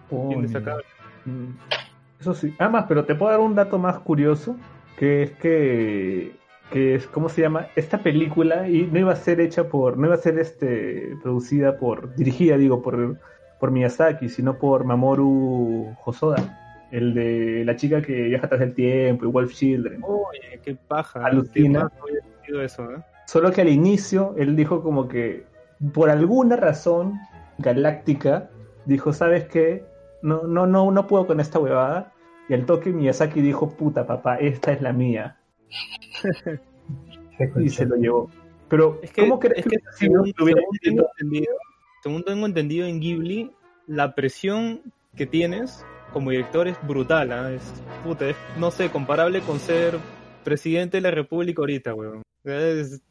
Destacable. 0.41 0.85
Mm. 1.27 1.51
Eso 2.21 2.33
sí. 2.33 2.55
Ah, 2.59 2.71
más, 2.71 2.87
pero 2.89 3.05
te 3.05 3.15
puedo 3.15 3.31
dar 3.31 3.41
un 3.41 3.55
dato 3.55 3.79
más 3.79 3.99
curioso, 3.99 4.57
que 4.99 5.25
es 5.25 5.33
que, 5.33 6.33
que 6.73 6.95
es, 6.95 7.07
¿cómo 7.07 7.29
se 7.29 7.43
llama? 7.43 7.69
Esta 7.77 7.99
película 7.99 8.69
y 8.69 8.87
no 8.87 8.99
iba 8.99 9.13
a 9.13 9.17
ser 9.17 9.41
hecha 9.41 9.69
por, 9.69 9.99
no 9.99 10.07
iba 10.07 10.15
a 10.15 10.19
ser 10.19 10.39
este, 10.39 11.15
producida 11.23 11.79
por, 11.79 12.15
dirigida, 12.17 12.57
digo, 12.57 12.81
por, 12.81 13.19
por 13.61 13.71
Miyazaki, 13.71 14.29
sino 14.29 14.59
por 14.59 14.85
Mamoru 14.85 15.95
Hosoda, 16.05 16.87
el 16.91 17.15
de 17.15 17.65
la 17.65 17.77
chica 17.77 18.01
que 18.03 18.23
viaja 18.25 18.49
tras 18.49 18.61
el 18.61 18.75
tiempo 18.75 19.25
y 19.25 19.29
Wolf 19.29 19.53
Children. 19.55 20.01
Oye, 20.03 20.61
qué 20.65 20.75
paja. 20.77 21.25
Alucina. 21.25 21.91
Qué 22.45 22.65
eso, 22.65 22.91
¿eh? 22.91 22.97
Solo 23.27 23.51
que 23.53 23.61
al 23.61 23.69
inicio 23.69 24.35
él 24.39 24.57
dijo 24.57 24.83
como 24.83 25.07
que 25.09 25.45
por 25.93 26.09
alguna 26.11 26.57
razón 26.57 27.19
galáctica 27.59 28.49
dijo, 28.87 29.13
¿sabes 29.13 29.45
qué? 29.49 29.85
No, 30.23 30.45
no, 30.45 30.67
no, 30.67 30.91
no 30.91 31.07
puedo 31.07 31.27
con 31.27 31.41
esta 31.41 31.59
huevada. 31.59 32.13
Y 32.49 32.55
al 32.55 32.65
toque 32.65 32.91
Miyazaki 32.91 33.43
dijo, 33.43 33.69
puta 33.71 34.07
papá, 34.07 34.37
esta 34.37 34.73
es 34.73 34.81
la 34.81 34.93
mía. 34.93 35.37
Y 37.61 37.69
se 37.69 37.87
lo 37.87 37.97
llevó. 37.97 38.31
Pero, 38.69 38.99
Es 39.03 39.13
que, 39.13 39.23
¿cómo 39.23 39.39
crees 39.39 39.59
es 39.59 39.65
que, 39.65 39.77
que 39.77 40.09
hubiera 40.09 40.25
si 40.25 40.43
hubiera 40.43 40.61
sido- 40.63 40.81
tengo 40.83 41.07
entendido, 41.19 41.55
según 42.03 42.23
tengo 42.25 42.47
entendido 42.47 42.87
en 42.87 43.01
Ghibli, 43.01 43.51
la 43.87 44.15
presión 44.15 44.83
que 45.17 45.27
tienes 45.27 45.85
como 46.13 46.31
director 46.31 46.69
es 46.69 46.77
brutal, 46.87 47.33
¿ah? 47.33 47.53
Es, 47.53 47.63
puta, 48.05 48.31
es, 48.31 48.37
no 48.57 48.71
sé, 48.71 48.91
comparable 48.91 49.41
con 49.41 49.59
ser 49.59 49.99
presidente 50.45 50.99
de 50.99 51.01
la 51.03 51.11
república 51.11 51.61
ahorita, 51.61 51.95
weón. 51.95 52.23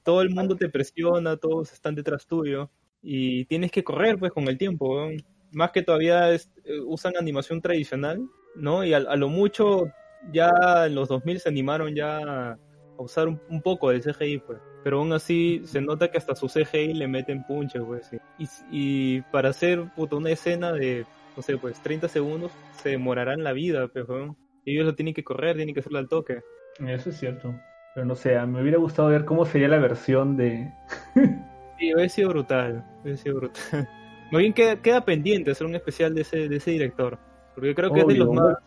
Todo 0.03 0.22
el 0.22 0.31
mundo 0.31 0.55
te 0.55 0.69
presiona, 0.69 1.38
todos 1.38 1.73
están 1.73 1.93
detrás 1.93 2.26
tuyo 2.26 2.69
y 3.03 3.45
tienes 3.45 3.72
que 3.72 3.84
correr 3.84 4.18
pues 4.18 4.31
con 4.31 4.47
el 4.47 4.57
tiempo, 4.57 4.95
weón. 4.95 5.23
Más 5.51 5.72
que 5.72 5.84
todavía 5.84 6.34
eh, 6.34 6.39
usan 6.85 7.14
animación 7.18 7.61
tradicional, 7.61 8.27
¿no? 8.55 8.84
Y 8.84 8.93
a, 8.93 8.97
a 8.97 9.15
lo 9.15 9.30
mucho 9.30 9.85
ya 10.31 10.51
en 10.85 10.95
los 10.95 11.07
2000 11.09 11.39
se 11.39 11.49
animaron 11.49 11.95
ya 11.95 12.57
a 12.98 13.02
usar 13.02 13.28
un, 13.28 13.40
un 13.49 13.61
poco 13.61 13.90
de 13.90 14.02
CGI, 14.02 14.40
pues. 14.40 14.60
Pero 14.84 14.99
aún 14.99 15.14
así 15.14 15.61
se 15.65 15.82
nota 15.82 16.10
que 16.10 16.18
hasta 16.18 16.36
su 16.36 16.48
CGI 16.48 16.94
le 16.94 17.07
meten 17.07 17.44
punches, 17.45 17.82
pues. 17.86 18.10
Y, 18.38 18.48
y 18.72 19.22
para 19.32 19.49
hacer 19.49 19.84
puta, 19.95 20.15
una 20.15 20.32
escena 20.32 20.72
de, 20.72 21.06
no 21.36 21.44
sé, 21.44 21.57
pues 21.57 21.82
30 21.82 22.07
segundos, 22.07 22.52
se 22.82 22.90
demorarán 22.90 23.44
la 23.44 23.53
vida, 23.53 23.88
pues, 23.88 24.07
weón. 24.07 24.36
Ellos 24.65 24.86
lo 24.86 24.95
tienen 24.95 25.14
que 25.14 25.24
correr, 25.24 25.56
tienen 25.56 25.74
que 25.74 25.80
hacerlo 25.80 25.99
al 25.99 26.10
toque. 26.10 26.41
Eso 26.80 27.10
es 27.10 27.18
cierto. 27.18 27.56
Pero 27.94 28.06
no 28.06 28.15
sé, 28.15 28.40
me 28.45 28.61
hubiera 28.61 28.78
gustado 28.78 29.10
ver 29.10 29.26
cómo 29.26 29.45
sería 29.45 29.68
la 29.68 29.80
versión 29.80 30.38
de... 30.38 30.72
Sí, 31.80 31.94
hubiera 31.94 32.10
sido 32.10 32.30
brutal, 32.30 32.84
hubiera 33.03 33.18
sido 33.18 33.36
brutal. 33.36 33.88
Más 34.32 34.40
bien 34.40 34.53
queda, 34.53 34.82
queda 34.82 35.06
pendiente 35.06 35.52
hacer 35.52 35.68
un 35.68 35.76
especial 35.76 36.15
de 36.15 36.22
ese, 36.22 36.49
de 36.49 36.56
ese 36.56 36.72
director. 36.72 37.19
Porque 37.53 37.74
creo 37.76 37.91
que 37.91 38.02
es 38.02 38.07
de 38.07 38.15
los 38.15 38.34
más, 38.34 38.57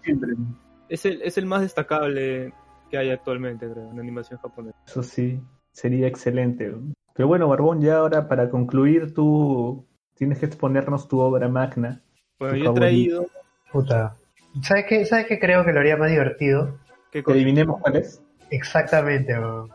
es 0.89 1.07
el, 1.07 1.23
es 1.23 1.39
el 1.39 1.47
más 1.47 1.63
destacable 1.63 2.53
que 2.91 2.99
hay 2.99 3.11
actualmente, 3.11 3.71
creo, 3.71 3.91
en 3.91 3.99
animación 3.99 4.39
japonesa. 4.41 4.77
Eso 4.87 5.03
sí, 5.03 5.41
sería 5.73 6.07
excelente. 6.07 6.75
Pero 7.15 7.29
bueno, 7.29 7.49
Barbón, 7.49 7.81
ya 7.81 7.99
ahora 7.99 8.29
para 8.29 8.51
concluir, 8.51 9.15
tú 9.15 9.87
tienes 10.15 10.39
que 10.39 10.47
exponernos 10.47 11.09
tu 11.09 11.21
obra 11.21 11.49
magna. 11.49 12.03
Bueno, 12.39 12.57
yo 12.57 12.71
he 12.71 12.75
traído. 12.75 13.27
Puta. 13.73 14.17
¿Sabes 14.63 14.87
qué? 14.89 15.05
¿Sabes 15.05 15.27
qué 15.27 15.39
creo 15.39 15.65
que 15.65 15.73
lo 15.73 15.81
haría 15.81 15.97
más 15.97 16.11
divertido? 16.11 16.79
¿Qué 17.11 17.23
Que 17.23 17.33
adivinemos 17.33 17.81
cuál 17.81 17.97
es. 17.97 18.23
Exactamente, 18.51 19.39
weón. 19.39 19.69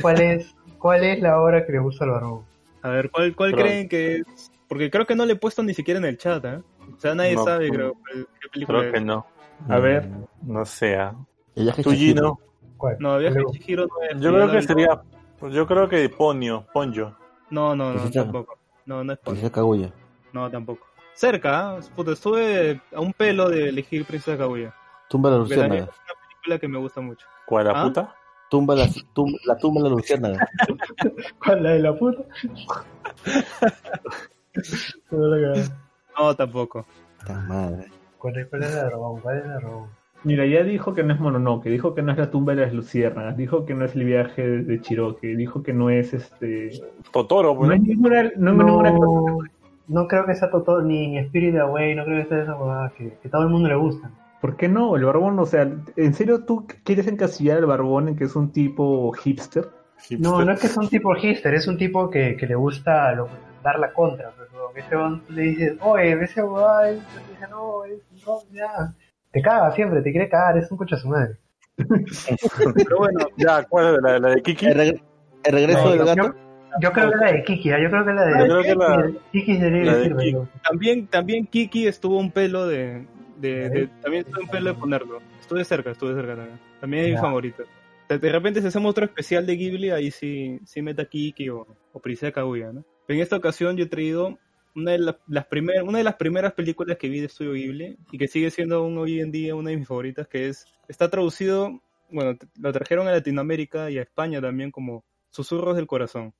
Cuál 0.00 0.20
es, 0.20 0.54
cuál 0.78 1.04
es 1.04 1.20
la 1.20 1.40
obra 1.40 1.66
que 1.66 1.72
le 1.72 1.78
gusta 1.78 2.04
al 2.04 2.10
barbón. 2.10 2.44
A 2.82 2.88
ver, 2.90 3.10
¿cuál, 3.10 3.34
cuál 3.36 3.52
creen 3.52 3.88
que 3.88 4.16
es? 4.16 4.52
Porque 4.68 4.90
creo 4.90 5.06
que 5.06 5.14
no 5.14 5.26
le 5.26 5.34
he 5.34 5.36
puesto 5.36 5.62
ni 5.62 5.74
siquiera 5.74 5.98
en 5.98 6.06
el 6.06 6.18
chat, 6.18 6.44
¿eh? 6.44 6.60
O 6.96 6.98
sea, 6.98 7.14
nadie 7.14 7.34
No, 7.34 7.44
sabe, 7.44 7.68
creo, 7.70 7.94
qué 8.40 8.48
película 8.50 8.80
Creo 8.80 8.92
que 8.92 9.00
no. 9.00 9.26
A 9.68 9.78
ver. 9.78 10.08
No 10.42 10.64
sea. 10.64 11.14
Viaje 11.54 11.82
Tú. 11.82 11.92
Gino. 11.92 12.38
¿Cuál? 12.84 12.96
No, 13.00 13.18
Viaje 13.18 13.42
¿Cuál 13.42 13.52
de 13.52 13.58
Chihiro 13.58 13.86
no 13.86 13.94
es. 14.02 14.20
Yo 14.20 14.30
creo 14.32 14.46
la 14.46 14.52
que 14.52 14.62
sería. 14.62 15.02
Yo 15.50 15.66
creo 15.66 15.88
que 15.88 16.08
Ponyo. 16.08 16.64
Ponyo. 16.72 17.12
No, 17.50 17.74
no, 17.74 17.92
no, 17.92 18.00
Princesa. 18.00 18.22
tampoco. 18.24 18.58
No, 18.86 19.02
no 19.04 19.12
es. 19.12 19.18
Princesa 19.18 19.50
Kaguya. 19.52 19.90
No, 20.32 20.50
tampoco. 20.50 20.86
Cerca, 21.14 21.76
¿eh? 21.78 21.80
Puta, 21.94 22.12
estuve 22.12 22.80
a 22.94 23.00
un 23.00 23.12
pelo 23.12 23.48
de 23.48 23.68
elegir 23.68 24.04
Princesa 24.04 24.36
Kaguya. 24.36 24.74
Tumba 25.08 25.30
la 25.30 25.38
Porque 25.38 25.56
también 25.56 25.84
luciérnaga. 25.84 25.92
es 25.92 26.14
una 26.14 26.28
película 26.28 26.58
que 26.58 26.68
me 26.68 26.78
gusta 26.78 27.00
mucho. 27.00 27.26
¿Cuál 27.46 27.64
la 27.66 27.72
¿Ah? 27.80 27.84
puta? 27.84 28.14
Tumba 28.50 28.74
la, 28.74 28.86
tum- 29.14 29.38
la 29.46 29.56
tumba 29.56 29.82
de 29.82 29.88
la 29.88 29.94
luciérnaga. 29.96 30.48
¿Cuál 31.44 31.62
la 31.62 31.70
de 31.70 31.78
la 31.80 31.94
puta? 31.96 32.22
No, 36.18 36.34
tampoco. 36.36 36.86
Puta 37.20 37.34
madre. 37.48 37.90
¿Cuál 38.18 38.36
es, 38.38 38.46
cuál 38.48 38.62
es 38.62 38.74
la 38.74 38.84
de 38.84 38.90
Robón? 38.90 39.20
¿Cuál 39.20 39.38
es 39.38 39.46
la 39.46 39.54
de 39.54 39.60
Robón? 39.60 39.88
Mira, 40.24 40.46
ya 40.46 40.62
dijo 40.62 40.94
que 40.94 41.02
no 41.02 41.12
es 41.14 41.20
Mononoke, 41.20 41.66
dijo 41.70 41.94
que 41.94 42.02
no 42.02 42.12
es 42.12 42.18
la 42.18 42.30
tumba 42.30 42.54
de 42.54 42.62
las 42.62 42.72
luciérnagas, 42.72 43.36
dijo 43.36 43.64
que 43.66 43.74
no 43.74 43.84
es 43.84 43.94
el 43.94 44.04
viaje 44.04 44.42
de 44.46 44.80
Chiroque, 44.80 45.36
dijo 45.36 45.62
que 45.62 45.72
no 45.74 45.90
es 45.90 46.14
este... 46.14 46.70
Totoro, 47.12 47.54
pues, 47.56 47.68
No 47.68 47.74
hay 47.74 47.80
ninguna... 47.80 48.22
No, 48.36 48.52
No, 48.54 48.82
ninguna- 48.82 49.50
no 49.86 50.08
creo 50.08 50.24
que 50.24 50.34
sea 50.34 50.50
Totoro 50.50 50.82
ni 50.82 51.18
Spirit 51.18 51.56
Away, 51.56 51.94
no 51.94 52.04
creo 52.04 52.22
que 52.22 52.28
sea 52.30 52.42
esa 52.42 52.56
huevada 52.56 52.90
que, 52.96 53.18
que 53.22 53.28
todo 53.28 53.42
el 53.42 53.50
mundo 53.50 53.68
le 53.68 53.74
gusta. 53.76 54.10
¿Por 54.40 54.56
qué 54.56 54.66
no? 54.68 54.96
El 54.96 55.04
barbón, 55.04 55.38
o 55.38 55.46
sea, 55.46 55.70
¿en 55.96 56.14
serio 56.14 56.44
tú 56.44 56.66
quieres 56.84 57.06
encasillar 57.06 57.58
al 57.58 57.66
barbón 57.66 58.08
en 58.08 58.16
que 58.16 58.24
es 58.24 58.34
un 58.34 58.50
tipo 58.50 59.12
hipster? 59.12 59.68
No, 60.18 60.42
no 60.44 60.52
es 60.52 60.60
que 60.60 60.68
sea 60.68 60.82
un 60.82 60.88
tipo 60.88 61.14
hipster, 61.14 61.54
es 61.54 61.66
un 61.68 61.76
tipo 61.78 62.08
que, 62.10 62.36
que 62.36 62.46
le 62.46 62.54
gusta 62.54 63.12
lo- 63.12 63.28
dar 63.62 63.78
la 63.78 63.92
contra. 63.92 64.32
Pero 64.36 64.70
que 64.72 64.80
ese 64.80 65.32
le 65.32 65.42
dices, 65.42 65.76
oye, 65.80 66.12
ese 66.12 66.24
es- 66.24 66.34
te 66.34 67.32
dice, 67.32 67.46
no, 67.50 67.84
es, 67.84 68.00
no, 68.26 68.38
ya. 68.52 68.94
Te 69.34 69.42
caga 69.42 69.70
siempre, 69.72 70.00
te 70.00 70.10
quiere 70.12 70.28
cagar, 70.30 70.56
es 70.56 70.70
un 70.70 70.78
coche 70.78 70.94
a 70.94 70.98
su 70.98 71.08
madre. 71.08 71.34
Pero 72.74 72.98
bueno, 72.98 73.26
Ya, 73.36 73.62
¿cuál 73.64 73.96
es 73.96 74.02
la, 74.02 74.18
la 74.18 74.28
de 74.30 74.42
Kiki? 74.42 74.66
El, 74.66 74.74
reg- 74.78 75.02
el 75.44 75.52
regreso 75.52 75.84
No, 75.84 75.90
del 75.90 75.98
yo- 75.98 76.04
gato. 76.06 76.34
Yo 76.80 76.90
creo 76.92 77.08
que 77.08 77.14
es 77.14 77.20
la 77.20 77.32
de 77.32 77.44
Kiki, 77.44 77.70
¿ah? 77.72 77.78
yo 77.80 77.88
creo 77.90 78.04
que 78.04 78.10
es 78.10 78.16
la 78.16 78.24
de 78.24 78.32
Yo 78.32 78.44
creo 78.46 78.62
que 78.62 78.74
la- 78.74 79.10
Kiki 79.32 79.56
debería 79.58 79.84
la 79.84 79.92
de 79.92 79.98
decirme, 79.98 80.22
Kiki. 80.24 80.32
yo. 80.34 80.48
también, 80.68 81.06
también 81.06 81.46
Kiki 81.46 81.86
estuvo 81.86 82.18
un 82.18 82.32
pelo 82.32 82.66
de, 82.66 83.06
de, 83.38 83.68
de- 83.70 83.86
también 84.02 84.24
estuvo 84.26 84.42
un 84.42 84.48
pelo 84.48 84.72
de 84.72 84.78
ponerlo. 84.80 85.20
Estuve 85.40 85.64
cerca, 85.64 85.90
estuve 85.92 86.14
cerca 86.14 86.34
también. 86.34 86.58
También 86.80 87.04
es 87.04 87.10
mi 87.12 87.16
favorito. 87.18 87.62
De, 88.08 88.18
de 88.18 88.32
repente 88.32 88.60
si 88.60 88.66
hacemos 88.66 88.90
otro 88.90 89.04
especial 89.04 89.46
de 89.46 89.56
Ghibli, 89.56 89.90
ahí 89.90 90.10
sí, 90.10 90.58
sí 90.64 90.82
meta 90.82 91.04
Kiki 91.04 91.48
o, 91.50 91.66
o 91.92 92.00
Princesa 92.00 92.32
Kaguya, 92.32 92.72
¿no? 92.72 92.84
En 93.08 93.20
esta 93.20 93.36
ocasión 93.36 93.76
yo 93.76 93.84
he 93.84 93.88
traído 93.88 94.38
una 94.74 94.92
de, 94.92 94.98
la- 94.98 95.20
las 95.28 95.46
primer- 95.46 95.82
una 95.82 95.98
de 95.98 96.04
las 96.04 96.14
primeras 96.16 96.52
películas 96.52 96.96
que 96.98 97.08
vi 97.08 97.20
de 97.20 97.26
Estudio 97.26 97.52
Ghibli 97.52 97.96
y 98.12 98.18
que 98.18 98.28
sigue 98.28 98.50
siendo 98.50 98.76
aún 98.76 98.98
hoy 98.98 99.20
en 99.20 99.30
día 99.30 99.54
una 99.54 99.70
de 99.70 99.76
mis 99.76 99.86
favoritas, 99.88 100.26
que 100.28 100.48
es, 100.48 100.66
está 100.88 101.08
traducido, 101.10 101.80
bueno, 102.10 102.36
lo 102.58 102.72
trajeron 102.72 103.08
a 103.08 103.12
Latinoamérica 103.12 103.90
y 103.90 103.98
a 103.98 104.02
España 104.02 104.40
también 104.40 104.70
como 104.70 105.04
Susurros 105.30 105.76
del 105.76 105.86
Corazón. 105.86 106.32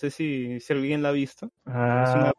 Sé 0.00 0.10
si, 0.10 0.60
si 0.60 0.72
alguien 0.72 1.02
la 1.02 1.10
ha 1.10 1.12
visto. 1.12 1.50
Ah. 1.66 2.32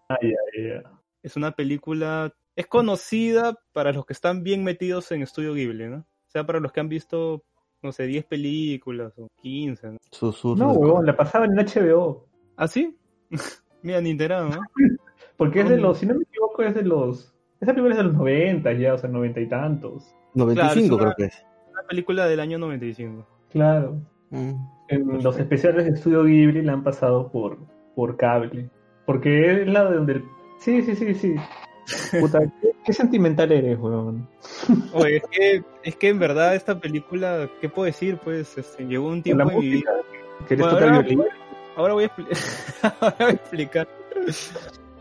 Es 1.24 1.38
una 1.38 1.52
película, 1.52 2.34
es 2.56 2.68
conocida 2.68 3.56
para 3.72 3.94
los 3.94 4.06
que 4.06 4.14
están 4.14 4.44
bien 4.44 4.64
metidos 4.64 5.12
en 5.12 5.22
Estudio 5.22 5.54
Ghibli, 5.54 5.88
¿no? 5.88 5.98
O 5.98 6.32
sea, 6.32 6.46
para 6.46 6.60
los 6.60 6.72
que 6.72 6.80
han 6.80 6.90
visto, 6.90 7.44
no 7.84 7.92
sé, 7.92 8.08
10 8.08 8.26
películas 8.26 9.14
o 9.18 9.30
15, 9.42 9.92
¿no? 9.92 9.98
Susurros 10.12 10.58
No, 10.58 10.72
huevón, 10.74 11.06
la 11.06 11.16
pasaban 11.16 11.58
en 11.58 11.66
HBO. 11.66 12.26
¿Ah, 12.58 12.68
sí? 12.68 12.98
Mira, 13.84 14.02
ni 14.02 14.10
enterado, 14.10 14.50
¿no? 14.50 14.62
Porque 15.38 15.62
es 15.62 15.70
de 15.70 15.78
los, 15.78 16.00
si 16.00 16.06
no 16.06 16.16
me 16.16 16.24
equivoco, 16.24 16.64
es 16.64 16.74
de 16.74 16.84
los... 16.84 17.34
Esa 17.60 17.74
película 17.74 17.94
es 17.94 17.98
de 17.98 18.04
los 18.06 18.14
90 18.14 18.74
ya, 18.74 18.94
o 18.96 18.98
sea, 18.98 19.10
90 19.10 19.40
y 19.40 19.48
tantos. 19.48 20.16
95 20.34 20.98
Claro, 20.98 21.14
creo 21.14 21.16
que 21.16 21.36
es. 21.36 21.46
Una 21.72 21.84
película 21.84 22.28
del 22.28 22.40
año 22.40 22.58
95. 22.58 23.28
Claro. 23.52 24.02
Mm. 24.32 24.54
En 24.92 25.24
los 25.24 25.38
especiales 25.40 25.86
de 25.86 25.92
Estudio 25.92 26.24
Ghibli 26.24 26.62
la 26.62 26.74
han 26.74 26.84
pasado 26.84 27.32
por, 27.32 27.58
por 27.96 28.18
cable. 28.18 28.70
Porque 29.06 29.62
es 29.64 29.68
la 29.68 29.90
de 29.90 29.96
donde... 29.96 30.14
el- 30.14 30.26
Sí, 30.60 30.82
sí, 30.84 30.96
sí, 30.96 31.14
sí. 31.16 31.36
Puta, 32.20 32.40
qué, 32.62 32.72
qué 32.86 32.94
sentimental 32.94 33.52
eres, 33.52 33.80
weón. 33.80 34.28
Oye, 34.94 35.18
es 35.18 35.24
que, 35.32 35.64
es 35.84 35.96
que 35.96 36.10
en 36.10 36.20
verdad 36.20 36.54
esta 36.56 36.80
película, 36.80 37.50
¿qué 37.60 37.68
puedo 37.70 37.88
decir? 37.88 38.18
Pues 38.24 38.56
este, 38.58 38.86
llegó 38.86 39.08
un 39.08 39.24
tiempo 39.24 39.50
en 39.50 39.58
mi 39.58 39.62
vida. 39.62 39.92
música. 39.92 39.92
¿Querés 40.48 40.64
Bueno, 40.66 40.78
ahora, 40.78 41.06
ahora 41.76 41.94
voy 41.96 42.04
a 42.04 42.10
expli- 42.10 42.94
ahora 43.02 43.16
voy 43.20 43.28
a 43.28 43.32
explicar 43.32 43.88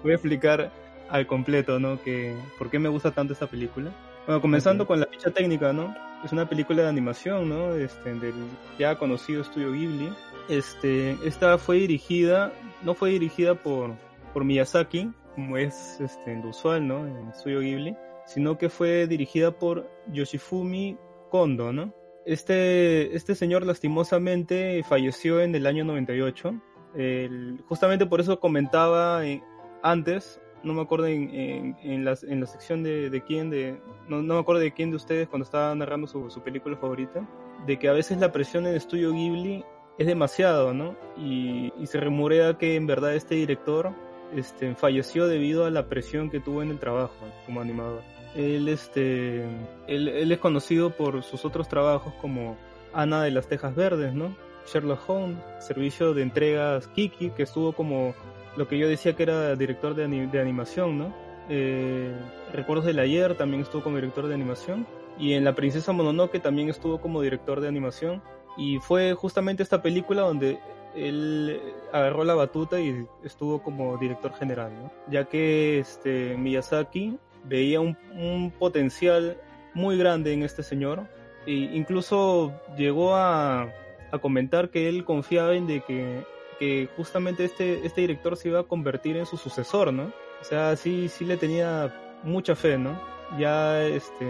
voy 0.03 0.13
a 0.13 0.15
explicar 0.15 0.71
al 1.11 1.27
completo, 1.27 1.79
¿no? 1.79 2.01
Que 2.03 2.35
por 2.59 2.71
qué 2.71 2.79
me 2.79 2.89
gusta 2.89 3.11
tanto 3.11 3.33
esta 3.35 3.47
película. 3.47 3.91
Bueno, 4.27 4.41
comenzando 4.41 4.87
con 4.87 4.99
la 5.01 5.07
ficha 5.07 5.31
técnica, 5.31 5.73
¿no? 5.75 5.95
Es 6.25 6.33
una 6.33 6.49
película 6.49 6.83
de 6.83 6.89
animación, 6.89 7.49
¿no? 7.49 7.75
Este, 7.75 8.15
del 8.15 8.35
ya 8.79 8.97
conocido 8.99 9.41
estudio 9.43 9.73
Ghibli. 9.73 10.13
Este, 10.49 11.17
esta 11.25 11.57
fue 11.59 11.77
dirigida, 11.77 12.53
no 12.83 12.95
fue 12.95 13.11
dirigida 13.11 13.55
por, 13.55 13.93
por 14.35 14.45
Miyazaki, 14.45 15.11
como 15.35 15.57
es 15.57 15.99
este, 16.01 16.37
lo 16.43 16.51
usual, 16.51 16.87
¿no? 16.87 17.07
En 17.07 17.29
estudio 17.29 17.61
Ghibli, 17.61 17.97
sino 18.27 18.59
que 18.59 18.69
fue 18.69 19.07
dirigida 19.07 19.51
por 19.53 19.91
Yoshifumi 20.13 20.99
Kondo, 21.31 21.73
¿no? 21.73 21.95
Este, 22.27 23.17
este 23.17 23.35
señor 23.35 23.65
lastimosamente 23.65 24.83
falleció 24.87 25.41
en 25.41 25.55
el 25.55 25.67
año 25.67 25.85
98. 25.85 26.55
El- 26.97 27.63
justamente 27.67 28.05
por 28.05 28.21
eso 28.21 28.41
comentaba 28.41 29.25
eh, 29.25 29.43
antes, 29.83 30.39
no 30.63 30.75
me 30.75 30.83
acuerdo 30.83 31.07
en, 31.07 31.31
en, 31.35 31.77
en 31.83 32.05
la 32.41 32.47
sección 32.47 32.83
de, 32.83 33.11
de 33.11 33.23
quién, 33.23 33.51
de, 33.51 33.81
no, 34.09 34.23
no 34.23 34.35
me 34.35 34.41
acuerdo 34.41 34.61
de 34.61 34.73
quién 34.73 34.91
de 34.91 34.97
ustedes 34.97 35.29
cuando 35.29 35.45
estaba 35.45 35.75
narrando 35.75 36.07
su, 36.07 36.31
su 36.31 36.43
película 36.43 36.77
favorita, 36.77 37.27
de 37.67 37.79
que 37.79 37.89
a 37.89 37.93
veces 37.93 38.19
la 38.19 38.33
presión 38.33 38.67
en 38.67 38.75
estudio 38.75 39.13
Ghibli 39.13 39.65
es 39.99 40.07
demasiado, 40.07 40.73
¿no? 40.73 40.97
Y, 41.17 41.73
y 41.79 41.87
se 41.87 42.01
rumorea 42.01 42.57
que 42.57 42.77
en 42.77 42.87
verdad 42.87 43.15
este 43.15 43.35
director 43.35 43.93
este, 44.35 44.75
falleció 44.75 45.27
debido 45.27 45.67
a 45.67 45.71
la 45.71 45.89
presión 45.89 46.31
que 46.31 46.41
tuvo 46.41 46.63
en 46.63 46.71
el 46.71 46.79
trabajo 46.79 47.15
como 47.45 47.61
animador. 47.61 48.03
Él, 48.35 48.69
este, 48.69 49.45
él, 49.89 50.09
él 50.09 50.33
es 50.33 50.39
conocido 50.39 50.91
por 50.91 51.23
sus 51.23 51.45
otros 51.45 51.69
trabajos 51.69 52.15
como 52.21 52.57
Ana 52.93 53.25
de 53.25 53.31
las 53.31 53.49
Tejas 53.49 53.75
Verdes, 53.75 54.15
¿no? 54.15 54.35
Sherlock 54.67 55.09
Holmes, 55.09 55.39
servicio 55.59 56.15
de 56.15 56.23
entregas 56.23 56.87
Kiki, 56.89 57.31
que 57.31 57.43
estuvo 57.43 57.73
como 57.73 58.15
lo 58.57 58.69
que 58.69 58.79
yo 58.79 58.89
decía 58.89 59.15
que 59.15 59.23
era 59.23 59.55
director 59.57 59.95
de, 59.95 60.07
de 60.09 60.41
animación, 60.41 60.99
¿no? 60.99 61.15
Eh, 61.49 62.13
Recuerdos 62.53 62.87
del 62.87 62.99
ayer 62.99 63.37
también 63.37 63.63
estuvo 63.63 63.83
como 63.83 63.97
director 63.97 64.27
de 64.27 64.35
animación. 64.35 64.87
Y 65.19 65.35
en 65.35 65.45
La 65.45 65.55
Princesa 65.55 65.93
Mononoke 65.93 66.41
también 66.41 66.69
estuvo 66.69 67.01
como 67.01 67.21
director 67.21 67.61
de 67.61 67.69
animación. 67.69 68.23
Y 68.57 68.79
fue 68.79 69.15
justamente 69.15 69.63
esta 69.63 69.83
película 69.83 70.23
donde 70.23 70.59
él 70.95 71.61
agarró 71.93 72.25
la 72.25 72.35
batuta 72.35 72.81
y 72.81 73.07
estuvo 73.23 73.63
como 73.63 73.97
director 73.99 74.33
general, 74.35 74.73
¿no? 74.75 74.93
Ya 75.09 75.25
que 75.25 75.79
este, 75.79 76.37
Miyazaki 76.37 77.19
veía 77.45 77.81
un, 77.81 77.97
un 78.15 78.51
potencial 78.51 79.37
muy 79.75 79.97
grande 79.97 80.33
en 80.33 80.43
este 80.43 80.63
señor. 80.63 81.07
E 81.47 81.53
incluso 81.53 82.53
llegó 82.77 83.15
a, 83.15 83.73
a 84.11 84.19
comentar 84.21 84.71
que 84.71 84.89
él 84.89 85.05
confiaba 85.05 85.55
en 85.55 85.67
de 85.67 85.81
que, 85.83 86.25
que 86.61 86.89
justamente 86.95 87.47
este, 87.47 87.85
este 87.87 88.03
director 88.03 88.37
se 88.37 88.51
iba 88.51 88.61
a 88.61 88.65
convertir 88.65 89.17
en 89.17 89.25
su 89.25 89.39
sucesor, 89.39 89.93
¿no? 89.93 90.13
O 90.41 90.45
sea, 90.45 90.77
sí, 90.77 91.09
sí 91.09 91.25
le 91.25 91.39
tenía 91.39 91.93
mucha 92.23 92.55
fe, 92.55 92.77
¿no? 92.77 93.01
Ya, 93.39 93.83
este, 93.83 94.27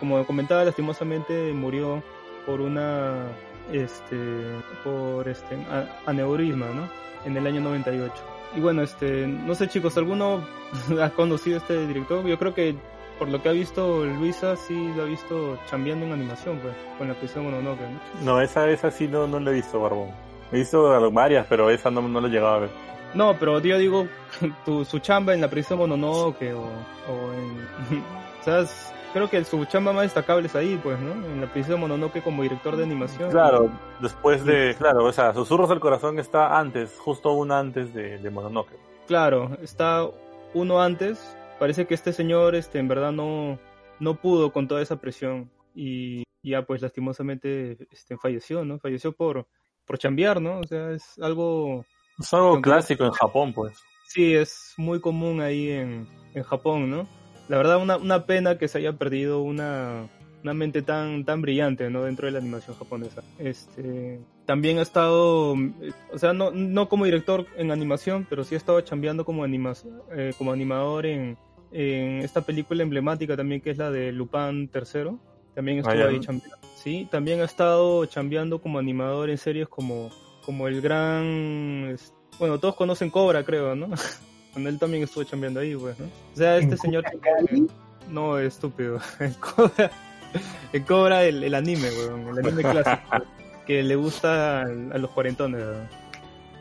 como 0.00 0.26
comentaba, 0.26 0.64
lastimosamente 0.64 1.52
murió 1.52 2.02
por 2.44 2.60
una, 2.60 3.28
este, 3.72 4.16
por 4.82 5.28
este, 5.28 5.56
aneurisma, 6.06 6.66
¿no? 6.70 6.90
En 7.24 7.36
el 7.36 7.46
año 7.46 7.60
98. 7.60 8.12
Y 8.56 8.60
bueno, 8.60 8.82
este, 8.82 9.28
no 9.28 9.54
sé 9.54 9.68
chicos, 9.68 9.96
¿alguno 9.96 10.44
ha 11.00 11.10
conocido 11.10 11.58
este 11.58 11.86
director? 11.86 12.26
Yo 12.26 12.36
creo 12.36 12.52
que 12.52 12.74
por 13.16 13.28
lo 13.28 13.40
que 13.42 13.48
ha 13.48 13.52
visto 13.52 14.04
Luisa, 14.04 14.56
sí 14.56 14.92
lo 14.96 15.02
ha 15.02 15.06
visto 15.06 15.56
chambeando 15.68 16.04
en 16.04 16.12
animación, 16.12 16.58
pues, 16.58 16.74
con 16.98 17.06
la 17.06 17.14
prisión 17.14 17.44
Mononoke, 17.44 17.82
¿no? 17.82 18.24
No, 18.24 18.40
esa, 18.40 18.68
esa 18.68 18.90
sí 18.90 19.06
no, 19.06 19.28
no 19.28 19.38
la 19.38 19.50
he 19.52 19.54
visto, 19.54 19.78
Barbón. 19.78 20.29
He 20.52 20.56
visto 20.58 21.10
varias, 21.12 21.46
pero 21.48 21.70
esa 21.70 21.90
no, 21.90 22.02
no 22.02 22.20
la 22.20 22.28
he 22.28 22.30
llegado 22.30 22.54
a 22.54 22.58
ver. 22.60 22.70
No, 23.14 23.36
pero 23.38 23.60
yo 23.60 23.78
digo, 23.78 24.06
tu, 24.64 24.84
su 24.84 24.98
chamba 25.00 25.34
en 25.34 25.40
la 25.40 25.48
prisión 25.50 25.78
Mononoke 25.78 26.52
o, 26.52 26.60
o 26.62 27.32
en... 27.34 28.00
o 28.40 28.44
sea, 28.44 28.60
es- 28.60 28.92
creo 29.12 29.28
que 29.28 29.42
su 29.44 29.64
chamba 29.64 29.92
más 29.92 30.04
destacable 30.04 30.46
es 30.46 30.54
ahí, 30.54 30.78
pues, 30.82 30.98
¿no? 31.00 31.12
En 31.12 31.40
la 31.40 31.52
prisión 31.52 31.80
Mononoke 31.80 32.22
como 32.22 32.42
director 32.42 32.76
de 32.76 32.84
animación. 32.84 33.30
Claro, 33.30 33.68
después 34.00 34.44
de, 34.44 34.74
claro, 34.78 35.04
o 35.04 35.12
sea, 35.12 35.34
Susurros 35.34 35.68
del 35.68 35.80
Corazón 35.80 36.18
está 36.20 36.58
antes, 36.58 36.96
justo 36.98 37.32
una 37.32 37.58
antes 37.58 37.92
de, 37.92 38.18
de 38.18 38.30
Mononoke. 38.30 38.76
Claro, 39.08 39.56
está 39.62 40.06
uno 40.54 40.80
antes. 40.80 41.36
Parece 41.58 41.86
que 41.86 41.94
este 41.94 42.12
señor, 42.12 42.54
este, 42.54 42.78
en 42.78 42.86
verdad 42.88 43.10
no, 43.12 43.58
no 43.98 44.14
pudo 44.14 44.52
con 44.52 44.68
toda 44.68 44.80
esa 44.82 45.00
presión 45.00 45.50
y 45.74 46.22
ya, 46.42 46.62
pues, 46.62 46.80
lastimosamente, 46.80 47.76
este, 47.90 48.16
falleció, 48.16 48.64
¿no? 48.64 48.78
Falleció 48.78 49.12
por, 49.12 49.46
por 49.90 49.98
chambear, 49.98 50.40
¿no? 50.40 50.60
O 50.60 50.62
sea, 50.62 50.92
es 50.92 51.18
algo, 51.20 51.84
Es 52.16 52.32
algo 52.32 52.60
clásico 52.62 53.04
en 53.04 53.10
Japón, 53.10 53.52
pues. 53.52 53.76
sí, 54.06 54.34
es 54.36 54.72
muy 54.76 55.00
común 55.00 55.40
ahí 55.40 55.68
en, 55.68 56.06
en 56.32 56.44
Japón, 56.44 56.88
¿no? 56.88 57.08
La 57.48 57.56
verdad, 57.56 57.82
una, 57.82 57.96
una 57.96 58.24
pena 58.24 58.56
que 58.56 58.68
se 58.68 58.78
haya 58.78 58.92
perdido 58.92 59.42
una, 59.42 60.08
una 60.44 60.54
mente 60.54 60.82
tan, 60.82 61.24
tan 61.24 61.42
brillante, 61.42 61.90
¿no? 61.90 62.04
Dentro 62.04 62.26
de 62.26 62.30
la 62.30 62.38
animación 62.38 62.76
japonesa. 62.76 63.24
Este, 63.40 64.20
también 64.46 64.78
ha 64.78 64.82
estado, 64.82 65.56
o 66.12 66.18
sea, 66.18 66.32
no, 66.34 66.52
no 66.52 66.88
como 66.88 67.04
director 67.04 67.46
en 67.56 67.72
animación, 67.72 68.28
pero 68.30 68.44
sí 68.44 68.54
ha 68.54 68.58
estado 68.58 68.80
chambeando 68.82 69.24
como, 69.24 69.42
anima, 69.42 69.72
eh, 70.12 70.34
como 70.38 70.52
animador 70.52 71.04
en, 71.06 71.36
en 71.72 72.20
esta 72.20 72.42
película 72.42 72.84
emblemática 72.84 73.36
también 73.36 73.60
que 73.60 73.70
es 73.70 73.78
la 73.78 73.90
de 73.90 74.12
Lupin 74.12 74.70
III. 74.72 75.18
También 75.54 75.78
estuvo 75.78 75.94
Ah, 75.94 76.08
ahí 76.08 76.20
chambeando. 76.20 76.56
Sí, 76.76 77.06
también 77.10 77.40
ha 77.40 77.44
estado 77.44 78.06
chambeando 78.06 78.60
como 78.60 78.78
animador 78.78 79.30
en 79.30 79.38
series 79.38 79.68
como, 79.68 80.10
como 80.44 80.66
el 80.68 80.80
gran... 80.80 81.96
Bueno, 82.38 82.58
todos 82.58 82.74
conocen 82.74 83.10
Cobra, 83.10 83.44
creo, 83.44 83.74
¿no? 83.74 83.88
Cuando 84.52 84.70
él 84.70 84.78
también 84.78 85.02
estuvo 85.02 85.24
chambeando 85.24 85.60
ahí, 85.60 85.76
pues, 85.76 85.98
¿no? 85.98 86.06
O 86.06 86.36
sea, 86.36 86.56
este 86.56 86.72
¿En 86.72 86.78
señor... 86.78 87.04
No, 88.08 88.38
estúpido. 88.38 88.98
En 89.20 89.34
Cobra, 89.34 89.90
en 90.72 90.82
Cobra 90.84 91.24
el, 91.24 91.44
el 91.44 91.54
anime, 91.54 91.88
weón. 91.90 92.38
El 92.38 92.46
anime 92.46 92.62
clásico. 92.62 93.24
que 93.66 93.82
le 93.82 93.96
gusta 93.96 94.62
a 94.62 94.66
los 94.66 95.10
cuarentones, 95.10 95.60
weón. 95.60 95.88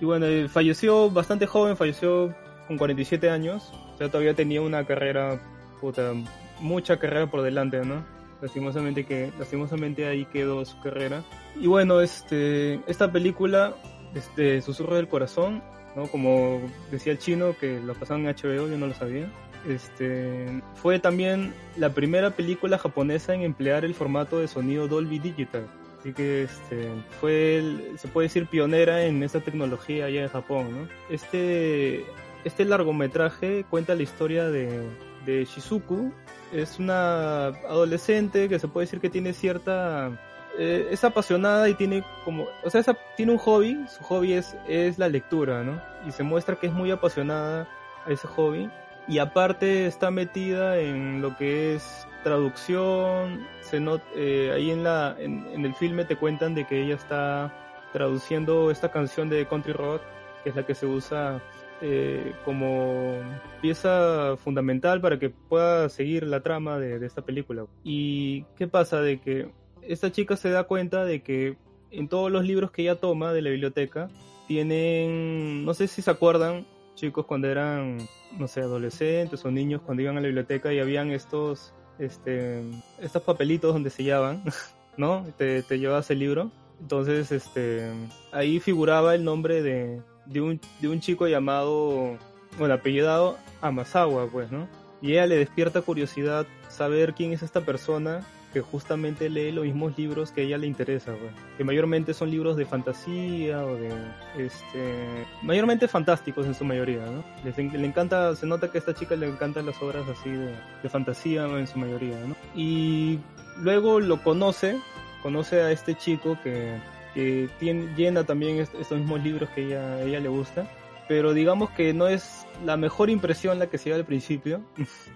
Y 0.01 0.05
bueno, 0.05 0.25
eh, 0.25 0.47
falleció 0.47 1.09
bastante 1.09 1.45
joven, 1.45 1.75
falleció 1.75 2.33
con 2.67 2.77
47 2.77 3.29
años. 3.29 3.71
O 3.95 3.97
sea, 3.97 4.09
todavía 4.09 4.33
tenía 4.33 4.61
una 4.61 4.85
carrera, 4.85 5.39
puta, 5.81 6.13
mucha 6.59 6.97
carrera 6.97 7.27
por 7.27 7.41
delante, 7.41 7.83
¿no? 7.85 8.03
Lastimosamente 8.41 9.05
que, 9.05 9.31
lastimosamente 9.37 10.07
ahí 10.07 10.25
quedó 10.25 10.63
su 10.65 10.79
carrera. 10.79 11.23
Y 11.59 11.67
bueno, 11.67 11.99
este, 12.01 12.79
esta 12.87 13.11
película, 13.11 13.75
este, 14.15 14.61
Susurro 14.61 14.95
del 14.95 15.07
Corazón, 15.09 15.61
¿no? 15.95 16.07
Como 16.07 16.61
decía 16.91 17.11
el 17.11 17.19
chino, 17.19 17.55
que 17.59 17.79
lo 17.81 17.93
pasaban 17.95 18.25
en 18.25 18.33
HBO, 18.35 18.67
yo 18.69 18.77
no 18.77 18.87
lo 18.87 18.93
sabía. 18.93 19.29
Este, 19.67 20.61
fue 20.75 20.99
también 20.99 21.53
la 21.75 21.89
primera 21.93 22.29
película 22.31 22.77
japonesa 22.77 23.33
en 23.33 23.41
emplear 23.41 23.83
el 23.83 23.93
formato 23.93 24.39
de 24.39 24.47
sonido 24.47 24.87
Dolby 24.87 25.19
Digital. 25.19 25.67
Así 25.99 26.13
que 26.13 26.43
este, 26.43 26.87
fue, 27.19 27.57
el- 27.57 27.99
se 27.99 28.07
puede 28.07 28.27
decir, 28.27 28.47
pionera 28.47 29.03
en 29.03 29.21
esta 29.21 29.41
tecnología 29.41 30.05
allá 30.05 30.21
en 30.23 30.29
Japón. 30.29 30.67
¿no? 30.71 30.87
Este, 31.13 32.05
este 32.45 32.63
largometraje 32.63 33.65
cuenta 33.69 33.95
la 33.95 34.03
historia 34.03 34.47
de, 34.49 34.81
de 35.25 35.43
Shizuku. 35.43 36.13
Es 36.51 36.79
una 36.79 37.47
adolescente 37.47 38.49
que 38.49 38.59
se 38.59 38.67
puede 38.67 38.85
decir 38.85 38.99
que 38.99 39.09
tiene 39.09 39.33
cierta... 39.33 40.11
eh, 40.57 40.87
es 40.91 41.03
apasionada 41.03 41.69
y 41.69 41.73
tiene 41.75 42.03
como... 42.25 42.47
O 42.63 42.69
sea, 42.69 42.83
tiene 43.15 43.31
un 43.31 43.37
hobby. 43.37 43.85
Su 43.87 44.03
hobby 44.03 44.33
es, 44.33 44.55
es 44.67 44.97
la 44.97 45.09
lectura, 45.09 45.63
¿no? 45.63 45.81
Y 46.07 46.11
se 46.11 46.23
muestra 46.23 46.55
que 46.55 46.67
es 46.67 46.73
muy 46.73 46.91
apasionada 46.91 47.67
a 48.05 48.11
ese 48.11 48.27
hobby 48.27 48.69
y 49.09 49.17
aparte 49.17 49.87
está 49.87 50.11
metida 50.11 50.77
en 50.77 51.21
lo 51.21 51.35
que 51.35 51.75
es 51.75 52.07
traducción 52.23 53.47
se 53.61 53.79
not, 53.79 54.03
eh, 54.15 54.51
ahí 54.53 54.69
en 54.71 54.83
la 54.83 55.15
en, 55.17 55.47
en 55.51 55.65
el 55.65 55.73
filme 55.73 56.05
te 56.05 56.15
cuentan 56.15 56.53
de 56.53 56.67
que 56.67 56.83
ella 56.83 56.95
está 56.95 57.51
traduciendo 57.91 58.69
esta 58.69 58.91
canción 58.91 59.29
de 59.29 59.47
Country 59.47 59.73
Road 59.73 60.01
que 60.43 60.51
es 60.51 60.55
la 60.55 60.65
que 60.65 60.75
se 60.75 60.85
usa 60.85 61.41
eh, 61.81 62.33
como 62.45 63.15
pieza 63.61 64.35
fundamental 64.37 65.01
para 65.01 65.19
que 65.19 65.29
pueda 65.29 65.89
seguir 65.89 66.23
la 66.23 66.41
trama 66.41 66.77
de, 66.79 67.05
esta 67.05 67.21
película 67.21 67.65
y 67.83 68.43
qué 68.57 68.67
pasa 68.67 69.01
de 69.01 69.19
que 69.21 69.51
esta 69.81 70.11
chica 70.11 70.35
se 70.35 70.49
da 70.49 70.65
cuenta 70.65 71.05
de 71.05 71.21
que 71.21 71.57
en 71.91 72.07
todos 72.07 72.31
los 72.31 72.43
libros 72.43 72.71
que 72.71 72.83
ella 72.83 72.99
toma 72.99 73.33
de 73.33 73.41
la 73.41 73.49
biblioteca 73.49 74.09
tienen 74.47 75.63
no 75.63 75.73
sé 75.73 75.87
si 75.87 76.01
se 76.01 76.11
acuerdan 76.11 76.65
chicos 76.99 77.25
cuando 77.25 77.47
eran, 77.47 77.97
no 78.37 78.47
sé, 78.47 78.61
adolescentes 78.61 79.43
o 79.45 79.51
niños 79.51 79.81
cuando 79.85 80.03
iban 80.03 80.17
a 80.17 80.21
la 80.21 80.27
biblioteca 80.27 80.73
y 80.73 80.79
habían 80.79 81.11
estos, 81.11 81.73
este, 81.97 82.61
estos 82.99 83.23
papelitos 83.23 83.73
donde 83.73 83.89
sellaban, 83.89 84.43
¿no? 84.97 85.25
Te, 85.37 85.63
te 85.63 85.79
llevabas 85.79 86.11
el 86.11 86.19
libro. 86.19 86.51
Entonces, 86.81 87.31
este, 87.31 87.91
ahí 88.31 88.59
figuraba 88.59 89.15
el 89.15 89.23
nombre 89.23 89.61
de, 89.61 90.01
de, 90.29 90.41
un, 90.41 90.61
de 90.79 90.87
un 90.87 90.99
chico 90.99 91.27
llamado, 91.27 92.17
bueno, 92.57 92.73
apellidado 92.73 93.37
Amasawa, 93.61 94.27
pues, 94.27 94.51
¿no? 94.51 94.67
Y 95.01 95.13
ella 95.13 95.27
le 95.27 95.37
despierta 95.37 95.81
curiosidad 95.81 96.45
saber 96.67 97.13
quién 97.13 97.33
es 97.33 97.41
esta 97.41 97.61
persona 97.61 98.25
que 98.53 98.61
justamente 98.61 99.29
lee 99.29 99.51
los 99.51 99.63
mismos 99.63 99.95
libros 99.97 100.31
que 100.31 100.41
ella 100.41 100.57
le 100.57 100.65
interesa, 100.65 101.11
pues. 101.13 101.31
que 101.57 101.63
mayormente 101.63 102.13
son 102.13 102.31
libros 102.31 102.57
de 102.57 102.65
fantasía 102.65 103.63
o 103.63 103.75
de, 103.75 103.89
este, 104.37 105.25
mayormente 105.43 105.87
fantásticos 105.87 106.47
en 106.47 106.55
su 106.55 106.65
mayoría, 106.65 107.05
¿no? 107.05 107.23
Le 107.43 107.85
encanta, 107.85 108.35
se 108.35 108.47
nota 108.47 108.71
que 108.71 108.79
a 108.79 108.79
esta 108.79 108.95
chica 108.95 109.15
le 109.15 109.27
encantan 109.27 109.67
las 109.67 109.79
obras 109.81 110.07
así 110.09 110.31
de, 110.31 110.55
de 110.81 110.89
fantasía 110.89 111.45
en 111.45 111.67
su 111.67 111.77
mayoría, 111.77 112.19
¿no? 112.25 112.35
Y 112.55 113.19
luego 113.59 113.99
lo 113.99 114.21
conoce, 114.23 114.79
conoce 115.21 115.61
a 115.61 115.71
este 115.71 115.95
chico 115.95 116.35
que, 116.43 116.79
que 117.13 117.49
tiene, 117.59 117.93
llena 117.95 118.23
también 118.23 118.57
est- 118.59 118.75
estos 118.75 118.97
mismos 118.99 119.23
libros 119.23 119.49
que 119.49 119.65
ella, 119.65 120.01
ella 120.03 120.19
le 120.19 120.29
gusta, 120.29 120.69
pero 121.07 121.33
digamos 121.33 121.71
que 121.71 121.93
no 121.93 122.07
es 122.07 122.45
la 122.65 122.77
mejor 122.77 123.09
impresión 123.09 123.57
la 123.59 123.67
que 123.67 123.77
se 123.77 123.89
da 123.89 123.95
al 123.95 124.05
principio 124.05 124.61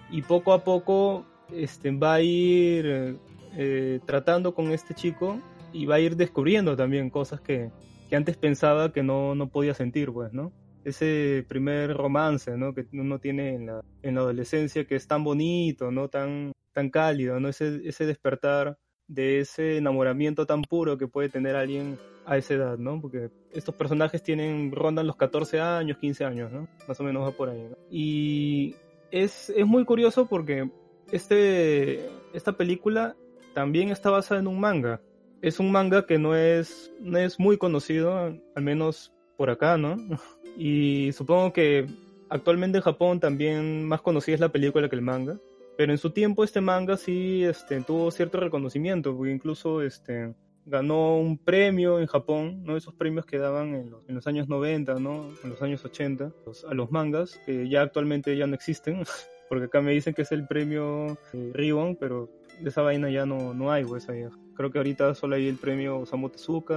y 0.10 0.22
poco 0.24 0.54
a 0.54 0.64
poco 0.64 1.26
este, 1.52 1.92
va 1.92 2.16
a 2.16 2.22
ir 2.22 3.18
eh, 3.56 4.00
tratando 4.06 4.56
con 4.56 4.72
este 4.72 4.94
chico 4.96 5.40
y 5.72 5.86
va 5.86 5.96
a 5.96 6.00
ir 6.00 6.16
descubriendo 6.16 6.76
también 6.76 7.10
cosas 7.10 7.42
que, 7.42 7.70
que 8.10 8.16
antes 8.16 8.38
pensaba 8.38 8.92
que 8.92 9.04
no, 9.04 9.36
no 9.36 9.50
podía 9.50 9.74
sentir, 9.74 10.12
pues, 10.12 10.34
¿no? 10.34 10.52
Ese 10.84 11.46
primer 11.48 11.94
romance, 11.96 12.58
¿no? 12.58 12.74
Que 12.74 12.86
uno 12.94 13.20
tiene 13.20 13.56
en 13.56 13.68
la, 13.68 13.82
en 14.02 14.16
la 14.16 14.22
adolescencia 14.22 14.86
que 14.86 14.96
es 14.96 15.08
tan 15.08 15.24
bonito, 15.24 15.92
¿no? 15.92 16.10
Tan, 16.10 16.52
tan 16.74 16.90
cálido, 16.90 17.40
¿no? 17.40 17.50
Ese, 17.50 17.82
ese 17.88 18.06
despertar 18.06 18.78
de 19.08 19.40
ese 19.40 19.78
enamoramiento 19.78 20.46
tan 20.46 20.62
puro 20.62 20.98
que 20.98 21.08
puede 21.08 21.30
tener 21.30 21.56
alguien 21.56 21.98
a 22.26 22.38
esa 22.38 22.54
edad, 22.54 22.78
¿no? 22.78 23.00
Porque 23.02 23.30
estos 23.52 23.76
personajes 23.76 24.24
tienen, 24.24 24.72
rondan 24.72 25.08
los 25.08 25.16
14 25.16 25.60
años, 25.60 25.98
15 25.98 26.26
años, 26.26 26.52
¿no? 26.52 26.68
Más 26.88 27.00
o 27.00 27.04
menos 27.04 27.24
va 27.24 27.32
por 27.32 27.50
ahí. 27.50 27.68
Y 27.90 28.76
es, 29.12 29.50
es 29.50 29.66
muy 29.66 29.86
curioso 29.86 30.26
porque 30.26 30.70
este, 31.12 32.10
esta 32.34 32.54
película 32.54 33.16
también 33.54 33.90
está 33.90 34.10
basada 34.10 34.40
en 34.40 34.48
un 34.48 34.60
manga. 34.60 35.02
Es 35.42 35.60
un 35.60 35.72
manga 35.72 36.06
que 36.06 36.18
no 36.18 36.36
es, 36.36 36.92
no 37.00 37.18
es 37.18 37.40
muy 37.40 37.58
conocido, 37.58 38.18
al 38.18 38.64
menos 38.64 39.14
por 39.38 39.50
acá, 39.50 39.78
¿no? 39.78 39.98
Y 40.56 41.12
supongo 41.14 41.52
que 41.52 41.88
actualmente 42.30 42.78
en 42.78 42.84
Japón 42.84 43.20
también 43.20 43.88
más 43.88 44.02
conocida 44.02 44.36
es 44.36 44.40
la 44.40 44.52
película 44.52 44.88
que 44.88 44.96
el 44.96 45.02
manga. 45.02 45.40
Pero 45.78 45.92
en 45.92 45.98
su 45.98 46.12
tiempo 46.12 46.44
este 46.44 46.62
manga 46.62 46.98
sí 46.98 47.44
este, 47.44 47.82
tuvo 47.82 48.12
cierto 48.12 48.40
reconocimiento, 48.40 49.16
porque 49.16 49.32
incluso 49.32 49.82
este, 49.82 50.34
ganó 50.66 51.18
un 51.18 51.38
premio 51.38 52.00
en 52.00 52.08
Japón, 52.08 52.64
¿no? 52.64 52.78
Esos 52.78 52.94
premios 52.94 53.26
que 53.26 53.38
daban 53.38 53.76
en 53.76 54.16
los, 54.16 54.28
años 54.28 54.48
90, 54.48 54.96
¿no? 54.96 55.30
En 55.44 55.50
los 55.50 55.62
años 55.62 55.84
80, 55.84 56.32
los- 56.46 56.64
a 56.66 56.74
los 56.74 56.92
mangas, 56.92 57.40
que 57.46 57.68
ya 57.70 57.82
actualmente 57.82 58.36
ya 58.38 58.48
no 58.48 58.56
existen, 58.56 59.04
porque 59.50 59.66
acá 59.66 59.82
me 59.82 59.92
dicen 59.92 60.14
que 60.14 60.22
es 60.24 60.32
el 60.32 60.48
premio 60.48 61.18
eh, 61.34 61.96
pero 62.00 62.30
de 62.62 62.70
esa 62.70 62.82
vaina 62.82 63.10
ya 63.10 63.26
no, 63.26 63.54
no 63.54 63.72
hay, 63.72 63.84
pues, 63.84 64.08
ahí. 64.10 64.24
Creo 64.56 64.72
que 64.72 64.78
ahorita 64.78 65.16
solo 65.16 65.36
hay 65.36 65.48
el 65.48 65.58
premio 65.58 66.00
Osamu 66.00 66.30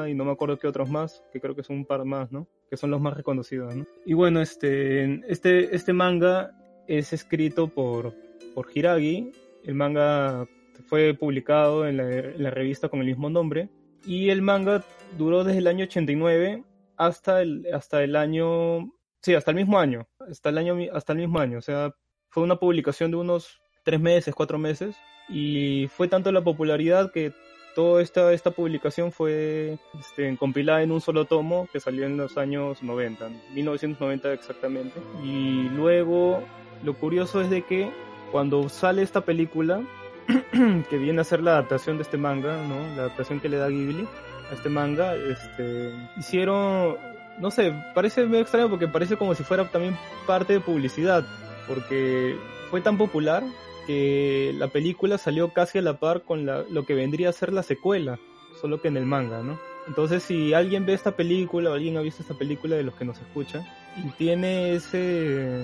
y 0.09 0.15
no 0.15 0.25
me 0.25 0.33
acuerdo 0.33 0.59
qué 0.59 0.67
otros 0.67 0.89
más, 0.89 1.23
que 1.33 1.41
creo 1.41 1.55
que 1.55 1.63
son 1.63 1.77
un 1.77 1.85
par 1.85 2.05
más, 2.07 2.33
¿no? 2.33 2.49
Que 2.71 2.77
son 2.79 2.91
los 2.91 3.01
más 3.01 3.15
reconocidos, 3.15 3.77
¿no? 3.77 3.85
Y 4.07 4.15
bueno, 4.15 4.41
este, 4.41 5.21
este, 5.31 5.77
este 5.77 5.93
manga 5.93 6.53
es 6.89 7.13
escrito 7.13 7.69
por, 7.69 8.15
por 8.55 8.69
Hiragi. 8.73 9.33
El 9.65 9.75
manga 9.75 10.47
fue 10.87 11.15
publicado 11.15 11.87
en 11.87 11.97
la, 11.97 12.09
en 12.11 12.43
la 12.43 12.51
revista 12.51 12.89
con 12.89 13.01
el 13.01 13.07
mismo 13.07 13.31
nombre. 13.31 13.69
Y 14.05 14.31
el 14.31 14.43
manga 14.43 14.85
duró 15.19 15.45
desde 15.45 15.59
el 15.59 15.67
año 15.67 15.85
89 15.85 16.65
hasta 16.97 17.43
el, 17.43 17.67
hasta 17.73 18.03
el 18.03 18.17
año... 18.17 18.93
Sí, 19.23 19.35
hasta 19.35 19.51
el 19.51 19.57
mismo 19.57 19.79
año. 19.79 20.07
Hasta 20.21 20.51
el, 20.51 20.59
año, 20.59 20.77
hasta 20.93 21.13
el 21.13 21.19
mismo 21.19 21.41
año. 21.41 21.59
O 21.59 21.63
sea, 21.63 21.93
fue 22.29 22.43
una 22.43 22.57
publicación 22.57 23.11
de 23.11 23.17
unos 23.17 23.61
tres 23.85 24.01
meses, 24.01 24.35
cuatro 24.35 24.59
meses. 24.59 24.97
Y 25.29 25.89
fue 25.89 26.07
tanto 26.09 26.31
la 26.31 26.45
popularidad 26.45 27.11
que 27.11 27.33
toda 27.75 28.01
esta, 28.01 28.33
esta 28.33 28.53
publicación 28.53 29.13
fue 29.13 29.79
este, 29.99 30.37
compilada 30.39 30.83
en 30.83 30.93
un 30.93 31.01
solo 31.01 31.25
tomo 31.25 31.69
que 31.73 31.81
salió 31.81 32.07
en 32.07 32.17
los 32.17 32.39
años 32.39 32.83
90, 32.83 33.29
1990 33.53 34.33
exactamente. 34.33 34.99
Y 35.23 35.69
luego 35.71 36.43
lo 36.85 36.95
curioso 36.95 37.41
es 37.41 37.51
de 37.51 37.63
que 37.63 37.91
cuando 38.33 38.69
sale 38.69 39.03
esta 39.03 39.23
película, 39.23 39.83
que 40.91 40.99
viene 40.99 41.21
a 41.21 41.25
ser 41.25 41.41
la 41.43 41.53
adaptación 41.53 41.97
de 41.97 42.03
este 42.03 42.19
manga, 42.19 42.57
¿no? 42.67 42.81
La 42.97 43.05
adaptación 43.05 43.41
que 43.41 43.49
le 43.49 43.59
da 43.59 43.69
Ghibli 43.69 44.07
a 44.51 44.55
este 44.55 44.69
manga, 44.69 45.15
este, 45.15 45.93
hicieron, 46.17 46.97
no 47.39 47.51
sé, 47.51 47.73
parece 47.95 48.25
medio 48.27 48.43
extraño 48.43 48.69
porque 48.69 48.89
parece 48.89 49.17
como 49.17 49.35
si 49.35 49.43
fuera 49.43 49.65
también 49.71 49.97
parte 50.27 50.53
de 50.53 50.61
publicidad, 50.61 51.25
porque 51.67 52.37
fue 52.71 52.81
tan 52.81 52.99
popular 52.99 53.43
que 53.87 54.53
la 54.57 54.69
película 54.69 55.19
salió 55.19 55.53
casi 55.53 55.79
a 55.79 55.83
la 55.83 55.99
par 55.99 56.23
con 56.23 56.45
la- 56.45 56.65
lo 56.71 56.85
que 56.85 56.95
vendría 56.95 57.29
a 57.29 57.33
ser 57.33 57.53
la 57.53 57.63
secuela, 57.63 58.19
solo 58.61 58.81
que 58.81 58.89
en 58.89 58.97
el 58.97 59.07
manga, 59.07 59.43
¿no? 59.43 59.59
Entonces, 59.87 60.25
si 60.25 60.53
alguien 60.53 60.85
ve 60.85 60.95
esta 60.95 61.13
película 61.13 61.71
o 61.71 61.75
alguien 61.75 61.97
ha 61.97 62.01
visto 62.01 62.23
esta 62.23 62.35
película 62.35 62.75
de 62.75 62.83
los 62.83 62.95
que 62.95 63.05
nos 63.05 63.19
escuchan 63.21 63.65
y 64.05 64.09
tiene 64.11 64.75
ese, 64.75 65.61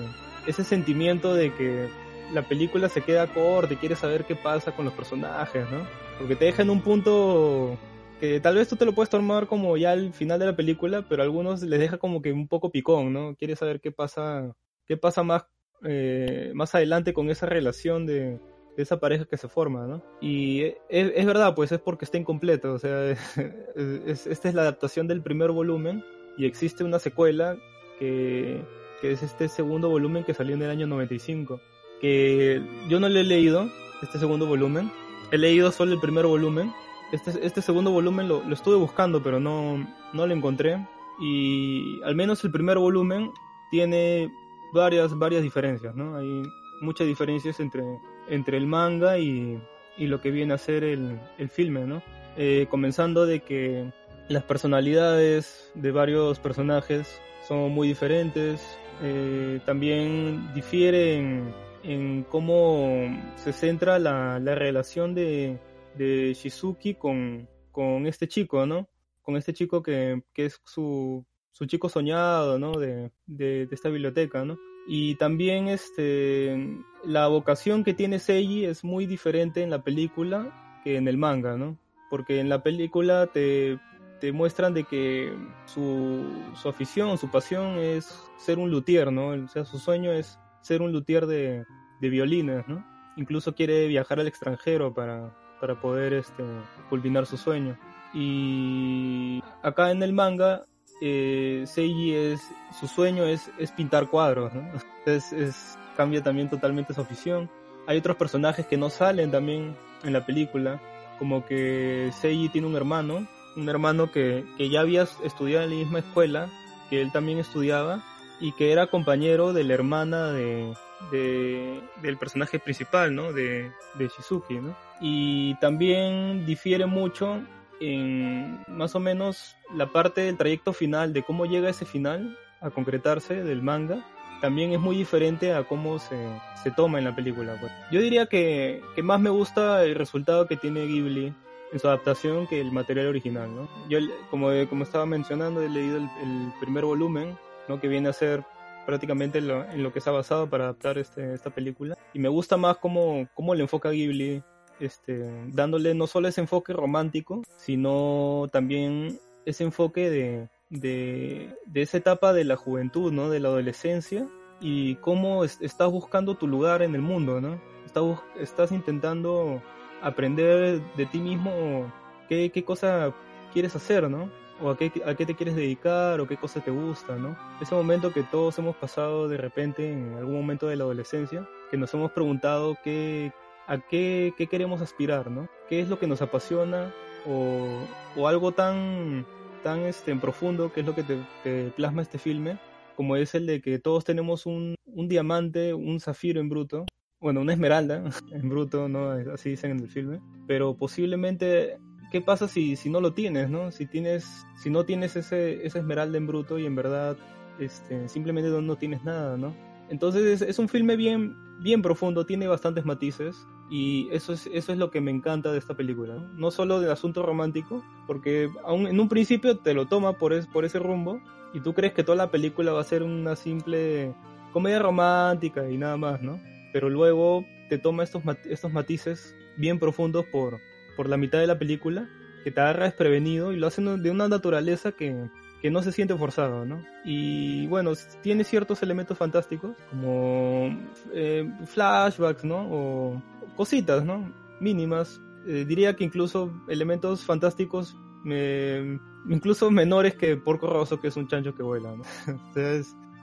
ese 0.47 0.63
sentimiento 0.63 1.33
de 1.33 1.53
que 1.53 1.89
la 2.31 2.47
película 2.47 2.89
se 2.89 3.01
queda 3.01 3.27
corta 3.27 3.73
y 3.73 3.77
quiere 3.77 3.95
saber 3.95 4.25
qué 4.25 4.35
pasa 4.35 4.71
con 4.75 4.85
los 4.85 4.93
personajes, 4.93 5.69
¿no? 5.69 5.85
Porque 6.19 6.35
te 6.35 6.45
deja 6.45 6.61
en 6.61 6.69
un 6.69 6.81
punto 6.81 7.77
que 8.19 8.39
tal 8.39 8.55
vez 8.55 8.67
tú 8.67 8.75
te 8.75 8.85
lo 8.85 8.93
puedes 8.93 9.09
tomar 9.09 9.47
como 9.47 9.75
ya 9.77 9.91
al 9.91 10.13
final 10.13 10.39
de 10.39 10.45
la 10.45 10.55
película, 10.55 11.05
pero 11.09 11.21
a 11.21 11.25
algunos 11.25 11.61
les 11.63 11.79
deja 11.79 11.97
como 11.97 12.21
que 12.21 12.31
un 12.31 12.47
poco 12.47 12.71
picón, 12.71 13.11
¿no? 13.11 13.35
Quiere 13.35 13.55
saber 13.55 13.81
qué 13.81 13.91
pasa, 13.91 14.55
qué 14.85 14.95
pasa 14.95 15.23
más, 15.23 15.45
eh, 15.83 16.51
más 16.53 16.73
adelante 16.75 17.13
con 17.13 17.29
esa 17.29 17.45
relación 17.47 18.05
de, 18.05 18.39
esa 18.77 18.99
pareja 18.99 19.25
que 19.25 19.37
se 19.37 19.47
forma, 19.47 19.85
¿no? 19.85 20.03
Y 20.21 20.63
es, 20.63 20.75
es 20.89 21.25
verdad, 21.25 21.53
pues 21.53 21.71
es 21.71 21.79
porque 21.79 22.05
está 22.05 22.17
incompleto, 22.17 22.73
o 22.73 22.79
sea, 22.79 23.11
es- 24.07 24.25
esta 24.27 24.49
es 24.49 24.55
la 24.55 24.61
adaptación 24.63 25.07
del 25.07 25.21
primer 25.21 25.51
volumen 25.51 26.03
y 26.37 26.45
existe 26.45 26.83
una 26.83 26.99
secuela 26.99 27.57
que, 27.99 28.63
que 29.01 29.11
es 29.11 29.21
este 29.21 29.47
segundo 29.49 29.89
volumen 29.89 30.23
que 30.23 30.33
salió 30.33 30.55
en 30.55 30.61
el 30.61 30.69
año 30.69 30.87
95, 30.87 31.59
que 32.03 32.61
yo 32.89 32.99
no 32.99 33.07
le 33.07 33.21
he 33.21 33.23
leído, 33.23 33.69
este 34.01 34.19
segundo 34.19 34.45
volumen, 34.45 34.91
he 35.31 35.37
leído 35.37 35.71
solo 35.71 35.93
el 35.93 36.01
primer 36.01 36.25
volumen, 36.25 36.73
este, 37.13 37.31
este 37.47 37.61
segundo 37.61 37.91
volumen 37.91 38.27
lo, 38.27 38.43
lo 38.43 38.53
estuve 38.53 38.75
buscando 38.75 39.23
pero 39.23 39.39
no, 39.39 39.87
no 40.11 40.27
lo 40.27 40.33
encontré 40.33 40.85
y 41.21 42.01
al 42.03 42.13
menos 42.13 42.43
el 42.43 42.51
primer 42.51 42.77
volumen 42.77 43.31
tiene 43.71 44.29
varias, 44.73 45.17
varias 45.17 45.43
diferencias, 45.43 45.95
¿no? 45.95 46.17
Hay 46.17 46.43
muchas 46.81 47.07
diferencias 47.07 47.61
entre, 47.61 47.83
entre 48.27 48.57
el 48.57 48.67
manga 48.67 49.17
y, 49.17 49.57
y 49.97 50.07
lo 50.07 50.19
que 50.19 50.29
viene 50.29 50.55
a 50.55 50.57
ser 50.57 50.83
el, 50.83 51.21
el 51.37 51.47
filme, 51.47 51.85
¿no? 51.85 52.03
Eh, 52.35 52.67
comenzando 52.69 53.25
de 53.25 53.39
que 53.43 53.93
las 54.27 54.43
personalidades 54.43 55.71
de 55.73 55.91
varios 55.91 56.37
personajes 56.39 57.17
son 57.47 57.71
muy 57.71 57.87
diferentes, 57.87 58.77
eh, 59.01 59.61
también 59.65 60.53
difieren 60.53 61.53
en 61.83 62.23
cómo 62.23 63.07
se 63.35 63.53
centra 63.53 63.99
la, 63.99 64.39
la 64.39 64.55
relación 64.55 65.13
de, 65.13 65.59
de 65.95 66.33
Shizuki 66.33 66.95
con, 66.95 67.47
con 67.71 68.07
este 68.07 68.27
chico, 68.27 68.65
¿no? 68.65 68.87
Con 69.21 69.35
este 69.35 69.53
chico 69.53 69.83
que, 69.83 70.23
que 70.33 70.45
es 70.45 70.59
su, 70.65 71.25
su 71.51 71.65
chico 71.65 71.89
soñado, 71.89 72.57
¿no? 72.59 72.73
De, 72.73 73.11
de, 73.25 73.67
de 73.67 73.75
esta 73.75 73.89
biblioteca, 73.89 74.43
¿no? 74.45 74.57
Y 74.87 75.15
también 75.15 75.67
este, 75.67 76.57
la 77.05 77.27
vocación 77.27 77.83
que 77.83 77.93
tiene 77.93 78.19
Seiji 78.19 78.65
es 78.65 78.83
muy 78.83 79.05
diferente 79.05 79.63
en 79.63 79.69
la 79.69 79.83
película 79.83 80.81
que 80.83 80.97
en 80.97 81.07
el 81.07 81.17
manga, 81.17 81.57
¿no? 81.57 81.77
Porque 82.09 82.39
en 82.39 82.49
la 82.49 82.63
película 82.63 83.27
te, 83.27 83.79
te 84.19 84.31
muestran 84.31 84.73
de 84.73 84.83
que 84.83 85.33
su, 85.65 86.25
su 86.61 86.69
afición, 86.69 87.17
su 87.17 87.31
pasión 87.31 87.77
es 87.77 88.23
ser 88.37 88.59
un 88.59 88.69
luthier, 88.69 89.11
¿no? 89.11 89.29
O 89.29 89.47
sea, 89.47 89.63
su 89.63 89.79
sueño 89.79 90.11
es 90.11 90.37
ser 90.63 90.81
un 90.81 90.91
luthier 90.91 91.27
de, 91.27 91.65
de 92.01 92.09
violines, 92.09 92.67
¿no? 92.67 92.83
Incluso 93.15 93.53
quiere 93.53 93.87
viajar 93.87 94.19
al 94.19 94.27
extranjero 94.27 94.93
para, 94.93 95.31
para 95.61 95.79
poder 95.79 96.13
este, 96.13 96.43
culminar 96.89 97.25
su 97.25 97.37
sueño. 97.37 97.77
Y 98.13 99.41
acá 99.61 99.91
en 99.91 100.01
el 100.01 100.13
manga, 100.13 100.63
eh, 101.01 101.63
Seiji 101.67 102.13
es, 102.15 102.41
su 102.79 102.87
sueño 102.87 103.25
es, 103.25 103.51
es 103.57 103.71
pintar 103.71 104.09
cuadros, 104.09 104.53
¿no? 104.53 104.63
Es, 105.05 105.33
es, 105.33 105.77
cambia 105.97 106.23
también 106.23 106.49
totalmente 106.49 106.93
su 106.93 107.01
afición. 107.01 107.49
Hay 107.87 107.97
otros 107.97 108.15
personajes 108.15 108.65
que 108.65 108.77
no 108.77 108.89
salen 108.89 109.31
también 109.31 109.75
en 110.03 110.13
la 110.13 110.25
película, 110.25 110.81
como 111.19 111.45
que 111.45 112.09
Seiji 112.21 112.47
tiene 112.47 112.67
un 112.67 112.75
hermano, 112.77 113.27
un 113.57 113.67
hermano 113.67 114.11
que, 114.11 114.45
que 114.57 114.69
ya 114.69 114.79
había 114.79 115.03
estudiado 115.23 115.65
en 115.65 115.71
la 115.71 115.75
misma 115.75 115.99
escuela, 115.99 116.49
que 116.89 117.01
él 117.01 117.11
también 117.11 117.37
estudiaba, 117.39 118.01
y 118.43 118.51
que 118.51 118.73
era 118.73 118.87
compañero 118.87 119.53
de 119.53 119.63
la 119.63 119.73
hermana 119.73 120.33
de, 120.33 120.73
de, 121.11 121.81
del 122.01 122.17
personaje 122.17 122.59
principal, 122.59 123.15
¿no? 123.15 123.31
De, 123.31 123.71
de 123.93 124.07
Shizuki, 124.09 124.55
¿no? 124.55 124.75
Y 124.99 125.55
también 125.61 126.45
difiere 126.45 126.85
mucho 126.85 127.41
en 127.79 128.61
más 128.67 128.95
o 128.95 128.99
menos 128.99 129.55
la 129.73 129.93
parte 129.93 130.21
del 130.21 130.35
trayecto 130.35 130.73
final, 130.73 131.13
de 131.13 131.23
cómo 131.23 131.45
llega 131.45 131.69
ese 131.69 131.85
final 131.85 132.37
a 132.59 132.69
concretarse 132.69 133.45
del 133.45 133.61
manga, 133.61 134.05
también 134.41 134.73
es 134.73 134.79
muy 134.79 134.97
diferente 134.97 135.53
a 135.53 135.63
cómo 135.63 135.97
se, 135.99 136.17
se 136.61 136.69
toma 136.71 136.99
en 136.99 137.05
la 137.05 137.15
película. 137.15 137.55
Pues. 137.61 137.71
Yo 137.93 138.01
diría 138.01 138.25
que, 138.25 138.81
que 138.93 139.03
más 139.03 139.21
me 139.21 139.29
gusta 139.29 139.85
el 139.85 139.95
resultado 139.95 140.47
que 140.47 140.57
tiene 140.57 140.85
Ghibli 140.85 141.33
en 141.71 141.79
su 141.79 141.87
adaptación 141.87 142.45
que 142.47 142.59
el 142.59 142.73
material 142.73 143.07
original, 143.07 143.55
¿no? 143.55 143.69
Yo, 143.87 143.99
como, 144.29 144.49
como 144.69 144.83
estaba 144.83 145.05
mencionando, 145.05 145.61
he 145.61 145.69
leído 145.69 145.95
el, 145.95 146.09
el 146.21 146.51
primer 146.59 146.83
volumen, 146.83 147.37
¿no? 147.67 147.79
Que 147.79 147.87
viene 147.87 148.09
a 148.09 148.13
ser 148.13 148.43
prácticamente 148.85 149.39
en 149.39 149.83
lo 149.83 149.93
que 149.93 150.01
se 150.01 150.09
ha 150.09 150.13
basado 150.13 150.49
para 150.49 150.65
adaptar 150.65 150.97
este, 150.97 151.33
esta 151.33 151.49
película. 151.49 151.97
Y 152.13 152.19
me 152.19 152.29
gusta 152.29 152.57
más 152.57 152.77
cómo, 152.77 153.27
cómo 153.33 153.55
le 153.55 153.63
enfoca 153.63 153.91
Ghibli, 153.91 154.43
este, 154.79 155.29
dándole 155.47 155.93
no 155.93 156.07
solo 156.07 156.27
ese 156.27 156.41
enfoque 156.41 156.73
romántico, 156.73 157.43
sino 157.57 158.49
también 158.51 159.19
ese 159.45 159.63
enfoque 159.63 160.09
de, 160.09 160.49
de, 160.69 161.55
de 161.65 161.81
esa 161.81 161.97
etapa 161.97 162.33
de 162.33 162.43
la 162.43 162.55
juventud, 162.55 163.11
¿no? 163.11 163.29
De 163.29 163.39
la 163.39 163.49
adolescencia 163.49 164.27
y 164.59 164.95
cómo 164.95 165.43
es, 165.43 165.61
estás 165.61 165.91
buscando 165.91 166.35
tu 166.35 166.47
lugar 166.47 166.81
en 166.81 166.95
el 166.95 167.01
mundo, 167.01 167.41
¿no? 167.41 167.61
Estás, 167.85 168.03
estás 168.39 168.71
intentando 168.71 169.61
aprender 170.01 170.81
de 170.95 171.05
ti 171.05 171.19
mismo 171.19 171.91
qué, 172.27 172.49
qué 172.49 172.63
cosa 172.63 173.13
quieres 173.51 173.75
hacer, 173.75 174.09
¿no? 174.09 174.29
O 174.63 174.69
a 174.69 174.77
qué, 174.77 174.91
a 175.05 175.13
qué 175.13 175.25
te 175.25 175.35
quieres 175.35 175.57
dedicar, 175.57 176.21
o 176.21 176.27
qué 176.27 176.37
cosa 176.37 176.61
te 176.61 176.71
gusta, 176.71 177.17
¿no? 177.17 177.37
Ese 177.61 177.75
momento 177.75 178.13
que 178.13 178.23
todos 178.23 178.57
hemos 178.59 178.77
pasado 178.77 179.27
de 179.27 179.35
repente 179.35 179.91
en 179.91 180.15
algún 180.15 180.35
momento 180.35 180.67
de 180.67 180.77
la 180.77 180.85
adolescencia, 180.85 181.45
que 181.69 181.75
nos 181.75 181.93
hemos 181.93 182.13
preguntado 182.13 182.77
qué, 182.81 183.33
a 183.67 183.77
qué, 183.77 184.33
qué 184.37 184.47
queremos 184.47 184.79
aspirar, 184.79 185.29
¿no? 185.29 185.49
¿Qué 185.67 185.81
es 185.81 185.89
lo 185.89 185.99
que 185.99 186.07
nos 186.07 186.21
apasiona? 186.21 186.93
O, 187.27 187.85
o 188.15 188.27
algo 188.27 188.53
tan, 188.53 189.25
tan 189.63 189.81
este, 189.81 190.11
en 190.11 190.21
profundo, 190.21 190.71
que 190.71 190.79
es 190.79 190.85
lo 190.85 190.95
que 190.95 191.03
te, 191.03 191.17
te, 191.43 191.69
plasma 191.71 192.01
este 192.01 192.17
filme, 192.17 192.57
como 192.95 193.17
es 193.17 193.35
el 193.35 193.45
de 193.45 193.61
que 193.61 193.79
todos 193.79 194.05
tenemos 194.05 194.45
un, 194.45 194.75
un 194.85 195.07
diamante, 195.09 195.73
un 195.73 195.99
zafiro 195.99 196.39
en 196.39 196.47
bruto, 196.47 196.85
bueno, 197.19 197.41
una 197.41 197.53
esmeralda 197.53 198.03
en 198.31 198.49
bruto, 198.49 198.89
¿no? 198.89 199.11
Así 199.33 199.49
dicen 199.49 199.71
en 199.71 199.79
el 199.79 199.89
filme, 199.89 200.21
pero 200.47 200.75
posiblemente 200.75 201.79
¿qué 202.13 202.21
pasa 202.21 202.47
si, 202.47 202.75
si 202.75 202.91
no 202.91 203.01
lo 203.01 203.13
tienes, 203.13 203.49
no? 203.49 203.71
Si 203.71 203.87
tienes 203.87 204.45
si 204.55 204.69
no 204.69 204.85
tienes 204.85 205.15
ese 205.15 205.65
esa 205.65 205.79
esmeralda 205.79 206.19
en 206.19 206.27
bruto 206.27 206.59
y 206.59 206.65
en 206.67 206.75
verdad 206.75 207.17
este 207.59 208.07
simplemente 208.07 208.51
no, 208.51 208.61
no 208.61 208.77
tienes 208.77 209.03
nada, 209.03 209.35
¿no? 209.35 209.55
Entonces 209.89 210.41
es, 210.41 210.47
es 210.47 210.59
un 210.59 210.69
filme 210.69 210.95
bien 210.95 211.35
bien 211.59 211.81
profundo, 211.81 212.25
tiene 212.25 212.47
bastantes 212.47 212.85
matices 212.85 213.47
y 213.71 214.09
eso 214.11 214.31
es 214.31 214.47
eso 214.53 214.71
es 214.71 214.77
lo 214.77 214.91
que 214.91 215.01
me 215.01 215.09
encanta 215.09 215.51
de 215.51 215.57
esta 215.57 215.73
película, 215.73 216.15
no, 216.35 216.51
solo 216.51 216.79
del 216.79 216.91
asunto 216.91 217.23
romántico, 217.23 217.83
porque 218.05 218.47
aún 218.63 218.85
en 218.85 218.99
un 218.99 219.09
principio 219.09 219.57
te 219.57 219.73
lo 219.73 219.87
toma 219.87 220.13
por 220.19 220.33
es, 220.33 220.45
por 220.45 220.65
ese 220.65 220.77
rumbo 220.77 221.19
y 221.51 221.61
tú 221.61 221.73
crees 221.73 221.93
que 221.93 222.03
toda 222.03 222.15
la 222.15 222.29
película 222.29 222.73
va 222.73 222.81
a 222.81 222.85
ser 222.85 223.01
una 223.01 223.35
simple 223.35 224.13
comedia 224.51 224.77
romántica 224.77 225.67
y 225.67 225.79
nada 225.79 225.97
más, 225.97 226.21
¿no? 226.21 226.39
Pero 226.73 226.89
luego 226.89 227.43
te 227.69 227.79
toma 227.79 228.03
estos, 228.03 228.21
estos 228.47 228.71
matices 228.71 229.35
bien 229.57 229.79
profundos 229.79 230.25
por, 230.25 230.59
por 230.95 231.09
la 231.09 231.17
mitad 231.17 231.39
de 231.39 231.47
la 231.47 231.57
película, 231.59 232.07
que 232.43 232.51
te 232.51 232.59
agarra 232.61 232.85
desprevenido 232.85 233.51
y 233.53 233.57
lo 233.57 233.67
hacen 233.67 234.01
de 234.03 234.11
una 234.11 234.27
naturaleza 234.27 234.91
que, 234.91 235.29
que 235.61 235.71
no 235.71 235.81
se 235.81 235.91
siente 235.91 236.15
forzado, 236.15 236.65
¿no? 236.65 236.83
Y 237.05 237.67
bueno, 237.67 237.91
tiene 238.21 238.43
ciertos 238.43 238.83
elementos 238.83 239.17
fantásticos, 239.17 239.75
como 239.89 240.77
eh, 241.13 241.49
flashbacks, 241.65 242.43
¿no? 242.43 242.67
O 242.69 243.21
cositas, 243.55 244.03
¿no? 244.03 244.31
Mínimas. 244.59 245.21
Eh, 245.47 245.65
diría 245.67 245.95
que 245.95 246.03
incluso 246.03 246.51
elementos 246.69 247.23
fantásticos 247.25 247.97
me- 248.23 248.99
incluso 249.29 249.69
menores 249.71 250.15
que 250.15 250.37
Porco 250.37 250.67
Rosso, 250.67 250.99
que 251.01 251.07
es 251.09 251.17
un 251.17 251.27
chancho 251.27 251.53
que 251.55 251.63
vuela, 251.63 251.93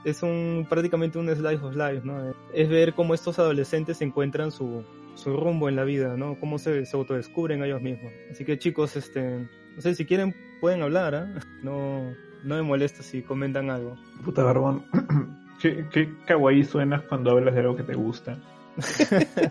es 0.05 0.23
un 0.23 0.67
prácticamente 0.69 1.19
un 1.19 1.29
slice 1.29 1.63
of 1.65 1.75
life, 1.77 2.03
¿no? 2.05 2.33
Es 2.55 2.69
ver 2.69 2.95
cómo 2.95 3.15
estos 3.15 3.39
adolescentes 3.39 4.01
encuentran 4.01 4.51
su, 4.51 4.83
su 5.23 5.37
rumbo 5.37 5.69
en 5.69 5.77
la 5.77 5.85
vida, 5.85 6.17
¿no? 6.17 6.39
Cómo 6.41 6.59
se, 6.59 6.85
se 6.87 6.97
autodescubren 6.97 7.63
a 7.63 7.67
ellos 7.67 7.83
mismos. 7.83 8.13
Así 8.31 8.45
que 8.45 8.59
chicos, 8.59 8.97
este, 8.97 9.47
no 9.77 9.81
sé 9.81 9.95
si 9.95 10.07
quieren 10.07 10.35
pueden 10.61 10.83
hablar, 10.83 11.15
¿ah? 11.15 11.35
No, 11.63 12.13
no 12.45 12.55
me 12.57 12.63
molesta 12.63 13.03
si 13.03 13.23
comentan 13.23 13.71
algo. 13.71 13.97
Puta 14.25 14.43
barbón. 14.43 14.85
¿Qué, 15.61 15.85
qué 15.93 16.09
kawaii 16.27 16.65
suenas 16.65 17.03
cuando 17.03 17.33
hablas 17.33 17.55
de 17.55 17.61
algo 17.61 17.77
que 17.77 17.83
te 17.83 17.95
gusta? 17.95 18.39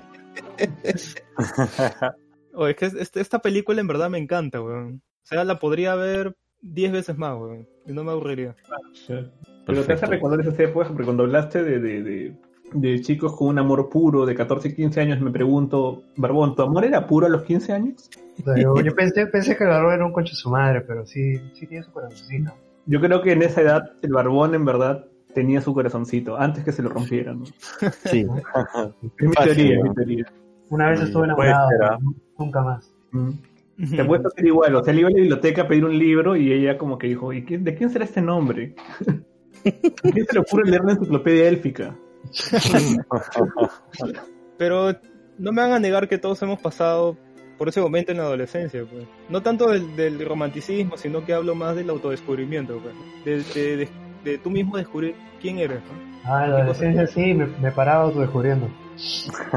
Oh, 2.54 2.68
es 2.68 2.76
que 2.76 2.86
es- 2.86 2.94
este- 2.96 3.22
esta 3.22 3.40
película 3.40 3.80
en 3.80 3.88
verdad 3.88 4.10
me 4.10 4.18
encanta, 4.18 4.62
weón. 4.62 5.02
O 5.24 5.26
sea, 5.26 5.44
la 5.44 5.60
podría 5.60 5.96
ver 5.96 6.36
10 6.62 6.92
veces 6.92 7.18
más, 7.18 7.38
weón. 7.40 7.68
Y 7.86 7.94
no 7.94 8.04
me 8.04 8.12
aburriría. 8.12 8.56
Pero 9.66 9.84
te 9.84 9.94
hace 9.94 10.06
recordar 10.08 10.42
esas 10.42 10.60
épocas, 10.60 10.90
porque 10.90 11.04
cuando 11.06 11.24
hablaste 11.24 11.64
de, 11.64 11.80
de, 11.80 12.04
de, 12.04 12.36
de 12.74 13.02
chicos 13.02 13.36
con 13.36 13.48
un 13.50 13.60
amor 13.60 13.90
puro 13.90 14.26
de 14.26 14.36
14 14.36 14.70
y 14.70 14.76
15 14.76 15.02
años, 15.02 15.22
me 15.22 15.32
pregunto, 15.32 16.04
Barbón, 16.18 16.56
¿tu 16.56 16.62
amor 16.62 16.86
era 16.86 17.06
puro 17.08 17.26
a 17.26 17.30
los 17.30 17.44
15 17.44 17.74
años? 17.74 18.10
Yo, 18.56 18.76
yo 18.82 18.94
pensé, 18.96 19.26
pensé 19.28 19.58
que 19.58 19.64
el 19.64 19.70
barbón 19.70 19.94
era 19.94 20.06
un 20.06 20.12
concho 20.14 20.32
de 20.32 20.36
su 20.38 20.50
madre, 20.50 20.82
pero 20.82 21.06
sí, 21.06 21.36
sí 21.54 21.68
tiene 21.68 21.84
su 21.84 21.92
corazoncito. 21.92 22.52
Yo 22.86 23.00
creo 23.02 23.22
que 23.22 23.34
en 23.34 23.42
esa 23.44 23.62
edad 23.62 23.92
el 24.02 24.12
Barbón 24.14 24.56
en 24.56 24.66
verdad 24.66 25.06
tenía 25.36 25.62
su 25.62 25.74
corazoncito, 25.76 26.38
antes 26.38 26.64
que 26.64 26.72
se 26.72 26.82
lo 26.82 26.90
rompieran. 26.90 27.40
¿no? 27.40 27.46
Sí. 28.06 28.26
Es 29.20 29.28
mi 29.28 29.34
Fácil, 29.34 29.56
teoría, 29.56 29.84
mi 29.84 29.94
teoría. 29.94 30.26
Una 30.70 30.90
vez 30.90 31.02
estuve 31.02 31.26
enamorado, 31.26 31.70
ser, 31.70 31.84
¿ah? 31.84 32.00
nunca 32.38 32.62
más. 32.64 32.92
Mm. 33.12 33.30
Te 33.96 34.02
apuesto 34.02 34.30
que 34.30 34.42
era 34.42 34.48
igual, 34.50 34.76
o 34.76 34.84
sea, 34.84 34.92
él 34.94 35.00
iba 35.00 35.08
a 35.08 35.12
la 35.12 35.18
biblioteca 35.18 35.62
a 35.64 35.68
pedir 35.68 35.86
un 35.86 35.98
libro 35.98 36.36
y 36.36 36.52
ella 36.52 36.78
como 36.78 36.98
que 36.98 37.08
dijo, 37.08 37.32
¿y 37.32 37.44
quién- 37.46 37.64
de 37.64 37.76
quién 37.76 37.90
será 37.90 38.06
este 38.06 38.22
nombre? 38.22 38.76
¿A 39.06 39.64
quién 40.12 40.26
se 40.26 40.34
le 40.34 40.40
ocurre 40.40 40.70
leer 40.70 40.84
la 40.84 40.94
enciclopedia 40.94 41.48
élfica? 41.48 41.96
Pero 44.58 44.92
no 45.38 45.52
me 45.52 45.62
van 45.62 45.72
a 45.74 45.80
negar 45.80 46.08
que 46.08 46.18
todos 46.18 46.42
hemos 46.42 46.60
pasado 46.60 47.18
por 47.58 47.68
ese 47.70 47.82
momento 47.82 48.12
en 48.12 48.18
la 48.20 48.24
adolescencia, 48.24 48.86
pues. 48.90 49.06
No 49.30 49.42
tanto 49.42 49.70
del, 49.70 49.96
del 49.96 50.26
romanticismo, 50.26 50.98
sino 50.98 51.26
que 51.26 51.34
hablo 51.34 51.56
más 51.56 51.76
del 51.76 51.90
autodescubrimiento, 51.90 52.80
pues. 52.80 52.96
De, 53.26 53.44
de, 53.60 53.78
de- 53.78 53.90
de 54.24 54.38
tú 54.38 54.50
mismo 54.50 54.76
descubrir 54.76 55.16
quién 55.42 55.60
eres, 55.60 55.80
¿no? 55.80 56.10
Ah, 56.26 56.44
en 56.44 56.52
la 56.52 56.58
adolescencia 56.58 57.08
sí, 57.08 57.34
me, 57.34 57.46
me 57.46 57.72
paraba 57.72 58.04
autodescubriendo. 58.04 58.68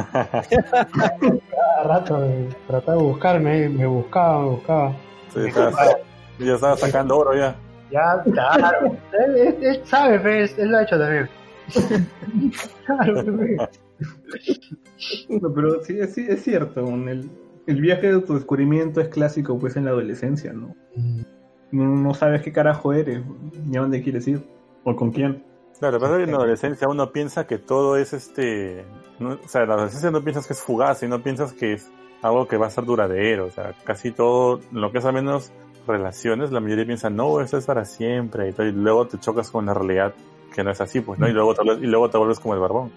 Cada 0.53 1.83
rato 1.85 2.25
eh, 2.25 2.49
trataba 2.69 2.99
de 2.99 3.03
buscarme, 3.05 3.69
me 3.69 3.87
buscaba, 3.87 4.43
me 4.43 4.49
buscaba. 4.51 4.93
Sí, 5.35 5.41
estaba- 5.47 5.97
ya 6.39 6.55
estaba 6.55 6.77
sacando 6.77 7.19
oro 7.19 7.35
ya. 7.37 7.57
Ya, 7.91 8.23
claro. 8.33 8.97
él, 9.27 9.37
él- 9.37 9.57
él 9.63 9.81
sabe, 9.85 10.19
pues, 10.21 10.57
él 10.59 10.71
lo 10.71 10.79
ha 10.79 10.83
hecho 10.85 10.99
también. 10.99 11.29
Claro. 12.87 13.25
No, 15.29 15.53
pero 15.53 15.83
sí, 15.83 15.99
es, 15.99 16.15
sí, 16.15 16.25
es 16.29 16.43
cierto, 16.43 16.87
el, 16.87 17.29
el 17.67 17.81
viaje 17.81 18.07
de 18.09 18.15
autodescubrimiento 18.15 19.01
es 19.01 19.09
clásico 19.09 19.59
pues 19.59 19.77
en 19.77 19.85
la 19.85 19.91
adolescencia, 19.91 20.53
¿no? 20.53 20.75
No, 21.73 21.85
no 21.97 22.15
sabes 22.15 22.43
qué 22.43 22.53
carajo 22.53 22.93
eres, 22.93 23.23
ni 23.67 23.77
a 23.77 23.81
dónde 23.81 24.03
quieres 24.03 24.27
ir, 24.29 24.45
o 24.85 24.95
con 24.95 25.11
quién. 25.11 25.45
Claro, 25.79 25.99
pero 25.99 26.21
en 26.21 26.31
la 26.31 26.37
adolescencia 26.37 26.89
uno 26.89 27.11
piensa 27.11 27.47
que 27.47 27.59
todo 27.59 27.97
es 27.97 28.13
este. 28.13 28.85
no- 29.19 29.39
o 29.45 29.49
sea, 29.49 29.63
en 29.63 29.69
la 29.69 29.75
adolescencia 29.75 30.11
no 30.11 30.23
piensas 30.23 30.47
que 30.47 30.53
es 30.53 30.61
fugaz 30.61 31.03
y 31.03 31.09
no 31.09 31.23
piensas 31.23 31.53
que 31.53 31.73
es 31.73 31.91
algo 32.23 32.47
que 32.47 32.57
va 32.57 32.67
a 32.67 32.71
ser 32.71 32.85
duradero. 32.85 33.47
O 33.47 33.51
sea, 33.51 33.75
casi 33.85 34.13
todo, 34.13 34.61
lo 34.71 34.93
que 34.93 34.99
es 34.99 35.05
al 35.05 35.15
menos 35.15 35.51
relaciones, 35.87 36.53
la 36.53 36.61
mayoría 36.61 36.87
piensa, 36.87 37.11
no, 37.11 37.41
esto 37.41 37.59
es 37.59 37.67
para 37.67 37.85
siempre. 37.85 38.55
Y, 38.57 38.63
y 38.63 38.73
luego 38.73 39.07
te 39.09 39.19
chocas 39.19 39.51
con 39.51 39.67
la 39.67 39.75
realidad 39.75 40.15
que 40.55 40.63
no 40.65 40.71
es 40.71 40.81
así, 40.81 41.01
pues, 41.01 41.19
¿no? 41.19 41.29
Y 41.29 41.33
luego 41.33 41.55
te, 41.55 41.63
vuelves- 41.63 41.83
y 41.83 41.87
luego 41.87 42.11
te 42.11 42.19
vuelves 42.19 42.39
como 42.41 42.55
el 42.55 42.61
barbón. 42.61 42.91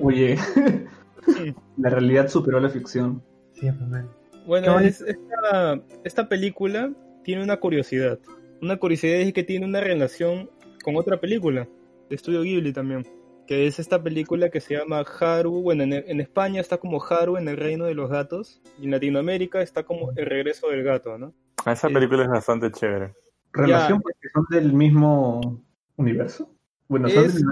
Oye, 0.00 0.36
la 1.76 1.90
realidad 1.90 2.28
superó 2.28 2.60
la 2.60 2.68
ficción. 2.68 3.22
Siempre, 3.52 3.86
man. 3.86 4.08
Bueno, 4.46 4.78
es- 4.80 5.00
esta, 5.02 5.80
esta 6.04 6.28
película 6.28 6.92
tiene 7.22 7.42
una 7.42 7.58
curiosidad. 7.58 8.18
Una 8.60 8.76
curiosidad 8.76 9.16
es 9.16 9.32
que 9.32 9.44
tiene 9.44 9.66
una 9.66 9.80
relación 9.80 10.50
con 10.84 10.96
otra 10.96 11.20
película 11.20 11.68
de 12.08 12.16
Estudio 12.16 12.42
Ghibli 12.42 12.72
también. 12.72 13.06
Que 13.46 13.66
es 13.66 13.78
esta 13.80 14.02
película 14.02 14.50
que 14.50 14.60
se 14.60 14.76
llama 14.76 15.00
Haru. 15.20 15.62
Bueno, 15.62 15.82
en, 15.82 15.92
en 15.92 16.20
España 16.20 16.60
está 16.60 16.78
como 16.78 17.02
Haru 17.04 17.36
en 17.36 17.48
el 17.48 17.56
Reino 17.56 17.84
de 17.84 17.94
los 17.94 18.08
Gatos. 18.10 18.60
Y 18.80 18.84
en 18.84 18.92
Latinoamérica 18.92 19.62
está 19.62 19.82
como 19.82 20.10
El 20.16 20.26
Regreso 20.26 20.68
del 20.68 20.84
Gato, 20.84 21.18
¿no? 21.18 21.34
Esa 21.66 21.88
Sí. 21.88 21.94
película 21.94 22.22
es 22.24 22.28
bastante 22.28 22.70
chévere. 22.70 23.14
¿Relación 23.52 24.00
porque 24.00 24.28
son 24.32 24.44
del 24.50 24.72
mismo 24.72 25.60
universo? 25.96 26.51
Bueno, 26.92 27.08
Es- 27.08 27.42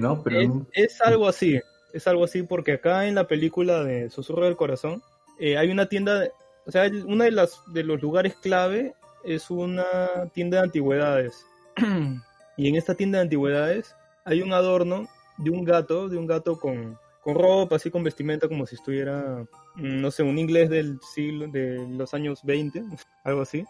¿no? 0.00 0.22
Pero 0.22 0.66
Es, 0.72 0.98
algo 1.02 1.28
así, 1.28 1.60
es 1.92 2.06
algo 2.06 2.24
así 2.24 2.42
porque 2.42 2.72
acá 2.72 3.06
en 3.06 3.16
la 3.16 3.26
película 3.26 3.84
de 3.84 4.08
Susurro 4.08 4.46
del 4.46 4.56
Corazón 4.56 5.02
eh, 5.38 5.58
hay 5.58 5.70
una 5.70 5.90
tienda, 5.90 6.20
de- 6.20 6.32
o 6.64 6.70
sea, 6.70 6.90
uno 7.04 7.24
de, 7.24 7.30
las, 7.30 7.60
de 7.66 7.84
los 7.84 8.00
lugares 8.00 8.34
clave 8.36 8.94
es 9.24 9.50
una 9.50 9.84
tienda 10.32 10.56
de 10.56 10.64
antigüedades. 10.64 11.44
y 12.56 12.68
en 12.68 12.76
esta 12.76 12.94
tienda 12.94 13.18
de 13.18 13.24
antigüedades 13.24 13.94
hay 14.24 14.40
un 14.40 14.54
adorno 14.54 15.06
de 15.36 15.50
un 15.50 15.64
gato, 15.64 16.08
de 16.08 16.16
un 16.16 16.26
gato 16.26 16.58
con, 16.58 16.98
con 17.20 17.34
ropa, 17.34 17.76
así 17.76 17.90
con 17.90 18.02
vestimenta 18.02 18.48
como 18.48 18.64
si 18.64 18.74
estuviera, 18.74 19.44
mm, 19.76 20.00
no 20.00 20.10
sé, 20.10 20.22
un 20.22 20.38
inglés 20.38 20.70
del 20.70 20.98
siglo, 21.14 21.46
de 21.48 21.86
los 21.90 22.14
años 22.14 22.40
20, 22.42 22.82
algo 23.24 23.42
así, 23.42 23.66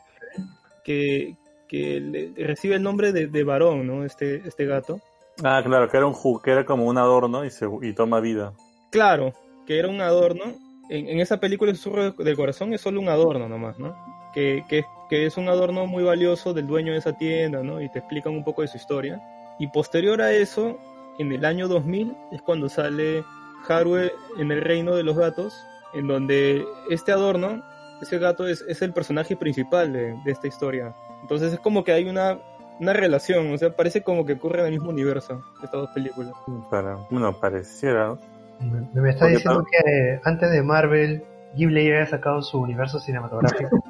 que, 0.85 1.36
que 1.69 2.01
le- 2.01 2.32
recibe 2.47 2.77
el 2.77 2.82
nombre 2.82 3.12
de, 3.12 3.27
de 3.27 3.45
varón, 3.45 3.86
¿no? 3.86 4.05
Este, 4.05 4.43
este 4.47 4.65
gato. 4.66 5.01
Ah, 5.45 5.62
claro, 5.65 5.89
que 5.89 5.97
era 5.97 6.07
un 6.07 6.15
que 6.43 6.51
era 6.51 6.65
como 6.65 6.86
un 6.86 6.99
adorno 6.99 7.45
y, 7.45 7.51
se, 7.51 7.66
y 7.82 7.93
toma 7.93 8.20
vida. 8.20 8.53
Claro, 8.90 9.35
que 9.66 9.78
era 9.78 9.89
un 9.89 10.01
adorno. 10.01 10.45
En, 10.90 11.07
en 11.09 11.20
esa 11.20 11.39
película 11.39 11.70
El 11.70 11.77
susurro 11.77 12.12
del 12.12 12.36
corazón 12.36 12.73
es 12.73 12.81
solo 12.81 12.99
un 13.01 13.09
adorno 13.11 13.49
nomás, 13.49 13.78
¿no? 13.78 13.95
Que, 14.35 14.65
que, 14.69 14.85
que 15.11 15.27
es 15.27 15.36
un 15.36 15.49
adorno 15.49 15.86
muy 15.86 16.03
valioso 16.03 16.55
del 16.55 16.66
dueño 16.66 16.93
de 16.93 16.99
esa 16.99 17.12
tienda, 17.16 17.62
¿no? 17.62 17.81
Y 17.82 17.90
te 17.90 17.99
explican 17.99 18.32
un 18.35 18.45
poco 18.45 18.62
de 18.62 18.69
su 18.69 18.78
historia. 18.78 19.20
Y 19.59 19.69
posterior 19.69 20.23
a 20.23 20.32
eso, 20.32 20.78
en 21.19 21.31
el 21.32 21.45
año 21.45 21.69
2000, 21.69 22.16
es 22.32 22.40
cuando 22.43 22.69
sale 22.69 23.23
Haru 23.69 23.97
en 24.39 24.51
el 24.53 24.61
reino 24.62 24.95
de 24.95 25.03
los 25.03 25.16
gatos, 25.16 25.55
en 25.95 26.07
donde 26.07 26.65
este 26.90 27.12
adorno, 27.12 27.62
ese 28.01 28.19
gato 28.19 28.47
es, 28.47 28.62
es 28.69 28.81
el 28.82 28.93
personaje 28.93 29.36
principal 29.36 29.93
de, 29.93 30.15
de 30.24 30.32
esta 30.32 30.47
historia. 30.47 30.95
Entonces 31.23 31.53
es 31.53 31.61
como 31.61 31.85
que 31.85 31.93
hay 31.93 32.09
una, 32.09 32.39
una 32.81 32.93
relación, 32.93 33.53
o 33.53 33.59
sea, 33.59 33.74
parece 33.74 34.03
como 34.03 34.24
que 34.24 34.35
ocurre 34.35 34.61
en 34.61 34.66
el 34.66 34.73
mismo 34.73 34.90
universo, 34.90 35.43
estas 35.57 35.73
dos 35.81 35.90
películas. 35.90 36.32
Para, 36.70 36.97
bueno, 37.11 37.32
pareciera. 37.39 38.15
Me, 38.61 39.01
me 39.01 39.11
está 39.11 39.20
Porque 39.27 39.35
diciendo 39.36 39.65
que 39.70 40.20
antes 40.24 40.51
de 40.51 40.62
Marvel, 40.62 41.23
Ghibli 41.55 41.90
había 41.93 42.07
sacado 42.07 42.43
su 42.43 42.59
universo 42.59 42.99
cinematográfico. 42.99 43.82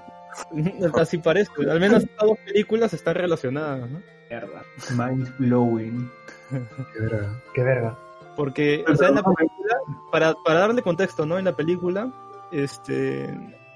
Así 0.95 1.19
parece, 1.19 1.51
al 1.71 1.81
menos 1.81 2.05
estas 2.05 2.27
dos 2.29 2.39
películas 2.45 2.93
están 2.93 3.15
relacionadas, 3.15 3.89
¿no? 3.91 4.01
Mierda. 4.31 4.63
Mind 4.97 5.35
blowing. 5.39 6.11
Qué 6.51 7.01
verga. 7.01 7.41
Qué 7.55 7.63
verga. 7.63 7.99
Porque, 8.37 8.85
o 8.87 8.95
sea, 8.95 9.09
en 9.09 9.17
la 9.17 9.23
película, 9.23 9.77
para, 10.13 10.35
para 10.45 10.61
darle 10.61 10.83
contexto, 10.83 11.25
¿no? 11.27 11.39
En 11.39 11.47
la 11.47 11.57
película, 11.57 12.13
este, 12.53 13.27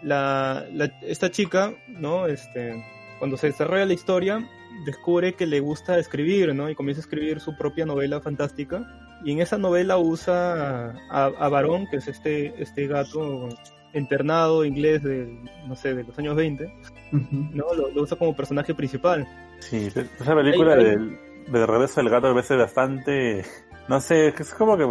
la, 0.02 0.64
la- 0.72 0.92
esta 1.02 1.30
chica, 1.30 1.72
¿no? 1.88 2.26
Este, 2.26 2.84
cuando 3.22 3.36
se 3.36 3.46
desarrolla 3.46 3.86
la 3.86 3.92
historia, 3.92 4.44
descubre 4.84 5.34
que 5.34 5.46
le 5.46 5.60
gusta 5.60 5.96
escribir, 5.96 6.52
¿no? 6.56 6.68
Y 6.68 6.74
comienza 6.74 6.98
a 6.98 7.04
escribir 7.04 7.38
su 7.38 7.56
propia 7.56 7.86
novela 7.86 8.20
fantástica. 8.20 8.84
Y 9.24 9.30
en 9.30 9.40
esa 9.40 9.58
novela 9.58 9.96
usa 9.96 10.90
a, 11.08 11.26
a 11.26 11.48
Varón, 11.48 11.86
que 11.88 11.98
es 11.98 12.08
este, 12.08 12.60
este 12.60 12.88
gato 12.88 13.48
internado 13.94 14.64
inglés 14.64 15.04
de, 15.04 15.38
no 15.68 15.76
sé, 15.76 15.94
de 15.94 16.02
los 16.02 16.18
años 16.18 16.34
20, 16.34 16.64
Ujú. 17.12 17.26
¿no? 17.30 17.72
Lo, 17.76 17.90
lo 17.90 18.02
usa 18.02 18.18
como 18.18 18.34
personaje 18.34 18.74
principal. 18.74 19.24
Sí, 19.60 19.86
esa 20.20 20.34
película 20.34 20.74
Ahí- 20.74 20.80
ahí- 20.80 20.84
del, 20.90 21.18
del 21.46 21.66
regreso 21.68 22.00
del 22.00 22.10
gato 22.10 22.26
me 22.26 22.34
parece 22.34 22.56
bastante, 22.56 23.44
no 23.86 24.00
sé, 24.00 24.34
es 24.36 24.52
como 24.54 24.76
que 24.76 24.88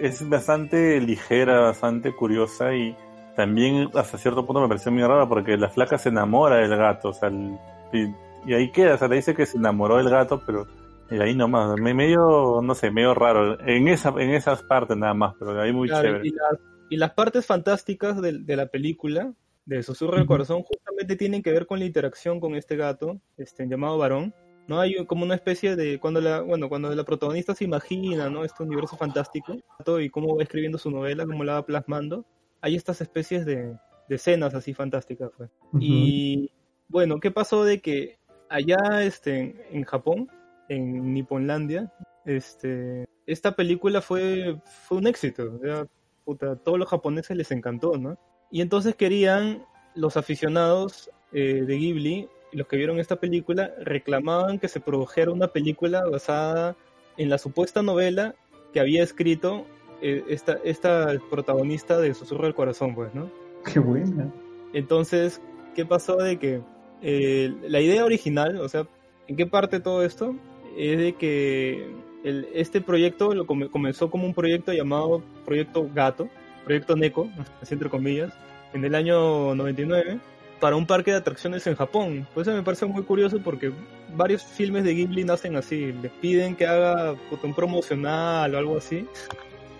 es 0.00 0.28
bastante 0.28 1.00
ligera, 1.00 1.60
bastante 1.60 2.12
curiosa 2.14 2.74
y 2.74 2.94
también 3.36 3.88
hasta 3.94 4.18
cierto 4.18 4.44
punto 4.44 4.60
me 4.60 4.68
pareció 4.68 4.92
muy 4.92 5.02
rara 5.02 5.26
porque 5.26 5.56
la 5.56 5.70
flaca 5.70 5.96
se 5.96 6.10
enamora 6.10 6.56
del 6.56 6.76
gato, 6.76 7.08
o 7.08 7.14
sea, 7.14 7.30
el- 7.30 7.56
y, 7.92 8.50
y 8.50 8.54
ahí 8.54 8.70
queda, 8.70 8.94
o 8.94 8.98
sea, 8.98 9.08
le 9.08 9.16
dice 9.16 9.34
que 9.34 9.46
se 9.46 9.56
enamoró 9.58 9.96
del 9.98 10.10
gato, 10.10 10.42
pero 10.46 10.66
y 11.10 11.18
ahí 11.18 11.34
nomás, 11.34 11.78
me- 11.80 11.92
medio, 11.94 12.60
no 12.62 12.74
sé, 12.74 12.90
medio 12.90 13.14
raro, 13.14 13.58
en 13.66 13.88
esa, 13.88 14.10
en 14.10 14.30
esas 14.30 14.62
partes 14.62 14.96
nada 14.96 15.14
más, 15.14 15.34
pero 15.38 15.54
de 15.54 15.62
ahí 15.62 15.72
muy 15.72 15.88
Claro, 15.88 16.06
chévere. 16.08 16.26
y, 16.28 16.30
las, 16.30 16.60
y 16.90 16.96
las 16.96 17.10
partes 17.14 17.46
fantásticas 17.46 18.20
de, 18.22 18.38
de 18.40 18.56
la 18.56 18.66
película, 18.66 19.32
de 19.66 19.82
Susurro 19.82 20.18
del. 20.18 20.26
Corazón, 20.26 20.62
justamente 20.62 21.16
tienen 21.16 21.42
que 21.42 21.50
ver 21.52 21.66
con 21.66 21.78
la 21.78 21.84
interacción 21.84 22.40
con 22.40 22.54
este 22.54 22.76
gato, 22.76 23.20
este 23.36 23.66
llamado 23.68 23.98
Varón. 23.98 24.32
¿no? 24.68 24.78
Hay 24.80 25.04
como 25.06 25.24
una 25.24 25.34
especie 25.34 25.74
de 25.74 25.98
cuando 25.98 26.20
la 26.20 26.42
bueno 26.42 26.68
cuando 26.68 26.94
la 26.94 27.02
protagonista 27.04 27.56
se 27.56 27.64
imagina 27.64 28.30
no 28.30 28.44
este 28.44 28.62
universo 28.62 28.96
fantástico 28.96 29.56
y 30.00 30.10
cómo 30.10 30.36
va 30.36 30.44
escribiendo 30.44 30.78
su 30.78 30.92
novela 30.92 31.26
cómo 31.26 31.42
la 31.42 31.54
va 31.54 31.66
plasmando 31.66 32.24
hay 32.60 32.76
estas 32.76 33.00
especies 33.00 33.44
de, 33.44 33.74
de 34.08 34.14
escenas 34.14 34.54
así 34.54 34.72
fantásticas 34.72 35.30
pues. 35.36 35.50
Ujú. 35.72 35.78
y 35.82 36.50
bueno 36.90 37.20
qué 37.20 37.30
pasó 37.30 37.64
de 37.64 37.80
que 37.80 38.18
allá 38.48 39.02
este 39.02 39.66
en 39.70 39.84
Japón 39.84 40.28
en 40.68 41.14
Nipponlandia 41.14 41.92
este 42.26 43.06
esta 43.26 43.56
película 43.56 44.02
fue 44.02 44.60
fue 44.86 44.98
un 44.98 45.06
éxito 45.06 45.58
sea, 45.60 45.86
puta, 46.24 46.52
a 46.52 46.56
todos 46.56 46.78
los 46.78 46.88
japoneses 46.88 47.36
les 47.36 47.50
encantó 47.50 47.96
no 47.96 48.18
y 48.50 48.60
entonces 48.60 48.94
querían 48.94 49.64
los 49.94 50.16
aficionados 50.16 51.10
eh, 51.32 51.64
de 51.66 51.76
Ghibli 51.76 52.28
los 52.52 52.66
que 52.66 52.76
vieron 52.76 52.98
esta 52.98 53.16
película 53.16 53.72
reclamaban 53.80 54.58
que 54.58 54.68
se 54.68 54.80
produjera 54.80 55.30
una 55.30 55.48
película 55.48 56.04
basada 56.04 56.76
en 57.16 57.30
la 57.30 57.38
supuesta 57.38 57.82
novela 57.82 58.34
que 58.72 58.80
había 58.80 59.02
escrito 59.02 59.66
eh, 60.02 60.24
esta, 60.28 60.58
esta 60.64 61.18
protagonista 61.30 61.98
de 61.98 62.14
Susurro 62.14 62.44
del 62.44 62.54
Corazón, 62.54 62.94
pues, 62.94 63.14
¿no? 63.14 63.30
Qué 63.70 63.78
buena. 63.78 64.32
Entonces, 64.72 65.42
¿qué 65.74 65.84
pasó 65.84 66.16
de 66.16 66.38
que 66.38 66.62
eh, 67.02 67.52
la 67.68 67.80
idea 67.80 68.04
original, 68.04 68.56
o 68.60 68.68
sea, 68.68 68.86
¿en 69.28 69.36
qué 69.36 69.46
parte 69.46 69.80
todo 69.80 70.04
esto? 70.04 70.34
Es 70.76 70.98
de 70.98 71.12
que 71.14 71.88
el- 72.24 72.46
este 72.54 72.80
proyecto 72.80 73.34
lo 73.34 73.46
come- 73.46 73.68
comenzó 73.68 74.10
como 74.10 74.26
un 74.26 74.34
proyecto 74.34 74.72
llamado 74.72 75.22
Proyecto 75.44 75.88
Gato, 75.94 76.28
Proyecto 76.64 76.96
Neko, 76.96 77.28
entre 77.70 77.88
comillas, 77.88 78.32
en 78.72 78.84
el 78.84 78.94
año 78.94 79.54
99 79.54 80.18
para 80.60 80.76
un 80.76 80.86
parque 80.86 81.10
de 81.10 81.16
atracciones 81.16 81.66
en 81.66 81.74
Japón. 81.74 82.28
Pues 82.34 82.46
eso 82.46 82.54
me 82.54 82.62
parece 82.62 82.84
muy 82.84 83.02
curioso 83.02 83.40
porque 83.42 83.72
varios 84.14 84.42
filmes 84.44 84.84
de 84.84 84.94
Ghibli 84.94 85.24
nacen 85.24 85.56
así, 85.56 85.92
les 86.02 86.12
piden 86.20 86.54
que 86.54 86.66
haga 86.66 87.14
un 87.42 87.54
promocional 87.54 88.54
o 88.54 88.58
algo 88.58 88.76
así 88.76 89.06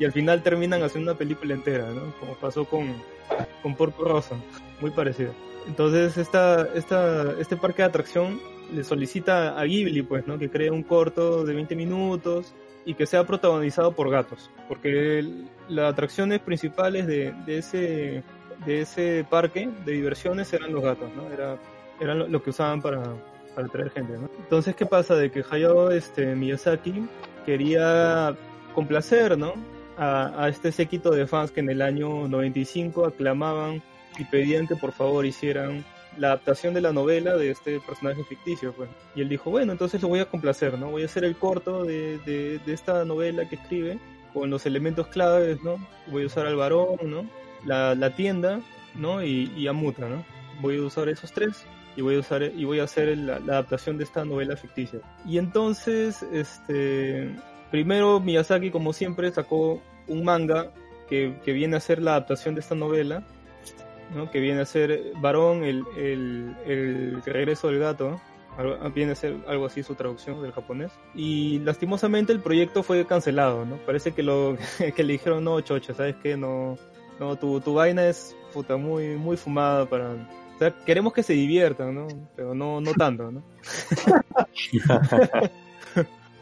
y 0.01 0.05
al 0.05 0.13
final 0.13 0.43
terminan 0.43 0.83
haciendo 0.83 1.13
una 1.13 1.19
película 1.19 1.55
entera, 1.55 1.89
¿no? 1.91 2.13
Como 2.19 2.35
pasó 2.35 2.65
con, 2.65 2.93
con 3.63 3.77
Porco 3.77 4.03
Rosa, 4.05 4.35
muy 4.81 4.91
parecido. 4.91 5.33
Entonces 5.69 6.17
esta, 6.17 6.67
esta, 6.75 7.33
este 7.39 7.57
parque 7.57 7.83
de 7.83 7.89
atracción 7.89 8.41
le 8.75 8.83
solicita 8.83 9.57
a 9.61 9.65
Ghibli, 9.65 10.03
pues, 10.03 10.27
¿no? 10.27 10.39
Que 10.39 10.51
cree 10.51 10.71
un 10.71 10.83
corto 10.83 11.45
de 11.45 11.55
20 11.55 11.77
minutos 11.77 12.53
y 12.87 12.95
que 12.95 13.05
sea 13.07 13.25
protagonizado 13.27 13.93
por 13.93 14.11
gatos, 14.11 14.51
porque 14.67 15.19
el- 15.21 15.49
las 15.69 15.93
atracciones 15.93 16.41
principales 16.41 17.07
de, 17.07 17.33
de 17.47 17.59
ese 17.59 18.25
de 18.65 18.83
ese 18.83 19.25
parque 19.29 19.71
de 19.87 19.93
diversiones 19.93 20.53
eran 20.53 20.73
los 20.73 20.83
gatos, 20.83 21.09
¿no? 21.17 21.31
Era, 21.33 21.57
eran 22.01 22.19
lo, 22.19 22.29
lo 22.29 22.43
que 22.43 22.51
usaban 22.51 22.83
para, 22.83 23.03
para 23.55 23.67
atraer 23.69 23.91
gente, 23.91 24.15
¿no? 24.19 24.29
Entonces, 24.39 24.75
¿qué 24.77 24.85
pasa? 24.87 25.15
De 25.15 25.31
que 25.31 25.43
Hayao 25.51 25.91
este, 25.91 26.35
Miyazaki 26.35 27.07
quería 27.47 28.35
complacer, 28.75 29.37
¿no? 29.39 29.55
A, 30.03 30.49
este 30.49 30.73
séquito 30.73 31.11
de 31.11 31.27
fans 31.27 31.51
que 31.51 31.61
en 31.61 31.69
el 31.69 31.83
año 31.83 32.27
95 32.27 33.05
aclamaban 33.05 33.83
y 34.19 34.25
pedían 34.25 34.67
que 34.67 34.75
por 34.75 34.93
favor 34.93 35.27
hicieran 35.27 35.85
la 36.17 36.29
adaptación 36.29 36.73
de 36.73 36.81
la 36.81 36.91
novela 36.91 37.37
de 37.37 37.51
este 37.51 37.81
personaje 37.81 38.25
ficticio, 38.25 38.73
pues. 38.73 38.89
Y 39.15 39.21
él 39.21 39.29
dijo, 39.29 39.51
bueno, 39.51 39.73
entonces 39.73 40.01
lo 40.01 40.09
voy 40.09 40.21
a 40.21 40.25
complacer, 40.25 40.79
¿no? 40.79 40.91
Voy 40.91 41.03
a 41.03 41.05
hacer 41.05 41.25
el 41.25 41.37
corto 41.37 41.85
de, 41.85 42.19
de, 42.19 42.73
esta 42.73 43.05
novela 43.05 43.47
que 43.47 43.57
escribe 43.57 43.99
con 44.33 44.49
los 44.49 44.65
elementos 44.65 45.07
claves, 45.09 45.63
¿no? 45.63 45.77
Voy 46.07 46.23
a 46.23 46.27
usar 46.27 46.47
al 46.47 46.57
varón, 46.57 46.99
¿no? 47.03 47.29
La, 47.67 47.95
la 47.95 48.15
tienda, 48.17 48.61
¿no? 48.95 49.23
Y, 49.23 49.53
y 49.55 49.67
a 49.67 49.75
Muta, 49.75 50.09
¿no? 50.09 50.25
Voy 50.63 50.79
a 50.79 50.83
usar 50.83 51.11
esos 51.11 51.31
tres 51.31 51.67
y 51.95 52.01
voy 52.01 52.17
a 52.17 52.21
usar 52.21 52.43
y 52.43 52.65
voy 52.65 52.81
a 52.81 52.85
hacer 52.85 53.17
la 53.19 53.37
adaptación 53.37 53.99
de 53.99 54.05
esta 54.05 54.25
novela 54.25 54.57
ficticia. 54.57 55.01
Y 55.27 55.39
entonces, 55.39 56.23
este, 56.33 57.31
primero 57.71 58.21
Miyazaki, 58.21 58.71
como 58.71 58.93
siempre, 58.93 59.31
sacó 59.31 59.81
un 60.07 60.25
manga 60.25 60.73
que, 61.09 61.37
que 61.45 61.53
viene 61.53 61.77
a 61.77 61.81
ser 61.81 62.03
la 62.03 62.13
adaptación 62.13 62.55
de 62.55 62.61
esta 62.61 62.75
novela, 62.75 63.23
¿no? 64.15 64.31
que 64.31 64.41
viene 64.41 64.61
a 64.61 64.67
ser 64.67 65.13
Varón, 65.21 65.65
el, 65.65 65.85
el, 65.97 66.57
el 66.67 67.23
regreso 67.23 67.69
del 67.69 67.79
gato, 67.79 68.21
viene 68.95 69.13
a 69.13 69.15
ser 69.15 69.37
algo 69.47 69.67
así 69.67 69.83
su 69.83 69.95
traducción 69.95 70.43
del 70.43 70.53
japonés. 70.53 70.93
Y 71.15 71.61
lastimosamente 71.61 72.33
el 72.33 72.41
proyecto 72.41 72.83
fue 72.83 73.07
cancelado, 73.07 73.65
¿no? 73.65 73.77
Parece 73.79 74.13
que 74.13 74.23
lo 74.23 74.57
que 74.97 75.05
le 75.05 75.15
dijeron, 75.15 75.45
no, 75.45 75.61
chocha, 75.61 75.95
¿sabes 75.95 76.17
qué? 76.23 76.37
No, 76.37 76.77
no 77.19 77.37
tu, 77.37 77.61
tu 77.61 77.75
vaina 77.75 78.07
es 78.07 78.37
puta, 78.53 78.77
muy, 78.77 79.17
muy 79.17 79.37
fumada 79.37 79.87
para... 79.87 80.13
O 80.13 80.59
sea, 80.59 80.75
queremos 80.85 81.15
que 81.15 81.23
se 81.23 81.33
diviertan, 81.33 81.95
¿no? 81.95 82.09
Pero 82.37 82.55
no, 82.55 82.83
no 82.83 82.93
tanto, 82.93 83.31
¿no? 83.31 83.43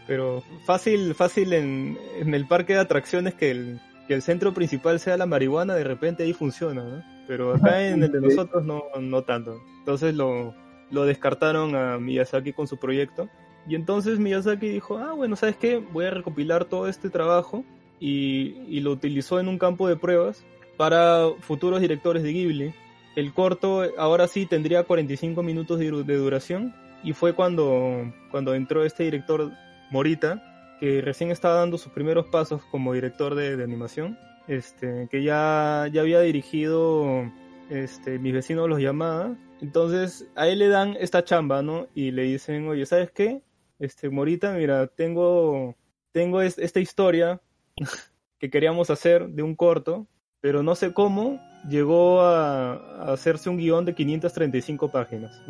Pero 0.09 0.43
fácil, 0.64 1.14
fácil 1.14 1.52
en, 1.52 1.98
en 2.18 2.35
el 2.35 2.48
parque 2.48 2.72
de 2.72 2.80
atracciones 2.80 3.35
que 3.35 3.51
el, 3.51 3.80
que 4.09 4.14
el 4.14 4.22
centro 4.22 4.55
principal 4.55 4.98
sea 4.98 5.18
la 5.18 5.26
marihuana, 5.26 5.74
de 5.74 5.85
repente 5.85 6.22
ahí 6.24 6.32
funciona, 6.32 6.82
¿no? 6.82 7.05
Pero 7.28 7.55
acá 7.55 7.86
en 7.89 8.02
el 8.02 8.10
de 8.10 8.22
nosotros 8.22 8.64
no, 8.64 8.85
no 8.98 9.22
tanto. 9.22 9.60
Entonces 9.80 10.14
lo, 10.14 10.55
lo 10.90 11.05
descartaron 11.05 11.76
a 11.76 11.98
Miyazaki 11.98 12.55
con 12.55 12.66
su 12.66 12.78
proyecto. 12.78 13.28
Y 13.68 13.74
entonces 13.74 14.18
Miyazaki 14.18 14.68
dijo, 14.68 14.97
ah, 14.97 15.12
bueno, 15.12 15.36
¿sabes 15.36 15.56
qué? 15.59 15.76
Voy 15.76 16.06
a 16.06 16.10
recopilar 16.10 16.64
todo 16.64 16.89
este 16.89 17.10
trabajo 17.10 17.62
y, 18.01 18.56
y 18.66 18.80
lo 18.80 18.93
utilizó 18.93 19.39
en 19.40 19.48
un 19.48 19.59
campo 19.59 19.89
de 19.89 19.97
pruebas 19.97 20.43
para 20.78 21.26
futuros 21.40 21.82
directores 21.82 22.22
de 22.22 22.32
Ghibli. 22.32 22.74
El 23.14 23.35
corto 23.35 23.85
ahora 23.98 24.26
sí 24.26 24.47
tendría 24.47 24.85
45 24.85 25.43
minutos 25.43 25.78
de, 25.78 25.90
de 25.90 26.16
duración 26.16 26.74
y 27.05 27.12
fue 27.12 27.35
cuando, 27.35 28.10
cuando 28.30 28.55
entró 28.55 28.85
este 28.85 29.05
director 29.05 29.52
Morita, 29.90 30.77
que 30.81 31.01
recién 31.01 31.31
estaba 31.31 31.56
dando 31.56 31.78
sus 31.78 31.93
primeros 31.93 32.27
pasos 32.27 32.62
como 32.70 32.93
director 32.93 33.35
de, 33.35 33.56
de 33.56 33.65
animación, 33.65 34.19
este, 34.47 35.09
que 35.10 35.23
ya, 35.23 35.89
ya 35.93 36.01
había 36.02 36.20
dirigido 36.20 37.31
este, 37.70 38.19
Mis 38.19 38.32
vecinos 38.32 38.69
los 38.69 38.81
llamaba. 38.81 39.36
Entonces 39.60 40.27
a 40.36 40.48
él 40.48 40.60
le 40.60 40.69
dan 40.69 40.97
esta 41.01 41.24
chamba, 41.24 41.62
¿no? 41.62 41.86
Y 41.94 42.12
le 42.12 42.23
dicen, 42.23 42.69
oye, 42.69 42.86
¿sabes 42.86 43.10
qué? 43.10 43.43
Este, 43.78 44.09
Morita, 44.09 44.52
mira, 44.52 44.86
tengo, 44.86 45.77
tengo 46.12 46.40
es- 46.43 46.59
esta 46.59 46.81
historia 46.81 47.40
que 48.39 48.51
queríamos 48.51 48.90
hacer 48.90 49.28
de 49.28 49.43
un 49.43 49.55
corto, 49.56 50.06
pero 50.40 50.62
no 50.62 50.74
sé 50.74 50.93
cómo 50.93 51.40
llegó 51.68 52.20
a, 52.22 52.74
a 52.74 53.12
hacerse 53.12 53.48
un 53.48 53.56
guion 53.56 53.85
de 53.85 53.94
535 53.94 54.90
páginas. 54.90 55.40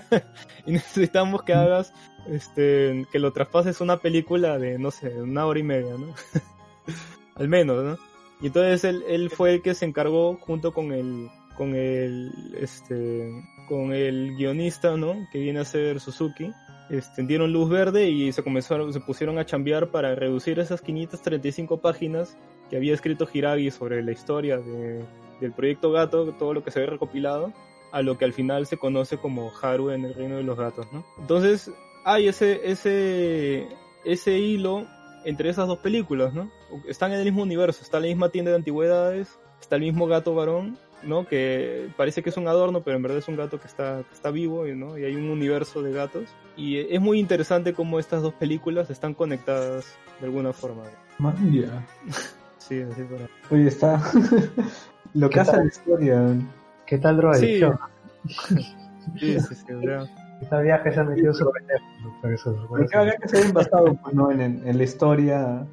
y 0.66 0.72
necesitamos 0.72 1.42
que 1.42 1.54
hagas, 1.54 1.92
este, 2.26 3.06
que 3.12 3.18
lo 3.18 3.32
traspases 3.32 3.80
una 3.80 3.98
película 3.98 4.58
de, 4.58 4.78
no 4.78 4.90
sé, 4.90 5.08
una 5.08 5.46
hora 5.46 5.60
y 5.60 5.64
media, 5.64 5.94
¿no? 5.98 6.14
Al 7.36 7.48
menos, 7.48 7.84
¿no? 7.84 7.98
Y 8.40 8.48
entonces 8.48 8.84
él, 8.84 9.04
él 9.08 9.30
fue 9.30 9.54
el 9.54 9.62
que 9.62 9.74
se 9.74 9.84
encargó 9.84 10.36
junto 10.36 10.72
con 10.72 10.92
el, 10.92 11.30
con 11.56 11.74
el, 11.74 12.30
este, 12.58 13.30
con 13.68 13.92
el 13.92 14.36
guionista, 14.36 14.96
¿no? 14.96 15.26
Que 15.32 15.38
viene 15.38 15.60
a 15.60 15.64
ser 15.64 16.00
Suzuki. 16.00 16.52
Este, 16.90 17.22
dieron 17.22 17.52
luz 17.52 17.70
verde 17.70 18.08
y 18.10 18.32
se 18.32 18.42
comenzaron, 18.42 18.92
se 18.92 19.00
pusieron 19.00 19.38
a 19.38 19.46
chambear 19.46 19.88
para 19.88 20.14
reducir 20.14 20.58
esas 20.58 20.82
535 20.82 21.80
páginas 21.80 22.36
que 22.68 22.76
había 22.76 22.92
escrito 22.92 23.26
Hiragi 23.32 23.70
sobre 23.70 24.02
la 24.02 24.12
historia 24.12 24.58
de, 24.58 25.02
del 25.40 25.52
proyecto 25.52 25.92
Gato, 25.92 26.32
todo 26.32 26.52
lo 26.52 26.62
que 26.62 26.70
se 26.70 26.80
había 26.80 26.92
recopilado, 26.92 27.52
a 27.92 28.02
lo 28.02 28.18
que 28.18 28.24
al 28.24 28.32
final 28.32 28.66
se 28.66 28.76
conoce 28.76 29.18
como 29.18 29.52
Haru 29.62 29.90
en 29.90 30.04
el 30.04 30.14
reino 30.14 30.36
de 30.36 30.42
los 30.42 30.58
gatos, 30.58 30.86
¿no? 30.92 31.04
Entonces, 31.18 31.70
hay 32.04 32.28
ese, 32.28 32.60
ese, 32.70 33.68
ese 34.04 34.38
hilo 34.38 34.86
entre 35.24 35.48
esas 35.48 35.66
dos 35.66 35.78
películas, 35.78 36.34
¿no? 36.34 36.50
Están 36.86 37.12
en 37.12 37.20
el 37.20 37.24
mismo 37.24 37.42
universo, 37.42 37.82
está 37.82 38.00
la 38.00 38.06
misma 38.06 38.28
tienda 38.28 38.50
de 38.50 38.58
antigüedades, 38.58 39.38
está 39.60 39.76
el 39.76 39.82
mismo 39.82 40.06
gato 40.06 40.34
varón, 40.34 40.78
¿no? 41.06 41.26
Que 41.26 41.88
parece 41.96 42.22
que 42.22 42.30
es 42.30 42.36
un 42.36 42.48
adorno, 42.48 42.82
pero 42.82 42.96
en 42.96 43.02
verdad 43.02 43.18
es 43.18 43.28
un 43.28 43.36
gato 43.36 43.60
que 43.60 43.66
está, 43.66 44.02
que 44.08 44.14
está 44.14 44.30
vivo, 44.30 44.64
¿no? 44.66 44.96
Y 44.98 45.04
hay 45.04 45.14
un 45.16 45.28
universo 45.30 45.82
de 45.82 45.92
gatos. 45.92 46.24
Y 46.56 46.78
es 46.78 47.00
muy 47.00 47.18
interesante 47.18 47.72
cómo 47.74 47.98
estas 47.98 48.22
dos 48.22 48.34
películas 48.34 48.90
están 48.90 49.14
conectadas 49.14 49.96
de 50.20 50.26
alguna 50.26 50.52
forma. 50.52 50.82
Man, 51.18 51.52
ya. 51.52 51.86
Sí, 52.58 52.80
así 52.80 53.02
por 53.02 53.18
ahí. 53.18 53.26
Oye, 53.50 53.68
está. 53.68 54.00
Lo 55.14 55.28
que 55.28 55.34
¿Qué 55.34 55.40
hace 55.40 55.50
tal? 55.50 55.60
la 55.60 55.66
historia. 55.66 56.22
¿Qué 56.86 56.98
tal 56.98 57.16
drogadicción? 57.18 57.78
Sí, 59.20 59.38
sí, 59.38 59.54
sí, 59.54 59.64
sea, 59.82 60.06
¿Qué 60.40 60.46
tal 60.46 60.62
viaje 60.64 60.90
se 60.94 60.98
ha 61.00 61.04
metido 61.04 61.34
sobre 61.34 61.60
Netflix? 61.64 62.14
Para 62.22 62.32
que 63.18 63.28
se 63.28 63.42
ser 63.42 63.52
basado 63.52 63.94
pues, 64.02 64.14
¿no? 64.14 64.30
en, 64.30 64.40
en- 64.40 64.66
en 64.66 64.78
la 64.78 64.82
historia. 64.84 65.66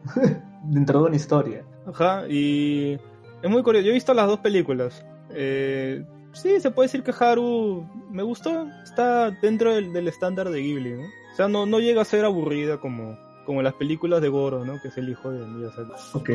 dentro 0.63 0.99
de 0.99 1.05
una 1.07 1.15
historia. 1.15 1.63
Ajá, 1.87 2.27
y 2.27 2.99
es 3.41 3.49
muy 3.49 3.63
curioso. 3.63 3.85
Yo 3.85 3.91
he 3.91 3.93
visto 3.93 4.13
las 4.13 4.27
dos 4.27 4.39
películas. 4.39 5.05
Eh, 5.35 6.03
sí, 6.33 6.59
se 6.59 6.71
puede 6.71 6.85
decir 6.87 7.03
que 7.03 7.13
Haru 7.17 7.85
me 8.09 8.23
gustó. 8.23 8.67
Está 8.83 9.31
dentro 9.31 9.73
del, 9.75 9.93
del 9.93 10.07
estándar 10.07 10.49
de 10.49 10.59
Ghibli, 10.61 10.91
¿no? 10.93 11.03
O 11.03 11.35
sea, 11.35 11.47
no, 11.47 11.65
no 11.65 11.79
llega 11.79 12.01
a 12.01 12.05
ser 12.05 12.25
aburrida 12.25 12.77
como, 12.79 13.17
como 13.45 13.61
las 13.61 13.73
películas 13.75 14.21
de 14.21 14.29
Goro, 14.29 14.65
¿no? 14.65 14.81
Que 14.81 14.89
es 14.89 14.97
el 14.97 15.09
hijo 15.09 15.31
de 15.31 15.45
Miyazaki. 15.45 15.91
Ok. 16.13 16.29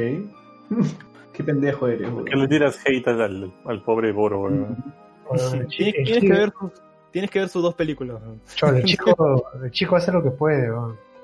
Qué 1.32 1.44
pendejo 1.44 1.86
eres, 1.86 2.10
güey. 2.10 2.24
¿Por 2.24 2.24
qué 2.24 2.36
le 2.36 2.48
tiras 2.48 2.78
hate 2.86 3.06
al, 3.08 3.52
al 3.66 3.82
pobre 3.82 4.10
Goro? 4.12 4.40
Bueno, 4.40 4.76
Tienes, 5.68 6.20
que 6.20 6.28
ver 6.30 6.52
sus, 6.58 6.70
tienes 7.10 7.30
que 7.30 7.40
ver 7.40 7.48
sus 7.50 7.62
dos 7.62 7.74
películas. 7.74 8.22
¿no? 8.22 8.38
Cholo, 8.54 8.78
el 8.78 8.84
chico, 8.86 9.44
el 9.62 9.70
chico 9.70 9.96
hace 9.96 10.12
lo 10.12 10.22
que 10.22 10.30
puede, 10.30 10.70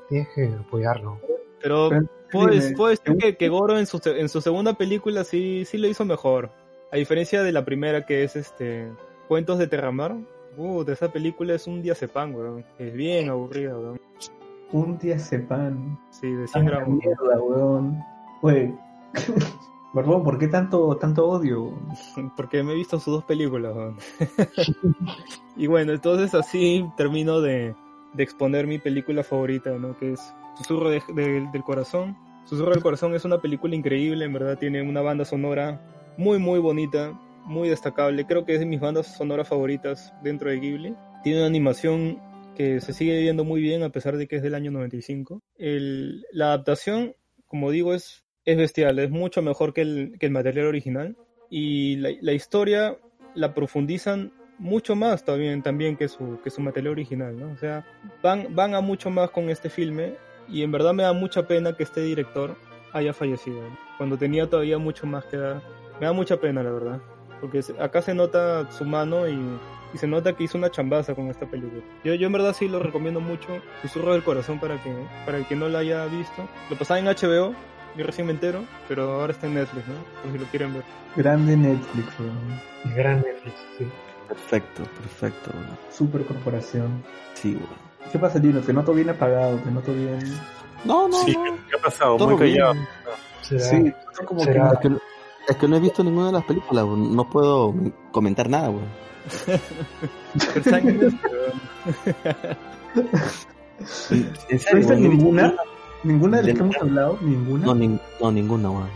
tienes 0.09 0.29
que 0.35 0.47
apoyarlo. 0.49 1.19
Pero 1.63 1.89
Pero, 1.89 2.07
puedo, 2.31 2.49
dime, 2.49 2.77
puedo 2.77 2.91
decir 2.91 3.05
¿te 3.05 3.17
que, 3.19 3.37
que 3.37 3.49
Goro 3.49 3.79
en 3.79 3.87
su, 3.87 3.99
se- 3.99 4.21
en 4.21 4.29
su 4.29 4.41
segunda 4.43 4.75
película 4.75 5.25
sí, 5.25 5.65
sí 5.65 5.79
lo 5.79 5.87
hizo 5.89 6.05
mejor. 6.05 6.51
A 6.93 6.97
diferencia 6.97 7.43
de 7.43 7.53
la 7.53 7.65
primera 7.65 8.05
que 8.07 8.23
es 8.25 8.37
este 8.37 8.91
Cuentos 9.29 9.59
de 9.59 9.67
Terramar. 9.67 10.17
Uh, 10.57 10.85
de 10.85 10.93
esa 10.93 11.11
película 11.11 11.55
es 11.55 11.67
un 11.67 11.81
día 11.81 11.95
sepan, 11.95 12.35
weón. 12.35 12.65
Es 12.79 12.93
bien 12.93 13.31
aburrida, 13.31 13.77
weón. 13.79 14.01
Un 14.73 14.99
día 14.99 15.19
sepan. 15.19 15.99
Sí, 16.11 16.31
de 16.31 16.47
100 16.47 16.67
Ah, 16.67 16.71
gramos. 16.71 16.99
mierda, 17.03 17.41
weón. 17.41 17.99
Güey. 18.43 18.75
Perdón, 19.95 20.25
¿por 20.25 20.39
qué 20.39 20.49
tanto, 20.49 20.97
tanto 20.97 21.27
odio? 21.29 21.73
Porque 22.37 22.63
me 22.63 22.73
he 22.73 22.77
visto 22.77 22.99
sus 23.01 23.15
dos 23.15 23.25
películas, 23.25 23.75
weón. 23.75 23.97
y 25.57 25.67
bueno, 25.67 25.93
entonces 25.93 26.35
así 26.35 26.85
termino 26.97 27.41
de, 27.41 27.75
de 28.13 28.23
exponer 28.23 28.67
mi 28.67 28.79
película 28.79 29.23
favorita, 29.23 29.71
¿no? 29.71 29.97
Que 29.97 30.13
es 30.13 30.35
Susurro 30.59 30.91
de- 30.91 31.03
de- 31.15 31.49
del 31.51 31.63
Corazón. 31.63 32.15
Susurro 32.45 32.73
del 32.73 32.83
Corazón 32.83 33.15
es 33.15 33.25
una 33.25 33.39
película 33.39 33.75
increíble, 33.75 34.25
en 34.27 34.33
verdad 34.35 34.59
tiene 34.59 34.83
una 34.83 35.01
banda 35.01 35.25
sonora 35.25 35.81
muy 36.17 36.39
muy 36.39 36.59
bonita, 36.59 37.13
muy 37.45 37.69
destacable. 37.69 38.27
Creo 38.27 38.45
que 38.45 38.55
es 38.55 38.61
de 38.61 38.67
mis 38.67 38.81
bandas 38.81 39.17
sonoras 39.17 39.49
favoritas 39.49 40.13
dentro 40.23 40.51
de 40.51 40.59
Ghibli. 40.61 40.95
Tiene 41.23 41.39
una 41.39 41.47
animación 41.47 42.21
que 42.57 42.81
se 42.81 42.93
sigue 42.93 43.21
viendo 43.21 43.45
muy 43.45 43.63
bien 43.63 43.83
a 43.83 43.91
pesar 43.91 44.17
de 44.17 44.27
que 44.29 44.37
es 44.37 44.43
del 44.43 44.55
año 44.55 44.71
95. 44.71 45.43
El- 45.57 46.25
la 46.33 46.47
adaptación, 46.47 47.15
como 47.47 47.71
digo, 47.71 47.95
es, 47.95 48.25
es 48.45 48.57
bestial, 48.57 48.99
es 48.99 49.11
mucho 49.11 49.41
mejor 49.43 49.73
que 49.73 49.81
el, 49.83 50.17
que 50.19 50.27
el 50.27 50.33
material 50.33 50.67
original. 50.67 51.17
Y 51.51 51.97
la, 51.97 52.11
la 52.21 52.33
historia 52.33 52.97
la 53.35 53.55
profundizan 53.55 54.33
mucho 54.59 54.95
más 54.95 55.25
también, 55.25 55.63
también 55.63 55.97
que, 55.97 56.09
su, 56.09 56.39
que 56.45 56.51
su 56.51 56.61
material 56.61 56.93
original, 56.93 57.39
¿no? 57.39 57.53
O 57.53 57.57
sea, 57.57 57.85
van, 58.23 58.55
van 58.55 58.75
a 58.75 58.81
mucho 58.81 59.11
más 59.11 59.31
con 59.31 59.51
este 59.51 59.69
filme 59.71 60.15
y 60.49 60.63
en 60.63 60.71
verdad 60.73 60.93
me 60.93 61.03
da 61.03 61.13
mucha 61.13 61.47
pena 61.49 61.75
que 61.77 61.83
este 61.83 62.03
director 62.03 62.57
haya 62.93 63.13
fallecido, 63.15 63.61
cuando 63.97 64.19
tenía 64.19 64.49
todavía 64.49 64.77
mucho 64.79 65.07
más 65.07 65.25
que 65.25 65.39
dar. 65.39 65.63
Me 66.03 66.07
da 66.09 66.13
mucha 66.13 66.37
pena, 66.37 66.65
la 66.65 66.71
verdad, 66.73 67.01
porque 67.41 67.63
se- 67.63 67.81
acá 67.81 68.03
se 68.03 68.13
nota 68.13 68.69
su 68.73 68.85
mano 68.85 69.29
y, 69.29 69.39
y 69.95 69.99
se 69.99 70.09
nota 70.09 70.33
que 70.33 70.43
hizo 70.43 70.59
una 70.59 70.69
chambaza 70.69 71.15
con 71.15 71.29
esta 71.29 71.47
película. 71.47 71.81
Yo, 72.03 72.13
yo 72.15 72.27
en 72.27 72.33
verdad 72.33 72.57
sí 72.59 72.67
lo 72.67 72.81
recomiendo 72.81 73.21
mucho, 73.21 73.47
Susurro 73.83 74.13
del 74.13 74.25
Corazón 74.25 74.59
para 74.59 74.83
que 74.83 74.93
para 75.25 75.39
el 75.39 75.47
que 75.47 75.55
no 75.55 75.69
la 75.69 75.79
haya 75.79 76.05
visto. 76.07 76.49
Lo 76.69 76.77
pasaba 76.77 76.99
en 76.99 77.07
HBO, 77.07 77.55
yo 77.97 78.05
recién 78.05 78.27
me 78.27 78.33
entero, 78.33 78.65
pero 78.89 79.13
ahora 79.13 79.33
está 79.33 79.47
en 79.47 79.55
Netflix, 79.55 79.87
¿no? 79.87 79.95
Por 80.23 80.33
si 80.33 80.39
lo 80.39 80.45
quieren 80.47 80.75
ver. 80.75 80.83
Grande 81.15 81.57
Netflix, 81.57 82.09
weón. 82.19 82.61
El 82.85 82.95
gran 82.95 83.21
Netflix, 83.23 83.55
sí. 83.79 83.87
Perfecto, 84.27 84.83
perfecto, 84.83 85.51
weón. 85.55 85.79
Super 85.93 86.25
corporación. 86.25 87.01
Sí, 87.35 87.55
weón. 87.55 88.11
¿Qué 88.11 88.19
pasa, 88.19 88.41
Gino? 88.41 88.59
Te 88.61 88.73
noto 88.73 88.93
bien 88.93 89.09
apagado, 89.11 89.57
te 89.59 89.71
noto 89.71 89.93
bien. 89.95 90.19
No, 90.85 91.07
no, 91.07 91.19
Sí, 91.23 91.33
no. 91.37 91.45
¿qué 91.71 91.77
ha 91.77 91.81
pasado? 91.81 92.17
Todo 92.17 92.31
Muy 92.31 92.39
callado. 92.41 92.73
bien. 92.73 92.89
Sí, 93.61 93.93
como 94.27 94.43
será- 94.43 94.77
que, 94.83 94.89
es 95.49 95.57
que 95.57 95.69
no 95.69 95.77
he 95.77 95.81
visto 95.81 96.03
ninguna 96.05 96.27
de 96.27 96.33
las 96.33 96.45
películas, 96.45 96.85
weón. 96.85 97.15
no 97.17 97.29
puedo 97.29 97.75
comentar 98.13 98.49
nada, 98.49 98.71
weón. 98.71 98.87
¿No 104.71 104.77
viste 104.77 104.97
ninguna? 104.97 105.55
¿Ninguna 106.05 106.37
de 106.39 106.43
las 106.49 106.55
que 106.55 106.61
hemos 106.61 106.77
hablado? 106.77 107.19
¿Ninguna? 107.21 107.67
No, 107.67 107.75
nin- 107.75 108.01
no, 108.21 108.33
ninguna, 108.33 108.71
weón. 108.71 108.89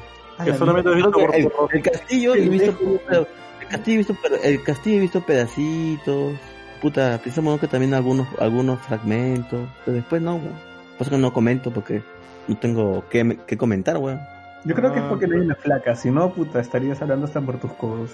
Solamente 0.59 0.95
visto 0.95 1.11
por 1.13 1.35
el, 1.35 1.49
el 1.73 1.83
castillo 1.83 2.35
he 2.35 2.49
visto 2.49 2.77
el 3.09 3.69
castillo 3.69 3.95
he 3.95 3.99
visto 3.99 4.17
pero- 4.23 4.37
el 4.43 4.63
castillo 4.63 4.97
he 4.97 5.01
visto 5.01 5.21
pedacitos 5.23 6.35
puta 6.83 7.19
pensamos 7.25 7.59
que 7.59 7.67
también 7.69 7.95
algunos 7.95 8.29
algunos 8.39 8.79
fragmentos 8.81 9.67
pero 9.87 9.95
después 9.97 10.21
no 10.21 10.35
weón. 10.35 10.53
por 10.99 11.07
eso 11.07 11.11
que 11.13 11.17
no 11.23 11.33
comento 11.33 11.71
porque 11.71 12.03
no 12.49 12.57
tengo 12.59 13.03
que, 13.09 13.39
que 13.47 13.57
comentar 13.57 13.97
weón 13.97 14.21
Yo 14.67 14.75
creo 14.75 14.93
que 14.93 14.99
es 14.99 15.05
porque 15.05 15.27
no 15.29 15.37
hay 15.37 15.43
una 15.43 15.55
flaca, 15.55 15.95
si 15.95 16.11
no, 16.11 16.33
puta, 16.33 16.59
estarías 16.59 17.01
hablando 17.01 17.27
hasta 17.27 17.41
por 17.41 17.61
tus 17.61 17.73
codos. 17.75 18.11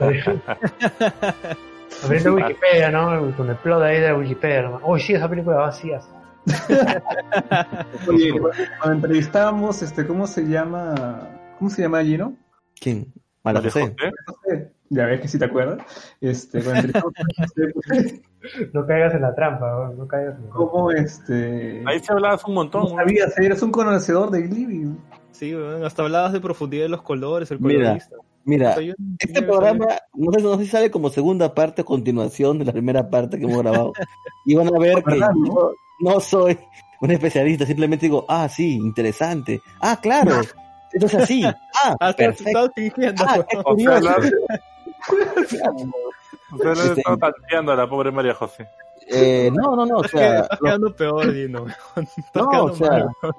Abriendo 2.04 2.34
Wikipedia, 2.34 2.90
¿no? 2.90 3.36
Con 3.36 3.48
el 3.48 3.56
plot 3.56 3.82
ahí 3.82 4.00
de 4.00 4.12
Wikipedia. 4.12 4.62
¿no? 4.62 4.80
Uy, 4.84 5.00
sí, 5.00 5.14
esa 5.14 5.28
película 5.28 5.58
vacía. 5.58 6.00
Oye, 8.08 8.32
cuando 8.80 8.92
entrevistábamos, 8.96 9.80
este, 9.82 10.04
¿cómo 10.04 10.26
se 10.26 10.42
llama? 10.42 11.20
¿Cómo 11.58 11.70
se 11.70 11.82
llama 11.82 12.02
Gino? 12.02 12.36
quién 12.80 13.12
Mala 13.44 13.60
José 13.62 13.82
José. 13.82 13.94
No 14.26 14.34
sé, 14.44 14.72
ya 14.90 15.06
ves 15.06 15.20
que 15.20 15.28
sí 15.28 15.38
te 15.38 15.44
acuerdas. 15.44 15.78
Este, 16.20 16.62
cuando 16.62 16.80
entrevistamos 16.80 17.14
a 17.38 17.44
José, 17.44 18.22
No 18.72 18.84
caigas 18.86 19.14
en 19.14 19.22
la 19.22 19.34
trampa, 19.36 19.70
¿no? 19.70 19.92
no 19.92 20.08
caigas 20.08 20.34
en 20.34 20.46
la 20.46 20.50
trampa. 20.50 20.70
¿cómo 20.70 20.90
este? 20.90 21.84
Ahí 21.86 22.00
se 22.00 22.12
hablabas 22.12 22.44
un 22.44 22.54
montón. 22.54 22.82
¿Cómo 22.86 22.96
sabías? 22.96 23.38
Eres 23.38 23.62
un 23.62 23.70
conocedor 23.70 24.30
de 24.32 24.42
Ghibli. 24.42 24.96
Sí, 25.32 25.54
weón, 25.54 25.84
hasta 25.84 26.02
hablabas 26.02 26.32
de 26.32 26.40
profundidad 26.40 26.84
de 26.84 26.88
los 26.90 27.02
colores, 27.02 27.50
el 27.50 27.58
colorista. 27.58 28.16
mira 28.44 28.76
este 29.18 29.42
programa 29.42 29.86
no 30.14 30.32
sé, 30.32 30.42
no 30.42 30.58
sé 30.58 30.64
si 30.64 30.70
sale 30.70 30.90
como 30.90 31.08
segunda 31.10 31.54
parte 31.54 31.82
o 31.82 31.84
continuación 31.84 32.58
de 32.58 32.64
la 32.64 32.72
primera 32.72 33.08
parte 33.08 33.38
que 33.38 33.44
hemos 33.44 33.58
grabado 33.58 33.92
y 34.44 34.54
van 34.56 34.74
a 34.74 34.78
ver 34.78 35.02
que 35.04 35.12
¿Verdad, 35.12 35.30
no? 35.34 35.46
yo 35.46 35.74
no 36.00 36.20
soy 36.20 36.58
un 37.00 37.10
especialista 37.12 37.64
simplemente 37.64 38.06
digo 38.06 38.26
ah 38.28 38.48
sí 38.48 38.74
interesante 38.74 39.60
ah 39.80 39.98
claro 40.02 40.40
esto 40.92 41.06
es 41.06 41.14
así 41.14 41.44
ah 41.84 41.96
Ah, 42.00 42.12
perfecto 42.12 42.70
fingiendo, 42.74 43.24
ah 43.26 43.46
qué 43.48 43.56
curioso 43.62 44.10
Usted 46.52 46.74
le 46.76 47.00
está 47.00 47.16
tanteando 47.16 47.72
a 47.72 47.76
la 47.76 47.88
pobre 47.88 48.10
María 48.10 48.34
José. 48.34 48.68
Eh, 49.08 49.50
no, 49.52 49.74
no, 49.74 49.84
no, 49.84 49.96
o 49.98 50.04
sea, 50.04 50.40
estás 50.40 50.60
quedando 50.60 50.94
peor, 50.94 51.32
Dino. 51.32 51.66
No, 52.34 52.48
quedando 52.48 52.64
o 52.64 52.74
sea, 52.74 52.88
mal. 52.90 53.34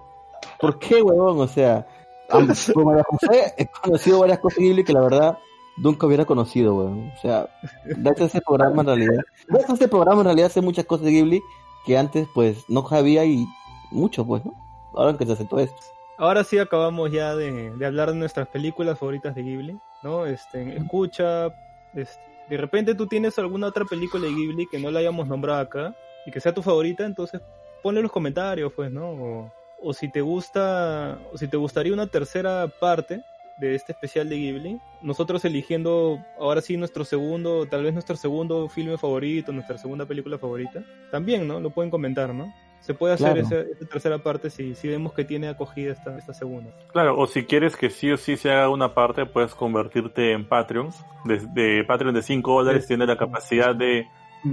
¿Por 0.64 0.80
qué, 0.80 1.02
huevón? 1.02 1.42
O 1.42 1.48
sea, 1.48 1.86
por 2.30 2.46
María 2.86 3.04
José 3.04 3.54
he 3.58 3.68
conocido 3.68 4.20
varias 4.20 4.40
cosas 4.40 4.60
Ghibli 4.60 4.86
que 4.86 4.94
la 4.94 5.02
verdad 5.02 5.38
nunca 5.76 6.08
hubiera 6.08 6.24
conocido, 6.24 6.76
weón. 6.76 7.12
O 7.14 7.22
sea, 7.22 7.50
gracias 7.84 8.22
a 8.22 8.38
ese 8.38 8.42
programa 8.42 8.82
en 8.82 8.88
realidad, 8.88 9.24
gracias 9.50 9.70
a 9.70 9.74
ese 9.74 9.88
programa 9.90 10.22
en 10.22 10.26
realidad 10.26 10.50
sé 10.50 10.62
muchas 10.62 10.86
cosas 10.86 11.06
de 11.06 11.12
Ghibli 11.12 11.42
que 11.86 11.98
antes 11.98 12.30
pues 12.34 12.64
no 12.70 12.88
sabía 12.88 13.26
y 13.26 13.46
mucho, 13.92 14.26
pues, 14.26 14.46
¿no? 14.46 14.54
Ahora 14.96 15.18
que 15.18 15.26
se 15.26 15.34
aceptó 15.34 15.60
esto. 15.60 15.76
Ahora 16.18 16.46
sí 16.46 16.58
acabamos 16.58 17.12
ya 17.12 17.36
de, 17.36 17.72
de 17.72 17.86
hablar 17.86 18.12
de 18.12 18.18
nuestras 18.18 18.48
películas 18.48 18.98
favoritas 18.98 19.36
de 19.36 19.44
Ghibli, 19.44 19.78
¿no? 20.02 20.26
Este, 20.26 20.78
escucha, 20.78 21.48
este, 21.94 22.22
de 22.50 22.58
repente 22.58 22.96
tú 22.96 23.08
tienes 23.08 23.38
alguna 23.38 23.68
otra 23.68 23.84
película 23.84 24.24
de 24.24 24.34
Ghibli 24.34 24.68
que 24.68 24.80
no 24.80 24.92
la 24.92 25.00
hayamos 25.00 25.28
nombrado 25.28 25.60
acá 25.60 25.94
y 26.26 26.32
que 26.32 26.40
sea 26.40 26.54
tu 26.54 26.62
favorita, 26.62 27.04
entonces 27.04 27.42
ponle 27.82 28.00
en 28.00 28.04
los 28.04 28.12
comentarios, 28.14 28.72
pues, 28.74 28.90
¿no? 28.90 29.10
O, 29.10 29.52
o 29.84 29.94
si 29.94 30.10
te 30.10 30.22
gusta, 30.22 31.20
o 31.32 31.38
si 31.38 31.48
te 31.48 31.58
gustaría 31.58 31.94
una 31.94 32.08
tercera 32.08 32.68
parte 32.80 33.22
de 33.58 33.76
este 33.76 33.92
especial 33.92 34.30
de 34.30 34.38
Ghibli, 34.38 34.80
nosotros 35.02 35.46
eligiendo 35.46 36.20
ahora 36.40 36.62
sí 36.62 36.76
nuestro 36.76 37.06
segundo, 37.06 37.68
tal 37.68 37.84
vez 37.84 37.94
nuestro 37.94 38.16
segundo 38.16 38.68
filme 38.70 38.98
favorito, 38.98 39.52
nuestra 39.52 39.78
segunda 39.78 40.06
película 40.06 40.38
favorita, 40.40 40.82
también, 41.12 41.48
¿no? 41.48 41.60
Lo 41.60 41.70
pueden 41.70 41.92
comentar, 41.92 42.34
¿no? 42.34 42.52
Se 42.80 42.94
puede 42.94 43.14
hacer 43.14 43.34
Claro. 43.34 43.48
esa, 43.48 43.60
esa 43.62 43.86
tercera 43.88 44.18
parte 44.18 44.50
si, 44.50 44.76
si 44.76 44.88
vemos 44.90 45.14
que 45.14 45.24
tiene 45.24 45.48
acogida 45.48 45.94
esta, 45.94 46.18
esta 46.18 46.34
segunda. 46.34 46.72
Claro, 46.92 47.18
o 47.18 47.28
si 47.28 47.46
quieres 47.46 47.78
que 47.78 47.90
sí 47.90 48.12
o 48.12 48.18
sí 48.18 48.36
se 48.38 48.52
haga 48.52 48.70
una 48.70 48.94
parte, 48.94 49.26
puedes 49.26 49.54
convertirte 49.56 50.32
en 50.34 50.48
Patreon. 50.48 50.90
De, 51.24 51.40
de 51.54 51.84
Patreon 51.86 52.14
de 52.16 52.22
5 52.24 52.52
dólares 52.52 52.88
tiene 52.88 53.06
la 53.06 53.16
capacidad 53.18 53.74
de 53.76 54.08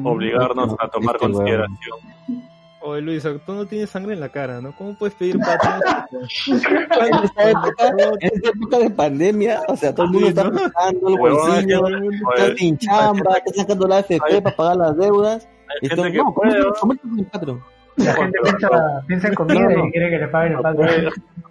obligarnos 0.04 0.76
a 0.78 0.88
tomar 0.88 1.16
Este, 1.16 1.26
consideración. 1.26 1.98
Oye 2.82 3.02
Luis, 3.02 3.22
tú 3.44 3.52
no 3.52 3.66
tienes 3.66 3.90
sangre 3.90 4.14
en 4.14 4.20
la 4.20 4.30
cara, 4.30 4.60
¿no? 4.60 4.74
¿Cómo 4.76 4.96
puedes 4.96 5.14
pedir 5.14 5.38
Patreon? 5.38 5.80
En 6.50 7.24
esta 7.24 7.50
época, 7.50 7.88
en 8.20 8.30
esta 8.34 8.48
época 8.50 8.78
de 8.78 8.90
pandemia, 8.90 9.60
o 9.68 9.76
sea, 9.76 9.94
todo 9.94 10.06
el 10.06 10.12
mundo 10.12 10.28
está 10.28 10.44
¿no? 10.44 10.50
buscando 10.52 11.08
el 11.08 11.14
Huevón, 11.20 11.48
bolsillo, 11.50 11.78
Todo 11.78 11.88
el 11.88 12.00
mundo- 12.02 12.16
está 12.36 12.56
sin 12.56 12.78
chamba, 12.78 13.36
está 13.44 13.60
sacando 13.62 13.86
la 13.88 13.96
AFP 13.98 14.18
Hay- 14.28 14.40
para 14.40 14.56
pagar 14.56 14.76
las 14.78 14.96
deudas. 14.96 15.46
Hay 15.68 15.76
Y 15.82 15.88
gente 15.88 15.96
todo- 15.96 16.12
que 16.12 16.18
no, 16.18 16.72
coméntalo 16.74 17.18
en 17.18 17.24
Patreon. 17.26 17.60
La 17.96 18.14
gente 18.14 18.38
piensa, 18.42 18.68
piensa 19.06 19.28
en 19.28 19.34
comida 19.34 19.60
No, 19.60 19.70
no. 19.70 19.86
y 19.86 19.92
quiere 19.92 20.10
que 20.10 20.18
le 20.18 20.28
paguen 20.28 20.52
el 20.54 20.60
pago. 20.60 20.82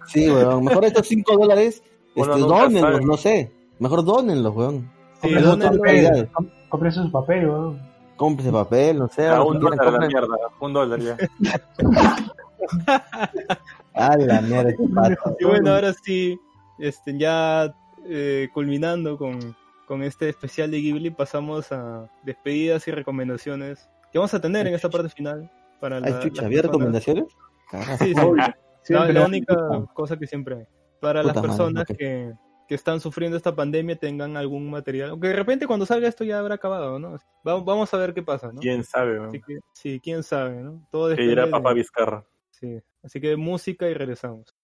Sí, 0.06 0.30
weón. 0.30 0.64
Mejor 0.64 0.84
estos 0.84 1.06
5 1.06 1.36
dólares, 1.38 1.82
este, 2.16 2.40
sabe. 2.40 3.04
no 3.04 3.16
sé. 3.16 3.52
Mejor 3.78 4.04
dónenlos, 4.04 4.54
weón. 4.54 4.90
Sí, 5.22 5.28
Compre 5.28 5.40
Eso 5.40 5.44
su 5.44 5.50
son 5.50 5.60
dónenlo. 5.60 5.78
papel, 5.82 5.94
calidades. 6.04 6.28
com- 6.32 6.48
compre 6.68 6.90
su 6.90 7.12
papel, 7.12 7.48
weón. 7.48 7.89
Cómprese 8.20 8.52
papel, 8.52 8.98
no 8.98 9.08
sé. 9.08 9.26
A 9.26 9.36
lo 9.36 9.46
un 9.46 9.58
dólar 9.58 9.80
a 9.80 9.84
la 9.84 9.90
compren. 9.92 10.08
mierda, 10.08 10.36
un 10.60 10.72
dólar 10.74 11.00
ya. 11.00 11.16
Ah, 13.94 14.14
la 14.18 14.42
mierda, 14.42 14.72
qué 14.76 14.84
pata. 14.94 15.34
Y 15.38 15.44
bueno, 15.46 15.72
ahora 15.72 15.94
sí, 15.94 16.38
este, 16.78 17.16
ya 17.16 17.74
eh, 18.04 18.50
culminando 18.52 19.16
con, 19.16 19.56
con 19.86 20.02
este 20.02 20.28
especial 20.28 20.70
de 20.70 20.82
Ghibli, 20.82 21.08
pasamos 21.08 21.72
a 21.72 22.10
despedidas 22.22 22.86
y 22.88 22.90
recomendaciones 22.90 23.88
que 24.12 24.18
vamos 24.18 24.34
a 24.34 24.40
tener 24.40 24.66
en 24.66 24.74
esta 24.74 24.90
parte 24.90 25.08
final. 25.08 25.50
Para 25.80 25.98
la, 25.98 26.08
Ay, 26.08 26.14
chucha, 26.22 26.44
¿había 26.44 26.60
recomendaciones? 26.60 27.24
Sí, 27.98 28.14
sí. 28.14 28.20
Obvio. 28.20 28.44
La, 28.88 29.24
única 29.24 29.56
cosa 29.94 30.18
que 30.18 30.26
siempre 30.26 30.56
hay. 30.56 30.64
Para 31.00 31.22
Puta 31.22 31.32
las 31.32 31.36
madre, 31.36 31.48
personas 31.48 31.90
ok. 31.90 31.96
que, 31.96 32.32
que 32.70 32.76
están 32.76 33.00
sufriendo 33.00 33.36
esta 33.36 33.52
pandemia 33.56 33.96
tengan 33.96 34.36
algún 34.36 34.70
material. 34.70 35.10
Aunque 35.10 35.26
de 35.26 35.34
repente 35.34 35.66
cuando 35.66 35.86
salga 35.86 36.06
esto 36.06 36.22
ya 36.22 36.38
habrá 36.38 36.54
acabado, 36.54 37.00
¿no? 37.00 37.16
Vamos, 37.42 37.64
vamos 37.64 37.92
a 37.92 37.96
ver 37.96 38.14
qué 38.14 38.22
pasa, 38.22 38.52
¿no? 38.52 38.60
¿Quién 38.60 38.84
sabe? 38.84 39.18
Así 39.24 39.40
que, 39.40 39.58
sí, 39.72 39.98
quién 40.00 40.22
sabe, 40.22 40.62
¿no? 40.62 40.86
Todo 40.88 41.06
Que 41.08 41.10
depende 41.14 41.32
irá 41.32 41.44
de- 41.46 41.50
Papá 41.50 41.72
Vizcarra. 41.72 42.24
Sí. 42.50 42.80
Así 43.02 43.20
que 43.20 43.34
música 43.36 43.88
y 43.88 43.94
regresamos. 43.94 44.54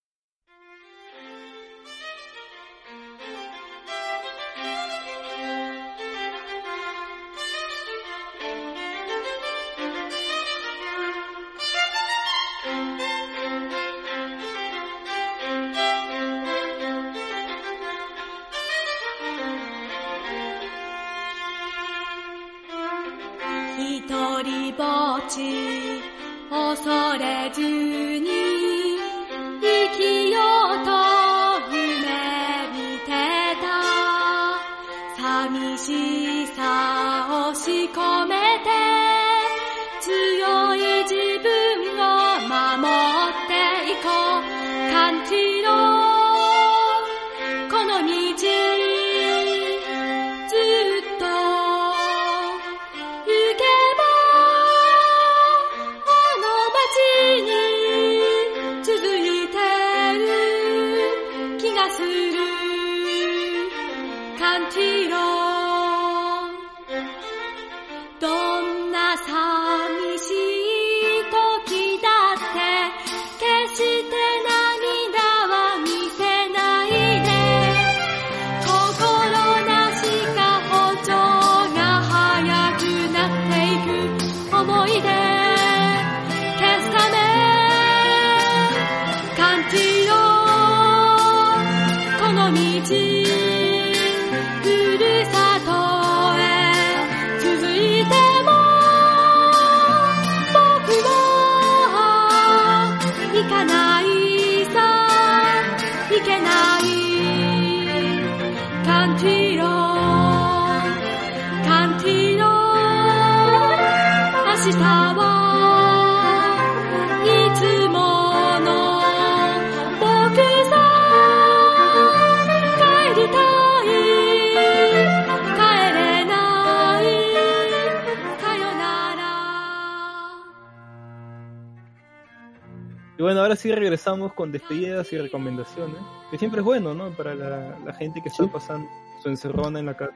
Bueno, 133.26 133.40
ahora 133.40 133.56
sí 133.56 133.72
regresamos 133.72 134.34
con 134.34 134.52
despedidas 134.52 135.12
y 135.12 135.18
recomendaciones, 135.18 135.96
que 136.30 136.38
siempre 136.38 136.60
es 136.60 136.64
bueno, 136.64 136.94
¿no? 136.94 137.10
Para 137.10 137.34
la, 137.34 137.76
la 137.84 137.92
gente 137.92 138.22
que 138.22 138.28
está 138.28 138.46
pasando 138.46 138.88
su 139.20 139.28
encerrona 139.28 139.80
en 139.80 139.86
la 139.86 139.96
casa. 139.96 140.14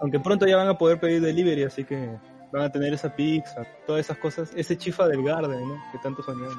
Aunque 0.00 0.18
pronto 0.18 0.44
ya 0.44 0.56
van 0.56 0.66
a 0.66 0.76
poder 0.76 0.98
pedir 0.98 1.20
delivery, 1.20 1.62
así 1.62 1.84
que 1.84 2.10
van 2.52 2.62
a 2.62 2.72
tener 2.72 2.92
esa 2.92 3.14
pizza, 3.14 3.64
todas 3.86 4.00
esas 4.00 4.18
cosas, 4.18 4.50
ese 4.56 4.76
chifa 4.76 5.06
del 5.06 5.22
Garden, 5.22 5.68
¿no? 5.68 5.76
Que 5.92 5.98
tanto 5.98 6.20
soñamos. 6.24 6.56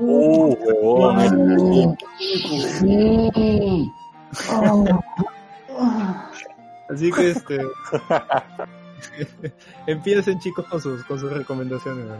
Uh, 0.00 0.56
huevón. 0.62 1.96
Así 6.88 7.10
que 7.10 7.30
este 7.30 7.58
empiecen 9.86 10.38
chicos 10.38 10.66
con 10.66 10.80
sus 10.80 11.04
con 11.04 11.18
sus 11.18 11.32
recomendaciones. 11.32 12.06
¿no? 12.06 12.16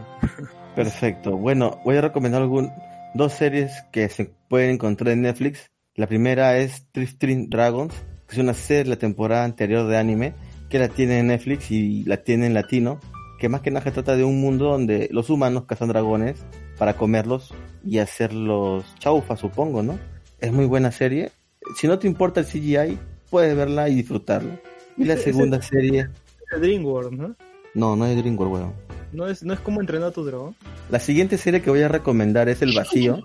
Perfecto. 0.75 1.37
Bueno, 1.37 1.81
voy 1.85 1.97
a 1.97 2.01
recomendar 2.01 2.43
algún, 2.43 2.71
dos 3.15 3.33
series 3.33 3.73
que 3.93 4.09
se 4.09 4.33
pueden 4.49 4.71
encontrar 4.71 5.13
en 5.13 5.23
Netflix. 5.23 5.71
La 5.95 6.07
primera 6.07 6.57
es 6.57 6.87
Tristring 6.93 7.51
Dragons, 7.51 7.95
que 8.27 8.37
es 8.37 8.39
una 8.39 8.55
serie 8.55 8.85
de 8.85 8.91
la 8.91 8.97
temporada 8.97 9.45
anterior 9.45 9.87
de 9.87 9.99
anime, 9.99 10.35
que 10.71 10.79
la 10.79 10.89
tiene 10.89 11.19
en 11.19 11.27
Netflix 11.27 11.71
y 11.71 12.05
la 12.05 12.23
tiene 12.23 12.47
en 12.47 12.55
latino, 12.55 12.99
que 13.39 13.51
más 13.51 13.61
que 13.61 13.71
nada 13.71 13.85
se 13.85 13.93
trata 13.93 14.17
de 14.17 14.25
un 14.25 14.41
mundo 14.41 14.71
donde 14.71 15.09
los 15.13 15.29
humanos 15.29 15.65
cazan 15.67 15.89
dragones 15.89 16.43
para 16.79 16.97
comerlos 16.97 17.53
y 17.85 17.99
hacerlos 17.99 18.85
chaufa, 18.99 19.37
supongo, 19.37 19.83
¿no? 19.83 19.99
Es 20.41 20.53
muy 20.53 20.65
buena 20.65 20.91
serie. 20.91 21.31
Si 21.77 21.87
no 21.87 21.99
te 21.99 22.07
importa 22.07 22.41
el 22.41 22.47
CGI, 22.47 22.99
puedes 23.31 23.55
verla 23.55 23.89
y 23.89 23.97
disfrutarla. 23.97 24.59
Y 24.97 25.05
la 25.05 25.17
segunda 25.19 25.61
serie... 25.61 26.09
De 26.53 26.59
DreamWorks, 26.59 27.13
¿no? 27.13 27.35
No, 27.75 27.97
no 27.97 28.07
es 28.07 28.17
DreamWorks, 28.17 28.53
weón. 28.53 28.73
No 29.13 29.27
es, 29.27 29.43
no 29.43 29.53
es 29.53 29.61
como 29.61 29.81
entrenar 29.81 30.09
a 30.09 30.13
tu 30.13 30.25
dragón. 30.25 30.55
La 30.91 30.99
siguiente 30.99 31.37
serie 31.39 31.61
que 31.63 31.71
voy 31.71 31.83
a 31.83 31.89
recomendar 31.89 32.49
es 32.49 32.63
El 32.63 32.75
Vacío. 32.75 33.21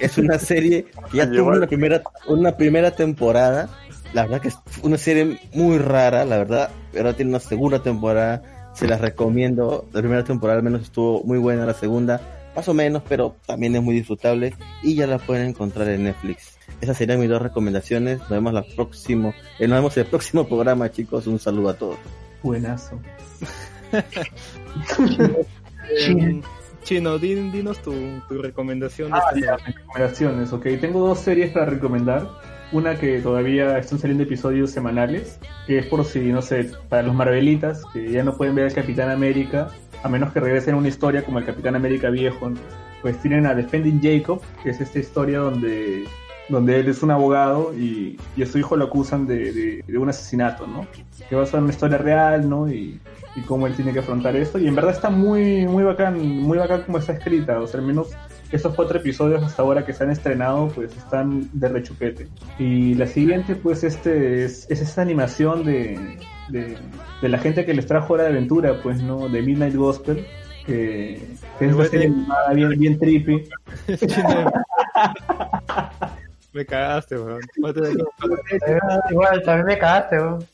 Es 0.00 0.18
una 0.18 0.38
serie 0.38 0.86
que 1.10 1.18
ya 1.18 1.30
tuvo 1.30 1.48
una 1.48 1.66
primera, 1.66 2.02
una 2.26 2.56
primera 2.56 2.90
temporada. 2.92 3.68
La 4.14 4.22
verdad 4.22 4.40
que 4.40 4.48
es 4.48 4.58
una 4.82 4.96
serie 4.96 5.38
muy 5.54 5.78
rara, 5.78 6.24
la 6.24 6.38
verdad. 6.38 6.70
Pero 6.92 7.14
tiene 7.14 7.30
una 7.30 7.40
segunda 7.40 7.82
temporada. 7.82 8.70
Se 8.74 8.86
las 8.86 9.00
recomiendo. 9.00 9.86
La 9.92 10.00
primera 10.00 10.24
temporada 10.24 10.58
al 10.58 10.64
menos 10.64 10.82
estuvo 10.82 11.22
muy 11.24 11.38
buena. 11.38 11.66
La 11.66 11.74
segunda, 11.74 12.20
más 12.56 12.68
o 12.68 12.74
menos, 12.74 13.02
pero 13.06 13.36
también 13.46 13.76
es 13.76 13.82
muy 13.82 13.94
disfrutable. 13.94 14.54
Y 14.82 14.94
ya 14.94 15.06
la 15.06 15.18
pueden 15.18 15.48
encontrar 15.48 15.88
en 15.88 16.04
Netflix. 16.04 16.58
Esas 16.80 16.96
serían 16.96 17.20
mis 17.20 17.28
dos 17.28 17.42
recomendaciones. 17.42 18.18
Nos 18.20 18.30
vemos 18.30 18.54
la 18.54 18.62
próximo, 18.62 19.34
eh, 19.58 19.68
nos 19.68 19.78
vemos 19.78 19.96
en 19.96 20.04
el 20.04 20.08
próximo 20.10 20.46
programa, 20.46 20.90
chicos. 20.90 21.26
Un 21.26 21.38
saludo 21.38 21.70
a 21.70 21.74
todos. 21.74 21.98
Buenazo. 22.42 23.00
Chino, 26.84 27.18
din- 27.18 27.52
dinos 27.52 27.78
tu, 27.82 27.92
tu 28.28 28.40
recomendación. 28.40 29.12
Ah, 29.12 29.20
esta 29.34 29.40
ya, 29.40 29.56
recomendaciones, 29.56 30.52
ok. 30.52 30.66
Tengo 30.80 31.06
dos 31.06 31.18
series 31.18 31.50
para 31.52 31.66
recomendar. 31.66 32.28
Una 32.70 32.96
que 32.98 33.20
todavía 33.20 33.78
están 33.78 33.98
saliendo 33.98 34.24
episodios 34.24 34.70
semanales, 34.70 35.38
que 35.66 35.78
es 35.78 35.86
por 35.86 36.04
si, 36.04 36.20
no 36.20 36.42
sé, 36.42 36.70
para 36.90 37.02
los 37.02 37.14
Marvelitas, 37.14 37.82
que 37.94 38.10
ya 38.10 38.22
no 38.22 38.36
pueden 38.36 38.54
ver 38.54 38.66
al 38.66 38.74
Capitán 38.74 39.10
América, 39.10 39.68
a 40.02 40.08
menos 40.08 40.32
que 40.34 40.40
regresen 40.40 40.74
una 40.74 40.88
historia 40.88 41.24
como 41.24 41.38
el 41.38 41.46
Capitán 41.46 41.76
América 41.76 42.10
viejo, 42.10 42.50
¿no? 42.50 42.58
pues 43.00 43.16
tienen 43.22 43.46
a 43.46 43.54
Defending 43.54 44.00
Jacob, 44.02 44.42
que 44.62 44.70
es 44.70 44.80
esta 44.80 44.98
historia 44.98 45.38
donde 45.38 46.04
donde 46.48 46.80
él 46.80 46.88
es 46.88 47.02
un 47.02 47.10
abogado 47.10 47.74
y, 47.74 48.18
y 48.36 48.42
a 48.42 48.46
su 48.46 48.58
hijo 48.58 48.76
lo 48.76 48.86
acusan 48.86 49.26
de, 49.26 49.52
de- 49.52 49.84
de 49.86 49.98
un 49.98 50.08
asesinato, 50.08 50.66
¿no? 50.66 50.86
Que 51.28 51.36
va 51.36 51.42
a 51.42 51.46
ser 51.46 51.60
una 51.60 51.70
historia 51.70 51.98
real, 51.98 52.48
¿no? 52.48 52.68
Y, 52.70 53.00
y 53.36 53.40
cómo 53.42 53.66
él 53.66 53.74
tiene 53.74 53.92
que 53.92 53.98
afrontar 53.98 54.34
esto. 54.36 54.58
Y 54.58 54.66
en 54.66 54.74
verdad 54.74 54.92
está 54.92 55.10
muy, 55.10 55.66
muy 55.66 55.84
bacán, 55.84 56.18
muy 56.18 56.56
bacán 56.58 56.82
como 56.82 56.98
está 56.98 57.12
escrita. 57.12 57.60
O 57.60 57.66
sea, 57.66 57.80
al 57.80 57.86
menos 57.86 58.08
estos 58.50 58.74
cuatro 58.74 58.98
episodios 58.98 59.42
hasta 59.42 59.60
ahora 59.62 59.84
que 59.84 59.92
se 59.92 60.04
han 60.04 60.10
estrenado, 60.10 60.68
pues 60.68 60.96
están 60.96 61.50
de 61.52 61.68
rechupete. 61.68 62.28
Y 62.58 62.94
la 62.94 63.06
siguiente, 63.06 63.54
pues, 63.54 63.84
este 63.84 64.44
es, 64.44 64.66
es 64.70 64.80
esta 64.80 65.02
animación 65.02 65.64
de, 65.64 66.18
de, 66.48 66.78
de 67.20 67.28
la 67.28 67.36
gente 67.38 67.66
que 67.66 67.74
les 67.74 67.86
trajo 67.86 68.14
Hora 68.14 68.22
de 68.24 68.30
Aventura, 68.30 68.80
pues, 68.82 69.02
¿no? 69.02 69.28
De 69.28 69.42
Midnight 69.42 69.74
Gospel. 69.74 70.24
Que, 70.64 71.18
que 71.58 71.64
es 71.64 71.72
una 71.72 71.84
Igual 71.84 71.88
serie 71.88 72.06
animada 72.08 72.52
bien, 72.54 72.70
bien 72.78 72.98
trippy. 72.98 73.44
Me 76.58 76.66
cagaste, 76.66 77.16
weón. 77.16 77.40
Igual, 79.10 79.42
también 79.44 79.66
me 79.66 79.78
cagaste, 79.78 80.18
weón. 80.18 80.44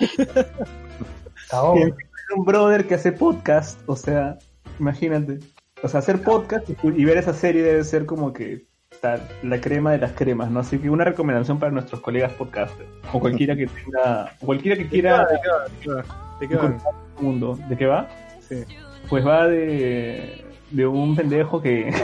Un 2.36 2.44
brother 2.44 2.86
que 2.86 2.96
hace 2.96 3.10
podcast, 3.10 3.80
o 3.86 3.96
sea, 3.96 4.36
imagínate. 4.78 5.38
O 5.82 5.88
sea, 5.88 6.00
hacer 6.00 6.20
podcast 6.20 6.68
y, 6.68 6.76
y 6.82 7.04
ver 7.06 7.16
esa 7.16 7.32
serie 7.32 7.62
debe 7.62 7.84
ser 7.84 8.04
como 8.04 8.34
que 8.34 8.66
está 8.90 9.18
la 9.42 9.58
crema 9.58 9.92
de 9.92 9.98
las 9.98 10.12
cremas, 10.12 10.50
¿no? 10.50 10.60
Así 10.60 10.78
que 10.78 10.90
una 10.90 11.04
recomendación 11.04 11.58
para 11.58 11.72
nuestros 11.72 12.02
colegas 12.02 12.34
podcasters. 12.34 12.90
O 13.14 13.18
cualquiera 13.18 13.56
que 13.56 13.66
tenga, 13.66 14.34
o 14.42 14.46
cualquiera 14.46 14.76
que 14.76 14.86
quiera 14.88 15.24
¿De 15.26 15.40
qué 15.40 15.48
va? 15.48 15.64
¿De 15.64 15.78
qué 15.80 15.88
va? 15.88 16.04
¿De 16.38 16.48
qué 16.48 16.56
va? 16.56 16.78
mundo. 17.18 17.58
¿De 17.66 17.78
qué 17.78 17.86
va? 17.86 18.10
Sí. 18.46 18.62
Pues 19.08 19.26
va 19.26 19.46
de, 19.46 20.44
de 20.70 20.86
un 20.86 21.16
pendejo 21.16 21.62
que, 21.62 21.94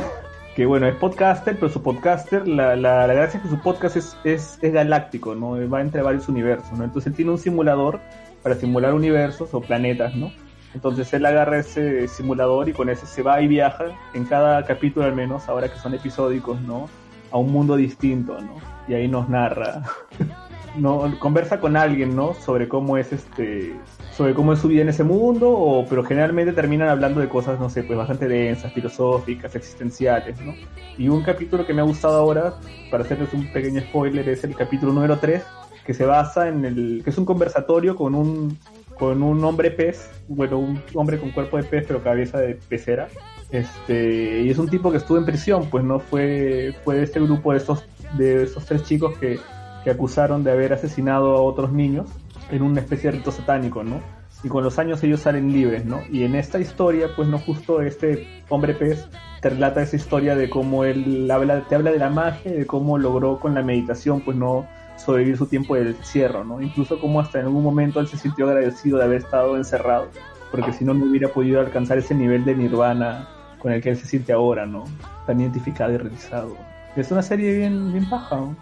que, 0.55 0.67
bueno, 0.67 0.87
es 0.87 0.95
podcaster, 0.97 1.55
pero 1.55 1.71
su 1.71 1.83
podcaster, 1.83 2.47
la, 2.47 2.77
la, 2.77 3.07
la 3.07 3.15
gracia 3.15 3.39
es 3.39 3.45
que 3.45 3.49
su 3.49 3.61
podcast 3.61 3.97
es, 3.97 4.17
es, 4.25 4.59
es 4.61 4.73
galáctico, 4.73 5.35
¿no? 5.35 5.53
Va 5.71 5.81
entre 5.81 6.03
varios 6.03 6.29
universos, 6.29 6.73
¿no? 6.79 6.85
Entonces 6.85 7.11
él 7.11 7.17
tiene 7.17 7.31
un 7.31 7.39
simulador 7.39 8.01
para 8.43 8.55
simular 8.55 8.93
universos 8.93 9.55
o 9.55 9.61
planetas, 9.61 10.15
¿no? 10.15 10.31
Entonces 10.75 11.13
él 11.13 11.27
agarra 11.27 11.59
ese 11.59 12.09
simulador 12.09 12.69
y 12.69 12.73
con 12.73 12.89
ese 12.89 13.07
se 13.07 13.23
va 13.23 13.41
y 13.41 13.49
viaja 13.49 13.87
en 14.15 14.25
cada 14.25 14.65
capítulo 14.65 15.07
al 15.07 15.15
menos, 15.15 15.49
ahora 15.49 15.71
que 15.71 15.79
son 15.79 15.95
episódicos, 15.95 16.61
¿no? 16.63 16.89
A 17.31 17.39
un 17.39 17.53
mundo 17.53 17.77
distinto, 17.77 18.39
¿no? 18.41 18.57
Y 18.89 18.95
ahí 18.95 19.09
nos 19.09 19.29
narra, 19.29 19.83
no 20.77 21.19
conversa 21.19 21.61
con 21.61 21.77
alguien, 21.77 22.17
¿no? 22.17 22.35
Sobre 22.35 22.69
cómo 22.69 22.97
es 22.97 23.13
este, 23.13 23.75
sobre 24.13 24.35
cómo 24.35 24.53
es 24.53 24.61
su 24.61 24.69
vida 24.69 24.83
en 24.83 24.89
ese 24.89 25.05
mundo, 25.05 25.51
o, 25.51 25.87
pero 25.87 26.05
generalmente 26.05 26.53
terminan 26.53 26.89
hablando 26.89 27.21
de 27.21 27.29
cosas, 27.29 27.59
no 27.59 27.71
sé, 27.71 27.83
pues 27.83 27.99
bastante 27.99 28.29
densas, 28.29 28.73
filosóficas, 28.73 29.55
existenciales, 29.55 30.41
¿no? 30.41 30.55
Y 30.99 31.09
un 31.09 31.23
capítulo 31.23 31.67
que 31.67 31.75
me 31.75 31.81
ha 31.81 31.85
gustado 31.85 32.19
ahora, 32.19 32.55
para 32.91 33.05
hacerles 33.05 33.33
un 33.33 33.51
pequeño 33.53 33.81
spoiler, 33.81 34.29
es 34.29 34.45
el 34.45 34.55
capítulo 34.55 34.93
número 34.93 35.19
3, 35.19 35.43
que 35.85 35.95
se 35.95 36.05
basa 36.05 36.49
en 36.49 36.65
el, 36.65 37.01
que 37.05 37.11
es 37.11 37.19
un 37.19 37.25
conversatorio 37.25 37.97
con 37.97 38.15
un, 38.15 38.59
con 38.99 39.23
un 39.23 39.45
hombre 39.45 39.71
pez, 39.71 40.11
bueno, 40.29 40.59
un 40.59 40.81
hombre 40.95 41.19
con 41.19 41.31
cuerpo 41.31 41.57
de 41.57 41.65
pez, 41.65 41.85
pero 41.87 42.03
cabeza 42.03 42.39
de 42.39 42.55
pecera. 42.55 43.09
Este, 43.51 44.43
y 44.43 44.51
es 44.51 44.59
un 44.59 44.69
tipo 44.69 44.91
que 44.91 44.97
estuvo 44.97 45.19
en 45.19 45.27
prisión, 45.27 45.69
pues 45.71 45.85
no 45.85 45.99
fue, 45.99 46.75
fue 46.85 46.97
de 46.97 47.03
este 47.03 47.21
grupo 47.21 47.53
de 47.53 47.59
estos, 47.59 47.85
de 48.17 48.45
esos 48.45 48.65
tres 48.65 48.85
chicos 48.85 49.19
que, 49.19 49.39
que 49.85 49.91
acusaron 49.91 50.45
de 50.45 50.53
haber 50.53 50.73
asesinado 50.73 51.37
a 51.37 51.43
otros 51.43 51.73
niños 51.73 52.09
en 52.51 52.63
una 52.63 52.81
especie 52.81 53.11
de 53.11 53.19
rito 53.19 53.33
satánico, 53.33 53.83
¿no? 53.83 54.01
Y 54.45 54.49
con 54.49 54.65
los 54.65 54.79
años 54.79 55.03
ellos 55.05 55.21
salen 55.21 55.53
libres, 55.53 55.85
¿no? 55.85 56.01
Y 56.11 56.25
en 56.25 56.35
esta 56.35 56.59
historia, 56.59 57.09
pues 57.15 57.29
no 57.29 57.39
justo 57.39 57.81
este 57.81 58.43
hombre 58.49 58.75
pez 58.75 59.09
te 59.41 59.51
relata 59.51 59.83
esa 59.83 59.97
historia 59.97 60.37
de 60.37 60.49
cómo 60.49 60.85
él 60.85 61.29
habla, 61.31 61.63
te 61.69 61.75
habla 61.75 61.91
de 61.91 61.99
la 61.99 62.11
magia, 62.11 62.53
de 62.53 62.65
cómo 62.65 62.97
logró 62.97 63.41
con 63.41 63.55
la 63.55 63.63
meditación, 63.63 64.21
pues 64.21 64.37
no 64.37 64.67
sobrevivir 64.97 65.37
su 65.37 65.47
tiempo 65.47 65.75
del 65.75 65.89
encierro, 65.89 66.45
¿no? 66.45 66.61
Incluso 66.61 67.01
como 67.01 67.21
hasta 67.21 67.41
en 67.41 67.47
algún 67.47 67.65
momento 67.65 67.99
él 67.99 68.07
se 68.07 68.17
sintió 68.17 68.49
agradecido 68.49 68.99
de 68.99 69.05
haber 69.05 69.19
estado 69.19 69.57
encerrado, 69.57 70.09
porque 70.53 70.73
si 70.73 70.85
no, 70.85 70.95
no 70.95 71.07
hubiera 71.07 71.29
podido 71.29 71.61
alcanzar 71.61 71.99
ese 71.99 72.15
nivel 72.15 72.45
de 72.45 72.55
nirvana 72.55 73.29
con 73.59 73.73
el 73.73 73.83
que 73.83 73.91
él 73.91 73.97
se 73.97 74.07
siente 74.07 74.33
ahora, 74.33 74.65
¿no? 74.65 74.85
Tan 75.27 75.41
identificado 75.41 75.93
y 75.93 75.97
realizado. 75.97 76.57
Es 76.97 77.11
una 77.11 77.23
serie 77.23 77.57
bien, 77.57 77.93
bien 77.93 78.09
paja, 78.09 78.37
¿no? 78.37 78.57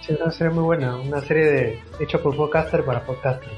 Sí, 0.00 0.12
es 0.14 0.20
una 0.20 0.30
serie 0.32 0.52
muy 0.54 0.64
buena. 0.64 0.96
Una 0.96 1.20
serie 1.20 1.44
de 1.44 1.82
hecha 2.00 2.18
por 2.18 2.34
podcaster 2.34 2.84
para 2.84 3.04
podcaster. 3.04 3.50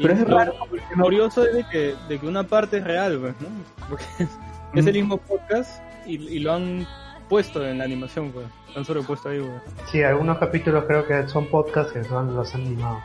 Pero 0.00 0.12
es 0.14 0.28
lo- 0.28 0.36
raro, 0.38 0.54
Lo 0.96 1.04
curioso 1.04 1.44
es 1.46 1.54
de 1.54 1.64
que, 1.70 1.94
de 2.08 2.18
que 2.18 2.26
una 2.26 2.42
parte 2.42 2.78
es 2.78 2.84
real, 2.84 3.18
pues, 3.20 3.34
¿no? 3.40 3.48
Porque 3.88 4.04
es, 4.18 4.28
es 4.74 4.86
el 4.86 4.94
mismo 4.94 5.18
podcast 5.18 5.80
y, 6.04 6.14
y 6.16 6.40
lo 6.40 6.52
han 6.54 6.84
puesto 7.28 7.64
en 7.64 7.78
la 7.78 7.84
animación, 7.84 8.32
pues. 8.32 8.46
Lo 8.74 8.78
han 8.80 8.84
sobrepuesto 8.84 9.28
ahí, 9.28 9.38
pues. 9.40 9.90
Sí, 9.90 10.02
algunos 10.02 10.38
capítulos 10.38 10.84
creo 10.86 11.06
que 11.06 11.28
son 11.28 11.46
podcasts 11.46 11.92
que 11.92 12.02
son 12.04 12.34
los 12.34 12.52
han 12.54 12.62
animado. 12.62 12.98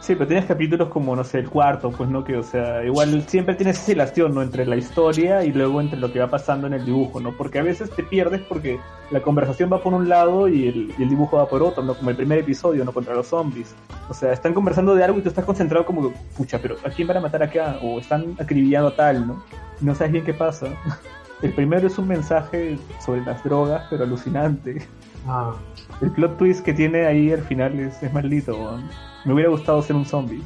Sí, 0.00 0.14
pero 0.14 0.26
tienes 0.26 0.46
capítulos 0.46 0.88
como, 0.88 1.14
no 1.14 1.22
sé, 1.22 1.38
el 1.38 1.48
cuarto, 1.48 1.90
pues, 1.92 2.10
¿no? 2.10 2.24
Que, 2.24 2.36
o 2.36 2.42
sea, 2.42 2.84
igual 2.84 3.22
siempre 3.28 3.54
tienes 3.54 3.78
esa 3.78 3.92
relación, 3.92 4.34
¿no? 4.34 4.42
Entre 4.42 4.66
la 4.66 4.74
historia 4.74 5.44
y 5.44 5.52
luego 5.52 5.80
entre 5.80 5.98
lo 6.00 6.12
que 6.12 6.18
va 6.18 6.28
pasando 6.28 6.66
en 6.66 6.72
el 6.72 6.84
dibujo, 6.84 7.20
¿no? 7.20 7.36
Porque 7.36 7.60
a 7.60 7.62
veces 7.62 7.88
te 7.90 8.02
pierdes 8.02 8.40
porque 8.40 8.80
la 9.12 9.20
conversación 9.20 9.72
va 9.72 9.80
por 9.80 9.94
un 9.94 10.08
lado 10.08 10.48
y 10.48 10.66
el, 10.66 11.08
dibujo 11.08 11.36
va 11.36 11.48
por 11.48 11.62
otro, 11.62 11.84
¿no? 11.84 11.94
Como 11.94 12.10
el 12.10 12.16
primer 12.16 12.40
episodio, 12.40 12.84
¿no? 12.84 12.92
Contra 12.92 13.14
los 13.14 13.28
zombies. 13.28 13.76
O 14.08 14.14
sea, 14.14 14.32
están 14.32 14.54
conversando 14.54 14.94
de 14.96 15.04
algo 15.04 15.20
y 15.20 15.22
tú 15.22 15.28
estás 15.28 15.44
concentrado 15.44 15.86
como, 15.86 16.12
pucha, 16.36 16.58
pero 16.60 16.76
¿a 16.84 16.90
quién 16.90 17.06
van 17.06 17.18
a 17.18 17.20
matar 17.20 17.44
acá? 17.44 17.78
O 17.80 18.00
están 18.00 18.34
acribillando 18.40 18.88
a 18.88 18.96
tal, 18.96 19.24
¿no? 19.26 19.44
Y 19.80 19.84
no 19.84 19.94
sabes 19.94 20.12
bien 20.12 20.24
qué 20.24 20.34
pasa. 20.34 20.66
El 21.42 21.52
primero 21.52 21.86
es 21.86 21.96
un 21.98 22.08
mensaje 22.08 22.76
sobre 23.04 23.20
las 23.20 23.44
drogas, 23.44 23.86
pero 23.88 24.02
alucinante. 24.02 24.86
Ah, 25.26 25.54
El 26.00 26.10
plot 26.12 26.38
twist 26.38 26.64
que 26.64 26.72
tiene 26.72 27.06
ahí 27.06 27.32
al 27.32 27.42
final 27.42 27.78
es, 27.78 28.02
es 28.02 28.12
maldito. 28.12 28.78
Me 29.24 29.34
hubiera 29.34 29.50
gustado 29.50 29.82
ser 29.82 29.96
un 29.96 30.04
zombie. 30.04 30.42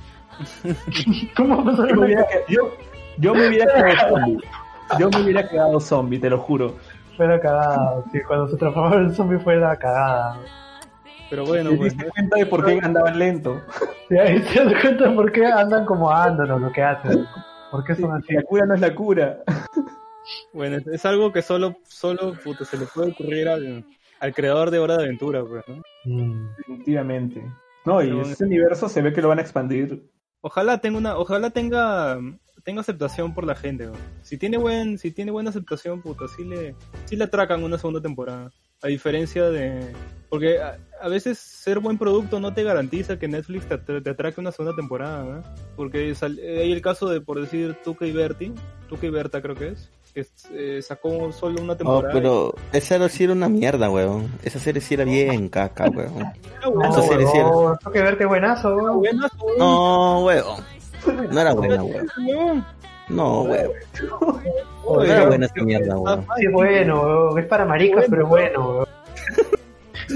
¿Cómo 1.36 1.65
pasó? 1.65 1.86
Yo 1.86 1.97
me 1.97 2.07
hubiera, 2.07 2.27
yo, 2.48 2.70
yo 3.19 3.35
me 3.35 3.48
hubiera 3.48 3.66
quedado 3.73 4.09
zombie. 4.11 4.44
Yo 4.98 5.11
me 5.11 5.23
hubiera 5.23 5.48
quedado 5.48 5.81
zombie, 5.81 6.19
te 6.19 6.31
lo 6.31 6.39
juro. 6.39 6.77
Fue 7.16 7.27
la 7.27 7.40
cagada. 7.40 8.05
Sí, 8.12 8.20
cuando 8.27 8.48
se 8.48 8.57
transformó 8.57 8.94
en 8.97 9.15
zombie 9.15 9.39
fue 9.39 9.57
la 9.57 9.77
cagada. 9.77 10.39
Pero 11.31 11.44
bueno, 11.44 11.70
¿Te 11.70 11.77
pues. 11.77 11.94
diste 11.94 12.11
cuenta 12.11 12.36
de 12.36 12.47
por 12.47 12.65
qué 12.65 12.78
andaban 12.82 13.19
lento? 13.19 13.61
Te 14.09 14.15
das 14.15 14.81
cuenta 14.81 15.12
por 15.15 15.32
qué 15.32 15.47
andan 15.47 15.85
como 15.85 16.11
andan 16.11 16.51
o 16.51 16.59
lo 16.59 16.70
que 16.70 16.82
hacen. 16.82 17.27
¿Por 17.70 17.85
qué 17.85 17.94
son 17.97 18.12
así? 18.12 18.35
La 18.35 18.43
cura 18.43 18.66
no 18.66 18.74
es 18.74 18.81
la 18.81 18.94
cura. 18.94 19.39
Bueno, 20.53 20.78
es, 20.93 21.05
algo 21.07 21.32
que 21.32 21.43
solo, 21.43 21.77
solo 21.85 22.35
puta, 22.35 22.65
se 22.65 22.77
le 22.77 22.86
puede 22.86 23.11
ocurrir 23.12 23.48
al, 23.48 23.85
al 24.20 24.34
creador 24.34 24.70
de 24.70 24.78
Hora 24.78 24.97
de 24.97 25.05
Aventura, 25.05 25.44
pues, 25.44 25.64
¿no? 25.68 25.82
Mm. 26.05 26.48
Definitivamente. 26.59 27.43
No, 27.84 28.02
y 28.02 28.06
Pero- 28.06 28.22
ese 28.22 28.44
universo 28.44 28.88
se 28.88 29.02
ve 29.02 29.12
que 29.12 29.22
lo 29.22 29.28
van 29.28 29.38
a 29.38 29.43
expandir. 29.43 30.09
Ojalá 30.40 30.78
tenga 30.80 30.98
una, 30.98 31.16
ojalá 31.18 31.51
tenga, 31.51 32.18
tenga 32.64 32.80
aceptación 32.80 33.34
por 33.34 33.44
la 33.44 33.55
gente, 33.56 33.86
¿no? 33.86 33.93
Si 34.22 34.38
tiene 34.38 34.59
buen, 34.59 34.98
si 34.98 35.10
tiene 35.10 35.30
buena 35.32 35.51
aceptación, 35.51 36.02
puta, 36.02 36.26
sí 36.28 36.44
le, 36.44 36.74
sí 37.06 37.16
le 37.16 37.24
atracan 37.24 37.62
una 37.64 37.78
segunda 37.78 38.01
temporada. 38.01 38.51
A 38.82 38.88
diferencia 38.88 39.48
de, 39.51 39.80
porque 40.28 40.60
a, 40.60 40.76
a 41.01 41.09
veces 41.09 41.38
ser 41.38 41.78
buen 41.80 41.97
producto 41.97 42.38
no 42.40 42.52
te 42.52 42.62
garantiza 42.62 43.18
que 43.18 43.26
Netflix 43.26 43.66
te, 43.66 43.78
te, 43.78 44.01
te 44.02 44.10
atraque 44.10 44.40
una 44.40 44.52
segunda 44.52 44.76
temporada, 44.76 45.24
¿no? 45.24 45.43
Porque 45.76 46.14
sal- 46.14 46.38
hay 46.38 46.70
el 46.72 46.82
caso 46.82 47.09
de, 47.09 47.20
por 47.22 47.40
decir, 47.40 47.74
Tuca 47.82 48.06
y 48.06 48.12
Berti, 48.12 48.52
Tuca 48.88 49.06
y 49.06 49.10
Berta 49.10 49.40
creo 49.40 49.55
que 49.55 49.68
es, 49.68 49.90
que 50.16 50.26
eh, 50.78 50.80
sacó 50.80 51.30
solo 51.30 51.60
una 51.60 51.74
Oh, 51.74 51.76
temporada. 51.76 52.10
pero 52.14 52.55
esa 52.72 53.06
sí 53.10 53.24
era 53.24 53.34
una 53.34 53.51
mierda, 53.51 53.90
weón. 53.90 54.30
Esa 54.43 54.59
serie 54.59 54.80
sí 54.80 54.94
era 54.94 55.05
bien 55.05 55.51
caca, 55.51 55.90
weón. 55.90 56.32
Era 56.59 56.68
buena, 56.70 56.88
Esa 56.90 57.02
serie 57.02 57.26
sí 57.26 57.36
era- 57.36 57.48
huevón, 57.48 57.78
tengo 57.78 57.93
que 57.93 58.02
verte 58.02 58.24
buenazo, 58.24 58.68
era 58.68 58.76
huevón. 58.82 58.98
buena, 59.01 59.28
No, 59.59 60.24
weón. 60.24 60.64
No 61.30 61.40
era 61.40 61.52
buena, 61.52 61.82
weón. 61.84 62.06
weón. 62.26 62.64
No, 63.10 63.43
weón. 63.43 63.70
No 64.86 65.02
era 65.05 65.26
buena 65.26 65.47
esa 65.47 65.62
mierda, 65.62 65.98
weón. 65.98 66.26
Sí, 66.38 66.47
es 66.47 66.52
bueno. 66.52 67.36
Es 67.38 67.47
para 67.47 67.64
maricas, 67.66 68.06
pero 68.09 68.22
es 68.22 68.28
bueno. 68.28 68.86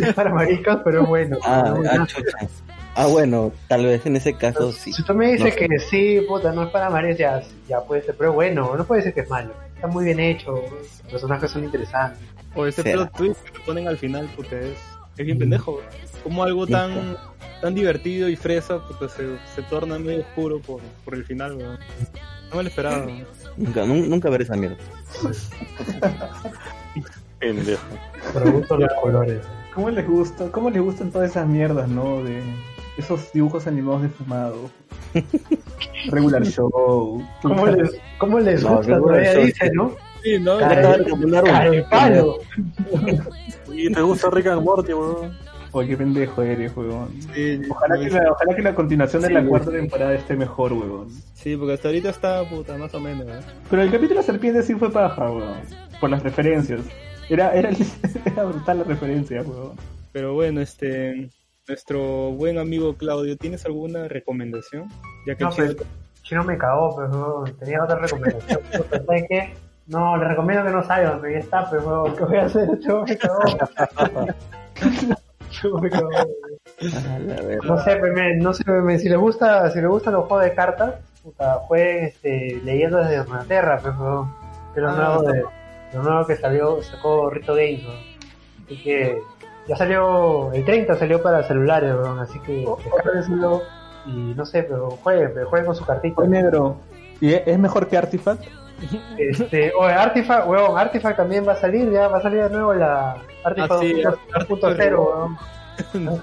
Es 0.02 0.14
para 0.14 0.32
maricas, 0.32 0.78
pero 0.82 1.02
es 1.02 1.08
bueno. 1.08 1.36
Ah, 1.44 1.74
ah, 1.90 2.06
chucha. 2.06 2.38
Ah, 2.94 3.06
bueno, 3.06 3.52
tal 3.68 3.84
vez 3.86 4.04
en 4.06 4.16
ese 4.16 4.32
caso 4.34 4.72
sí. 4.72 4.92
Si 4.92 5.04
tú 5.04 5.14
me 5.14 5.32
dices 5.32 5.54
No 5.54 5.68
que 5.68 5.78
sí, 5.78 6.20
puta, 6.26 6.52
no 6.52 6.64
es 6.64 6.70
para 6.70 6.88
maricas, 6.90 7.18
ya, 7.18 7.42
ya 7.68 7.80
puede 7.84 8.02
ser, 8.02 8.14
pero 8.16 8.30
es 8.30 8.34
bueno, 8.34 8.74
no 8.76 8.84
puede 8.84 9.02
ser 9.02 9.12
que 9.14 9.20
es 9.20 9.30
malo. 9.30 9.52
Está 9.80 9.88
muy 9.88 10.04
bien 10.04 10.20
hecho, 10.20 10.52
los 10.56 11.10
personajes 11.10 11.50
son 11.50 11.64
interesantes. 11.64 12.20
O 12.54 12.66
ese 12.66 12.82
Será. 12.82 12.96
plot 13.08 13.16
twist 13.16 13.40
que 13.44 13.52
te 13.52 13.60
ponen 13.60 13.88
al 13.88 13.96
final, 13.96 14.28
porque 14.36 14.72
es, 14.72 14.78
es 15.16 15.24
bien 15.24 15.38
pendejo. 15.38 15.72
weón. 15.76 15.84
Como 16.22 16.42
algo 16.44 16.66
tan 16.66 17.16
tan 17.62 17.74
divertido 17.74 18.28
y 18.28 18.36
fresa, 18.36 18.78
porque 18.86 19.08
se, 19.08 19.36
se 19.54 19.62
torna 19.68 19.98
medio 19.98 20.20
oscuro 20.20 20.60
por, 20.60 20.80
por 21.04 21.14
el 21.14 21.24
final, 21.24 21.54
weón. 21.56 21.78
No 22.50 22.56
me 22.56 22.62
lo 22.64 22.68
esperaba. 22.68 23.06
weón. 23.06 23.26
Nunca, 23.56 23.84
nun- 23.86 24.08
nunca 24.08 24.28
veré 24.28 24.44
esa 24.44 24.56
mierda. 24.56 24.76
Pendejo. 27.38 27.82
Pero 28.34 28.52
gusto 28.52 28.76
los 28.76 28.92
colores. 29.00 29.40
¿Cómo 29.74 29.88
les 29.90 30.06
gusta? 30.06 30.48
¿Cómo 30.50 30.68
les 30.70 30.82
gustan 30.82 31.10
todas 31.10 31.30
esas 31.30 31.46
mierdas, 31.48 31.88
no? 31.88 32.22
De 32.22 32.42
esos 32.98 33.32
dibujos 33.32 33.66
animados 33.66 34.02
defumados. 34.02 34.70
Regular 36.10 36.44
Show. 36.46 37.22
¿Cómo 37.42 37.66
les, 37.66 37.90
cómo 38.18 38.38
les 38.40 38.62
No, 38.62 38.76
gusta? 38.76 38.98
Todavía 38.98 39.32
eso- 39.32 39.40
dice, 39.40 39.70
¿no? 39.74 39.92
Sí, 40.22 40.38
¿no? 40.38 40.58
Carepalo. 40.58 42.38
¿Y 43.72 43.92
te 43.92 44.00
gusta 44.02 44.28
Rick 44.30 44.48
and 44.48 44.62
Morty, 44.62 44.92
weón? 44.92 45.36
Oye, 45.72 45.88
qué 45.90 45.96
pendejo 45.96 46.42
eres, 46.42 46.76
huevón. 46.76 47.08
Sí, 47.32 47.62
Ojalá 47.70 47.98
que, 48.00 48.10
la, 48.10 48.32
ojalá 48.32 48.56
que 48.56 48.62
la 48.62 48.74
continuación 48.74 49.22
de 49.22 49.30
la 49.30 49.44
cuarta 49.44 49.70
temporada 49.70 50.14
esté 50.14 50.34
mejor, 50.36 50.72
huevón. 50.72 51.08
sí, 51.34 51.56
porque 51.56 51.74
hasta 51.74 51.88
ahorita 51.88 52.10
está 52.10 52.42
puta, 52.48 52.76
más 52.76 52.92
o 52.92 52.98
menos. 53.00 53.26
¿eh? 53.28 53.40
Pero 53.70 53.82
el 53.82 53.90
capítulo 53.92 54.18
de 54.20 54.26
serpiente 54.26 54.62
sí 54.64 54.74
fue 54.74 54.90
paja, 54.90 55.30
weón. 55.30 55.54
Por 56.00 56.10
las 56.10 56.22
referencias. 56.24 56.80
Era, 57.28 57.54
era, 57.54 57.70
era 58.26 58.44
brutal 58.44 58.78
la 58.78 58.84
referencia, 58.84 59.42
weón. 59.42 59.72
Pero 60.12 60.34
bueno, 60.34 60.60
este. 60.60 61.30
Nuestro 61.68 62.32
buen 62.32 62.58
amigo 62.58 62.94
Claudio, 62.96 63.36
¿tienes 63.36 63.64
alguna 63.64 64.08
recomendación? 64.08 64.88
Ya 65.26 65.34
que 65.36 65.44
No, 65.44 65.50
Chino- 65.50 65.74
pues, 65.76 65.88
Chino 66.22 66.44
me 66.44 66.58
cagó, 66.58 66.96
pero 66.96 67.08
huevón, 67.10 67.56
tenía 67.58 67.84
otra 67.84 67.96
recomendación. 67.96 68.60
Puta, 68.76 69.04
¿Sabes 69.04 69.24
qué? 69.28 69.54
No, 69.86 70.16
le 70.16 70.28
recomiendo 70.28 70.64
que 70.64 70.70
no 70.70 70.82
salga, 70.84 71.18
pero 71.20 71.32
ya 71.32 71.38
está, 71.38 71.68
pero 71.70 72.04
¿qué 72.16 72.24
voy 72.24 72.36
a 72.38 72.44
hacer? 72.46 72.68
Chivo 72.80 73.04
me 73.04 73.16
cagó. 73.18 73.42
Chivo 75.50 75.78
me 75.80 75.90
cagó. 75.90 76.08
No 77.64 77.84
sé, 77.84 77.96
pues, 77.96 78.12
me- 78.12 78.36
no 78.36 78.52
sé, 78.54 78.64
me- 78.70 78.98
si 78.98 79.08
les 79.08 79.18
gusta, 79.18 79.70
si 79.70 79.80
les 79.80 79.88
gustan 79.88 80.14
los 80.14 80.26
juegos 80.26 80.44
de 80.46 80.54
cartas, 80.54 80.94
puta, 81.22 81.54
jueguen 81.66 82.04
este, 82.06 82.60
leyendo 82.64 82.98
desde 82.98 83.18
Inglaterra, 83.18 83.78
pues, 83.82 83.94
es 84.76 84.82
lo 84.82 84.88
Ah, 84.90 84.92
nuevo 84.96 85.22
de, 85.22 85.44
lo 85.94 86.02
nuevo 86.02 86.26
que 86.26 86.36
salió, 86.36 86.82
sacó 86.82 87.30
Rito 87.30 87.54
Games. 87.54 87.82
Así 88.64 88.82
que 88.82 89.18
ya 89.66 89.76
salió, 89.76 90.52
el 90.52 90.64
30 90.64 90.96
salió 90.96 91.22
para 91.22 91.42
celulares, 91.42 91.94
weón, 91.94 92.18
así 92.18 92.38
que 92.40 92.66
descárguenselo 92.84 93.62
y 94.06 94.34
no 94.34 94.44
sé, 94.46 94.62
pero 94.62 94.90
jueguen, 94.90 95.32
pero 95.34 95.48
jueguen 95.48 95.66
con 95.66 95.76
su 95.76 95.84
cartita. 95.84 96.22
Negro. 96.26 96.76
¿Y 97.20 97.34
es, 97.34 97.58
mejor 97.58 97.88
que 97.88 97.96
Artifact? 97.96 98.44
Este, 99.18 99.72
oye, 99.78 99.92
Artifact, 99.92 100.48
weón, 100.48 100.78
Artifact 100.78 101.18
también 101.18 101.46
va 101.46 101.52
a 101.52 101.56
salir, 101.56 101.90
ya 101.90 102.08
va 102.08 102.18
a 102.18 102.22
salir 102.22 102.42
de 102.44 102.50
nuevo 102.50 102.72
la 102.72 103.16
Artifact 103.44 103.72
Ah, 103.72 103.78
sí, 103.80 104.02
2.0, 104.02 104.98
weón. 104.98 105.38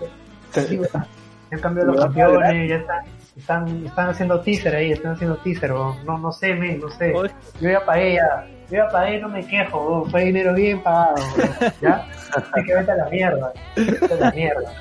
Sí, 0.52 0.78
weón. 0.78 0.90
Ya 0.94 1.08
han 1.52 1.60
cambiado 1.60 1.92
los 1.92 2.04
campeones, 2.04 2.70
ya 2.70 2.76
están, 2.78 3.06
están, 3.38 3.86
están 3.86 4.10
haciendo 4.10 4.40
teaser 4.42 4.76
ahí, 4.76 4.92
están 4.92 5.14
haciendo 5.14 5.38
teaser, 5.38 5.72
weón. 5.74 5.96
No, 6.06 6.18
no 6.18 6.32
sé, 6.32 6.54
men, 6.54 6.80
no 6.80 6.90
sé. 6.90 7.14
Yo 7.62 7.70
ya 7.70 7.86
pagué 7.86 8.16
ya, 8.16 8.48
yo 8.70 8.78
ya 8.78 8.90
pagué, 8.90 9.20
no 9.20 9.30
me 9.30 9.46
quejo, 9.46 10.06
fue 10.10 10.26
dinero 10.26 10.54
bien 10.54 10.82
pagado, 10.82 11.16
weón. 11.38 11.74
¿ya? 11.82 12.08
Así 12.36 12.64
que 12.66 12.76
vete 12.76 12.92
a 12.92 12.96
la 12.96 13.10
mierda, 13.10 13.54
vete 13.76 14.14
a 14.14 14.18
la 14.18 14.32
mierda. 14.32 14.72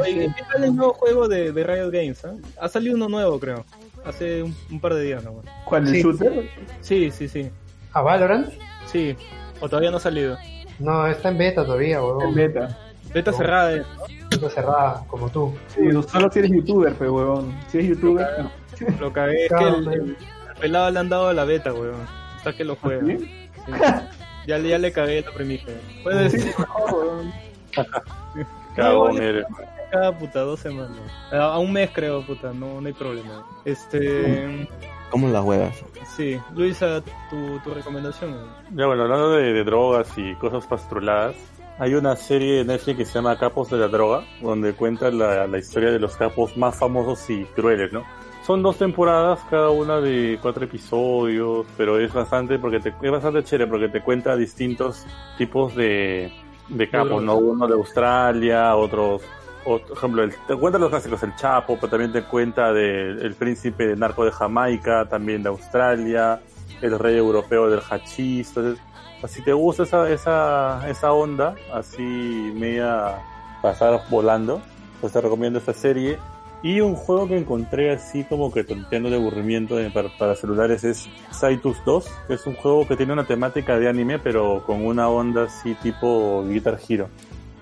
Oye, 0.00 0.32
¿qué 0.36 0.42
tal 0.52 0.64
el 0.64 0.74
nuevo 0.76 0.94
juego 0.94 1.28
de, 1.28 1.52
de 1.52 1.64
Riot 1.64 1.90
Games? 1.90 2.24
ah? 2.24 2.32
Ha 2.60 2.68
salido 2.68 2.96
uno 2.96 3.08
nuevo, 3.08 3.38
creo. 3.38 3.64
Hace 4.04 4.42
un, 4.42 4.54
un 4.70 4.80
par 4.80 4.94
de 4.94 5.02
días 5.02 5.22
nomás. 5.24 5.44
¿Cuál, 5.64 5.86
el 5.88 5.94
Sí. 5.94 6.02
shooter? 6.02 6.48
Sí, 6.80 7.10
sí, 7.10 7.28
sí. 7.28 7.50
¿A 7.92 8.00
Valorant? 8.00 8.48
Sí. 8.86 9.16
O 9.60 9.68
todavía 9.68 9.90
no 9.90 9.96
ha 9.98 10.00
salido. 10.00 10.36
No, 10.78 11.06
está 11.06 11.28
en 11.30 11.38
beta 11.38 11.64
todavía, 11.64 12.02
weón. 12.02 12.34
beta. 12.34 12.78
Beta 13.12 13.30
No. 13.32 13.36
cerrada. 13.36 13.74
eh. 13.76 13.82
Cerrada, 14.50 15.02
como 15.08 15.28
tú. 15.30 15.54
Sí, 15.68 15.80
solo 16.08 16.30
si 16.30 16.38
eres 16.40 16.50
youtuber, 16.52 16.94
pues, 16.94 17.10
weón. 17.10 17.54
Si 17.68 17.78
eres 17.78 17.90
youtuber. 17.90 18.26
Lo 19.00 19.12
cagué. 19.12 19.46
Es 19.46 19.52
que 19.52 19.64
el, 19.64 19.88
el 19.88 20.16
pelado 20.60 20.90
le 20.90 20.98
han 21.00 21.08
dado 21.08 21.32
la 21.32 21.44
beta, 21.44 21.72
weón. 21.72 21.96
Hasta 22.36 22.52
que 22.52 22.64
lo 22.64 22.76
juega. 22.76 23.04
¿Sí? 23.06 23.18
Sí. 23.18 23.72
Ya, 24.46 24.58
le- 24.58 24.68
ya 24.68 24.78
le 24.78 24.92
cagué 24.92 25.20
la 25.22 25.32
premisa. 25.32 25.66
Puede 26.02 26.22
decir 26.24 26.54
mejor, 26.58 26.94
weón. 26.94 27.32
Cagón 28.76 29.20
eres. 29.22 29.44
Cada 29.90 30.16
puta, 30.16 30.40
dos 30.40 30.60
semanas. 30.60 30.98
A, 31.32 31.58
un 31.58 31.72
mes 31.72 31.90
creo, 31.94 32.24
puta, 32.24 32.52
no, 32.52 32.80
no 32.80 32.86
hay 32.86 32.92
problema. 32.92 33.44
Este. 33.64 34.68
¿Cómo 35.10 35.28
las 35.28 35.42
juegas? 35.42 35.74
Sí, 36.16 36.38
Luisa, 36.54 37.00
tu, 37.30 37.58
tu 37.60 37.72
recomendación. 37.72 38.36
Ya 38.74 38.86
bueno, 38.86 39.04
hablando 39.04 39.30
de, 39.32 39.52
de 39.54 39.64
drogas 39.64 40.12
y 40.18 40.34
cosas 40.34 40.66
pastruladas, 40.66 41.34
hay 41.78 41.94
una 41.94 42.16
serie 42.16 42.58
de 42.58 42.64
Netflix 42.64 42.98
que 42.98 43.04
se 43.04 43.14
llama 43.14 43.38
Capos 43.38 43.70
de 43.70 43.78
la 43.78 43.88
Droga, 43.88 44.24
donde 44.42 44.72
cuenta 44.72 45.10
la, 45.10 45.46
historia 45.58 45.90
de 45.90 45.98
los 45.98 46.16
capos 46.16 46.56
más 46.56 46.76
famosos 46.76 47.28
y 47.30 47.44
crueles, 47.44 47.92
¿no? 47.92 48.04
Son 48.44 48.62
dos 48.62 48.78
temporadas, 48.78 49.40
cada 49.50 49.70
una 49.70 50.00
de 50.00 50.38
cuatro 50.40 50.64
episodios, 50.64 51.66
pero 51.76 52.00
es 52.00 52.12
bastante 52.12 52.58
porque 52.58 52.80
te, 52.80 52.94
es 53.00 53.10
bastante 53.10 53.44
chévere 53.44 53.70
porque 53.70 53.88
te 53.88 54.00
cuenta 54.02 54.34
distintos 54.36 55.04
tipos 55.36 55.76
de, 55.76 56.32
de 56.68 56.88
capos, 56.88 57.22
¿no? 57.22 57.36
Uno 57.36 57.66
de 57.66 57.74
Australia, 57.74 58.74
otros, 58.74 59.22
otro, 59.64 59.88
por 59.88 59.98
ejemplo, 59.98 60.22
el- 60.24 60.34
te 60.46 60.56
cuenta 60.56 60.78
los 60.78 60.88
clásicos, 60.88 61.22
el 61.22 61.36
Chapo, 61.36 61.76
pero 61.76 61.88
también 61.90 62.10
te 62.12 62.22
cuenta 62.22 62.72
del 62.72 63.20
el 63.20 63.34
príncipe 63.34 63.86
de 63.86 63.96
narco 63.96 64.24
de 64.24 64.32
Jamaica, 64.32 65.06
también 65.08 65.42
de 65.42 65.50
Australia, 65.50 66.40
el 66.80 66.98
rey 66.98 67.16
europeo 67.16 67.68
del 67.68 67.80
hachís, 67.80 68.48
entonces, 68.48 68.82
si 69.26 69.42
te 69.42 69.52
gusta 69.52 69.82
esa, 69.82 70.08
esa, 70.10 70.88
esa 70.88 71.12
onda, 71.12 71.54
así 71.72 72.02
media 72.02 73.16
pasar 73.62 74.00
volando, 74.10 74.60
pues 75.00 75.12
te 75.12 75.20
recomiendo 75.20 75.58
esta 75.58 75.72
serie. 75.74 76.18
Y 76.62 76.80
un 76.80 76.96
juego 76.96 77.28
que 77.28 77.38
encontré 77.38 77.92
así 77.92 78.24
como 78.24 78.52
que 78.52 78.64
tonteando 78.64 79.10
de 79.10 79.16
aburrimiento 79.16 79.76
de- 79.76 79.90
para, 79.90 80.08
para 80.18 80.34
celulares 80.34 80.82
es 80.82 81.08
Saitus 81.30 81.76
2, 81.84 82.10
que 82.26 82.34
es 82.34 82.46
un 82.46 82.56
juego 82.56 82.86
que 82.86 82.96
tiene 82.96 83.12
una 83.12 83.26
temática 83.26 83.78
de 83.78 83.88
anime, 83.88 84.18
pero 84.18 84.64
con 84.66 84.84
una 84.84 85.08
onda 85.08 85.44
así 85.44 85.74
tipo 85.76 86.44
Guitar 86.48 86.78
Hero. 86.88 87.08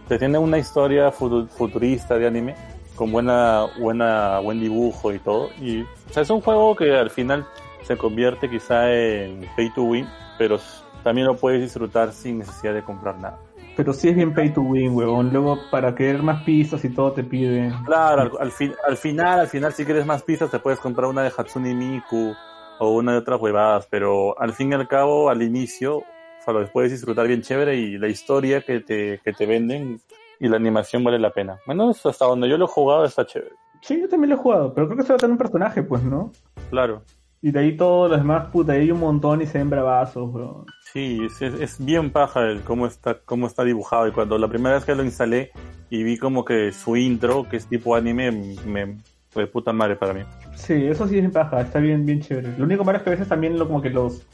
Que 0.09 0.19
tiene 0.19 0.39
una 0.39 0.57
historia 0.59 1.12
futu- 1.12 1.47
futurista 1.49 2.16
de 2.16 2.27
anime, 2.27 2.55
con 2.95 3.12
buena, 3.12 3.66
buena, 3.78 4.39
buen 4.39 4.61
dibujo 4.61 5.12
y 5.12 5.19
todo. 5.19 5.51
Y, 5.61 5.83
o 5.83 5.87
sea, 6.12 6.23
es 6.23 6.31
un 6.31 6.41
juego 6.41 6.74
que 6.74 6.97
al 6.97 7.11
final 7.11 7.47
se 7.83 7.99
convierte 7.99 8.49
quizá 8.49 8.91
en 8.91 9.47
pay 9.57 9.69
to 9.74 9.83
win, 9.83 10.09
pero 10.39 10.59
también 11.07 11.28
lo 11.28 11.37
puedes 11.37 11.61
disfrutar 11.62 12.11
sin 12.12 12.39
necesidad 12.39 12.74
de 12.74 12.83
comprar 12.83 13.16
nada. 13.20 13.39
Pero 13.77 13.93
sí 13.93 14.09
es 14.09 14.16
bien 14.16 14.35
pay 14.35 14.53
to 14.53 14.61
win, 14.61 14.93
weón. 14.93 15.31
Luego, 15.33 15.57
para 15.70 15.95
querer 15.95 16.20
más 16.20 16.43
pistas 16.43 16.85
y 16.85 16.89
todo 16.89 17.12
te 17.12 17.23
piden. 17.23 17.73
Claro, 17.85 18.23
al, 18.23 18.31
al 18.41 18.51
fin- 18.51 18.74
al 18.89 18.97
final, 18.97 19.39
al 19.39 19.47
final, 19.47 19.73
si 19.73 19.85
quieres 19.85 20.05
más 20.05 20.24
pistas, 20.24 20.51
te 20.51 20.59
puedes 20.59 20.81
comprar 20.81 21.09
una 21.09 21.23
de 21.23 21.31
Hatsune 21.37 21.74
Miku 21.74 22.35
o 22.81 22.91
una 22.91 23.12
de 23.12 23.19
otras 23.19 23.41
huevadas, 23.41 23.87
pero 23.89 24.37
al 24.41 24.53
fin 24.53 24.73
y 24.73 24.74
al 24.74 24.89
cabo, 24.89 25.31
al 25.31 25.43
inicio, 25.43 25.99
o 25.99 26.05
sea, 26.45 26.53
lo 26.55 26.66
puedes 26.73 26.91
disfrutar 26.91 27.28
bien 27.28 27.43
chévere 27.43 27.77
y 27.77 27.99
la 27.99 28.09
historia 28.09 28.62
que 28.62 28.81
te, 28.81 29.20
que 29.23 29.33
te 29.33 29.47
venden 29.47 30.01
y 30.41 30.49
la 30.49 30.57
animación 30.57 31.05
vale 31.05 31.20
la 31.20 31.31
pena. 31.31 31.57
Bueno, 31.66 31.91
hasta 31.91 32.24
donde 32.24 32.49
yo 32.49 32.59
lo 32.59 32.65
he 32.65 32.69
jugado 32.69 33.05
está 33.05 33.24
chévere. 33.24 33.53
Sí, 33.83 34.01
yo 34.01 34.09
también 34.09 34.31
lo 34.31 34.37
he 34.37 34.39
jugado, 34.39 34.74
pero 34.74 34.87
creo 34.89 34.97
que 34.99 35.05
se 35.05 35.11
va 35.12 35.16
a 35.16 35.19
tener 35.20 35.33
un 35.33 35.39
personaje, 35.39 35.83
pues, 35.85 36.03
¿no? 36.03 36.33
Claro. 36.70 37.03
Y 37.42 37.50
de 37.50 37.60
ahí 37.60 37.76
todos 37.76 38.10
los 38.10 38.18
demás, 38.18 38.48
puta, 38.50 38.72
ahí 38.72 38.82
hay 38.82 38.90
un 38.90 39.00
montón 39.00 39.42
y 39.42 39.46
se 39.46 39.58
ven 39.58 39.70
bravazos, 39.70 40.32
weón. 40.32 40.66
Sí, 40.92 41.20
es, 41.24 41.42
es, 41.42 41.60
es 41.60 41.84
bien 41.84 42.10
paja 42.10 42.40
el 42.46 42.62
cómo 42.62 42.86
está, 42.86 43.18
cómo 43.24 43.46
está 43.46 43.62
dibujado. 43.64 44.08
Y 44.08 44.12
cuando 44.12 44.38
la 44.38 44.48
primera 44.48 44.76
vez 44.76 44.84
que 44.84 44.94
lo 44.94 45.04
instalé 45.04 45.52
y 45.90 46.02
vi 46.02 46.16
como 46.16 46.44
que 46.44 46.72
su 46.72 46.96
intro, 46.96 47.46
que 47.48 47.56
es 47.56 47.66
tipo 47.66 47.94
anime, 47.94 48.32
me 48.66 48.96
fue 49.30 49.42
de 49.42 49.48
puta 49.48 49.72
madre 49.72 49.96
para 49.96 50.14
mí. 50.14 50.20
Sí, 50.54 50.86
eso 50.86 51.06
sí 51.06 51.18
es 51.18 51.30
paja, 51.30 51.60
está 51.60 51.78
bien, 51.78 52.06
bien 52.06 52.20
chévere. 52.20 52.56
Lo 52.56 52.64
único 52.64 52.84
malo 52.84 52.98
es 52.98 53.04
que 53.04 53.10
a 53.10 53.12
veces 53.12 53.28
también 53.28 53.58
lo, 53.58 53.66
como 53.66 53.82
que 53.82 53.90
los, 53.90 54.26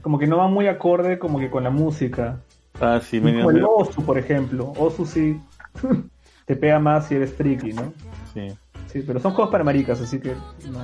como 0.00 0.18
que 0.18 0.26
no 0.26 0.36
van 0.36 0.52
muy 0.52 0.68
acorde 0.68 1.18
como 1.18 1.40
que 1.40 1.50
con 1.50 1.64
la 1.64 1.70
música. 1.70 2.40
Ah, 2.80 3.00
sí, 3.02 3.20
me, 3.20 3.34
Como 3.34 3.50
el 3.50 3.64
Osu, 3.64 4.04
por 4.04 4.18
ejemplo. 4.18 4.72
Osu 4.78 5.04
sí 5.06 5.40
te 6.46 6.56
pega 6.56 6.78
más 6.78 7.08
si 7.08 7.16
eres 7.16 7.36
tricky, 7.36 7.72
¿no? 7.72 7.92
sí. 8.32 8.48
Sí, 8.94 9.02
pero 9.04 9.18
son 9.18 9.32
juegos 9.32 9.50
para 9.50 9.64
maricas, 9.64 10.00
así 10.00 10.20
que 10.20 10.36
no. 10.70 10.80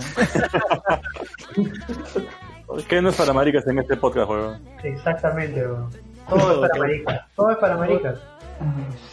¿Qué 2.89 3.01
no 3.01 3.11
es 3.11 3.15
para 3.15 3.32
maricas 3.32 3.65
en 3.69 3.78
este 3.78 3.97
podcast, 3.97 4.27
juego? 4.27 4.57
Exactamente, 4.82 5.65
weón. 5.65 5.91
Todo 6.28 6.65
es 6.65 6.69
para 6.69 6.81
maricas. 6.81 7.20
Todo 7.37 7.51
es 7.53 7.57
para 7.59 7.77
maricas. 7.77 8.19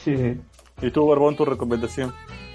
Sí. 0.03 0.41
¿Y 0.81 0.89
tú, 0.89 1.07
Barbón, 1.07 1.35
tu 1.35 1.45
recomendación? 1.45 2.11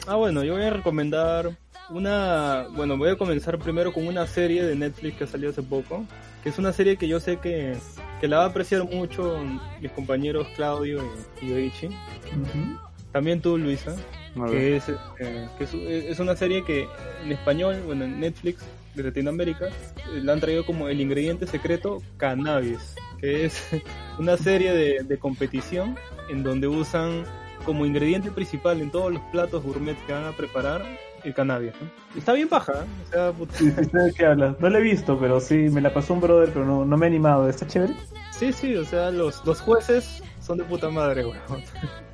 Ah, 0.08 0.16
bueno, 0.16 0.42
yo 0.42 0.54
voy 0.54 0.64
a 0.64 0.70
recomendar 0.70 1.56
una. 1.90 2.66
Bueno, 2.74 2.98
voy 2.98 3.10
a 3.10 3.16
comenzar 3.16 3.56
primero 3.60 3.92
con 3.92 4.04
una 4.08 4.26
serie 4.26 4.64
de 4.64 4.74
Netflix 4.74 5.18
que 5.18 5.28
salió 5.28 5.50
hace 5.50 5.62
poco. 5.62 6.04
Que 6.42 6.48
es 6.48 6.58
una 6.58 6.72
serie 6.72 6.96
que 6.96 7.06
yo 7.06 7.20
sé 7.20 7.36
que, 7.36 7.76
que 8.20 8.26
la 8.26 8.38
va 8.38 8.44
a 8.46 8.48
apreciar 8.48 8.82
mucho 8.82 9.38
mis 9.80 9.92
compañeros 9.92 10.48
Claudio 10.56 11.04
y, 11.40 11.46
y 11.46 11.50
Yoichi. 11.50 11.86
Ujú. 11.86 12.91
También 13.12 13.40
tú, 13.40 13.58
Luisa. 13.58 13.94
Ver. 14.34 14.50
Que, 14.50 14.76
es, 14.76 14.88
eh, 14.88 15.48
que 15.58 15.64
es, 15.64 15.74
es 15.74 16.18
una 16.18 16.34
serie 16.34 16.64
que 16.64 16.88
en 17.24 17.32
español, 17.32 17.82
bueno, 17.84 18.04
en 18.04 18.18
Netflix 18.20 18.64
de 18.94 19.02
Latinoamérica, 19.02 19.66
eh, 19.66 20.20
la 20.22 20.32
han 20.32 20.40
traído 20.40 20.64
como 20.64 20.88
el 20.88 21.00
ingrediente 21.00 21.46
secreto 21.46 22.02
cannabis. 22.16 22.94
Que 23.20 23.44
es 23.44 23.68
una 24.18 24.36
serie 24.36 24.72
de, 24.72 25.02
de 25.04 25.18
competición 25.18 25.96
en 26.30 26.42
donde 26.42 26.66
usan 26.68 27.24
como 27.66 27.86
ingrediente 27.86 28.30
principal 28.30 28.80
en 28.80 28.90
todos 28.90 29.12
los 29.12 29.22
platos 29.30 29.62
gourmet 29.62 29.96
que 30.06 30.12
van 30.12 30.24
a 30.24 30.32
preparar 30.32 30.82
el 31.22 31.32
cannabis. 31.34 31.72
¿no? 31.80 32.18
Está 32.18 32.32
bien 32.32 32.48
paja, 32.48 32.72
¿eh? 32.72 32.86
o 33.08 33.12
sea, 33.12 33.32
puta- 33.32 33.54
Sí, 33.56 33.70
sí 33.70 33.84
sé 33.84 34.12
qué 34.16 34.26
hablas. 34.26 34.58
No 34.58 34.68
lo 34.70 34.78
he 34.78 34.82
visto, 34.82 35.16
pero 35.20 35.38
sí, 35.40 35.54
me 35.70 35.80
la 35.80 35.92
pasó 35.94 36.14
un 36.14 36.20
brother, 36.22 36.50
pero 36.52 36.64
no, 36.64 36.84
no 36.84 36.96
me 36.96 37.06
he 37.06 37.08
animado. 37.10 37.48
¿Está 37.48 37.66
chévere? 37.66 37.94
sí, 38.32 38.52
sí, 38.52 38.74
o 38.74 38.84
sea, 38.84 39.10
los, 39.12 39.44
los 39.46 39.60
jueces 39.60 40.20
son 40.40 40.58
de 40.58 40.64
puta 40.64 40.88
madre, 40.90 41.24
weón. 41.24 41.36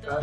Ah, 0.09 0.19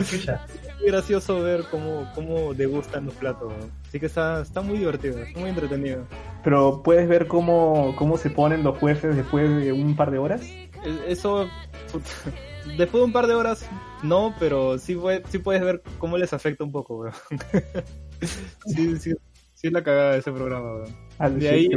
muy 0.78 0.86
gracioso 0.88 1.42
ver 1.42 1.64
cómo, 1.70 2.10
cómo 2.14 2.54
degustan 2.54 3.06
los 3.06 3.14
platos. 3.14 3.52
Así 3.88 4.00
que 4.00 4.06
está, 4.06 4.42
está 4.42 4.60
muy 4.62 4.78
divertido, 4.78 5.18
está 5.20 5.38
muy 5.38 5.50
entretenido. 5.50 6.04
Pero 6.42 6.82
puedes 6.82 7.08
ver 7.08 7.26
cómo, 7.26 7.94
cómo 7.96 8.16
se 8.16 8.30
ponen 8.30 8.62
los 8.62 8.78
jueces 8.78 9.16
después 9.16 9.48
de 9.64 9.72
un 9.72 9.96
par 9.96 10.10
de 10.10 10.18
horas. 10.18 10.42
e- 10.42 10.68
eso, 11.08 11.48
después 12.76 13.00
de 13.00 13.04
un 13.04 13.12
par 13.12 13.26
de 13.26 13.34
horas, 13.34 13.68
no, 14.02 14.34
pero 14.38 14.78
sí, 14.78 14.98
sí 15.28 15.38
puedes 15.38 15.62
ver 15.62 15.82
cómo 15.98 16.18
les 16.18 16.32
afecta 16.32 16.64
un 16.64 16.72
poco, 16.72 16.98
weón. 16.98 17.14
sí, 18.66 18.96
sí, 18.98 19.14
sí 19.54 19.66
es 19.66 19.72
la 19.72 19.82
cagada 19.82 20.12
de 20.12 20.18
ese 20.18 20.32
programa, 20.32 20.74
weón. 20.74 20.96
Ah, 21.18 21.28
De 21.30 21.48
ahí-. 21.48 21.70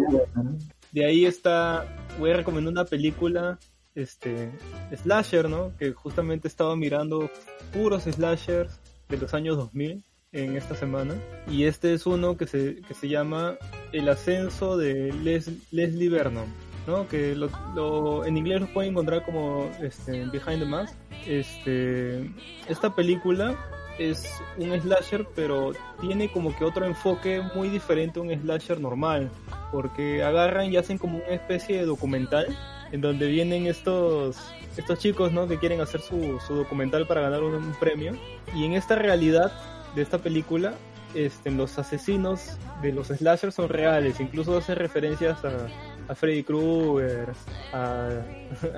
De 0.92 1.06
ahí 1.06 1.26
está, 1.26 1.86
voy 2.20 2.32
a 2.32 2.38
recomendar 2.38 2.72
una 2.72 2.86
película, 2.86 3.60
este, 3.96 4.52
slasher, 4.96 5.50
¿no? 5.50 5.72
Que 5.78 5.92
justamente 5.94 6.48
estaba 6.48 6.76
mirando 6.76 7.30
puros 7.74 8.04
slashers 8.04 8.80
de 9.10 9.18
los 9.18 9.34
años 9.34 9.58
2000 9.58 10.04
en 10.32 10.56
esta 10.58 10.76
semana. 10.76 11.16
Y 11.50 11.64
este 11.64 11.94
es 11.94 12.06
uno 12.06 12.38
que 12.38 12.46
se, 12.48 12.78
que 12.88 12.94
se 12.94 13.08
llama 13.10 13.58
El 13.92 14.08
ascenso 14.10 14.78
de 14.78 15.12
Les- 15.24 15.52
Leslie 15.72 16.10
Vernon, 16.10 16.46
¿no? 16.88 17.08
Que 17.08 17.36
lo, 17.36 17.50
lo- 17.76 18.26
en 18.26 18.38
inglés 18.38 18.62
lo 18.62 18.68
pueden 18.74 18.92
encontrar 18.92 19.24
como 19.26 19.70
este, 19.82 20.26
Behind 20.26 20.60
the 20.60 20.66
Mask. 20.66 20.94
Este, 21.26 22.32
esta 22.68 22.96
película 22.96 23.58
es 23.98 24.30
un 24.58 24.80
slasher, 24.80 25.28
pero 25.36 25.74
tiene 26.00 26.32
como 26.32 26.56
que 26.56 26.64
otro 26.64 26.86
enfoque 26.86 27.42
muy 27.56 27.70
diferente 27.70 28.20
a 28.20 28.24
un 28.24 28.30
slasher 28.42 28.80
normal 28.80 29.30
porque 29.72 30.24
agarran 30.24 30.72
y 30.72 30.78
hacen 30.78 30.98
como 30.98 31.18
una 31.18 31.28
especie 31.28 31.78
de 31.80 31.86
documental 31.86 32.48
en 32.92 33.02
donde 33.02 33.28
vienen 33.28 33.68
estos 33.68 34.38
estos 34.78 35.00
chicos 35.00 35.32
¿no? 35.32 35.48
que 35.48 35.58
quieren 35.58 35.82
hacer 35.82 36.02
su, 36.02 36.40
su 36.46 36.56
documental 36.56 37.06
para 37.06 37.22
ganar 37.22 37.44
un, 37.44 37.56
un 37.56 37.74
premio 37.80 38.14
y 38.56 38.66
en 38.66 38.74
esta 38.74 38.96
realidad 38.96 39.52
de 39.96 40.02
esta 40.02 40.20
película 40.20 40.74
este, 41.16 41.52
los 41.52 41.78
asesinos 41.80 42.58
de 42.82 42.94
los 42.94 43.08
slashers 43.08 43.56
son 43.56 43.70
reales 43.70 44.20
incluso 44.20 44.58
hacen 44.58 44.76
referencias 44.76 45.44
a, 45.44 45.68
a 46.08 46.16
Freddy 46.16 46.44
Krueger 46.44 47.30
a, 47.74 48.10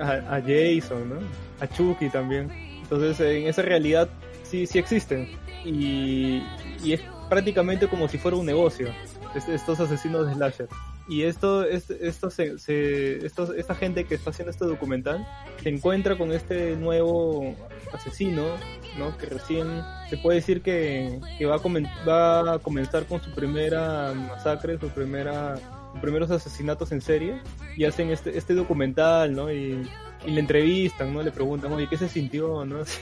a, 0.00 0.36
a 0.36 0.40
Jason 0.40 1.10
¿no? 1.10 1.18
a 1.60 1.68
Chucky 1.68 2.08
también 2.08 2.50
entonces 2.82 3.20
en 3.20 3.46
esa 3.46 3.62
realidad 3.62 4.08
sí 4.42 4.66
sí 4.66 4.78
existen 4.78 5.28
y, 5.64 6.42
y 6.82 6.94
es 6.94 7.00
prácticamente 7.28 7.86
como 7.86 8.08
si 8.08 8.18
fuera 8.18 8.36
un 8.36 8.46
negocio 8.46 8.88
estos 9.34 9.80
asesinos 9.80 10.26
de 10.26 10.34
slasher. 10.34 10.68
Y 11.08 11.22
esto, 11.24 11.64
este- 11.64 12.06
esto 12.06 12.30
se, 12.30 12.58
se- 12.58 13.26
esta 13.26 13.74
gente 13.74 14.04
que 14.04 14.14
está 14.14 14.30
haciendo 14.30 14.50
este 14.50 14.64
documental 14.64 15.26
se 15.62 15.68
encuentra 15.68 16.16
con 16.16 16.32
este 16.32 16.76
nuevo 16.76 17.54
asesino, 17.92 18.44
¿no? 18.98 19.16
Que 19.18 19.26
recién 19.26 19.66
se 20.08 20.16
puede 20.18 20.36
decir 20.36 20.62
que, 20.62 21.18
que 21.38 21.46
va, 21.46 21.56
a 21.56 21.58
comen- 21.58 21.90
va 22.08 22.54
a 22.54 22.58
comenzar 22.60 23.04
con 23.06 23.20
su 23.22 23.30
primera 23.34 24.12
masacre, 24.14 24.78
su 24.78 24.88
primera, 24.90 25.56
primeros 26.00 26.30
asesinatos 26.30 26.92
en 26.92 27.00
serie 27.00 27.40
y 27.76 27.84
hacen 27.84 28.10
este, 28.10 28.38
este 28.38 28.54
documental, 28.54 29.34
¿no? 29.34 29.52
Y, 29.52 29.82
y 30.24 30.30
le 30.30 30.40
entrevistan, 30.40 31.12
¿no? 31.12 31.20
Le 31.22 31.32
preguntan, 31.32 31.72
oye, 31.72 31.88
¿qué 31.90 31.96
se 31.96 32.08
sintió, 32.08 32.64
no? 32.64 32.82
es 32.82 32.98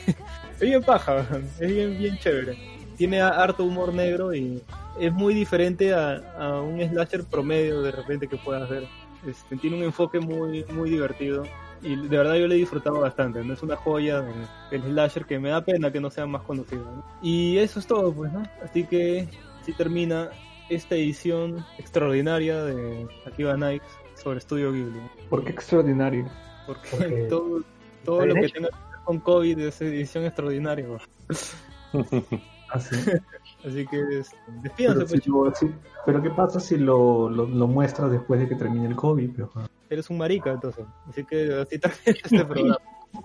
bien 0.60 0.82
paja, 0.82 1.26
es 1.60 1.68
bien, 1.72 1.98
bien 1.98 2.18
chévere. 2.18 2.56
Tiene 3.00 3.22
harto 3.22 3.64
humor 3.64 3.94
negro 3.94 4.34
y 4.34 4.62
es 4.98 5.10
muy 5.10 5.32
diferente 5.32 5.94
a, 5.94 6.16
a 6.38 6.60
un 6.60 6.86
slasher 6.86 7.24
promedio 7.24 7.80
de 7.80 7.92
repente 7.92 8.28
que 8.28 8.36
pueda 8.36 8.62
hacer. 8.64 8.86
Este, 9.26 9.56
tiene 9.56 9.78
un 9.78 9.84
enfoque 9.84 10.20
muy, 10.20 10.66
muy 10.66 10.90
divertido 10.90 11.44
y 11.80 11.96
de 11.96 12.14
verdad 12.14 12.34
yo 12.34 12.46
le 12.46 12.56
he 12.56 12.58
disfrutado 12.58 13.00
bastante. 13.00 13.42
No 13.42 13.54
es 13.54 13.62
una 13.62 13.74
joya 13.74 14.20
del, 14.20 14.46
del 14.70 14.82
slasher 14.82 15.24
que 15.24 15.38
me 15.38 15.48
da 15.48 15.64
pena 15.64 15.90
que 15.90 15.98
no 15.98 16.10
sea 16.10 16.26
más 16.26 16.42
conocido. 16.42 16.84
¿no? 16.84 17.02
Y 17.22 17.56
eso 17.56 17.80
es 17.80 17.86
todo, 17.86 18.12
pues, 18.12 18.30
¿no? 18.34 18.42
Así 18.62 18.84
que 18.84 19.26
sí 19.64 19.72
termina 19.72 20.28
esta 20.68 20.94
edición 20.94 21.64
extraordinaria 21.78 22.62
de 22.64 23.08
Akiba 23.26 23.56
Nights 23.56 23.86
sobre 24.14 24.40
Studio 24.40 24.72
Ghibli. 24.72 25.00
¿Por 25.30 25.42
qué 25.42 25.52
extraordinario? 25.52 26.26
Porque 26.66 26.88
Porque 26.90 27.06
todo, 27.30 27.62
todo 28.04 28.26
lo 28.26 28.34
que 28.34 28.40
hecho. 28.40 28.54
tenga 28.56 28.68
que 28.68 28.74
ver 28.74 29.04
con 29.06 29.20
COVID 29.20 29.58
es 29.58 29.80
edición 29.80 30.26
extraordinaria. 30.26 30.86
Así. 32.72 32.94
Así 33.66 33.86
que 33.86 34.18
este, 34.20 34.36
despídanse, 34.62 34.98
Pero, 35.00 35.08
pues, 35.08 35.22
si 35.22 35.30
lo- 35.30 35.54
si- 35.54 35.74
pero 36.06 36.22
¿qué 36.22 36.30
pasa 36.30 36.60
si 36.60 36.76
lo, 36.78 37.28
lo, 37.28 37.46
lo 37.46 37.66
muestras 37.66 38.10
después 38.10 38.40
de 38.40 38.48
que 38.48 38.54
termine 38.54 38.86
el 38.88 38.96
COVID? 38.96 39.30
Pero, 39.36 39.50
eres 39.90 40.08
un 40.08 40.18
marica 40.18 40.50
entonces. 40.52 40.84
Así 41.08 41.24
que 41.24 41.52
así 41.60 41.78
termina 41.78 42.02
este 42.24 42.44
programa. 42.44 42.78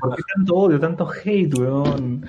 ¿Por 0.00 0.16
qué 0.16 0.22
tanto 0.34 0.54
odio, 0.54 0.78
tanto 0.80 1.08
hate, 1.24 1.54
weón? 1.58 2.28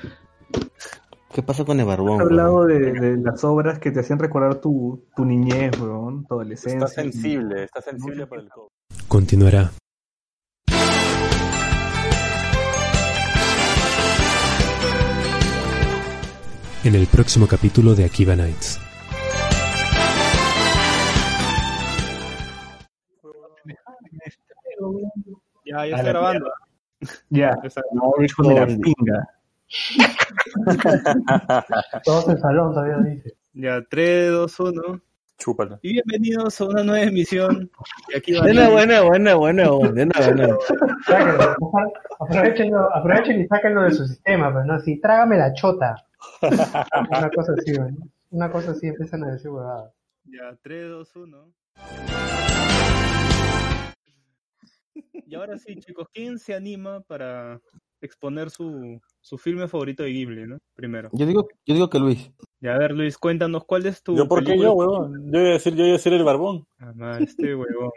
¿Qué 1.33 1.43
pasa 1.43 1.65
con 1.65 1.79
el 1.79 1.85
barbón? 1.85 2.19
Has 2.21 2.27
hablado 2.27 2.65
de, 2.65 2.93
de 2.93 3.17
las 3.17 3.43
obras 3.43 3.79
que 3.79 3.91
te 3.91 3.99
hacían 3.99 4.17
recordar 4.17 4.55
tu, 4.55 5.03
tu 5.15 5.25
niñez, 5.25 5.77
weón, 5.79 6.25
tu 6.25 6.33
adolescencia. 6.35 6.85
Está 6.85 7.01
sensible, 7.01 7.63
está 7.65 7.81
sensible 7.81 8.25
por 8.25 8.39
el 8.39 8.49
COVID. 8.49 8.69
Continuará. 9.07 9.71
En 16.87 16.95
el 16.95 17.05
próximo 17.07 17.47
capítulo 17.47 17.95
de 17.95 18.05
Akiba 18.05 18.33
Nights. 18.33 18.79
Ya, 25.65 25.85
ya 25.85 25.97
está 25.97 26.03
grabando. 26.03 26.49
Ya, 27.29 27.57
Está- 27.61 27.81
no, 27.91 28.13
hijo 28.23 28.47
de 28.47 28.55
la 28.55 28.65
pinga. 28.67 29.27
Todos 32.05 32.29
en 32.29 32.39
salón 32.39 32.73
todavía 32.73 32.99
dice. 32.99 33.33
Ya, 33.51 33.81
3, 33.89 34.31
2, 34.31 34.59
1. 34.61 35.01
Chúpala. 35.37 35.77
Y 35.81 35.91
bienvenidos 35.91 36.61
a 36.61 36.65
una 36.67 36.83
nueva 36.83 37.01
emisión 37.03 37.69
de 38.07 38.17
Akiba 38.17 38.43
Buena, 38.43 38.61
Nights. 38.61 38.73
buena, 38.73 39.01
buena, 39.01 39.35
buena, 39.35 39.69
buena, 39.71 40.09
buena. 40.19 40.55
Sáquenlo, 41.05 41.55
aprovechenlo, 42.17 42.95
aprovechen 42.95 43.41
y 43.41 43.47
sáquenlo 43.47 43.81
de 43.83 43.91
su 43.91 44.07
sistema, 44.07 44.53
pues 44.53 44.65
no 44.65 44.75
así, 44.75 45.01
trágame 45.01 45.35
la 45.37 45.51
chota. 45.53 45.97
Una 46.41 47.29
cosa 47.29 47.53
así, 47.57 47.71
¿no? 47.73 47.87
Una 48.29 48.51
cosa 48.51 48.71
así 48.71 48.87
empiezan 48.87 49.23
a 49.23 49.31
decir 49.31 49.49
huevadas. 49.49 49.93
Ya, 50.25 50.57
3, 50.61 50.89
2, 50.89 51.15
1. 51.15 51.53
Y 55.25 55.35
ahora 55.35 55.57
sí, 55.57 55.75
chicos, 55.79 56.07
¿quién 56.13 56.39
se 56.39 56.53
anima 56.53 57.01
para 57.01 57.61
exponer 58.01 58.49
su, 58.49 58.99
su 59.21 59.37
filme 59.37 59.67
favorito 59.67 60.03
de 60.03 60.09
Ghibli, 60.09 60.47
no? 60.47 60.57
Primero. 60.73 61.09
Yo 61.13 61.25
digo, 61.25 61.47
yo 61.65 61.73
digo 61.73 61.89
que 61.89 61.99
Luis. 61.99 62.31
Ya, 62.59 62.75
a 62.75 62.77
ver, 62.77 62.91
Luis, 62.91 63.17
cuéntanos 63.17 63.65
cuál 63.65 63.85
es 63.85 64.01
tu. 64.01 64.15
¿Yo 64.15 64.27
por 64.27 64.43
qué 64.43 64.57
yo, 64.57 64.73
huevón? 64.73 65.31
Yo 65.31 65.39
iba 65.39 65.49
a 65.49 65.53
decir, 65.53 65.75
yo 65.75 65.83
iba 65.83 65.89
a 65.89 65.97
decir 65.97 66.13
el 66.13 66.23
barbón. 66.23 66.65
Ah, 66.79 66.93
madre, 66.95 67.25
este 67.25 67.55
huevón. 67.55 67.91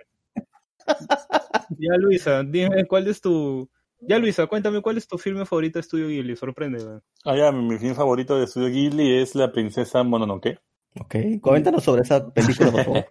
ya, 1.71 1.97
Luisa, 1.99 2.43
dime 2.43 2.87
cuál 2.87 3.09
es 3.09 3.21
tu. 3.21 3.69
Ya, 4.01 4.19
Luisa, 4.19 4.47
cuéntame 4.47 4.81
cuál 4.81 4.99
es 4.99 5.07
tu 5.07 5.19
filme 5.19 5.45
favorito 5.45 5.79
de 5.79 5.81
Estudio 5.81 6.09
Ghibli. 6.09 6.37
Sorprende, 6.37 6.85
weón. 6.85 7.03
Ah, 7.25 7.37
ya, 7.37 7.53
mi, 7.53 7.63
mi 7.63 7.79
film 7.79 7.95
favorito 7.95 8.39
de 8.39 8.47
Studio 8.47 8.69
Ghibli 8.69 9.19
es 9.19 9.35
La 9.35 9.53
Princesa 9.53 10.03
Mononoke. 10.03 10.59
Ok, 10.99 11.15
coméntanos 11.41 11.85
sobre 11.85 12.03
esa 12.03 12.33
película, 12.33 12.73
por 12.73 12.85
favor. 12.85 13.07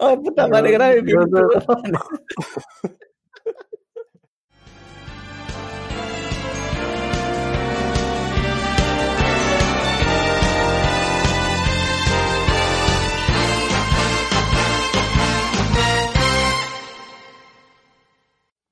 Ay, 0.00 0.16
puta 0.24 0.48
madre, 0.48 0.72
grave. 0.72 1.02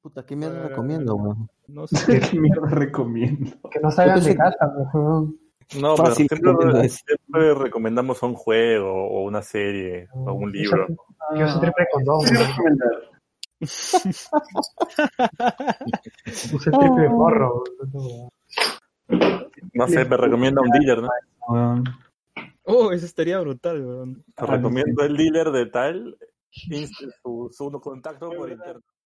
Puta, 0.03 0.25
¿qué 0.25 0.35
mierda 0.35 0.69
recomiendo, 0.69 1.15
weón? 1.15 1.51
No 1.69 1.87
sé. 1.89 2.21
¿Qué 2.21 2.41
mierda 2.41 2.69
recomiendo? 2.69 3.51
Que 3.71 3.81
no 3.81 3.91
salgan 3.91 4.23
de 4.25 4.37
casa, 4.37 4.73
huevón. 4.95 5.39
No, 5.81 5.97
Fácil, 5.97 6.27
pero 6.29 6.59
siempre, 6.59 6.87
eso. 6.87 7.05
siempre 7.07 7.55
recomendamos 7.55 8.23
un 8.25 8.35
juego 8.35 8.93
o 8.93 9.23
una 9.25 9.41
serie 9.43 10.09
o 10.13 10.33
un 10.33 10.51
libro. 10.51 10.89
Yo 11.37 11.47
soy 11.47 11.61
triple 11.61 11.87
condón, 11.93 12.19
huevón. 12.27 12.79
Puse 16.51 16.71
triple 16.71 17.09
morro, 17.11 17.63
huevón. 17.93 18.31
No 19.75 19.87
sé, 19.87 20.05
me 20.07 20.17
recomienda 20.17 20.63
un 20.63 20.71
dealer, 20.71 21.03
¿no? 21.03 21.09
Weón. 21.49 21.85
Oh, 22.65 22.91
eso 22.93 23.07
estaría 23.07 23.39
brutal, 23.39 23.85
weón. 23.85 24.25
Te 24.35 24.47
recomiendo 24.47 25.05
el 25.05 25.17
dealer 25.17 25.51
de 25.51 25.67
tal, 25.67 26.17
su, 27.23 27.49
su 27.53 27.71
contacto 27.81 28.31
por 28.31 28.51
internet. 28.51 28.83